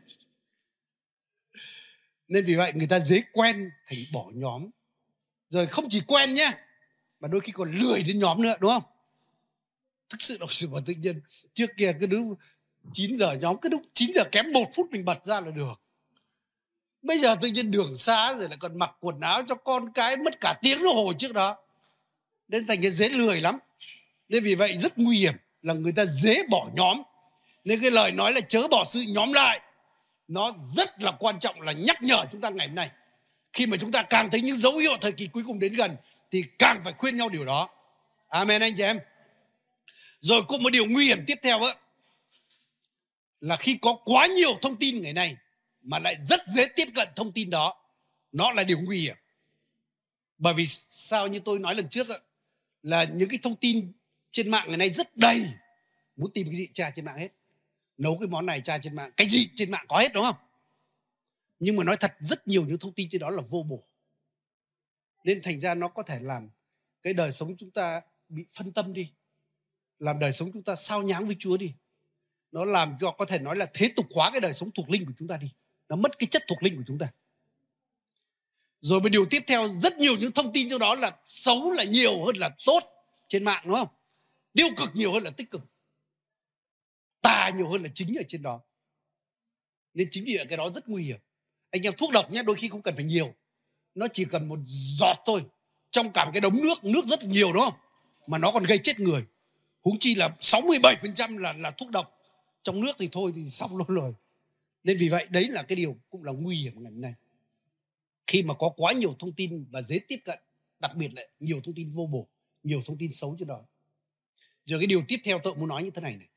Nên 2.27 2.45
vì 2.45 2.55
vậy 2.55 2.73
người 2.75 2.87
ta 2.87 2.99
dễ 2.99 3.21
quen 3.33 3.71
thành 3.87 3.99
bỏ 4.13 4.25
nhóm 4.33 4.69
rồi 5.49 5.67
không 5.67 5.89
chỉ 5.89 6.01
quen 6.07 6.33
nhé 6.33 6.51
mà 7.19 7.27
đôi 7.27 7.41
khi 7.41 7.51
còn 7.51 7.71
lười 7.71 8.03
đến 8.03 8.19
nhóm 8.19 8.41
nữa, 8.41 8.53
đúng 8.59 8.71
không? 8.71 8.83
Thực 10.09 10.21
sự 10.21 10.37
đọc 10.37 10.53
sự 10.53 10.67
và 10.67 10.81
tự 10.85 10.93
nhiên. 10.93 11.21
Trước 11.53 11.69
kia 11.77 11.93
cứ 11.99 12.05
đứng 12.05 12.35
9 12.93 13.17
giờ 13.17 13.33
nhóm, 13.33 13.57
cứ 13.61 13.69
đúng 13.69 13.83
9 13.93 14.11
giờ 14.15 14.23
kém 14.31 14.51
một 14.53 14.65
phút 14.75 14.87
mình 14.91 15.05
bật 15.05 15.25
ra 15.25 15.41
là 15.41 15.51
được. 15.51 15.81
Bây 17.01 17.19
giờ 17.19 17.35
tự 17.41 17.47
nhiên 17.47 17.71
đường 17.71 17.95
xa 17.95 18.33
rồi 18.33 18.49
lại 18.49 18.57
còn 18.59 18.79
mặc 18.79 18.91
quần 18.99 19.19
áo 19.19 19.43
cho 19.47 19.55
con 19.55 19.93
cái 19.93 20.17
mất 20.17 20.41
cả 20.41 20.53
tiếng 20.61 20.83
đồng 20.83 20.95
hồ 20.95 21.13
trước 21.17 21.33
đó. 21.33 21.57
Nên 22.47 22.67
thành 22.67 22.81
cái 22.81 22.91
dễ 22.91 23.09
lười 23.09 23.41
lắm. 23.41 23.59
Nên 24.29 24.43
vì 24.43 24.55
vậy 24.55 24.77
rất 24.77 24.97
nguy 24.97 25.19
hiểm 25.19 25.33
là 25.61 25.73
người 25.73 25.91
ta 25.91 26.05
dễ 26.05 26.43
bỏ 26.49 26.69
nhóm. 26.73 27.01
Nên 27.63 27.81
cái 27.81 27.91
lời 27.91 28.11
nói 28.11 28.33
là 28.33 28.41
chớ 28.41 28.67
bỏ 28.67 28.83
sự 28.85 29.01
nhóm 29.07 29.33
lại. 29.33 29.59
Nó 30.27 30.51
rất 30.75 31.03
là 31.03 31.11
quan 31.11 31.39
trọng 31.39 31.61
là 31.61 31.71
nhắc 31.71 32.03
nhở 32.03 32.25
chúng 32.31 32.41
ta 32.41 32.49
ngày 32.49 32.67
hôm 32.67 32.75
nay 32.75 32.89
khi 33.59 33.67
mà 33.67 33.77
chúng 33.77 33.91
ta 33.91 34.03
càng 34.03 34.29
thấy 34.31 34.41
những 34.41 34.57
dấu 34.57 34.77
hiệu 34.77 34.97
thời 35.01 35.11
kỳ 35.11 35.27
cuối 35.27 35.43
cùng 35.47 35.59
đến 35.59 35.75
gần 35.75 35.95
thì 36.31 36.43
càng 36.59 36.81
phải 36.83 36.93
khuyên 36.93 37.17
nhau 37.17 37.29
điều 37.29 37.45
đó. 37.45 37.69
Amen 38.29 38.61
anh 38.61 38.75
chị 38.75 38.83
em. 38.83 38.99
Rồi 40.21 40.41
cũng 40.47 40.63
một 40.63 40.69
điều 40.69 40.85
nguy 40.85 41.05
hiểm 41.05 41.23
tiếp 41.27 41.35
theo 41.41 41.61
á 41.61 41.75
là 43.39 43.55
khi 43.55 43.77
có 43.81 43.97
quá 44.05 44.27
nhiều 44.27 44.53
thông 44.61 44.75
tin 44.75 45.01
ngày 45.01 45.13
nay 45.13 45.35
mà 45.81 45.99
lại 45.99 46.15
rất 46.19 46.41
dễ 46.47 46.65
tiếp 46.75 46.87
cận 46.95 47.07
thông 47.15 47.31
tin 47.31 47.49
đó 47.49 47.75
nó 48.31 48.51
là 48.51 48.63
điều 48.63 48.79
nguy 48.79 48.99
hiểm. 48.99 49.15
Bởi 50.37 50.53
vì 50.53 50.65
sao 50.65 51.27
như 51.27 51.39
tôi 51.45 51.59
nói 51.59 51.75
lần 51.75 51.89
trước 51.89 52.09
á, 52.09 52.17
là 52.83 53.03
những 53.03 53.29
cái 53.29 53.39
thông 53.43 53.55
tin 53.55 53.91
trên 54.31 54.51
mạng 54.51 54.65
ngày 54.67 54.77
nay 54.77 54.89
rất 54.89 55.17
đầy. 55.17 55.45
Muốn 56.15 56.31
tìm 56.33 56.47
cái 56.47 56.55
gì 56.55 56.67
tra 56.73 56.91
trên 56.95 57.05
mạng 57.05 57.17
hết. 57.17 57.29
Nấu 57.97 58.17
cái 58.19 58.27
món 58.27 58.45
này 58.45 58.61
tra 58.61 58.77
trên 58.77 58.95
mạng. 58.95 59.11
Cái 59.17 59.27
gì 59.27 59.49
trên 59.55 59.71
mạng 59.71 59.85
có 59.89 59.97
hết 59.97 60.13
đúng 60.13 60.23
không? 60.23 60.48
Nhưng 61.59 61.75
mà 61.75 61.83
nói 61.83 61.95
thật, 61.99 62.15
rất 62.19 62.47
nhiều 62.47 62.65
những 62.65 62.79
thông 62.79 62.93
tin 62.93 63.09
trên 63.11 63.21
đó 63.21 63.29
là 63.29 63.41
vô 63.49 63.63
bổ. 63.63 63.87
Nên 65.23 65.41
thành 65.43 65.59
ra 65.59 65.75
nó 65.75 65.87
có 65.87 66.03
thể 66.03 66.19
làm 66.19 66.49
cái 67.01 67.13
đời 67.13 67.31
sống 67.31 67.57
chúng 67.57 67.71
ta 67.71 68.01
bị 68.29 68.45
phân 68.55 68.73
tâm 68.73 68.93
đi, 68.93 69.13
làm 69.99 70.19
đời 70.19 70.33
sống 70.33 70.51
chúng 70.53 70.63
ta 70.63 70.75
sao 70.75 71.01
nhãng 71.01 71.25
với 71.25 71.35
chúa 71.39 71.57
đi. 71.57 71.73
Nó 72.51 72.65
làm 72.65 72.97
cho 73.01 73.11
có 73.11 73.25
thể 73.25 73.39
nói 73.39 73.55
là 73.55 73.71
thế 73.73 73.89
tục 73.95 74.05
hóa 74.15 74.31
cái 74.31 74.41
đời 74.41 74.53
sống 74.53 74.71
thuộc 74.71 74.89
linh 74.89 75.05
của 75.05 75.13
chúng 75.17 75.27
ta 75.27 75.37
đi. 75.37 75.51
Nó 75.89 75.95
mất 75.95 76.19
cái 76.19 76.27
chất 76.31 76.43
thuộc 76.47 76.63
linh 76.63 76.77
của 76.77 76.83
chúng 76.87 76.97
ta. 76.99 77.07
Rồi 78.81 79.01
một 79.01 79.09
điều 79.09 79.25
tiếp 79.29 79.43
theo, 79.47 79.73
rất 79.75 79.97
nhiều 79.97 80.17
những 80.17 80.31
thông 80.31 80.53
tin 80.53 80.69
trong 80.69 80.79
đó 80.79 80.95
là 80.95 81.19
xấu 81.25 81.71
là 81.71 81.83
nhiều 81.83 82.25
hơn 82.25 82.37
là 82.37 82.49
tốt 82.65 82.79
trên 83.27 83.43
mạng, 83.43 83.63
đúng 83.65 83.75
không? 83.75 83.87
Tiêu 84.53 84.67
cực 84.77 84.89
nhiều 84.93 85.13
hơn 85.13 85.23
là 85.23 85.31
tích 85.31 85.51
cực. 85.51 85.61
Tà 87.21 87.49
nhiều 87.49 87.69
hơn 87.69 87.83
là 87.83 87.89
chính 87.95 88.15
ở 88.15 88.23
trên 88.27 88.41
đó. 88.41 88.61
Nên 89.93 90.07
chính 90.11 90.25
vì 90.25 90.37
vậy 90.37 90.45
cái 90.49 90.57
đó 90.57 90.69
rất 90.75 90.89
nguy 90.89 91.03
hiểm 91.03 91.19
anh 91.71 91.81
em 91.81 91.93
thuốc 91.97 92.11
độc 92.11 92.31
nhé 92.31 92.43
đôi 92.45 92.55
khi 92.55 92.69
không 92.69 92.81
cần 92.81 92.95
phải 92.95 93.03
nhiều. 93.03 93.33
Nó 93.95 94.07
chỉ 94.13 94.25
cần 94.25 94.47
một 94.47 94.59
giọt 94.65 95.17
thôi. 95.25 95.41
Trong 95.91 96.11
cả 96.11 96.25
một 96.25 96.31
cái 96.33 96.41
đống 96.41 96.61
nước 96.63 96.83
nước 96.83 97.05
rất 97.05 97.23
nhiều 97.23 97.53
đúng 97.53 97.63
không? 97.63 97.73
Mà 98.27 98.37
nó 98.37 98.51
còn 98.51 98.63
gây 98.63 98.77
chết 98.77 98.99
người. 98.99 99.25
Huống 99.81 99.99
chi 99.99 100.15
là 100.15 100.29
67% 100.39 101.37
là 101.37 101.53
là 101.53 101.71
thuốc 101.71 101.89
độc. 101.89 102.19
Trong 102.63 102.81
nước 102.81 102.91
thì 102.99 103.09
thôi 103.11 103.31
thì 103.35 103.49
xong 103.49 103.77
luôn 103.77 103.87
rồi. 103.87 104.13
Nên 104.83 104.97
vì 104.97 105.09
vậy 105.09 105.27
đấy 105.29 105.47
là 105.49 105.63
cái 105.63 105.75
điều 105.75 105.97
cũng 106.09 106.23
là 106.23 106.31
nguy 106.31 106.55
hiểm 106.55 106.83
ngày 106.83 106.91
hôm 106.91 107.01
nay. 107.01 107.13
Khi 108.27 108.43
mà 108.43 108.53
có 108.53 108.69
quá 108.69 108.93
nhiều 108.93 109.15
thông 109.19 109.31
tin 109.31 109.65
và 109.71 109.81
dễ 109.81 109.99
tiếp 110.07 110.19
cận 110.25 110.39
đặc 110.79 110.95
biệt 110.95 111.13
là 111.13 111.21
nhiều 111.39 111.61
thông 111.63 111.75
tin 111.75 111.89
vô 111.89 112.05
bổ 112.05 112.27
nhiều 112.63 112.81
thông 112.85 112.97
tin 112.97 113.13
xấu 113.13 113.35
trên 113.39 113.47
đó 113.47 113.61
rồi 114.69 114.79
cái 114.79 114.87
điều 114.87 115.03
tiếp 115.07 115.19
theo 115.23 115.39
tôi 115.43 115.55
muốn 115.55 115.67
nói 115.67 115.83
như 115.83 115.89
thế 115.95 116.01
này 116.01 116.15
này. 116.15 116.27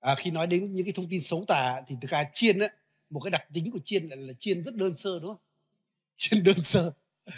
À, 0.00 0.14
khi 0.14 0.30
nói 0.30 0.46
đến 0.46 0.74
những 0.74 0.86
cái 0.86 0.92
thông 0.92 1.08
tin 1.08 1.20
xấu 1.20 1.44
tà 1.48 1.82
thì 1.86 1.96
thực 2.00 2.10
ra 2.10 2.24
chiên 2.32 2.58
á 2.58 2.68
một 3.10 3.20
cái 3.20 3.30
đặc 3.30 3.42
tính 3.54 3.70
của 3.70 3.80
chiên 3.84 4.08
là, 4.08 4.16
là 4.16 4.32
chiên 4.38 4.62
rất 4.62 4.74
đơn 4.74 4.96
sơ 4.96 5.18
đúng 5.22 5.30
không? 5.30 5.42
Chiên 6.16 6.44
đơn 6.44 6.62
sơ. 6.62 6.92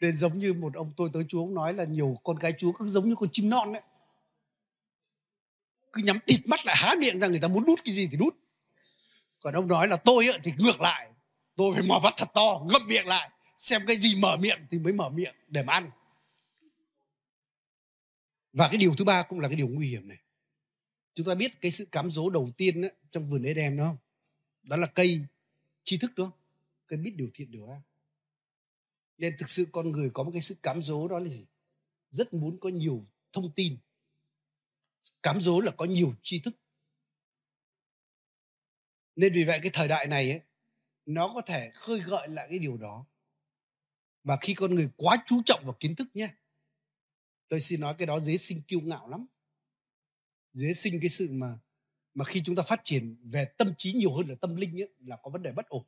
Nên 0.00 0.18
giống 0.18 0.38
như 0.38 0.52
một 0.52 0.74
ông 0.74 0.92
tôi 0.96 1.08
tới 1.12 1.24
chúa 1.28 1.40
ông 1.40 1.54
nói 1.54 1.74
là 1.74 1.84
nhiều 1.84 2.16
con 2.24 2.38
cái 2.38 2.52
chúa 2.58 2.72
cứ 2.72 2.86
giống 2.86 3.08
như 3.08 3.14
con 3.18 3.28
chim 3.32 3.50
non 3.50 3.72
đấy 3.72 3.82
cứ 5.94 6.02
nhắm 6.04 6.18
tịt 6.26 6.40
mắt 6.46 6.66
lại 6.66 6.76
há 6.78 6.94
miệng 6.98 7.20
ra 7.20 7.28
người 7.28 7.38
ta 7.38 7.48
muốn 7.48 7.64
đút 7.64 7.80
cái 7.84 7.94
gì 7.94 8.08
thì 8.10 8.16
đút. 8.16 8.36
Còn 9.40 9.54
ông 9.54 9.68
nói 9.68 9.88
là 9.88 9.96
tôi 9.96 10.26
thì 10.42 10.52
ngược 10.58 10.80
lại. 10.80 11.10
Tôi 11.56 11.74
phải 11.74 11.82
mở 11.82 11.98
mắt 11.98 12.14
thật 12.16 12.28
to 12.34 12.66
ngậm 12.68 12.82
miệng 12.88 13.06
lại. 13.06 13.30
Xem 13.58 13.82
cái 13.86 13.96
gì 13.96 14.16
mở 14.16 14.36
miệng 14.36 14.66
thì 14.70 14.78
mới 14.78 14.92
mở 14.92 15.10
miệng 15.10 15.34
để 15.48 15.62
mà 15.62 15.72
ăn. 15.72 15.90
Và 18.52 18.68
cái 18.68 18.78
điều 18.78 18.94
thứ 18.98 19.04
ba 19.04 19.22
cũng 19.22 19.40
là 19.40 19.48
cái 19.48 19.56
điều 19.56 19.68
nguy 19.68 19.88
hiểm 19.88 20.08
này. 20.08 20.18
Chúng 21.14 21.26
ta 21.26 21.34
biết 21.34 21.60
cái 21.60 21.70
sự 21.70 21.84
cám 21.92 22.10
dỗ 22.10 22.30
đầu 22.30 22.50
tiên 22.56 22.82
trong 23.12 23.26
vườn 23.26 23.42
Eden 23.42 23.76
đó 23.76 23.84
không? 23.84 23.96
Đó 24.64 24.76
là 24.76 24.86
cây 24.86 25.26
tri 25.84 25.98
thức 25.98 26.14
đó 26.16 26.32
cây 26.86 26.98
biết 26.98 27.14
điều 27.16 27.30
thiện 27.34 27.50
điều 27.50 27.68
ác. 27.68 27.80
Nên 29.18 29.36
thực 29.38 29.50
sự 29.50 29.66
con 29.72 29.92
người 29.92 30.10
có 30.14 30.22
một 30.22 30.30
cái 30.32 30.42
sự 30.42 30.54
cám 30.62 30.82
dỗ 30.82 31.08
đó 31.08 31.18
là 31.18 31.28
gì? 31.28 31.46
Rất 32.10 32.34
muốn 32.34 32.58
có 32.60 32.68
nhiều 32.68 33.06
thông 33.32 33.52
tin. 33.54 33.76
Cám 35.22 35.40
dỗ 35.42 35.60
là 35.60 35.72
có 35.76 35.84
nhiều 35.84 36.14
tri 36.22 36.40
thức. 36.40 36.56
Nên 39.16 39.32
vì 39.32 39.44
vậy 39.44 39.58
cái 39.62 39.70
thời 39.74 39.88
đại 39.88 40.06
này 40.06 40.30
ấy, 40.30 40.40
nó 41.06 41.32
có 41.34 41.40
thể 41.40 41.70
khơi 41.74 42.00
gợi 42.00 42.28
lại 42.28 42.46
cái 42.50 42.58
điều 42.58 42.76
đó. 42.76 43.06
Và 44.24 44.36
khi 44.40 44.54
con 44.54 44.74
người 44.74 44.90
quá 44.96 45.16
chú 45.26 45.42
trọng 45.46 45.64
vào 45.64 45.76
kiến 45.80 45.94
thức 45.94 46.08
nhé 46.14 46.28
tôi 47.48 47.60
xin 47.60 47.80
nói 47.80 47.94
cái 47.98 48.06
đó 48.06 48.20
dễ 48.20 48.36
sinh 48.36 48.62
kiêu 48.62 48.80
ngạo 48.80 49.08
lắm. 49.08 49.26
Dễ 50.52 50.72
sinh 50.72 51.00
cái 51.00 51.08
sự 51.08 51.28
mà 51.30 51.58
mà 52.14 52.24
khi 52.24 52.42
chúng 52.44 52.56
ta 52.56 52.62
phát 52.62 52.80
triển 52.84 53.16
về 53.24 53.44
tâm 53.44 53.74
trí 53.78 53.92
nhiều 53.92 54.14
hơn 54.14 54.28
là 54.28 54.34
tâm 54.40 54.56
linh 54.56 54.82
ấy, 54.82 54.88
là 54.98 55.16
có 55.22 55.30
vấn 55.30 55.42
đề 55.42 55.52
bất 55.52 55.68
ổn. 55.68 55.84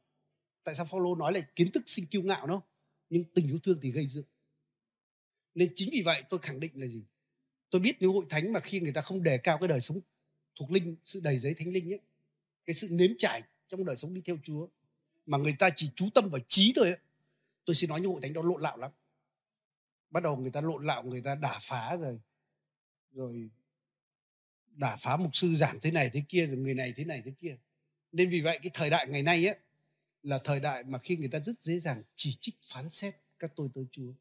Tại 0.65 0.75
sao 0.75 0.87
Phaolô 0.87 1.15
nói 1.15 1.33
là 1.33 1.41
kiến 1.41 1.73
thức 1.73 1.83
sinh 1.87 2.07
kiêu 2.07 2.23
ngạo 2.23 2.47
đâu 2.47 2.63
nhưng 3.11 3.25
tình 3.25 3.47
yêu 3.49 3.59
thương 3.63 3.79
thì 3.83 3.91
gây 3.91 4.07
dựng. 4.07 4.27
Nên 5.55 5.73
chính 5.75 5.89
vì 5.93 6.03
vậy 6.03 6.23
tôi 6.31 6.41
khẳng 6.41 6.61
định 6.61 6.73
là 6.75 6.87
gì? 6.87 7.05
Tôi 7.71 7.81
biết 7.81 7.97
nếu 8.01 8.13
hội 8.13 8.27
thánh 8.29 8.53
mà 8.53 8.61
khi 8.61 8.81
người 8.81 8.93
ta 8.93 9.03
không 9.03 9.23
đề 9.23 9.39
cao 9.39 9.59
cái 9.59 9.69
đời 9.69 9.81
sống 9.81 10.01
thuộc 10.55 10.71
linh 10.71 10.97
sự 11.05 11.21
đầy 11.21 11.39
giấy 11.39 11.55
thánh 11.55 11.73
linh 11.73 11.93
ấy 11.93 12.01
cái 12.65 12.75
sự 12.75 12.89
nếm 12.91 13.11
trải 13.19 13.43
trong 13.69 13.85
đời 13.85 13.97
sống 13.97 14.15
đi 14.15 14.21
theo 14.21 14.37
Chúa 14.43 14.69
mà 15.27 15.39
người 15.39 15.55
ta 15.59 15.71
chỉ 15.77 15.91
chú 15.95 16.09
tâm 16.15 16.29
vào 16.29 16.41
trí 16.49 16.73
thôi 16.77 16.87
ấy, 16.87 16.99
tôi 17.65 17.75
xin 17.75 17.91
nói 17.91 18.01
những 18.01 18.11
hội 18.11 18.21
thánh 18.23 18.33
đó 18.33 18.43
lộn 18.43 18.61
lạo 18.61 18.77
lắm. 18.77 18.91
Bắt 20.11 20.23
đầu 20.23 20.37
người 20.37 20.51
ta 20.51 20.61
lộn 20.61 20.85
lạo 20.85 21.03
người 21.03 21.23
ta 21.23 21.35
đả 21.35 21.59
phá 21.63 21.97
rồi 21.97 22.21
rồi 23.13 23.51
đả 24.77 24.97
phá 24.97 25.17
mục 25.17 25.37
sư 25.37 25.55
giảm 25.55 25.81
thế 25.81 25.91
này 25.91 26.11
thế 26.13 26.23
kia 26.29 26.47
rồi 26.47 26.57
người 26.57 26.75
này 26.75 26.93
thế 26.97 27.05
này 27.05 27.23
thế 27.25 27.33
kia. 27.39 27.57
Nên 28.13 28.31
vì 28.31 28.41
vậy 28.41 28.59
cái 28.63 28.71
thời 28.75 28.91
đại 28.91 29.07
ngày 29.09 29.23
nay 29.23 29.47
ấy, 29.47 29.57
là 30.23 30.39
thời 30.45 30.61
đại 30.61 30.85
mà 30.85 30.99
khi 30.99 31.17
người 31.17 31.29
ta 31.29 31.39
rất 31.41 31.61
dễ 31.61 31.79
dàng 31.79 32.03
chỉ 32.15 32.39
trích, 32.41 32.55
phán 32.73 32.91
xét 32.91 33.15
các 33.39 33.53
tôi 33.57 33.69
tới 33.75 33.85
Chúa. 33.91 34.13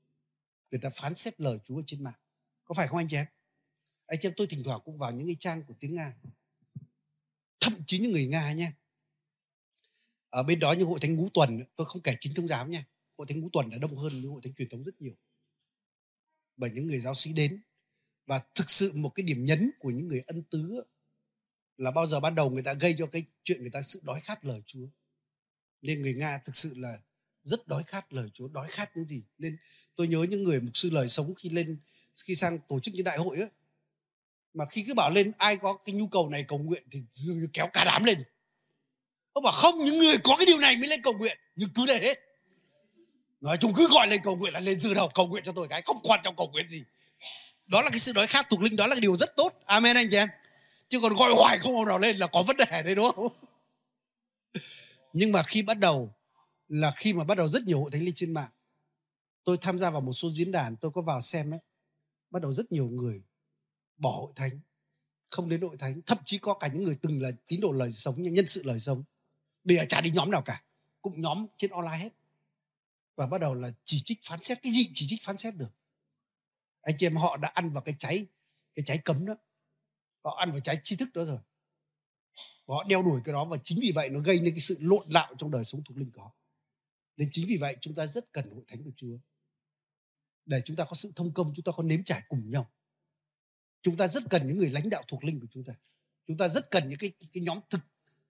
Người 0.72 0.80
ta 0.82 0.89
phán 0.89 1.16
xét 1.16 1.41
lời 1.41 1.58
Chúa 1.66 1.82
trên 1.88 2.03
mạng. 2.03 2.20
Có 2.64 2.74
phải 2.74 2.88
không 2.88 2.97
anh 2.97 3.08
chị 3.08 3.18
em? 3.18 3.26
Anh 4.06 4.20
chị 4.22 4.28
em, 4.28 4.34
tôi 4.38 4.47
thỉnh 4.47 4.64
thoảng 4.64 4.82
cũng 4.86 4.97
vào 4.97 5.12
những 5.12 5.28
cái 5.28 5.36
trang 5.39 5.64
của 5.64 5.74
tiếng 5.80 5.95
Nga. 5.95 6.16
Thậm 7.60 7.74
chí 7.86 7.99
những 7.99 8.12
người 8.12 8.28
Nga 8.28 8.51
nha. 8.51 8.74
Ở 10.30 10.43
bên 10.43 10.60
đó 10.60 10.74
như 10.74 10.84
hội 10.84 10.99
thánh 10.99 11.16
ngũ 11.16 11.30
tuần, 11.34 11.64
tôi 11.76 11.88
không 11.88 12.01
kể 12.01 12.16
chính 12.20 12.34
thống 12.34 12.47
giáo 12.47 12.68
nha. 12.68 12.86
Hội 13.18 13.28
thánh 13.30 13.39
ngũ 13.39 13.49
tuần 13.53 13.70
đã 13.70 13.78
đông 13.78 13.97
hơn 13.97 14.22
những 14.22 14.32
hội 14.32 14.41
thánh 14.43 14.53
truyền 14.53 14.70
thống 14.70 14.84
rất 14.84 15.01
nhiều. 15.01 15.14
Bởi 16.58 16.70
những 16.70 16.88
người 16.88 16.99
giáo 16.99 17.14
sĩ 17.14 17.34
đến 17.34 17.62
và 18.26 18.42
thực 18.56 18.70
sự 18.70 18.92
một 18.94 19.10
cái 19.10 19.24
điểm 19.24 19.46
nhấn 19.46 19.72
của 19.80 19.90
những 19.90 20.08
người 20.08 20.24
ân 20.28 20.44
tứ 20.44 20.84
là 21.78 21.92
bao 21.92 22.08
giờ 22.08 22.20
ban 22.20 22.36
đầu 22.36 22.50
người 22.50 22.64
ta 22.64 22.74
gây 22.74 22.96
cho 22.98 23.06
cái 23.06 23.24
chuyện 23.44 23.62
người 23.62 23.72
ta 23.72 23.82
sự 23.82 24.00
đói 24.04 24.20
khát 24.22 24.46
lời 24.46 24.62
Chúa. 24.66 24.88
Nên 25.82 26.02
người 26.02 26.14
Nga 26.14 26.38
thực 26.46 26.56
sự 26.56 26.74
là 26.76 26.98
rất 27.44 27.68
đói 27.68 27.84
khát 27.88 28.14
lời 28.14 28.30
Chúa, 28.34 28.48
đói 28.48 28.68
khát 28.70 28.98
những 28.98 29.08
gì. 29.08 29.24
Nên 29.38 29.58
tôi 29.96 30.08
nhớ 30.08 30.26
những 30.30 30.44
người 30.44 30.62
mục 30.62 30.78
sư 30.78 30.90
lời 30.90 31.10
sống 31.10 31.36
khi 31.36 31.50
lên, 31.50 31.80
khi 32.26 32.36
sang 32.36 32.60
tổ 32.68 32.80
chức 32.80 32.94
những 32.94 33.04
đại 33.04 33.18
hội 33.18 33.38
ấy 33.38 33.50
mà 34.56 34.66
khi 34.66 34.84
cứ 34.88 34.94
bảo 34.94 35.10
lên 35.10 35.32
ai 35.38 35.58
có 35.58 35.78
cái 35.86 35.96
nhu 35.96 36.08
cầu 36.08 36.30
này 36.30 36.46
cầu 36.48 36.60
nguyện 36.60 36.84
thì 36.92 37.04
dường 37.12 37.40
như 37.40 37.48
kéo 37.54 37.70
cả 37.74 37.84
đám 37.86 38.04
lên. 38.04 38.24
Ông 39.34 39.44
bảo 39.44 39.54
không, 39.54 39.86
những 39.86 39.98
người 39.98 40.18
có 40.24 40.36
cái 40.38 40.46
điều 40.46 40.58
này 40.58 40.78
mới 40.78 40.88
lên 40.88 41.02
cầu 41.02 41.14
nguyện, 41.14 41.38
nhưng 41.56 41.70
cứ 41.76 41.86
lên 41.86 42.04
hết. 42.04 42.20
Nói 43.42 43.58
chung 43.58 43.74
cứ 43.76 43.88
gọi 43.88 44.08
lên 44.08 44.22
cầu 44.24 44.36
nguyện 44.36 44.54
là 44.54 44.60
lên 44.60 44.80
dư 44.80 44.94
đầu 44.94 45.10
cầu 45.14 45.28
nguyện 45.28 45.44
cho 45.44 45.52
tôi 45.52 45.68
cái, 45.68 45.82
không 45.82 46.00
quan 46.04 46.20
trọng 46.24 46.36
cầu 46.36 46.50
nguyện 46.52 46.70
gì 46.70 46.84
đó 47.68 47.82
là 47.82 47.89
cái 47.89 47.99
sự 47.99 48.13
đói 48.13 48.28
khát 48.28 48.49
thuộc 48.49 48.61
linh 48.61 48.76
đó 48.76 48.88
là 48.88 48.95
cái 48.95 49.01
điều 49.01 49.18
rất 49.18 49.36
tốt. 49.36 49.53
Amen 49.66 49.95
anh 49.95 50.07
chị 50.11 50.18
em. 50.18 50.30
Chứ 50.89 50.99
còn 51.01 51.13
gọi 51.13 51.32
hoài 51.36 51.59
không 51.59 51.76
ông 51.76 51.86
nào 51.86 51.99
lên 51.99 52.18
là 52.18 52.28
có 52.28 52.43
vấn 52.43 52.57
đề 52.57 52.84
đấy, 52.84 52.95
đúng 52.95 53.11
không? 53.16 53.28
Nhưng 55.13 55.32
mà 55.32 55.43
khi 55.43 55.61
bắt 55.61 55.80
đầu, 55.80 56.13
là 56.68 56.91
khi 56.91 57.13
mà 57.13 57.24
bắt 57.24 57.38
đầu 57.38 57.49
rất 57.49 57.63
nhiều 57.63 57.82
hội 57.82 57.91
thánh 57.91 58.03
linh 58.03 58.16
trên 58.16 58.34
mạng, 58.34 58.49
tôi 59.43 59.57
tham 59.61 59.80
gia 59.80 59.89
vào 59.89 60.01
một 60.01 60.13
số 60.13 60.32
diễn 60.32 60.51
đàn, 60.51 60.76
tôi 60.76 60.91
có 60.91 61.01
vào 61.01 61.22
xem 61.22 61.53
ấy, 61.53 61.59
bắt 62.32 62.41
đầu 62.41 62.53
rất 62.53 62.72
nhiều 62.72 62.86
người 62.86 63.22
bỏ 63.97 64.11
hội 64.11 64.32
thánh, 64.36 64.59
không 65.28 65.49
đến 65.49 65.61
hội 65.61 65.78
thánh. 65.80 66.01
Thậm 66.05 66.18
chí 66.26 66.38
có 66.38 66.53
cả 66.53 66.68
những 66.68 66.84
người 66.84 66.97
từng 67.01 67.22
là 67.22 67.32
tín 67.47 67.61
đồ 67.61 67.72
lời 67.72 67.91
sống 67.91 68.24
nhân 68.24 68.47
sự 68.47 68.63
lời 68.63 68.80
sống. 68.80 69.03
Bây 69.63 69.78
giờ 69.78 69.86
chả 69.89 70.01
đi 70.01 70.11
nhóm 70.11 70.32
nào 70.32 70.41
cả, 70.41 70.63
cũng 71.01 71.22
nhóm 71.22 71.47
trên 71.57 71.72
online 71.72 71.97
hết. 71.97 72.13
Và 73.16 73.28
bắt 73.28 73.41
đầu 73.41 73.55
là 73.55 73.72
chỉ 73.84 74.01
trích 74.05 74.20
phán 74.24 74.43
xét, 74.43 74.61
cái 74.61 74.72
gì 74.72 74.91
chỉ 74.93 75.05
trích 75.09 75.24
phán 75.24 75.38
xét 75.38 75.55
được 75.55 75.70
anh 76.86 76.96
chị 76.98 77.06
em 77.06 77.16
họ 77.16 77.38
đã 77.38 77.48
ăn 77.48 77.74
vào 77.74 77.84
cái 77.84 77.96
cháy 78.00 78.26
cái 78.76 78.84
cháy 78.86 79.02
cấm 79.06 79.26
đó. 79.26 79.36
Họ 80.24 80.36
ăn 80.40 80.52
vào 80.52 80.60
cháy 80.60 80.80
tri 80.84 80.96
thức 80.96 81.10
đó 81.14 81.24
rồi. 81.26 81.40
Họ 82.68 82.84
đeo 82.84 83.04
đuổi 83.04 83.22
cái 83.26 83.34
đó 83.34 83.46
và 83.46 83.58
chính 83.64 83.80
vì 83.82 83.92
vậy 83.96 84.10
nó 84.10 84.20
gây 84.20 84.40
nên 84.40 84.54
cái 84.54 84.60
sự 84.60 84.78
lộn 84.80 85.10
lạo 85.10 85.36
trong 85.38 85.52
đời 85.52 85.64
sống 85.64 85.84
thuộc 85.84 85.98
linh 85.98 86.12
của 86.12 86.22
họ. 86.22 86.36
Nên 87.18 87.30
chính 87.32 87.48
vì 87.48 87.58
vậy 87.58 87.78
chúng 87.82 87.96
ta 87.96 88.08
rất 88.08 88.32
cần 88.32 88.52
hội 88.52 88.64
thánh 88.68 88.84
của 88.84 88.92
Chúa. 88.96 89.18
Để 90.46 90.62
chúng 90.66 90.76
ta 90.76 90.86
có 90.86 90.96
sự 90.96 91.12
thông 91.16 91.34
công, 91.34 91.54
chúng 91.56 91.64
ta 91.64 91.72
có 91.76 91.84
nếm 91.84 92.04
trải 92.04 92.22
cùng 92.28 92.50
nhau. 92.50 92.72
Chúng 93.82 93.98
ta 93.98 94.08
rất 94.08 94.24
cần 94.30 94.48
những 94.48 94.58
người 94.58 94.70
lãnh 94.70 94.90
đạo 94.90 95.04
thuộc 95.08 95.24
linh 95.24 95.40
của 95.40 95.48
chúng 95.52 95.64
ta. 95.64 95.74
Chúng 96.28 96.38
ta 96.38 96.48
rất 96.48 96.72
cần 96.72 96.90
những 96.90 97.00
cái 97.00 97.12
cái 97.34 97.44
nhóm 97.44 97.60
thực 97.70 97.82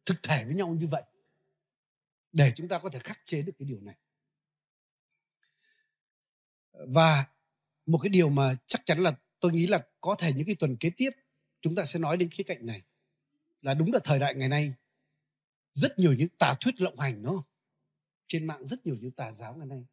thực 0.05 0.23
thể 0.23 0.45
với 0.45 0.55
nhau 0.55 0.75
như 0.79 0.87
vậy. 0.87 1.03
Để 2.31 2.51
chúng 2.55 2.67
ta 2.67 2.79
có 2.79 2.89
thể 2.89 2.99
khắc 2.99 3.19
chế 3.25 3.41
được 3.41 3.53
cái 3.59 3.67
điều 3.67 3.81
này. 3.81 3.95
Và 6.73 7.25
một 7.85 7.97
cái 7.97 8.09
điều 8.09 8.29
mà 8.29 8.55
chắc 8.65 8.81
chắn 8.85 8.99
là 8.99 9.15
tôi 9.39 9.53
nghĩ 9.53 9.67
là 9.67 9.85
có 10.01 10.15
thể 10.15 10.33
những 10.33 10.45
cái 10.45 10.55
tuần 10.55 10.77
kế 10.77 10.89
tiếp 10.89 11.09
chúng 11.61 11.75
ta 11.75 11.85
sẽ 11.85 11.99
nói 11.99 12.17
đến 12.17 12.29
khía 12.29 12.43
cạnh 12.43 12.65
này. 12.65 12.81
Là 13.61 13.73
đúng 13.73 13.93
là 13.93 13.99
thời 14.03 14.19
đại 14.19 14.35
ngày 14.35 14.49
nay, 14.49 14.73
rất 15.73 15.99
nhiều 15.99 16.13
những 16.13 16.29
tà 16.29 16.53
thuyết 16.61 16.81
lộng 16.81 16.99
hành 16.99 17.23
đó 17.23 17.43
trên 18.27 18.47
mạng 18.47 18.65
rất 18.65 18.85
nhiều 18.85 18.95
những 19.01 19.11
tà 19.11 19.31
giáo 19.31 19.55
ngày 19.55 19.67
nay. 19.67 19.85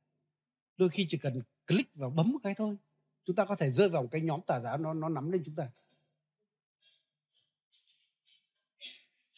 Đôi 0.77 0.89
khi 0.89 1.07
chỉ 1.09 1.19
cần 1.19 1.43
click 1.67 1.95
vào 1.95 2.11
bấm 2.11 2.33
một 2.33 2.39
cái 2.43 2.55
thôi, 2.55 2.77
chúng 3.25 3.37
ta 3.37 3.45
có 3.45 3.57
thể 3.57 3.71
rơi 3.71 3.89
vào 3.89 4.03
một 4.03 4.09
cái 4.13 4.21
nhóm 4.21 4.41
tà 4.47 4.61
giáo 4.61 4.79
nó 4.79 4.95
nó 4.95 5.09
nắm 5.09 5.31
lên 5.31 5.43
chúng 5.45 5.55
ta. 5.55 5.71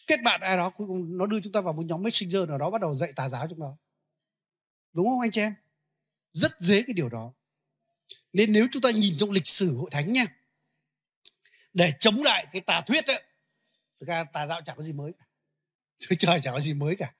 Kết 0.07 0.21
bạn 0.25 0.41
ai 0.41 0.57
đó, 0.57 0.71
cuối 0.71 0.87
cùng 0.87 1.19
nó 1.19 1.27
đưa 1.27 1.41
chúng 1.41 1.53
ta 1.53 1.61
vào 1.61 1.73
một 1.73 1.83
nhóm 1.87 2.03
messenger 2.03 2.49
nào 2.49 2.59
đó 2.59 2.71
bắt 2.71 2.81
đầu 2.81 2.95
dạy 2.95 3.13
tà 3.17 3.29
giáo 3.29 3.47
trong 3.49 3.61
đó. 3.61 3.77
Đúng 4.93 5.09
không 5.09 5.21
anh 5.21 5.31
chị 5.31 5.41
em? 5.41 5.55
Rất 6.33 6.61
dễ 6.61 6.83
cái 6.83 6.95
điều 6.95 7.09
đó 7.09 7.33
nên 8.35 8.53
nếu 8.53 8.67
chúng 8.73 8.83
ta 8.83 8.91
nhìn 8.91 9.15
trong 9.19 9.31
lịch 9.31 9.47
sử 9.47 9.77
hội 9.77 9.91
thánh 9.91 10.13
nha 10.13 10.25
để 11.73 11.93
chống 11.99 12.23
lại 12.23 12.47
cái 12.53 12.61
tà 12.61 12.81
thuyết 12.87 13.07
ấy 13.07 13.23
thực 14.01 14.09
ra 14.09 14.25
tà 14.25 14.47
giáo 14.47 14.61
chẳng 14.67 14.77
có 14.77 14.83
gì 14.83 14.93
mới 14.93 15.13
cả. 15.19 15.25
Dưới 15.99 16.17
trời 16.19 16.41
chẳng 16.43 16.55
có 16.55 16.61
gì 16.61 16.75
mới 16.75 16.97
cả. 16.97 17.15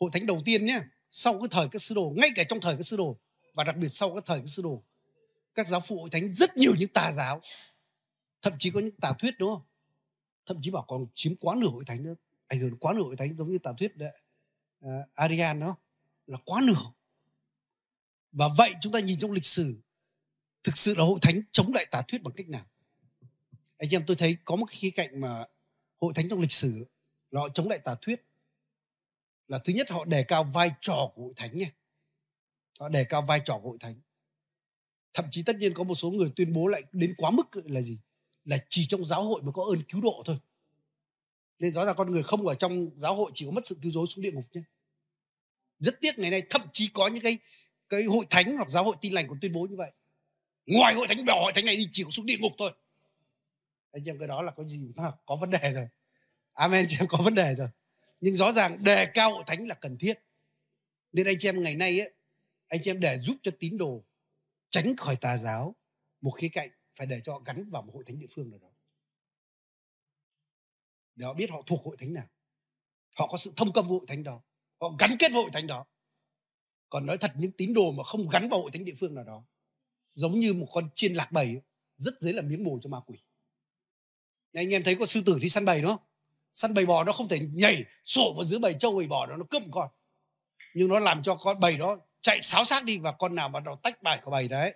Hội 0.00 0.10
thánh 0.12 0.26
đầu 0.26 0.42
tiên 0.44 0.64
nhé 0.64 0.80
sau 1.12 1.32
cái 1.32 1.48
thời 1.50 1.68
các 1.68 1.82
sứ 1.82 1.94
đồ 1.94 2.14
ngay 2.16 2.30
cả 2.34 2.44
trong 2.48 2.60
thời 2.60 2.76
các 2.76 2.82
sứ 2.82 2.96
đồ 2.96 3.18
và 3.54 3.64
đặc 3.64 3.76
biệt 3.76 3.88
sau 3.88 4.10
cái 4.10 4.22
thời 4.26 4.38
các 4.38 4.48
sứ 4.48 4.62
đồ 4.62 4.84
các 5.54 5.68
giáo 5.68 5.80
phụ 5.80 6.00
hội 6.00 6.10
thánh 6.10 6.32
rất 6.32 6.56
nhiều 6.56 6.74
những 6.78 6.88
tà 6.88 7.12
giáo. 7.12 7.40
Thậm 8.42 8.52
chí 8.58 8.70
có 8.70 8.80
những 8.80 9.00
tà 9.00 9.12
thuyết 9.18 9.38
đúng 9.38 9.50
không? 9.54 9.62
Thậm 10.46 10.58
chí 10.62 10.70
bảo 10.70 10.84
còn 10.88 11.06
chiếm 11.14 11.36
quá 11.36 11.54
nửa 11.58 11.66
hội 11.66 11.84
thánh 11.86 12.02
nữa. 12.02 12.14
Ảnh 12.46 12.60
hưởng 12.60 12.76
quá 12.76 12.92
nửa 12.92 13.02
hội 13.02 13.16
thánh 13.16 13.36
giống 13.36 13.52
như 13.52 13.58
tà 13.62 13.72
thuyết 13.78 13.96
đấy, 13.96 14.12
uh, 14.84 14.90
Arian 15.14 15.60
đó 15.60 15.76
là 16.26 16.38
quá 16.44 16.60
nửa. 16.64 16.92
Và 18.32 18.48
vậy 18.58 18.74
chúng 18.80 18.92
ta 18.92 19.00
nhìn 19.00 19.18
trong 19.18 19.32
lịch 19.32 19.44
sử 19.44 19.80
thực 20.68 20.78
sự 20.78 20.94
là 20.94 21.04
hội 21.04 21.18
thánh 21.22 21.40
chống 21.52 21.72
lại 21.74 21.86
tà 21.90 22.02
thuyết 22.08 22.22
bằng 22.22 22.34
cách 22.36 22.48
nào? 22.48 22.66
Anh 23.78 23.94
em, 23.94 24.04
tôi 24.06 24.16
thấy 24.16 24.36
có 24.44 24.56
một 24.56 24.66
cái 24.66 24.76
khía 24.76 24.90
cạnh 24.90 25.20
mà 25.20 25.44
hội 26.00 26.12
thánh 26.14 26.28
trong 26.28 26.40
lịch 26.40 26.52
sử, 26.52 26.86
là 27.30 27.40
họ 27.40 27.48
chống 27.48 27.68
lại 27.68 27.78
tà 27.78 27.94
thuyết. 28.02 28.24
Là 29.48 29.58
thứ 29.58 29.72
nhất, 29.72 29.90
họ 29.90 30.04
đề 30.04 30.22
cao 30.22 30.44
vai 30.44 30.70
trò 30.80 31.12
của 31.14 31.22
hội 31.22 31.32
thánh 31.36 31.58
nha. 31.58 31.70
Họ 32.80 32.88
đề 32.88 33.04
cao 33.04 33.22
vai 33.22 33.40
trò 33.44 33.58
của 33.62 33.68
hội 33.68 33.78
thánh. 33.80 34.00
Thậm 35.14 35.24
chí 35.30 35.42
tất 35.42 35.56
nhiên 35.56 35.74
có 35.74 35.84
một 35.84 35.94
số 35.94 36.10
người 36.10 36.30
tuyên 36.36 36.52
bố 36.52 36.66
lại 36.66 36.82
đến 36.92 37.14
quá 37.16 37.30
mức 37.30 37.46
là 37.64 37.80
gì? 37.80 37.98
Là 38.44 38.58
chỉ 38.68 38.86
trong 38.88 39.04
giáo 39.04 39.22
hội 39.22 39.42
mới 39.42 39.52
có 39.52 39.64
ơn 39.64 39.82
cứu 39.88 40.00
độ 40.00 40.22
thôi. 40.24 40.36
Nên 41.58 41.72
rõ 41.72 41.84
ràng 41.84 41.94
con 41.98 42.10
người 42.10 42.22
không 42.22 42.46
ở 42.46 42.54
trong 42.54 42.90
giáo 42.96 43.14
hội 43.14 43.30
chỉ 43.34 43.44
có 43.44 43.50
mất 43.50 43.66
sự 43.66 43.78
cứu 43.82 43.92
rỗi 43.92 44.06
xuống 44.06 44.22
địa 44.22 44.32
ngục 44.32 44.44
nhé. 44.52 44.62
Rất 45.78 46.00
tiếc 46.00 46.18
ngày 46.18 46.30
nay 46.30 46.42
thậm 46.50 46.62
chí 46.72 46.90
có 46.94 47.06
những 47.06 47.22
cái 47.22 47.38
cái 47.88 48.04
hội 48.04 48.26
thánh 48.30 48.56
hoặc 48.56 48.68
giáo 48.68 48.84
hội 48.84 48.96
tin 49.00 49.12
lành 49.12 49.28
còn 49.28 49.38
tuyên 49.40 49.52
bố 49.52 49.66
như 49.70 49.76
vậy 49.76 49.92
ngoài 50.68 50.94
hội 50.94 51.06
thánh 51.08 51.24
bèo 51.24 51.36
hội 51.36 51.52
thánh 51.52 51.64
này 51.64 51.76
đi 51.76 51.88
chịu 51.92 52.10
xuống 52.10 52.26
địa 52.26 52.36
ngục 52.38 52.52
thôi. 52.58 52.72
Anh 53.92 54.08
em, 54.08 54.18
cái 54.18 54.28
đó 54.28 54.42
là 54.42 54.52
có 54.56 54.64
gì 54.64 54.78
mà 54.96 55.12
có 55.26 55.36
vấn 55.36 55.50
đề 55.50 55.72
rồi. 55.72 55.88
Amen, 56.52 56.86
chị 56.88 56.96
em, 57.00 57.06
có 57.08 57.18
vấn 57.24 57.34
đề 57.34 57.54
rồi. 57.54 57.68
Nhưng 58.20 58.34
rõ 58.34 58.52
ràng 58.52 58.84
đề 58.84 59.06
cao 59.06 59.34
hội 59.34 59.44
thánh 59.46 59.68
là 59.68 59.74
cần 59.74 59.98
thiết. 59.98 60.14
Nên 61.12 61.26
anh 61.26 61.36
chị 61.38 61.48
em, 61.48 61.62
ngày 61.62 61.74
nay 61.74 62.00
ấy, 62.00 62.14
anh 62.68 62.80
chị 62.82 62.90
em 62.90 63.00
để 63.00 63.18
giúp 63.18 63.36
cho 63.42 63.50
tín 63.58 63.78
đồ 63.78 64.04
tránh 64.70 64.96
khỏi 64.96 65.16
tà 65.16 65.36
giáo, 65.36 65.74
một 66.20 66.30
khía 66.30 66.48
cạnh 66.48 66.70
phải 66.96 67.06
để 67.06 67.20
cho 67.24 67.32
họ 67.32 67.42
gắn 67.46 67.70
vào 67.70 67.82
một 67.82 67.92
hội 67.94 68.04
thánh 68.06 68.18
địa 68.18 68.26
phương 68.30 68.50
nào 68.50 68.58
đó. 68.58 68.68
Để 71.14 71.26
họ 71.26 71.34
biết 71.34 71.50
họ 71.50 71.62
thuộc 71.66 71.84
hội 71.84 71.96
thánh 71.96 72.14
nào. 72.14 72.26
Họ 73.18 73.26
có 73.26 73.38
sự 73.38 73.52
thông 73.56 73.72
công 73.72 73.88
với 73.88 73.98
hội 73.98 74.06
thánh 74.08 74.22
đó. 74.22 74.42
Họ 74.80 74.88
gắn 74.98 75.16
kết 75.18 75.32
với 75.32 75.42
hội 75.42 75.50
thánh 75.52 75.66
đó. 75.66 75.86
Còn 76.88 77.06
nói 77.06 77.18
thật, 77.18 77.32
những 77.36 77.52
tín 77.52 77.74
đồ 77.74 77.92
mà 77.92 78.04
không 78.04 78.28
gắn 78.28 78.48
vào 78.48 78.62
hội 78.62 78.70
thánh 78.70 78.84
địa 78.84 78.94
phương 78.96 79.14
nào 79.14 79.24
đó 79.24 79.44
giống 80.18 80.40
như 80.40 80.54
một 80.54 80.66
con 80.72 80.88
chiên 80.94 81.12
lạc 81.12 81.32
bầy 81.32 81.60
rất 81.96 82.20
dễ 82.20 82.32
là 82.32 82.42
miếng 82.42 82.64
mồi 82.64 82.80
cho 82.82 82.90
ma 82.90 83.00
quỷ. 83.06 83.18
Này, 84.52 84.64
anh 84.64 84.74
em 84.74 84.82
thấy 84.82 84.94
con 84.94 85.08
sư 85.08 85.22
tử 85.26 85.38
đi 85.38 85.48
săn 85.48 85.64
bầy 85.64 85.82
đó 85.82 85.98
săn 86.52 86.74
bầy 86.74 86.86
bò 86.86 87.04
nó 87.04 87.12
không 87.12 87.28
thể 87.28 87.38
nhảy, 87.52 87.84
sổ 88.04 88.34
vào 88.36 88.44
giữa 88.44 88.58
bầy, 88.58 88.74
trâu 88.74 88.92
bầy 88.96 89.06
bò 89.06 89.26
đó, 89.26 89.36
nó 89.36 89.44
cướp 89.50 89.62
một 89.62 89.68
con. 89.72 89.88
Nhưng 90.74 90.88
nó 90.88 90.98
làm 90.98 91.22
cho 91.22 91.34
con 91.34 91.60
bầy 91.60 91.76
đó 91.76 91.98
chạy 92.20 92.42
sáo 92.42 92.64
xác 92.64 92.84
đi 92.84 92.98
và 92.98 93.12
con 93.12 93.34
nào 93.34 93.48
bắt 93.48 93.64
đầu 93.64 93.76
tách 93.82 94.02
bài 94.02 94.20
của 94.24 94.30
bầy 94.30 94.48
đấy, 94.48 94.74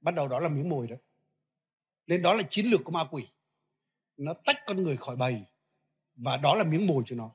bắt 0.00 0.14
đầu 0.14 0.28
đó 0.28 0.40
là 0.40 0.48
miếng 0.48 0.68
mồi 0.68 0.86
đấy. 0.86 0.98
nên 2.06 2.22
đó 2.22 2.34
là 2.34 2.42
chiến 2.42 2.66
lược 2.66 2.80
của 2.84 2.92
ma 2.92 3.04
quỷ. 3.10 3.28
Nó 4.16 4.34
tách 4.44 4.56
con 4.66 4.82
người 4.82 4.96
khỏi 4.96 5.16
bầy 5.16 5.42
và 6.16 6.36
đó 6.36 6.54
là 6.54 6.64
miếng 6.64 6.86
mồi 6.86 7.02
cho 7.06 7.16
nó. 7.16 7.30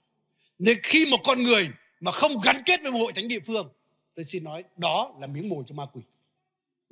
Nên 0.59 0.77
khi 0.83 1.05
một 1.11 1.19
con 1.23 1.43
người 1.43 1.69
mà 1.99 2.11
không 2.11 2.31
gắn 2.43 2.63
kết 2.65 2.79
với 2.83 2.91
một 2.91 2.99
hội 2.99 3.13
thánh 3.13 3.27
địa 3.27 3.39
phương, 3.39 3.73
tôi 4.15 4.25
xin 4.25 4.43
nói 4.43 4.63
đó 4.77 5.15
là 5.19 5.27
miếng 5.27 5.49
mồi 5.49 5.63
cho 5.67 5.75
ma 5.75 5.85
quỷ 5.93 6.01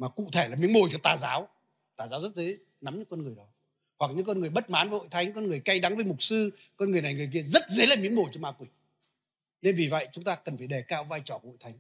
mà 0.02 0.08
cụ 0.10 0.30
thể 0.32 0.48
là 0.48 0.56
miếng 0.56 0.74
mồi 0.74 0.90
cho 0.92 0.98
tà 1.04 1.18
giáo. 1.18 1.50
Tà 1.96 2.08
giáo 2.08 2.22
rất 2.22 2.36
dễ 2.36 2.58
nắm 2.82 2.96
những 2.96 3.06
con 3.10 3.24
người 3.24 3.36
đó. 3.36 3.48
Hoặc 4.00 4.12
những 4.16 4.26
con 4.26 4.40
người 4.40 4.50
bất 4.50 4.70
mãn 4.70 4.90
với 4.90 5.00
hội 5.00 5.08
thánh 5.12 5.34
con 5.34 5.48
người 5.48 5.60
cay 5.60 5.80
đắng 5.80 5.96
với 5.96 6.06
mục 6.06 6.24
sư 6.24 6.52
con 6.76 6.92
người 6.92 7.02
này 7.02 7.14
người 7.14 7.30
kia 7.34 7.44
rất 7.44 7.70
dễ 7.70 7.86
là 7.86 7.96
miếng 7.96 8.16
mồi 8.16 8.30
cho 8.32 8.40
ma 8.42 8.52
quỷ. 8.52 8.68
Nên 9.62 9.76
vì 9.76 9.88
vậy 9.88 10.08
chúng 10.12 10.24
ta 10.24 10.36
cần 10.36 10.58
phải 10.58 10.68
đề 10.68 10.82
cao 10.82 11.04
vai 11.04 11.22
trò 11.26 11.38
của 11.38 11.48
hội 11.48 11.58
thánh. 11.60 11.74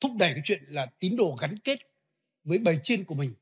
Thúc 0.00 0.12
đẩy 0.18 0.32
cái 0.32 0.42
chuyện 0.44 0.64
là 0.66 0.86
tín 0.98 1.16
đồ 1.16 1.36
gắn 1.40 1.58
kết 1.58 1.78
với 2.44 2.58
bầy 2.58 2.78
chiên 2.82 3.04
của 3.04 3.14
mình 3.14 3.34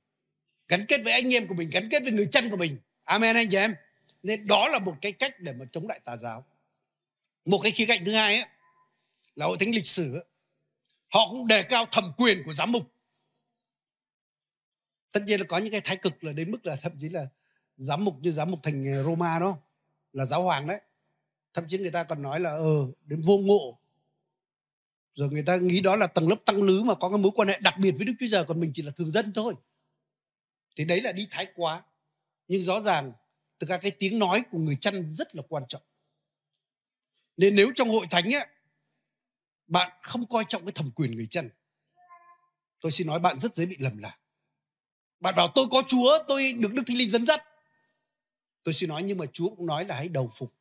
gắn 0.68 0.86
kết 0.86 1.00
với 1.04 1.12
anh 1.12 1.34
em 1.34 1.46
của 1.46 1.54
mình 1.54 1.70
gắn 1.70 1.88
kết 1.90 2.02
với 2.02 2.12
người 2.12 2.28
chân 2.32 2.50
của 2.50 2.56
mình. 2.56 2.78
Amen 3.04 3.36
anh 3.36 3.48
chị 3.50 3.56
em. 3.56 3.74
Nên 4.22 4.46
đó 4.46 4.68
là 4.68 4.78
một 4.78 4.96
cái 5.00 5.12
cách 5.12 5.40
để 5.40 5.52
mà 5.52 5.64
chống 5.72 5.88
lại 5.88 6.00
tà 6.04 6.16
giáo. 6.16 6.46
Một 7.44 7.58
cái 7.62 7.72
khía 7.72 7.86
cạnh 7.86 8.04
thứ 8.04 8.12
hai 8.12 8.34
ấy, 8.34 8.44
là 9.36 9.46
hội 9.46 9.56
thánh 9.60 9.74
lịch 9.74 9.86
sử 9.86 10.14
ấy, 10.14 10.24
họ 11.08 11.28
cũng 11.30 11.46
đề 11.46 11.62
cao 11.62 11.86
thẩm 11.90 12.12
quyền 12.16 12.42
của 12.44 12.52
giám 12.52 12.72
mục 12.72 12.92
tất 15.12 15.22
nhiên 15.26 15.40
là 15.40 15.46
có 15.48 15.58
những 15.58 15.70
cái 15.70 15.80
thái 15.80 15.96
cực 15.96 16.24
là 16.24 16.32
đến 16.32 16.50
mức 16.50 16.66
là 16.66 16.76
thậm 16.76 16.92
chí 17.00 17.08
là 17.08 17.26
giám 17.76 18.04
mục 18.04 18.16
như 18.20 18.32
giám 18.32 18.50
mục 18.50 18.60
thành 18.62 18.92
ờ, 18.92 19.02
Roma 19.02 19.38
đó 19.38 19.58
là 20.12 20.24
giáo 20.24 20.42
hoàng 20.42 20.66
đấy. 20.66 20.80
Thậm 21.54 21.64
chí 21.68 21.78
người 21.78 21.90
ta 21.90 22.04
còn 22.04 22.22
nói 22.22 22.40
là 22.40 22.50
ờ 22.50 22.86
đến 23.04 23.22
vô 23.22 23.38
ngộ. 23.38 23.78
Rồi 25.14 25.28
người 25.28 25.42
ta 25.42 25.56
nghĩ 25.56 25.80
đó 25.80 25.96
là 25.96 26.06
tầng 26.06 26.28
lớp 26.28 26.36
tăng 26.44 26.62
lứ 26.62 26.82
mà 26.82 26.94
có 26.94 27.08
cái 27.08 27.18
mối 27.18 27.32
quan 27.34 27.48
hệ 27.48 27.58
đặc 27.60 27.74
biệt 27.78 27.90
với 27.90 28.04
Đức 28.04 28.12
Chúa 28.20 28.26
Trời 28.30 28.44
còn 28.44 28.60
mình 28.60 28.70
chỉ 28.74 28.82
là 28.82 28.92
thường 28.96 29.10
dân 29.10 29.32
thôi. 29.32 29.54
Thì 30.76 30.84
đấy 30.84 31.00
là 31.00 31.12
đi 31.12 31.28
thái 31.30 31.46
quá. 31.54 31.82
Nhưng 32.48 32.62
rõ 32.62 32.80
ràng 32.80 33.12
tất 33.58 33.66
cả 33.68 33.78
cái 33.78 33.90
tiếng 33.90 34.18
nói 34.18 34.42
của 34.50 34.58
người 34.58 34.76
chăn 34.80 35.10
rất 35.10 35.36
là 35.36 35.42
quan 35.48 35.62
trọng. 35.68 35.82
Nên 37.36 37.56
nếu 37.56 37.70
trong 37.74 37.88
hội 37.88 38.06
thánh 38.10 38.34
ấy, 38.34 38.46
bạn 39.66 39.90
không 40.02 40.26
coi 40.28 40.44
trọng 40.48 40.64
cái 40.64 40.72
thẩm 40.72 40.90
quyền 40.90 41.16
người 41.16 41.26
chăn 41.30 41.50
tôi 42.80 42.92
xin 42.92 43.06
nói 43.06 43.18
bạn 43.18 43.38
rất 43.38 43.54
dễ 43.54 43.66
bị 43.66 43.76
lầm 43.78 43.98
lạc 43.98 44.19
bạn 45.20 45.34
bảo 45.34 45.48
tôi 45.54 45.66
có 45.70 45.82
chúa 45.88 46.18
tôi 46.28 46.52
được 46.52 46.72
đức 46.72 46.82
thánh 46.86 46.96
linh 46.96 47.10
dẫn 47.10 47.26
dắt. 47.26 47.44
Tôi 48.62 48.74
xin 48.74 48.88
nói 48.88 49.02
nhưng 49.02 49.18
mà 49.18 49.26
chúa 49.32 49.48
cũng 49.48 49.66
nói 49.66 49.84
là 49.84 49.94
hãy 49.94 50.08
đầu 50.08 50.30
phục 50.34 50.54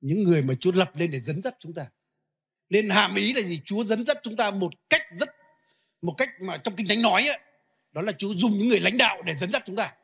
những 0.00 0.22
người 0.22 0.42
mà 0.42 0.54
chúa 0.60 0.72
lập 0.72 0.96
lên 0.96 1.10
để 1.10 1.20
dẫn 1.20 1.42
dắt 1.42 1.56
chúng 1.60 1.74
ta. 1.74 1.86
Nên 2.70 2.90
hàm 2.90 3.14
ý 3.14 3.32
là 3.32 3.40
gì? 3.40 3.60
Chúa 3.64 3.84
dẫn 3.84 4.06
dắt 4.06 4.18
chúng 4.22 4.36
ta 4.36 4.50
một 4.50 4.72
cách 4.90 5.02
rất 5.18 5.28
một 6.02 6.14
cách 6.18 6.28
mà 6.40 6.56
trong 6.56 6.76
kinh 6.76 6.88
thánh 6.88 7.02
nói 7.02 7.26
ấy, 7.26 7.38
đó 7.92 8.02
là 8.02 8.12
chúa 8.12 8.34
dùng 8.36 8.58
những 8.58 8.68
người 8.68 8.80
lãnh 8.80 8.98
đạo 8.98 9.22
để 9.22 9.34
dẫn 9.34 9.52
dắt 9.52 9.62
chúng 9.66 9.76
ta. 9.76 9.94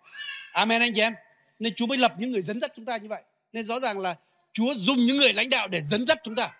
Amen 0.53 0.83
anh 0.83 0.93
chị 0.95 1.01
em. 1.01 1.15
Nên 1.59 1.75
chúa 1.75 1.87
mới 1.87 1.99
lập 1.99 2.15
những 2.19 2.31
người 2.31 2.43
dẫn 2.43 2.61
dắt 2.61 2.73
chúng 2.75 2.85
ta 2.85 2.97
như 2.97 3.09
vậy. 3.09 3.23
Nên 3.53 3.65
rõ 3.65 3.81
ràng 3.81 3.99
là 3.99 4.17
chúa 4.53 4.75
dùng 4.75 4.99
những 4.99 5.17
người 5.17 5.33
lãnh 5.33 5.51
đạo 5.51 5.69
để 5.69 5.81
dẫn 5.81 6.07
dắt 6.07 6.19
chúng 6.23 6.35
ta. 6.35 6.51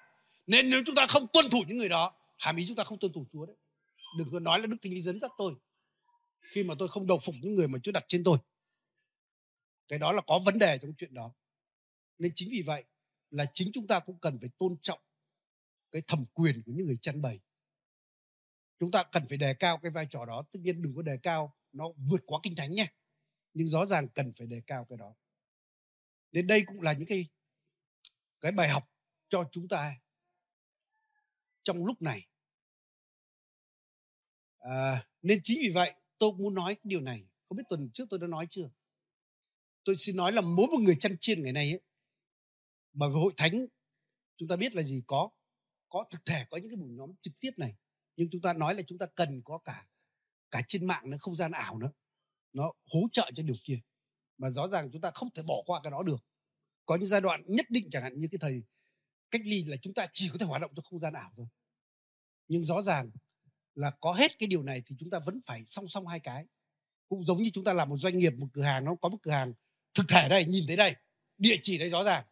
Nên 0.47 0.71
nếu 0.71 0.83
chúng 0.87 0.95
ta 0.95 1.07
không 1.07 1.27
tuân 1.27 1.51
thủ 1.51 1.63
những 1.67 1.77
người 1.77 1.89
đó 1.89 2.13
hàm 2.37 2.57
ý 2.57 2.65
chúng 2.69 2.77
ta 2.77 2.85
không 2.85 2.99
tuân 2.99 3.13
thủ 3.13 3.27
chúa 3.33 3.47
đấy. 3.47 3.57
Đừng 4.19 4.29
có 4.33 4.41
nói 4.41 4.61
là 4.61 4.67
đức 4.67 4.77
thánh 4.83 4.93
linh 4.93 5.03
dẫn 5.03 5.21
dắt 5.21 5.31
tôi 5.39 5.55
khi 6.49 6.63
mà 6.63 6.75
tôi 6.79 6.89
không 6.89 7.07
đầu 7.07 7.19
phục 7.23 7.35
những 7.41 7.55
người 7.55 7.69
mà 7.69 7.79
Chúa 7.83 7.93
đặt 7.93 8.05
trên 8.09 8.25
tôi. 8.25 8.39
Cái 9.89 9.99
đó 9.99 10.13
là 10.13 10.23
có 10.27 10.41
vấn 10.45 10.59
đề 10.59 10.79
trong 10.83 10.95
chuyện 10.99 11.15
đó. 11.15 11.35
Nên 12.19 12.33
chính 12.35 12.49
vì 12.51 12.63
vậy 12.63 12.85
là 13.31 13.51
chính 13.55 13.71
chúng 13.73 13.87
ta 13.87 14.01
cũng 14.01 14.19
cần 14.19 14.39
phải 14.41 14.51
tôn 14.59 14.77
trọng 14.83 15.01
cái 15.91 16.03
thẩm 16.07 16.25
quyền 16.33 16.63
của 16.63 16.73
những 16.73 16.87
người 16.87 16.99
chăn 17.01 17.23
bày. 17.23 17.41
Chúng 18.79 18.91
ta 18.91 19.05
cần 19.13 19.27
phải 19.29 19.39
đề 19.39 19.55
cao 19.55 19.79
cái 19.79 19.91
vai 19.91 20.07
trò 20.11 20.25
đó. 20.25 20.45
Tất 20.53 20.61
nhiên 20.63 20.83
đừng 20.83 20.93
có 20.97 21.03
đề 21.03 21.19
cao 21.23 21.57
nó 21.73 21.89
vượt 21.97 22.21
quá 22.27 22.41
kinh 22.43 22.57
thánh 22.57 22.71
nhé. 22.71 22.87
Nhưng 23.55 23.69
rõ 23.69 23.87
ràng 23.87 24.09
cần 24.09 24.33
phải 24.33 24.47
đề 24.47 24.63
cao 24.67 24.87
cái 24.89 24.99
đó. 24.99 25.15
Nên 26.33 26.47
đây 26.47 26.63
cũng 26.67 26.83
là 26.83 26.93
những 26.93 27.07
cái 27.07 27.27
cái 28.41 28.53
bài 28.53 28.69
học 28.69 28.91
cho 29.29 29.49
chúng 29.53 29.69
ta 29.69 30.01
trong 31.63 31.85
lúc 31.85 32.03
này. 32.03 32.27
À, 34.59 35.07
nên 35.23 35.41
chính 35.43 35.59
vì 35.63 35.71
vậy 35.71 35.95
tôi 36.19 36.33
muốn 36.33 36.55
nói 36.55 36.75
cái 36.75 36.83
điều 36.85 37.01
này. 37.01 37.27
Không 37.49 37.57
biết 37.59 37.65
tuần 37.69 37.91
trước 37.95 38.05
tôi 38.11 38.21
đã 38.21 38.27
nói 38.27 38.47
chưa? 38.51 38.71
Tôi 39.85 39.97
xin 39.99 40.17
nói 40.17 40.33
là 40.33 40.41
mỗi 40.41 40.67
một 40.67 40.81
người 40.81 40.97
chăn 41.01 41.13
chiên 41.21 41.43
ngày 41.43 41.53
nay 41.53 41.73
ấy 41.73 41.81
bởi 42.93 43.09
vì 43.09 43.15
hội 43.15 43.33
thánh, 43.37 43.67
chúng 44.37 44.49
ta 44.49 44.57
biết 44.57 44.75
là 44.75 44.83
gì? 44.83 45.03
Có 45.07 45.31
có 45.89 46.05
thực 46.11 46.25
thể, 46.25 46.45
có 46.51 46.57
những 46.57 46.71
cái 46.71 46.77
buổi 46.77 46.91
nhóm 46.91 47.13
trực 47.23 47.35
tiếp 47.41 47.51
này. 47.57 47.77
Nhưng 48.17 48.29
chúng 48.31 48.41
ta 48.41 48.53
nói 48.53 48.75
là 48.75 48.83
chúng 48.87 48.99
ta 48.99 49.07
cần 49.15 49.43
có 49.45 49.59
cả 49.59 49.89
cả 50.51 50.63
trên 50.69 50.87
mạng 50.87 51.11
nữa, 51.11 51.17
không 51.21 51.37
gian 51.37 51.53
ảo 51.53 51.79
nữa. 51.79 51.93
Nó 52.53 52.73
hỗ 52.93 53.01
trợ 53.13 53.31
cho 53.35 53.43
điều 53.43 53.57
kia. 53.65 53.81
Mà 54.39 54.51
rõ 54.51 54.69
ràng 54.69 54.91
chúng 54.93 55.01
ta 55.01 55.11
không 55.15 55.31
thể 55.35 55.43
bỏ 55.43 55.63
qua 55.67 55.81
cái 55.83 55.91
đó 55.91 56.03
được. 56.03 56.25
Có 56.87 56.97
những 56.97 57.07
giai 57.07 57.21
đoạn 57.21 57.43
nhất 57.47 57.67
định 57.71 57.89
chẳng 57.91 58.03
hạn 58.03 58.19
như 58.19 58.29
cái 58.31 58.39
thời, 58.41 58.63
cách 59.31 59.41
ly 59.45 59.65
là 59.65 59.77
chúng 59.83 59.95
ta 59.95 60.07
chỉ 60.15 60.29
có 60.33 60.39
thể 60.39 60.47
hoạt 60.47 60.63
động 60.63 60.73
trong 60.75 60.85
không 60.85 61.01
gian 61.01 61.15
ảo 61.15 61.33
thôi. 61.37 61.47
Nhưng 62.49 62.65
rõ 62.65 62.83
ràng 62.83 63.11
là 63.79 63.91
có 64.01 64.13
hết 64.13 64.39
cái 64.39 64.47
điều 64.47 64.63
này 64.63 64.83
thì 64.87 64.97
chúng 64.99 65.11
ta 65.11 65.19
vẫn 65.19 65.41
phải 65.47 65.63
song 65.67 65.89
song 65.89 66.07
hai 66.07 66.21
cái. 66.21 66.47
Cũng 67.09 67.25
giống 67.25 67.43
như 67.43 67.51
chúng 67.53 67.65
ta 67.65 67.73
làm 67.73 67.89
một 67.89 67.97
doanh 67.97 68.19
nghiệp, 68.19 68.31
một 68.31 68.47
cửa 68.53 68.63
hàng, 68.63 68.85
nó 68.85 68.95
có 68.95 69.09
một 69.09 69.19
cửa 69.23 69.31
hàng 69.31 69.53
thực 69.95 70.07
thể 70.09 70.29
đây, 70.29 70.45
nhìn 70.45 70.65
thấy 70.67 70.77
đây, 70.77 70.95
địa 71.39 71.57
chỉ 71.63 71.79
đây 71.79 71.91
rõ 71.91 72.05
ràng. 72.05 72.25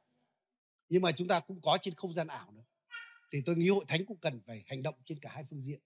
Nhưng 0.88 1.02
mà 1.02 1.12
chúng 1.12 1.28
ta 1.28 1.40
cũng 1.40 1.60
có 1.60 1.78
trên 1.82 1.94
không 1.94 2.14
gian 2.14 2.26
ảo 2.26 2.52
nữa. 2.52 2.64
Thì 3.32 3.42
tôi 3.46 3.56
nghĩ 3.56 3.68
hội 3.68 3.84
thánh 3.88 4.06
cũng 4.06 4.18
cần 4.18 4.40
phải 4.46 4.64
hành 4.66 4.82
động 4.82 4.94
trên 5.04 5.18
cả 5.20 5.30
hai 5.34 5.44
phương 5.50 5.62
diện. 5.62 5.80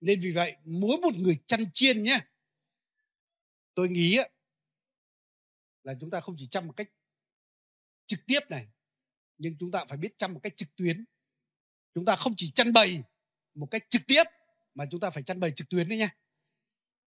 Nên 0.00 0.20
vì 0.20 0.32
vậy, 0.32 0.56
mỗi 0.64 0.98
một 0.98 1.14
người 1.14 1.38
chăn 1.46 1.60
chiên 1.74 2.02
nhé, 2.02 2.18
tôi 3.74 3.88
nghĩ 3.88 4.18
là 5.82 5.94
chúng 6.00 6.10
ta 6.10 6.20
không 6.20 6.34
chỉ 6.38 6.46
chăm 6.46 6.66
một 6.66 6.72
cách 6.76 6.88
trực 8.06 8.26
tiếp 8.26 8.40
này, 8.48 8.66
nhưng 9.38 9.56
chúng 9.58 9.70
ta 9.70 9.84
phải 9.88 9.98
biết 9.98 10.18
chăm 10.18 10.34
một 10.34 10.40
cách 10.42 10.56
trực 10.56 10.76
tuyến. 10.76 11.04
Chúng 11.94 12.04
ta 12.04 12.16
không 12.16 12.32
chỉ 12.36 12.50
chăn 12.50 12.72
bày 12.72 13.02
một 13.54 13.68
cách 13.70 13.82
trực 13.90 14.02
tiếp 14.06 14.24
mà 14.78 14.86
chúng 14.90 15.00
ta 15.00 15.10
phải 15.10 15.22
chăn 15.22 15.40
bày 15.40 15.52
trực 15.56 15.68
tuyến 15.68 15.88
đấy 15.88 15.98
nha. 15.98 16.08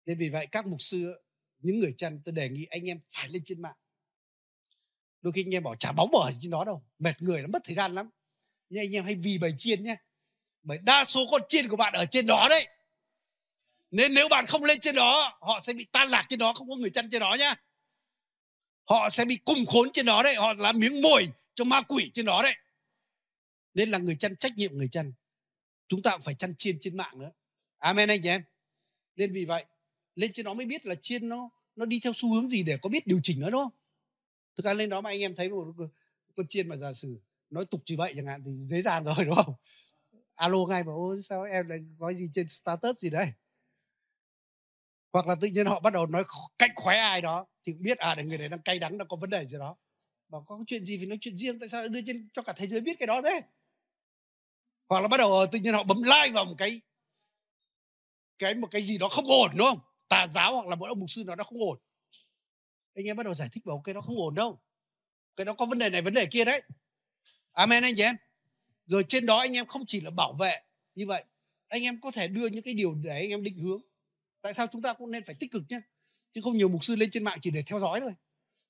Nên 0.05 0.18
vì 0.18 0.30
vậy 0.30 0.47
các 0.51 0.68
mục 0.68 0.82
sư, 0.82 1.14
những 1.60 1.80
người 1.80 1.93
chăn, 1.97 2.22
tôi 2.26 2.34
đề 2.34 2.49
nghị 2.49 2.66
anh 2.66 2.89
em 2.89 2.99
phải 3.16 3.30
lên 3.30 3.41
trên 3.45 3.62
mạng. 3.62 3.76
Đôi 5.22 5.34
khi 5.34 5.43
anh 5.43 5.55
em 5.55 5.64
bảo 5.64 5.76
chả 5.76 5.91
bóng 5.91 6.12
bỏ 6.12 6.32
gì 6.32 6.38
trên 6.41 6.51
đó 6.51 6.64
đâu, 6.66 6.84
mệt 6.99 7.22
người 7.22 7.41
lắm, 7.41 7.51
mất 7.51 7.60
thời 7.64 7.76
gian 7.76 7.95
lắm. 7.95 8.10
Nhưng 8.70 8.84
anh 8.84 8.95
em 8.95 9.05
hay 9.05 9.16
vì 9.16 9.38
bày 9.38 9.55
chiên 9.57 9.84
nhé 9.84 9.95
bởi 10.64 10.78
đa 10.78 11.05
số 11.05 11.26
con 11.32 11.41
chiên 11.49 11.68
của 11.68 11.76
bạn 11.76 11.93
ở 11.93 12.05
trên 12.05 12.26
đó 12.26 12.47
đấy. 12.49 12.68
Nên 13.91 14.14
nếu 14.14 14.28
bạn 14.30 14.45
không 14.45 14.64
lên 14.64 14.80
trên 14.80 14.95
đó, 14.95 15.38
họ 15.41 15.60
sẽ 15.64 15.74
bị 15.74 15.86
tan 15.91 16.07
lạc 16.07 16.26
trên 16.30 16.39
đó, 16.39 16.53
không 16.53 16.70
có 16.70 16.76
người 16.76 16.89
chăn 16.89 17.10
trên 17.10 17.20
đó 17.20 17.36
nhá. 17.39 17.55
Họ 18.89 19.10
sẽ 19.10 19.26
bị 19.26 19.36
cung 19.45 19.66
khốn 19.66 19.91
trên 19.93 20.05
đó 20.05 20.24
đấy, 20.24 20.36
họ 20.36 20.53
là 20.53 20.72
miếng 20.72 21.01
mồi 21.01 21.28
cho 21.55 21.64
ma 21.64 21.82
quỷ 21.82 22.12
trên 22.14 22.26
đó 22.26 22.41
đấy. 22.43 22.55
Nên 23.74 23.89
là 23.89 23.97
người 23.97 24.16
chăn 24.16 24.36
trách 24.36 24.57
nhiệm 24.57 24.78
người 24.78 24.88
chăn. 24.91 25.14
Chúng 25.88 26.01
ta 26.01 26.12
cũng 26.12 26.22
phải 26.22 26.36
chăn 26.36 26.55
chiên 26.57 26.78
trên 26.82 26.97
mạng 26.97 27.20
nữa 27.20 27.32
amen 27.80 28.09
anh 28.09 28.21
chị 28.23 28.30
em. 28.30 28.41
Nên 29.15 29.34
vì 29.34 29.45
vậy, 29.45 29.65
lên 30.15 30.34
trên 30.34 30.45
đó 30.45 30.53
mới 30.53 30.65
biết 30.65 30.86
là 30.86 30.95
chiên 30.95 31.30
nó 31.30 31.49
nó 31.75 31.86
đi 31.86 31.99
theo 32.03 32.13
xu 32.15 32.34
hướng 32.34 32.49
gì 32.49 32.63
để 32.63 32.77
có 32.77 32.89
biết 32.89 33.07
điều 33.07 33.19
chỉnh 33.23 33.39
nó, 33.39 33.49
đúng 33.49 33.61
không? 33.61 33.71
Thực 34.57 34.65
ra 34.65 34.73
lên 34.73 34.89
đó 34.89 35.01
mà 35.01 35.09
anh 35.09 35.19
em 35.21 35.36
thấy 35.36 35.49
một 35.49 35.73
con 36.36 36.47
chiên 36.47 36.67
mà 36.69 36.75
giả 36.75 36.93
sử 36.93 37.19
nói 37.49 37.65
tục 37.65 37.82
chỉ 37.86 37.95
vậy 37.95 38.13
chẳng 38.15 38.27
hạn 38.27 38.43
thì 38.45 38.51
dễ 38.59 38.82
dàng 38.82 39.03
rồi, 39.03 39.25
đúng 39.25 39.36
không? 39.36 39.53
Alo 40.36 40.57
ngay 40.69 40.84
mà 40.84 40.93
ô, 40.93 41.15
sao 41.23 41.43
em 41.43 41.67
lại 41.67 41.80
có 41.99 42.13
gì 42.13 42.30
trên 42.34 42.47
status 42.49 42.97
gì 42.97 43.09
đấy? 43.09 43.25
Hoặc 45.13 45.27
là 45.27 45.36
tự 45.41 45.47
nhiên 45.47 45.65
họ 45.65 45.80
bắt 45.80 45.93
đầu 45.93 46.07
nói 46.07 46.23
cách 46.59 46.71
khóe 46.75 46.97
ai 46.97 47.21
đó 47.21 47.47
thì 47.65 47.73
cũng 47.73 47.82
biết 47.82 47.97
à 47.97 48.15
người 48.15 48.38
này 48.38 48.49
đang 48.49 48.61
cay 48.61 48.80
đắng, 48.80 48.97
đang 48.97 49.07
có 49.07 49.17
vấn 49.17 49.30
đề 49.30 49.45
gì 49.45 49.57
đó. 49.57 49.77
Mà 50.30 50.38
có 50.45 50.59
chuyện 50.67 50.86
gì 50.86 50.97
phải 50.97 51.05
nói 51.05 51.17
chuyện 51.21 51.38
riêng, 51.38 51.59
tại 51.59 51.69
sao 51.69 51.88
đưa 51.88 52.01
trên, 52.05 52.30
cho 52.34 52.41
cả 52.41 52.53
thế 52.57 52.67
giới 52.67 52.82
biết 52.82 52.99
cái 52.99 53.07
đó 53.07 53.21
thế? 53.21 53.41
Hoặc 54.89 55.01
là 55.01 55.07
bắt 55.07 55.17
đầu 55.17 55.45
tự 55.51 55.59
nhiên 55.59 55.73
họ 55.73 55.84
bấm 55.84 56.03
like 56.03 56.32
vào 56.34 56.45
một 56.45 56.55
cái 56.57 56.82
cái 58.40 58.56
một 58.56 58.68
cái 58.72 58.84
gì 58.84 58.98
đó 58.98 59.10
không 59.10 59.26
ổn, 59.28 59.52
đúng 59.56 59.68
không? 59.68 59.80
Tà 60.08 60.28
giáo 60.28 60.54
hoặc 60.54 60.68
là 60.68 60.76
mỗi 60.76 60.90
ông 60.90 61.00
mục 61.00 61.10
sư 61.10 61.24
nào 61.24 61.36
đó 61.36 61.44
không 61.44 61.60
ổn. 61.60 61.80
Anh 62.96 63.06
em 63.06 63.18
bắt 63.18 63.24
đầu 63.24 63.34
giải 63.34 63.50
thích 63.52 63.66
bảo 63.66 63.82
cái 63.84 63.94
đó 63.94 64.02
không 64.02 64.18
ổn 64.18 64.36
đâu. 64.36 64.60
Cái 65.36 65.46
đó 65.46 65.54
có 65.54 65.66
vấn 65.66 65.80
đề 65.80 65.90
này, 65.90 66.02
vấn 66.02 66.14
đề 66.14 66.26
kia 66.26 66.46
đấy. 66.46 66.62
Amen 67.52 67.84
anh 67.84 67.94
chị 67.96 68.04
em. 68.04 68.16
Rồi 68.86 69.06
trên 69.10 69.26
đó 69.26 69.40
anh 69.40 69.54
em 69.54 69.66
không 69.66 69.86
chỉ 69.88 70.02
là 70.02 70.10
bảo 70.10 70.34
vệ 70.34 70.62
như 70.96 71.08
vậy, 71.08 71.24
anh 71.68 71.84
em 71.84 72.02
có 72.02 72.12
thể 72.12 72.28
đưa 72.28 72.48
những 72.48 72.64
cái 72.64 72.74
điều 72.74 72.94
để 72.94 73.12
anh 73.12 73.30
em 73.30 73.44
định 73.44 73.58
hướng. 73.58 73.82
Tại 74.42 74.54
sao 74.54 74.68
chúng 74.68 74.82
ta 74.82 74.94
cũng 74.94 75.12
nên 75.12 75.24
phải 75.24 75.36
tích 75.40 75.52
cực 75.52 75.64
nhé 75.70 75.82
chứ 76.34 76.42
không 76.44 76.58
nhiều 76.58 76.70
mục 76.70 76.84
sư 76.84 76.96
lên 76.96 77.10
trên 77.12 77.24
mạng 77.24 77.38
chỉ 77.42 77.52
để 77.52 77.64
theo 77.66 77.80
dõi 77.80 78.02
thôi. 78.02 78.12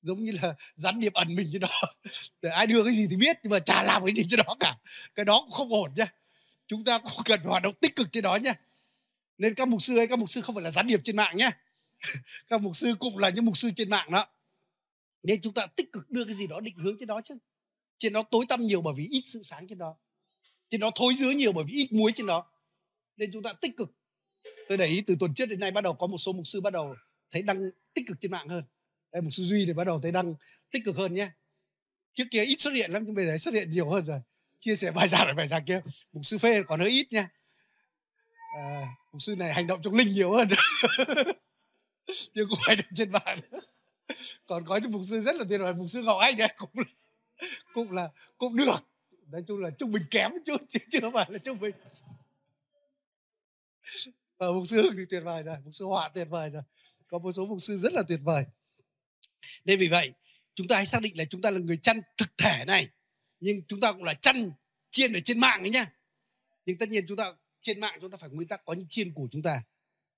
Giống 0.01 0.23
như 0.23 0.31
là 0.41 0.55
gián 0.75 0.99
điệp 0.99 1.13
ẩn 1.13 1.35
mình 1.35 1.49
trên 1.51 1.61
đó. 1.61 1.81
Để 2.41 2.49
ai 2.49 2.67
đưa 2.67 2.83
cái 2.83 2.93
gì 2.95 3.07
thì 3.09 3.15
biết, 3.15 3.37
nhưng 3.43 3.51
mà 3.51 3.59
chả 3.59 3.83
làm 3.83 4.05
cái 4.05 4.15
gì 4.15 4.23
trên 4.29 4.39
đó 4.47 4.55
cả. 4.59 4.75
Cái 5.15 5.25
đó 5.25 5.39
cũng 5.41 5.51
không 5.51 5.73
ổn 5.73 5.91
nhá. 5.95 6.13
Chúng 6.67 6.83
ta 6.83 6.97
cũng 6.97 7.23
cần 7.25 7.39
hoạt 7.43 7.63
động 7.63 7.73
tích 7.73 7.95
cực 7.95 8.11
trên 8.11 8.23
đó 8.23 8.35
nhá 8.35 8.53
nên 9.39 9.55
các 9.55 9.67
mục 9.67 9.81
sư 9.81 9.97
ấy 9.97 10.07
các 10.07 10.19
mục 10.19 10.31
sư 10.31 10.41
không 10.41 10.55
phải 10.55 10.63
là 10.63 10.71
gián 10.71 10.87
điệp 10.87 10.99
trên 11.03 11.15
mạng 11.15 11.37
nhé. 11.37 11.49
Các 12.47 12.61
mục 12.61 12.75
sư 12.75 12.95
cũng 12.99 13.17
là 13.17 13.29
những 13.29 13.45
mục 13.45 13.57
sư 13.57 13.71
trên 13.75 13.89
mạng 13.89 14.11
đó. 14.11 14.27
Nên 15.23 15.41
chúng 15.41 15.53
ta 15.53 15.67
tích 15.67 15.91
cực 15.91 16.09
đưa 16.09 16.25
cái 16.25 16.35
gì 16.35 16.47
đó 16.47 16.59
định 16.59 16.77
hướng 16.77 16.97
trên 16.99 17.07
đó 17.07 17.21
chứ. 17.23 17.37
Trên 17.97 18.13
đó 18.13 18.23
tối 18.31 18.45
tăm 18.49 18.59
nhiều 18.59 18.81
bởi 18.81 18.93
vì 18.97 19.07
ít 19.11 19.21
sự 19.25 19.43
sáng 19.43 19.67
trên 19.67 19.77
đó. 19.77 19.95
Trên 20.69 20.79
đó 20.81 20.91
thối 20.95 21.13
dứa 21.19 21.29
nhiều 21.29 21.51
bởi 21.51 21.63
vì 21.67 21.73
ít 21.73 21.87
muối 21.91 22.11
trên 22.15 22.25
đó. 22.25 22.51
Nên 23.17 23.29
chúng 23.33 23.43
ta 23.43 23.53
tích 23.53 23.77
cực. 23.77 23.91
Tôi 24.69 24.77
để 24.77 24.85
ý 24.85 25.01
từ 25.07 25.15
tuần 25.19 25.33
trước 25.33 25.45
đến 25.45 25.59
nay 25.59 25.71
bắt 25.71 25.81
đầu 25.81 25.93
có 25.93 26.07
một 26.07 26.17
số 26.17 26.33
mục 26.33 26.47
sư 26.47 26.61
bắt 26.61 26.73
đầu 26.73 26.95
thấy 27.31 27.41
đăng 27.41 27.69
tích 27.93 28.07
cực 28.07 28.17
trên 28.21 28.31
mạng 28.31 28.49
hơn. 28.49 28.63
Đây 29.11 29.21
mục 29.21 29.33
sư 29.33 29.43
duy 29.43 29.65
thì 29.65 29.73
bắt 29.73 29.83
đầu 29.83 29.99
thấy 30.01 30.11
đăng 30.11 30.35
tích 30.71 30.81
cực 30.85 30.95
hơn 30.95 31.13
nhé. 31.13 31.29
Trước 32.13 32.25
kia 32.31 32.43
ít 32.43 32.55
xuất 32.59 32.71
hiện 32.71 32.91
lắm 32.91 33.03
nhưng 33.05 33.15
bây 33.15 33.25
giờ 33.25 33.37
xuất 33.37 33.53
hiện 33.53 33.71
nhiều 33.71 33.89
hơn 33.89 34.05
rồi. 34.05 34.19
Chia 34.59 34.75
sẻ 34.75 34.91
bài 34.91 35.07
giảng 35.07 35.27
ở 35.27 35.33
bài 35.33 35.47
giảng 35.47 35.65
kia. 35.65 35.81
Mục 36.11 36.25
sư 36.25 36.37
phê 36.37 36.63
còn 36.63 36.79
hơi 36.79 36.89
ít 36.89 37.07
nha 37.11 37.29
à, 38.57 38.87
mục 39.11 39.21
sư 39.21 39.35
này 39.35 39.53
hành 39.53 39.67
động 39.67 39.81
trong 39.83 39.93
linh 39.93 40.13
nhiều 40.13 40.31
hơn. 40.31 40.47
Nhưng 42.33 42.47
cũng 42.49 42.59
phải 42.65 42.75
được 42.75 42.83
trên 42.95 43.11
mạng 43.11 43.41
còn 44.45 44.65
có 44.65 44.77
những 44.77 44.91
mục 44.91 45.01
sư 45.05 45.21
rất 45.21 45.35
là 45.35 45.45
tuyệt 45.49 45.61
vời, 45.61 45.73
mục 45.73 45.89
sư 45.89 46.03
ngọc 46.03 46.17
anh 46.21 46.41
ấy 46.41 46.53
cũng 46.57 46.69
cũng 47.73 47.91
là 47.91 48.09
cũng 48.37 48.55
được. 48.55 48.79
Nói 49.27 49.43
chung 49.47 49.59
là 49.59 49.69
trung 49.69 49.91
bình 49.91 50.03
kém 50.11 50.31
chút 50.45 50.61
chứ 50.69 50.79
chưa 50.91 51.11
phải 51.13 51.25
là 51.29 51.37
trung 51.37 51.59
bình. 51.59 51.75
Và 54.37 54.51
mục 54.51 54.63
sư 54.65 54.89
thì 54.97 55.03
tuyệt 55.09 55.23
vời 55.25 55.43
rồi, 55.43 55.57
mục 55.63 55.75
sư 55.75 55.85
họa 55.85 56.09
tuyệt 56.09 56.27
vời 56.29 56.49
rồi. 56.49 56.61
Có 57.07 57.19
một 57.19 57.31
số 57.31 57.45
mục 57.45 57.57
sư 57.61 57.77
rất 57.77 57.93
là 57.93 58.03
tuyệt 58.07 58.19
vời. 58.23 58.43
Nên 59.65 59.79
vì 59.79 59.87
vậy, 59.87 60.11
chúng 60.55 60.67
ta 60.67 60.75
hãy 60.75 60.85
xác 60.85 61.01
định 61.01 61.17
là 61.17 61.25
chúng 61.25 61.41
ta 61.41 61.51
là 61.51 61.59
người 61.59 61.77
chăn 61.77 62.01
thực 62.17 62.37
thể 62.37 62.65
này. 62.65 62.87
Nhưng 63.39 63.61
chúng 63.67 63.79
ta 63.79 63.91
cũng 63.91 64.03
là 64.03 64.13
chăn 64.13 64.51
chiên 64.89 65.13
ở 65.13 65.19
trên 65.19 65.39
mạng 65.39 65.63
ấy 65.63 65.69
nhá. 65.69 65.85
Nhưng 66.65 66.77
tất 66.77 66.89
nhiên 66.89 67.05
chúng 67.07 67.17
ta 67.17 67.33
trên 67.69 67.79
mạng 67.79 67.99
chúng 68.01 68.11
ta 68.11 68.17
phải 68.17 68.29
nguyên 68.29 68.47
tắc 68.47 68.65
có 68.65 68.73
những 68.73 68.87
chiên 68.89 69.13
của 69.13 69.27
chúng 69.31 69.41
ta, 69.41 69.63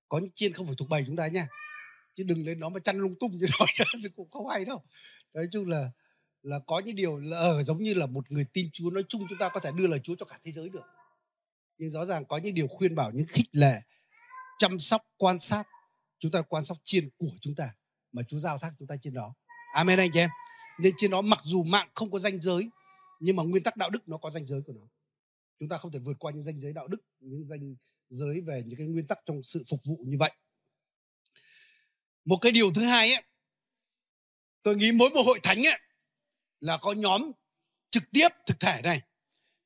có 0.08 0.18
những 0.18 0.30
chiên 0.34 0.52
không 0.52 0.66
phải 0.66 0.74
thuộc 0.78 0.88
bầy 0.88 1.04
chúng 1.06 1.16
ta 1.16 1.26
nha. 1.26 1.48
Chứ 2.14 2.24
đừng 2.24 2.46
lên 2.46 2.60
đó 2.60 2.68
mà 2.68 2.80
chăn 2.80 2.98
lung 2.98 3.14
tung 3.20 3.38
như 3.38 3.46
đó 3.60 3.66
thì 4.02 4.08
cũng 4.16 4.30
không 4.30 4.48
hay 4.48 4.64
đâu. 4.64 4.82
Nói 5.34 5.48
chung 5.52 5.68
là 5.68 5.90
là 6.42 6.58
có 6.66 6.78
những 6.78 6.96
điều 6.96 7.16
là 7.16 7.38
ở 7.38 7.62
giống 7.62 7.82
như 7.82 7.94
là 7.94 8.06
một 8.06 8.30
người 8.30 8.46
tin 8.52 8.70
Chúa 8.72 8.90
nói 8.90 9.04
chung 9.08 9.26
chúng 9.28 9.38
ta 9.38 9.48
có 9.48 9.60
thể 9.60 9.70
đưa 9.76 9.86
lời 9.86 10.00
Chúa 10.02 10.14
cho 10.18 10.26
cả 10.26 10.38
thế 10.42 10.52
giới 10.52 10.68
được. 10.68 10.84
Nhưng 11.78 11.90
rõ 11.90 12.04
ràng 12.04 12.24
có 12.24 12.38
những 12.38 12.54
điều 12.54 12.68
khuyên 12.68 12.94
bảo, 12.94 13.10
những 13.10 13.26
khích 13.26 13.48
lệ, 13.52 13.74
chăm 14.58 14.78
sóc, 14.78 15.02
quan 15.16 15.38
sát, 15.38 15.66
chúng 16.18 16.32
ta 16.32 16.42
quan 16.42 16.64
sát 16.64 16.76
chiên 16.84 17.08
của 17.18 17.32
chúng 17.40 17.54
ta 17.54 17.74
mà 18.12 18.22
Chúa 18.28 18.38
giao 18.38 18.58
thác 18.58 18.72
chúng 18.78 18.88
ta 18.88 18.94
trên 19.02 19.14
đó. 19.14 19.34
Amen 19.74 19.98
anh 19.98 20.10
chị 20.12 20.20
em. 20.20 20.30
Nên 20.80 20.94
trên 20.96 21.10
đó 21.10 21.22
mặc 21.22 21.38
dù 21.42 21.62
mạng 21.62 21.88
không 21.94 22.10
có 22.10 22.18
danh 22.18 22.40
giới, 22.40 22.70
nhưng 23.20 23.36
mà 23.36 23.42
nguyên 23.42 23.62
tắc 23.62 23.76
đạo 23.76 23.90
đức 23.90 24.08
nó 24.08 24.18
có 24.18 24.30
danh 24.30 24.46
giới 24.46 24.62
của 24.66 24.72
nó 24.72 24.86
chúng 25.58 25.68
ta 25.68 25.78
không 25.78 25.92
thể 25.92 25.98
vượt 25.98 26.16
qua 26.18 26.32
những 26.32 26.42
danh 26.42 26.60
giới 26.60 26.72
đạo 26.72 26.88
đức 26.88 26.98
những 27.20 27.46
danh 27.46 27.74
giới 28.08 28.40
về 28.40 28.62
những 28.66 28.78
cái 28.78 28.86
nguyên 28.86 29.06
tắc 29.06 29.18
trong 29.26 29.42
sự 29.42 29.64
phục 29.70 29.80
vụ 29.84 30.04
như 30.06 30.16
vậy. 30.18 30.32
Một 32.24 32.36
cái 32.40 32.52
điều 32.52 32.72
thứ 32.72 32.82
hai 32.82 33.14
ấy 33.14 33.22
tôi 34.62 34.76
nghĩ 34.76 34.92
mỗi 34.92 35.10
một 35.10 35.22
hội 35.26 35.40
thánh 35.42 35.66
ấy 35.66 35.78
là 36.60 36.78
có 36.78 36.92
nhóm 36.92 37.32
trực 37.90 38.02
tiếp 38.10 38.28
thực 38.46 38.60
thể 38.60 38.80
này 38.82 39.00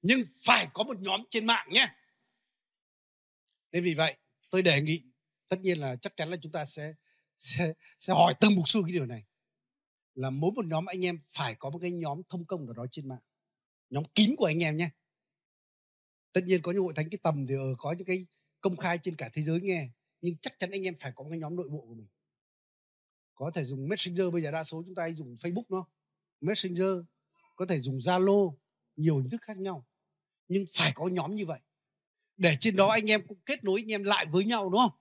nhưng 0.03 0.21
phải 0.45 0.69
có 0.75 0.85
một 0.85 1.01
nhóm 1.01 1.21
trên 1.31 1.47
mạng 1.47 1.69
nhé. 1.71 1.89
Nên 3.73 3.85
vì 3.85 3.95
vậy 3.95 4.17
tôi 4.51 4.63
đề 4.63 4.81
nghị 4.81 5.03
tất 5.49 5.61
nhiên 5.61 5.79
là 5.79 5.97
chắc 5.97 6.17
chắn 6.17 6.31
là 6.31 6.37
chúng 6.43 6.53
ta 6.53 6.65
sẽ 6.65 6.93
sẽ, 7.39 7.73
sẽ 7.99 8.13
hỏi 8.13 8.35
từng 8.41 8.55
mục 8.55 8.69
sư 8.69 8.81
cái 8.87 8.93
điều 8.93 9.07
này 9.07 9.25
là 10.15 10.31
mỗi 10.31 10.51
một 10.57 10.67
nhóm 10.67 10.87
anh 10.87 11.05
em 11.05 11.21
phải 11.29 11.55
có 11.55 11.71
một 11.71 11.79
cái 11.83 11.91
nhóm 11.91 12.23
thông 12.29 12.47
công 12.47 12.67
nào 12.67 12.75
đó 12.75 12.87
trên 12.93 13.09
mạng. 13.09 13.21
Nhóm 13.91 14.05
kín 14.15 14.35
của 14.37 14.45
anh 14.45 14.63
em 14.63 14.77
nhé 14.77 14.89
tất 16.33 16.41
nhiên 16.45 16.63
có 16.63 16.73
những 16.73 16.83
hội 16.83 16.93
thánh 16.97 17.11
cái 17.11 17.19
tầm 17.23 17.47
thì 17.47 17.55
ở 17.55 17.75
có 17.79 17.93
những 17.93 18.07
cái 18.07 18.27
công 18.61 18.77
khai 18.77 18.99
trên 19.03 19.17
cả 19.17 19.31
thế 19.33 19.43
giới 19.43 19.61
nghe 19.61 19.89
nhưng 20.21 20.37
chắc 20.37 20.59
chắn 20.59 20.71
anh 20.71 20.83
em 20.83 20.95
phải 21.01 21.13
có 21.15 21.25
một 21.25 21.31
cái 21.31 21.39
nhóm 21.39 21.57
nội 21.57 21.69
bộ 21.69 21.81
của 21.81 21.95
mình. 21.95 22.07
Có 23.35 23.51
thể 23.55 23.65
dùng 23.65 23.89
messenger 23.89 24.33
bây 24.33 24.43
giờ 24.43 24.51
đa 24.51 24.65
số 24.65 24.83
chúng 24.87 24.95
ta 24.95 25.03
hay 25.03 25.15
dùng 25.15 25.37
facebook 25.37 25.65
nó. 25.69 25.87
Messenger 26.41 26.89
có 27.57 27.67
thể 27.67 27.81
dùng 27.81 27.99
zalo 27.99 28.55
nhiều 28.97 29.17
hình 29.19 29.31
thức 29.31 29.43
khác 29.43 29.59
nhau. 29.59 29.87
Nhưng 30.49 30.65
phải 30.73 30.93
có 30.95 31.07
nhóm 31.07 31.37
như 31.37 31.47
vậy. 31.47 31.61
Để 32.37 32.57
trên 32.61 32.77
đó 32.77 32.89
anh 32.89 33.11
em 33.11 33.27
cũng 33.27 33.39
kết 33.47 33.65
nối 33.65 33.81
anh 33.83 33.93
em 33.93 34.05
lại 34.05 34.27
với 34.27 34.45
nhau 34.45 34.71
đúng 34.71 34.81
không? 34.81 34.99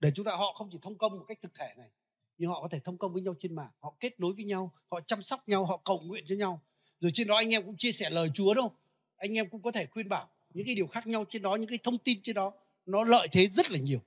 Để 0.00 0.12
chúng 0.14 0.24
ta 0.24 0.32
họ 0.32 0.54
không 0.58 0.68
chỉ 0.72 0.78
thông 0.82 0.98
công 0.98 1.18
một 1.18 1.24
cách 1.28 1.38
thực 1.42 1.54
thể 1.54 1.74
này 1.76 1.90
nhưng 2.38 2.50
họ 2.50 2.62
có 2.62 2.68
thể 2.68 2.80
thông 2.80 2.98
công 2.98 3.12
với 3.12 3.22
nhau 3.22 3.34
trên 3.40 3.54
mạng. 3.54 3.70
Họ 3.78 3.96
kết 4.00 4.20
nối 4.20 4.34
với 4.34 4.44
nhau 4.44 4.72
họ 4.90 5.00
chăm 5.00 5.22
sóc 5.22 5.48
nhau 5.48 5.64
họ 5.64 5.76
cầu 5.84 6.00
nguyện 6.00 6.24
cho 6.26 6.34
nhau. 6.34 6.62
Rồi 7.00 7.10
trên 7.14 7.26
đó 7.26 7.36
anh 7.36 7.54
em 7.54 7.64
cũng 7.64 7.76
chia 7.76 7.92
sẻ 7.92 8.10
lời 8.10 8.28
chúa 8.34 8.54
đâu 8.54 8.74
anh 9.18 9.38
em 9.38 9.48
cũng 9.50 9.62
có 9.62 9.70
thể 9.70 9.86
khuyên 9.86 10.08
bảo 10.08 10.30
những 10.50 10.66
cái 10.66 10.74
điều 10.74 10.86
khác 10.86 11.06
nhau 11.06 11.24
trên 11.30 11.42
đó 11.42 11.56
những 11.56 11.68
cái 11.68 11.78
thông 11.82 11.98
tin 11.98 12.22
trên 12.22 12.34
đó 12.34 12.52
nó 12.86 13.04
lợi 13.04 13.28
thế 13.32 13.46
rất 13.46 13.70
là 13.70 13.78
nhiều. 13.78 14.04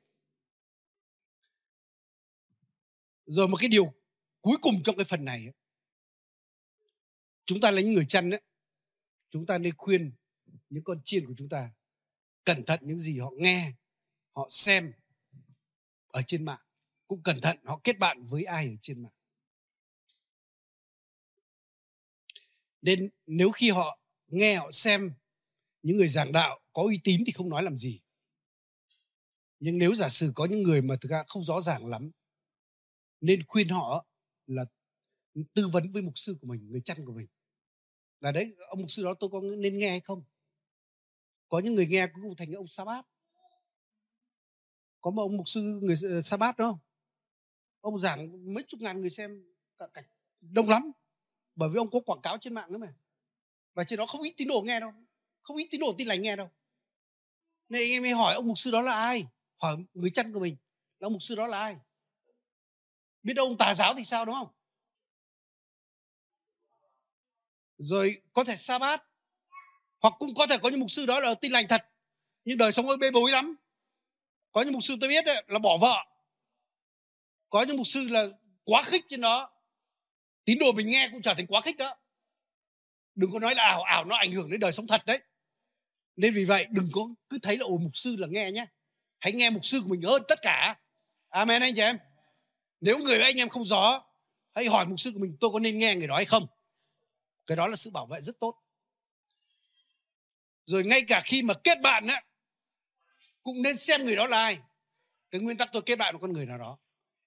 Rồi 3.25 3.47
một 3.47 3.57
cái 3.57 3.69
điều 3.69 3.93
cuối 4.41 4.57
cùng 4.61 4.83
trong 4.83 4.95
cái 4.97 5.05
phần 5.05 5.25
này 5.25 5.47
chúng 7.45 7.61
ta 7.61 7.71
là 7.71 7.81
những 7.81 7.93
người 7.93 8.05
chăn 8.05 8.29
ấy, 8.29 8.41
chúng 9.29 9.45
ta 9.45 9.57
nên 9.57 9.73
khuyên 9.77 10.11
những 10.69 10.83
con 10.83 11.01
chiên 11.03 11.25
của 11.25 11.33
chúng 11.37 11.49
ta 11.49 11.71
cẩn 12.43 12.63
thận 12.65 12.79
những 12.83 12.99
gì 12.99 13.19
họ 13.19 13.31
nghe 13.37 13.73
họ 14.35 14.47
xem 14.49 14.93
ở 16.07 16.21
trên 16.27 16.45
mạng 16.45 16.61
cũng 17.07 17.23
cẩn 17.23 17.41
thận 17.41 17.57
họ 17.63 17.79
kết 17.83 17.99
bạn 17.99 18.23
với 18.23 18.43
ai 18.43 18.65
ở 18.65 18.75
trên 18.81 19.03
mạng. 19.03 19.13
Nên 22.81 23.09
nếu 23.25 23.51
khi 23.51 23.69
họ 23.69 23.99
nghe 24.27 24.55
họ 24.55 24.71
xem 24.71 25.13
những 25.83 25.97
người 25.97 26.07
giảng 26.07 26.31
đạo 26.31 26.59
có 26.73 26.83
uy 26.83 26.99
tín 27.03 27.23
thì 27.25 27.31
không 27.31 27.49
nói 27.49 27.63
làm 27.63 27.77
gì. 27.77 28.01
Nhưng 29.59 29.77
nếu 29.77 29.95
giả 29.95 30.09
sử 30.09 30.31
có 30.35 30.45
những 30.45 30.63
người 30.63 30.81
mà 30.81 30.95
thực 31.01 31.09
ra 31.09 31.23
không 31.27 31.43
rõ 31.43 31.61
ràng 31.61 31.85
lắm, 31.85 32.11
nên 33.21 33.43
khuyên 33.47 33.69
họ 33.69 34.05
là 34.47 34.65
tư 35.53 35.67
vấn 35.67 35.91
với 35.91 36.01
mục 36.01 36.17
sư 36.17 36.37
của 36.41 36.47
mình, 36.47 36.71
người 36.71 36.81
chăn 36.81 37.05
của 37.05 37.13
mình. 37.13 37.27
Là 38.19 38.31
đấy, 38.31 38.55
ông 38.69 38.79
mục 38.79 38.91
sư 38.91 39.03
đó 39.03 39.13
tôi 39.19 39.29
có 39.29 39.41
nên 39.41 39.77
nghe 39.77 39.89
hay 39.89 39.99
không? 39.99 40.23
Có 41.47 41.59
những 41.59 41.75
người 41.75 41.87
nghe 41.87 42.07
cũng 42.07 42.35
thành 42.37 42.51
ông 42.51 42.67
sa 42.67 42.85
bát. 42.85 43.05
Có 45.01 45.11
một 45.11 45.21
ông 45.21 45.37
mục 45.37 45.47
sư, 45.47 45.61
người 45.61 45.95
sa 46.23 46.37
bát 46.37 46.57
đó. 46.57 46.79
Ông 47.81 47.99
giảng 47.99 48.53
mấy 48.53 48.63
chục 48.67 48.79
ngàn 48.79 49.01
người 49.01 49.09
xem 49.09 49.43
cả 49.77 49.87
cảnh 49.93 50.05
đông 50.41 50.69
lắm. 50.69 50.91
Bởi 51.55 51.69
vì 51.69 51.77
ông 51.77 51.89
có 51.89 51.99
quảng 51.99 52.21
cáo 52.23 52.37
trên 52.41 52.53
mạng 52.53 52.71
nữa 52.71 52.77
mà. 52.77 52.93
Và 53.73 53.83
trên 53.83 53.99
đó 53.99 54.05
không 54.05 54.21
ít 54.21 54.33
tín 54.37 54.47
đồ 54.47 54.61
nghe 54.61 54.79
đâu 54.79 54.91
không 55.41 55.57
ít 55.57 55.67
tín 55.71 55.81
đồ 55.81 55.95
tin 55.97 56.07
lành 56.07 56.21
nghe 56.21 56.35
đâu. 56.35 56.49
Nên 57.69 57.81
anh 57.81 57.91
em 57.91 58.03
mới 58.03 58.11
hỏi 58.11 58.35
ông 58.35 58.47
mục 58.47 58.57
sư 58.57 58.71
đó 58.71 58.81
là 58.81 58.93
ai? 58.93 59.25
Hỏi 59.57 59.77
người 59.93 60.09
chân 60.09 60.33
của 60.33 60.39
mình 60.39 60.55
là 60.99 61.05
ông 61.05 61.13
mục 61.13 61.21
sư 61.21 61.35
đó 61.35 61.47
là 61.47 61.59
ai? 61.59 61.75
Biết 63.23 63.33
đâu 63.33 63.45
ông 63.45 63.57
tà 63.57 63.73
giáo 63.73 63.93
thì 63.97 64.03
sao 64.03 64.25
đúng 64.25 64.35
không? 64.35 64.47
Rồi 67.77 68.21
có 68.33 68.43
thể 68.43 68.55
sa 68.57 68.79
bát 68.79 69.03
hoặc 69.99 70.13
cũng 70.19 70.33
có 70.35 70.47
thể 70.47 70.57
có 70.57 70.69
những 70.69 70.79
mục 70.79 70.91
sư 70.91 71.05
đó 71.05 71.19
là 71.19 71.33
tin 71.33 71.51
lành 71.51 71.65
thật 71.69 71.85
nhưng 72.45 72.57
đời 72.57 72.71
sống 72.71 72.87
hơi 72.87 72.97
bê 72.97 73.11
bối 73.11 73.31
lắm. 73.31 73.55
Có 74.51 74.61
những 74.61 74.73
mục 74.73 74.83
sư 74.83 74.95
tôi 75.01 75.09
biết 75.09 75.25
đấy, 75.25 75.43
là 75.47 75.59
bỏ 75.59 75.77
vợ. 75.77 76.05
Có 77.49 77.63
những 77.63 77.77
mục 77.77 77.87
sư 77.87 78.07
là 78.07 78.25
quá 78.63 78.83
khích 78.83 79.05
trên 79.09 79.21
đó. 79.21 79.51
Tín 80.45 80.59
đồ 80.59 80.71
mình 80.71 80.89
nghe 80.89 81.09
cũng 81.11 81.21
trở 81.21 81.33
thành 81.33 81.47
quá 81.47 81.61
khích 81.61 81.77
đó. 81.77 81.95
Đừng 83.15 83.31
có 83.31 83.39
nói 83.39 83.55
là 83.55 83.63
ảo 83.63 83.83
ảo 83.83 84.05
nó 84.05 84.15
ảnh 84.15 84.31
hưởng 84.31 84.51
đến 84.51 84.59
đời 84.59 84.71
sống 84.71 84.87
thật 84.87 85.01
đấy 85.05 85.19
nên 86.15 86.33
vì 86.33 86.45
vậy, 86.45 86.67
đừng 86.69 86.89
có 86.93 87.01
cứ 87.29 87.37
thấy 87.43 87.57
là, 87.57 87.65
ồ, 87.65 87.77
mục 87.77 87.91
sư 87.93 88.15
là 88.15 88.27
nghe 88.31 88.51
nhé 88.51 88.65
hãy 89.21 89.33
nghe 89.33 89.49
mục 89.49 89.65
sư 89.65 89.79
của 89.81 89.87
mình 89.87 90.01
hơn 90.01 90.23
tất 90.27 90.39
cả. 90.41 90.79
Amen, 91.29 91.61
anh 91.61 91.75
chị 91.75 91.81
em. 91.81 91.97
Nếu 92.81 92.97
người 92.97 93.21
anh 93.21 93.35
em 93.35 93.49
không 93.49 93.63
rõ, 93.63 94.03
hãy 94.55 94.65
hỏi 94.65 94.85
mục 94.85 94.99
sư 94.99 95.11
của 95.13 95.19
mình, 95.19 95.37
tôi 95.39 95.51
có 95.53 95.59
nên 95.59 95.79
nghe 95.79 95.95
người 95.95 96.07
đó 96.07 96.15
hay 96.15 96.25
không? 96.25 96.47
Cái 97.45 97.57
đó 97.57 97.67
là 97.67 97.75
sự 97.75 97.91
bảo 97.91 98.05
vệ 98.05 98.21
rất 98.21 98.39
tốt. 98.39 98.55
Rồi 100.65 100.83
ngay 100.83 101.01
cả 101.07 101.21
khi 101.25 101.43
mà 101.43 101.53
kết 101.63 101.81
bạn 101.81 102.07
á, 102.07 102.23
cũng 103.43 103.61
nên 103.61 103.77
xem 103.77 104.05
người 104.05 104.15
đó 104.15 104.27
là 104.27 104.37
ai. 104.43 104.57
Cái 105.31 105.41
nguyên 105.41 105.57
tắc 105.57 105.69
tôi 105.73 105.81
kết 105.85 105.95
bạn 105.95 106.13
với 106.15 106.21
con 106.21 106.33
người 106.33 106.45
nào 106.45 106.57
đó. 106.57 106.77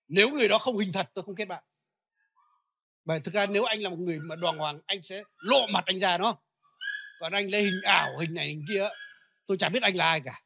Nếu 0.09 0.31
người 0.31 0.49
đó 0.49 0.59
không 0.59 0.77
hình 0.77 0.93
thật, 0.93 1.11
tôi 1.15 1.25
không 1.25 1.35
kết 1.35 1.45
bạn. 1.45 1.65
Bởi 3.05 3.21
thực 3.21 3.35
ra 3.35 3.47
nếu 3.47 3.65
anh 3.65 3.83
là 3.83 3.91
một 3.91 3.99
người 3.99 4.19
mà 4.19 4.37
đoàn 4.37 4.59
hoàng, 4.59 4.81
anh 4.87 5.03
sẽ 5.03 5.23
lộ 5.37 5.67
mặt 5.67 5.85
anh 5.87 6.01
ra 6.01 6.19
nó 6.19 6.35
còn 7.21 7.33
anh 7.33 7.51
lấy 7.51 7.63
hình 7.63 7.81
ảo, 7.83 8.19
hình 8.19 8.35
này, 8.35 8.47
hình 8.47 8.65
kia, 8.69 8.89
tôi 9.47 9.57
chả 9.57 9.69
biết 9.69 9.83
anh 9.83 9.97
là 9.97 10.07
ai 10.07 10.21
cả. 10.25 10.43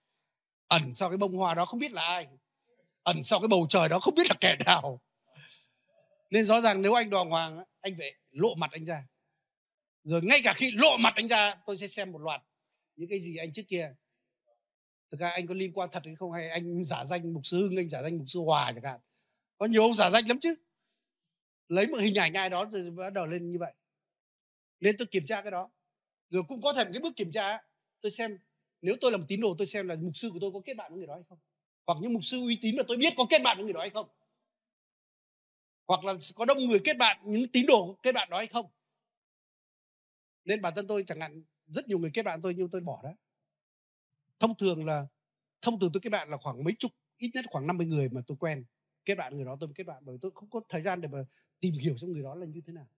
Ẩn 0.69 0.93
sau 0.93 1.09
cái 1.11 1.17
bông 1.17 1.37
hoa 1.37 1.55
đó 1.55 1.67
không 1.67 1.81
biết 1.81 1.93
là 1.93 2.03
ai. 2.03 2.27
Ẩn 3.03 3.23
sau 3.25 3.41
cái 3.41 3.49
bầu 3.49 3.67
trời 3.71 3.89
đó 3.89 4.01
không 4.01 4.15
biết 4.15 4.27
là 4.29 4.35
kẻ 4.41 4.57
nào. 4.67 5.01
Nên 6.31 6.45
rõ 6.45 6.61
ràng 6.61 6.83
nếu 6.83 6.95
anh 6.95 7.11
đoàn 7.11 7.31
hoàng 7.31 7.65
anh 7.81 7.95
phải 7.99 8.15
lộ 8.31 8.55
mặt 8.55 8.71
anh 8.73 8.85
ra. 8.85 9.05
Rồi 10.05 10.23
ngay 10.23 10.41
cả 10.45 10.53
khi 10.53 10.73
lộ 10.73 10.97
mặt 10.97 11.13
anh 11.17 11.29
ra, 11.29 11.55
tôi 11.67 11.77
sẽ 11.77 11.89
xem 11.89 12.13
một 12.13 12.19
loạt 12.19 12.43
những 12.97 13.09
cái 13.09 13.21
gì 13.21 13.37
anh 13.37 13.53
trước 13.53 13.63
kia. 13.69 13.95
Thực 15.11 15.21
ra 15.21 15.31
anh 15.31 15.47
có 15.47 15.55
liên 15.55 15.73
quan 15.73 15.89
thật 15.93 16.03
hay 16.05 16.15
không 16.15 16.33
hay 16.33 16.49
anh 16.49 16.85
giả 16.85 17.05
danh 17.05 17.33
mục 17.33 17.47
sư 17.47 17.59
hưng, 17.59 17.77
anh 17.77 17.89
giả 17.89 18.03
danh 18.03 18.19
mục 18.19 18.27
sư 18.29 18.41
hòa 18.41 18.73
chẳng 18.73 18.85
hạn. 18.85 19.01
Có 19.59 19.67
nhiều 19.67 19.83
ông 19.83 19.95
giả 19.95 20.11
danh 20.11 20.29
lắm 20.29 20.39
chứ. 20.41 20.55
Lấy 21.69 21.87
một 21.87 21.97
hình 22.01 22.15
ảnh 22.15 22.33
ai 22.33 22.51
đó 22.51 22.67
rồi 22.73 22.91
bắt 22.91 23.13
đầu 23.13 23.27
lên 23.27 23.51
như 23.51 23.59
vậy. 23.59 23.73
Nên 24.81 24.97
tôi 24.99 25.07
kiểm 25.07 25.27
tra 25.27 25.43
cái 25.43 25.51
đó 25.51 25.71
rồi 26.31 26.43
cũng 26.49 26.63
có 26.63 26.73
thể 26.73 26.85
một 26.85 26.91
cái 26.93 27.01
bước 27.01 27.17
kiểm 27.17 27.33
tra. 27.33 27.59
Tôi 28.01 28.11
xem, 28.13 28.39
nếu 28.83 28.97
tôi 29.01 29.11
là 29.13 29.17
một 29.19 29.25
tín 29.29 29.41
đồ, 29.41 29.55
tôi 29.59 29.67
xem 29.67 29.89
là 29.89 29.97
mục 30.03 30.17
sư 30.17 30.31
của 30.33 30.39
tôi 30.41 30.51
có 30.53 30.61
kết 30.65 30.75
bạn 30.75 30.91
với 30.93 30.99
người 30.99 31.07
đó 31.07 31.15
hay 31.15 31.23
không? 31.29 31.39
Hoặc 31.87 31.99
những 32.03 32.13
mục 32.13 32.25
sư 32.25 32.39
uy 32.47 32.59
tín 32.63 32.77
mà 32.77 32.83
tôi 32.89 32.97
biết 32.97 33.15
có 33.17 33.25
kết 33.31 33.43
bạn 33.43 33.57
với 33.57 33.65
người 33.65 33.73
đó 33.75 33.81
hay 33.81 33.91
không? 33.91 34.09
Hoặc 35.89 36.05
là 36.05 36.15
có 36.35 36.45
đông 36.45 36.59
người 36.59 36.81
kết 36.85 36.97
bạn, 36.99 37.19
những 37.25 37.49
tín 37.53 37.67
đồ 37.67 37.99
kết 38.03 38.13
bạn 38.13 38.31
đó 38.31 38.39
hay 38.39 38.47
không? 38.47 38.67
Nên 40.45 40.61
bản 40.63 40.73
thân 40.77 40.87
tôi 40.87 41.05
chẳng 41.07 41.21
hạn, 41.21 41.43
rất 41.67 41.89
nhiều 41.89 41.99
người 41.99 42.11
kết 42.15 42.23
bạn 42.23 42.43
tôi 42.43 42.55
nhưng 42.57 42.71
tôi 42.71 42.81
bỏ 42.81 43.01
đó. 43.05 43.11
Thông 44.41 44.55
thường 44.59 44.85
là, 44.85 45.07
thông 45.63 45.81
thường 45.81 45.91
tôi 45.93 46.01
kết 46.01 46.11
bạn 46.11 46.31
là 46.31 46.37
khoảng 46.37 46.65
mấy 46.65 46.75
chục, 46.79 46.93
ít 47.19 47.31
nhất 47.35 47.45
khoảng 47.51 47.67
50 47.67 47.87
người 47.87 48.09
mà 48.09 48.21
tôi 48.27 48.37
quen. 48.41 48.65
Kết 49.05 49.15
bạn 49.15 49.37
người 49.37 49.45
đó, 49.47 49.57
tôi 49.61 49.71
kết 49.75 49.85
bạn 49.85 50.03
bởi 50.07 50.19
tôi 50.21 50.31
không 50.35 50.51
có 50.51 50.61
thời 50.69 50.83
gian 50.83 51.01
để 51.01 51.09
mà 51.09 51.19
tìm 51.61 51.75
hiểu 51.75 51.99
xem 51.99 52.13
người 52.13 52.23
đó 52.23 52.35
là 52.35 52.47
như 52.47 52.61
thế 52.67 52.73
nào 52.73 52.89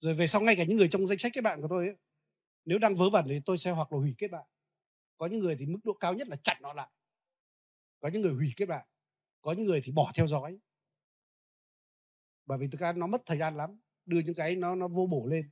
rồi 0.00 0.14
về 0.14 0.26
sau 0.26 0.40
ngay 0.40 0.56
cả 0.56 0.64
những 0.64 0.76
người 0.76 0.88
trong 0.88 1.06
danh 1.06 1.18
sách 1.18 1.32
kết 1.34 1.40
bạn 1.40 1.60
của 1.62 1.68
tôi 1.70 1.86
ấy, 1.86 1.96
nếu 2.64 2.78
đang 2.78 2.96
vớ 2.96 3.10
vẩn 3.10 3.24
thì 3.28 3.40
tôi 3.44 3.58
sẽ 3.58 3.70
hoặc 3.70 3.92
là 3.92 3.98
hủy 3.98 4.14
kết 4.18 4.28
bạn. 4.28 4.44
Có 5.16 5.26
những 5.26 5.38
người 5.38 5.56
thì 5.58 5.66
mức 5.66 5.78
độ 5.84 5.92
cao 5.92 6.14
nhất 6.14 6.28
là 6.28 6.36
chặn 6.36 6.56
nó 6.60 6.72
lại. 6.72 6.88
Có 8.00 8.08
những 8.08 8.22
người 8.22 8.32
hủy 8.32 8.52
kết 8.56 8.66
bạn 8.66 8.86
có 9.40 9.52
những 9.52 9.66
người 9.66 9.80
thì 9.84 9.92
bỏ 9.92 10.12
theo 10.14 10.26
dõi. 10.26 10.58
Bởi 12.46 12.58
vì 12.58 12.68
thực 12.68 12.80
ra 12.80 12.92
nó 12.92 13.06
mất 13.06 13.22
thời 13.26 13.38
gian 13.38 13.56
lắm 13.56 13.80
đưa 14.06 14.20
những 14.20 14.34
cái 14.34 14.56
nó 14.56 14.74
nó 14.74 14.88
vô 14.88 15.06
bổ 15.06 15.26
lên. 15.26 15.50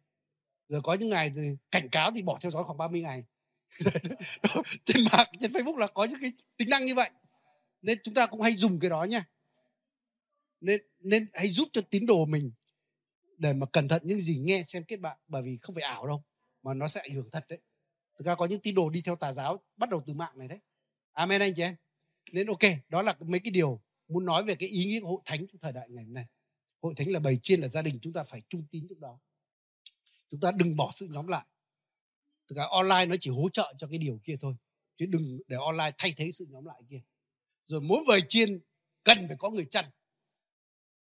Rồi 0.68 0.80
có 0.84 0.94
những 0.94 1.08
ngày 1.08 1.32
thì 1.36 1.56
cảnh 1.70 1.88
cáo 1.88 2.10
thì 2.14 2.22
bỏ 2.22 2.38
theo 2.40 2.50
dõi 2.50 2.64
khoảng 2.64 2.78
30 2.78 3.00
ngày. 3.00 3.24
Trên 4.84 5.04
mạng 5.12 5.26
trên 5.38 5.52
Facebook 5.52 5.76
là 5.76 5.86
có 5.86 6.04
những 6.04 6.20
cái 6.20 6.32
tính 6.56 6.68
năng 6.70 6.84
như 6.84 6.94
vậy. 6.94 7.10
Nên 7.82 7.98
chúng 8.02 8.14
ta 8.14 8.26
cũng 8.26 8.40
hay 8.40 8.52
dùng 8.52 8.80
cái 8.80 8.90
đó 8.90 9.04
nha. 9.04 9.28
Nên 10.60 10.82
nên 10.98 11.22
hãy 11.32 11.48
giúp 11.48 11.68
cho 11.72 11.80
tín 11.90 12.06
đồ 12.06 12.26
mình 12.26 12.52
để 13.38 13.52
mà 13.52 13.66
cẩn 13.66 13.88
thận 13.88 14.02
những 14.04 14.20
gì 14.20 14.38
nghe, 14.38 14.62
xem 14.62 14.84
kết 14.84 14.96
bạn, 14.96 15.18
bởi 15.26 15.42
vì 15.42 15.58
không 15.62 15.74
phải 15.74 15.84
ảo 15.84 16.06
đâu, 16.06 16.24
mà 16.62 16.74
nó 16.74 16.88
sẽ 16.88 17.00
ảnh 17.00 17.14
hưởng 17.14 17.30
thật 17.30 17.44
đấy. 17.48 17.58
Thực 18.18 18.26
ra 18.26 18.34
có 18.34 18.46
những 18.46 18.60
tín 18.60 18.74
đồ 18.74 18.90
đi 18.90 19.00
theo 19.00 19.16
tà 19.16 19.32
giáo 19.32 19.64
bắt 19.76 19.90
đầu 19.90 20.02
từ 20.06 20.12
mạng 20.12 20.38
này 20.38 20.48
đấy. 20.48 20.58
Amen 21.12 21.40
anh 21.40 21.54
chị 21.54 21.62
em. 21.62 21.76
Nên 22.32 22.46
ok, 22.46 22.58
đó 22.88 23.02
là 23.02 23.16
mấy 23.20 23.40
cái 23.40 23.50
điều 23.50 23.80
muốn 24.08 24.24
nói 24.24 24.44
về 24.44 24.54
cái 24.54 24.68
ý 24.68 24.84
nghĩa 24.84 25.00
của 25.00 25.08
hội 25.08 25.20
thánh 25.24 25.46
trong 25.46 25.60
thời 25.60 25.72
đại 25.72 25.88
ngày 25.90 26.04
hôm 26.04 26.14
nay. 26.14 26.26
Hội 26.82 26.94
thánh 26.96 27.08
là 27.08 27.20
bầy 27.20 27.38
chiên 27.42 27.60
là 27.60 27.68
gia 27.68 27.82
đình, 27.82 27.98
chúng 28.02 28.12
ta 28.12 28.22
phải 28.24 28.42
trung 28.48 28.62
tín 28.70 28.86
lúc 28.88 28.98
đó. 28.98 29.18
Chúng 30.30 30.40
ta 30.40 30.50
đừng 30.50 30.76
bỏ 30.76 30.90
sự 30.94 31.06
nhóm 31.06 31.26
lại. 31.26 31.46
Thực 32.48 32.56
ra 32.56 32.64
online 32.70 33.06
nó 33.06 33.16
chỉ 33.20 33.30
hỗ 33.30 33.48
trợ 33.48 33.74
cho 33.78 33.86
cái 33.86 33.98
điều 33.98 34.20
kia 34.24 34.36
thôi, 34.40 34.56
chứ 34.96 35.06
đừng 35.06 35.40
để 35.48 35.56
online 35.56 35.90
thay 35.98 36.14
thế 36.16 36.30
sự 36.32 36.46
nhóm 36.50 36.64
lại 36.64 36.82
kia. 36.90 37.00
Rồi 37.66 37.80
mỗi 37.80 38.00
bầy 38.08 38.20
chiên 38.28 38.60
cần 39.04 39.18
phải 39.28 39.36
có 39.36 39.50
người 39.50 39.66
chăn 39.70 39.84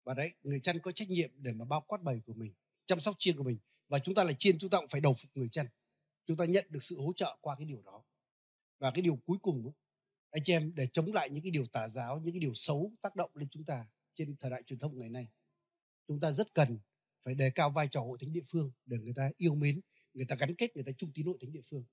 và 0.04 0.14
đấy, 0.14 0.32
người 0.42 0.60
chăn 0.60 0.78
có 0.78 0.92
trách 0.92 1.08
nhiệm 1.08 1.30
để 1.36 1.52
mà 1.52 1.64
bao 1.64 1.80
quát 1.80 2.02
bầy 2.02 2.20
của 2.26 2.34
mình, 2.34 2.52
chăm 2.86 3.00
sóc 3.00 3.16
chiên 3.18 3.36
của 3.36 3.42
mình. 3.42 3.58
Và 3.88 3.98
chúng 3.98 4.14
ta 4.14 4.24
là 4.24 4.32
chiên, 4.32 4.58
chúng 4.58 4.70
ta 4.70 4.78
cũng 4.78 4.88
phải 4.88 5.00
đầu 5.00 5.14
phục 5.14 5.30
người 5.34 5.48
chăn. 5.48 5.66
Chúng 6.26 6.36
ta 6.36 6.44
nhận 6.44 6.66
được 6.70 6.82
sự 6.82 7.00
hỗ 7.00 7.12
trợ 7.16 7.36
qua 7.40 7.56
cái 7.58 7.66
điều 7.66 7.82
đó. 7.82 8.04
Và 8.78 8.90
cái 8.90 9.02
điều 9.02 9.16
cuối 9.16 9.38
cùng 9.42 9.72
anh 10.30 10.42
chị 10.44 10.52
em, 10.52 10.74
để 10.74 10.86
chống 10.86 11.12
lại 11.12 11.30
những 11.30 11.42
cái 11.42 11.50
điều 11.50 11.66
tà 11.66 11.88
giáo, 11.88 12.20
những 12.20 12.34
cái 12.34 12.40
điều 12.40 12.54
xấu 12.54 12.92
tác 13.02 13.16
động 13.16 13.30
lên 13.34 13.48
chúng 13.48 13.64
ta 13.64 13.86
trên 14.14 14.36
thời 14.36 14.50
đại 14.50 14.62
truyền 14.62 14.78
thông 14.78 14.98
ngày 14.98 15.08
nay, 15.08 15.28
chúng 16.08 16.20
ta 16.20 16.32
rất 16.32 16.54
cần 16.54 16.78
phải 17.24 17.34
đề 17.34 17.50
cao 17.50 17.70
vai 17.70 17.88
trò 17.88 18.00
hội 18.00 18.18
thánh 18.20 18.32
địa 18.32 18.42
phương 18.46 18.72
để 18.86 18.98
người 18.98 19.12
ta 19.16 19.30
yêu 19.36 19.54
mến, 19.54 19.80
người 20.14 20.26
ta 20.26 20.36
gắn 20.36 20.54
kết, 20.54 20.74
người 20.74 20.84
ta 20.84 20.92
trung 20.92 21.12
tín 21.14 21.26
hội 21.26 21.38
thánh 21.40 21.52
địa 21.52 21.60
phương. 21.64 21.84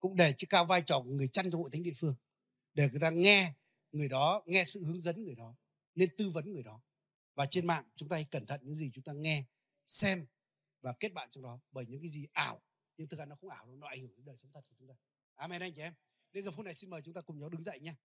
Cũng 0.00 0.16
để 0.16 0.34
cao 0.48 0.64
vai 0.64 0.82
trò 0.82 1.00
của 1.00 1.10
người 1.10 1.28
chăn 1.28 1.50
trong 1.50 1.60
hội 1.60 1.70
thánh 1.72 1.82
địa 1.82 1.92
phương, 1.96 2.14
để 2.74 2.88
người 2.90 3.00
ta 3.00 3.10
nghe 3.10 3.54
người 3.92 4.08
đó, 4.08 4.42
nghe 4.46 4.64
sự 4.64 4.84
hướng 4.84 5.00
dẫn 5.00 5.24
người 5.24 5.34
đó, 5.34 5.56
nên 5.94 6.16
tư 6.18 6.30
vấn 6.30 6.52
người 6.52 6.62
đó 6.62 6.82
và 7.36 7.46
trên 7.46 7.66
mạng, 7.66 7.84
chúng 7.96 8.08
ta 8.08 8.16
hãy 8.16 8.24
cẩn 8.24 8.46
thận 8.46 8.60
những 8.64 8.76
gì 8.76 8.90
chúng 8.94 9.04
ta 9.04 9.12
nghe, 9.12 9.44
xem 9.86 10.26
và 10.80 10.92
kết 11.00 11.12
bạn 11.12 11.28
trong 11.32 11.44
đó 11.44 11.60
bởi 11.72 11.86
những 11.86 12.00
cái 12.00 12.10
gì 12.10 12.26
ảo. 12.32 12.62
Nhưng 12.96 13.08
thực 13.08 13.16
ra 13.16 13.24
nó 13.24 13.36
không 13.36 13.50
ảo 13.50 13.66
nó 13.66 13.86
ảnh 13.86 14.00
hưởng 14.00 14.16
đến 14.16 14.24
đời 14.24 14.36
sống 14.36 14.50
thật 14.54 14.60
của 14.68 14.74
chúng 14.78 14.88
ta. 14.88 14.94
Amen 15.34 15.62
anh 15.62 15.72
chị 15.74 15.80
em. 15.80 15.94
Đến 16.32 16.44
giờ 16.44 16.50
phút 16.50 16.64
này, 16.64 16.74
xin 16.74 16.90
mời 16.90 17.02
chúng 17.02 17.14
ta 17.14 17.20
cùng 17.20 17.38
nhau 17.38 17.48
đứng 17.48 17.62
dậy 17.62 17.80
nha 17.80 17.96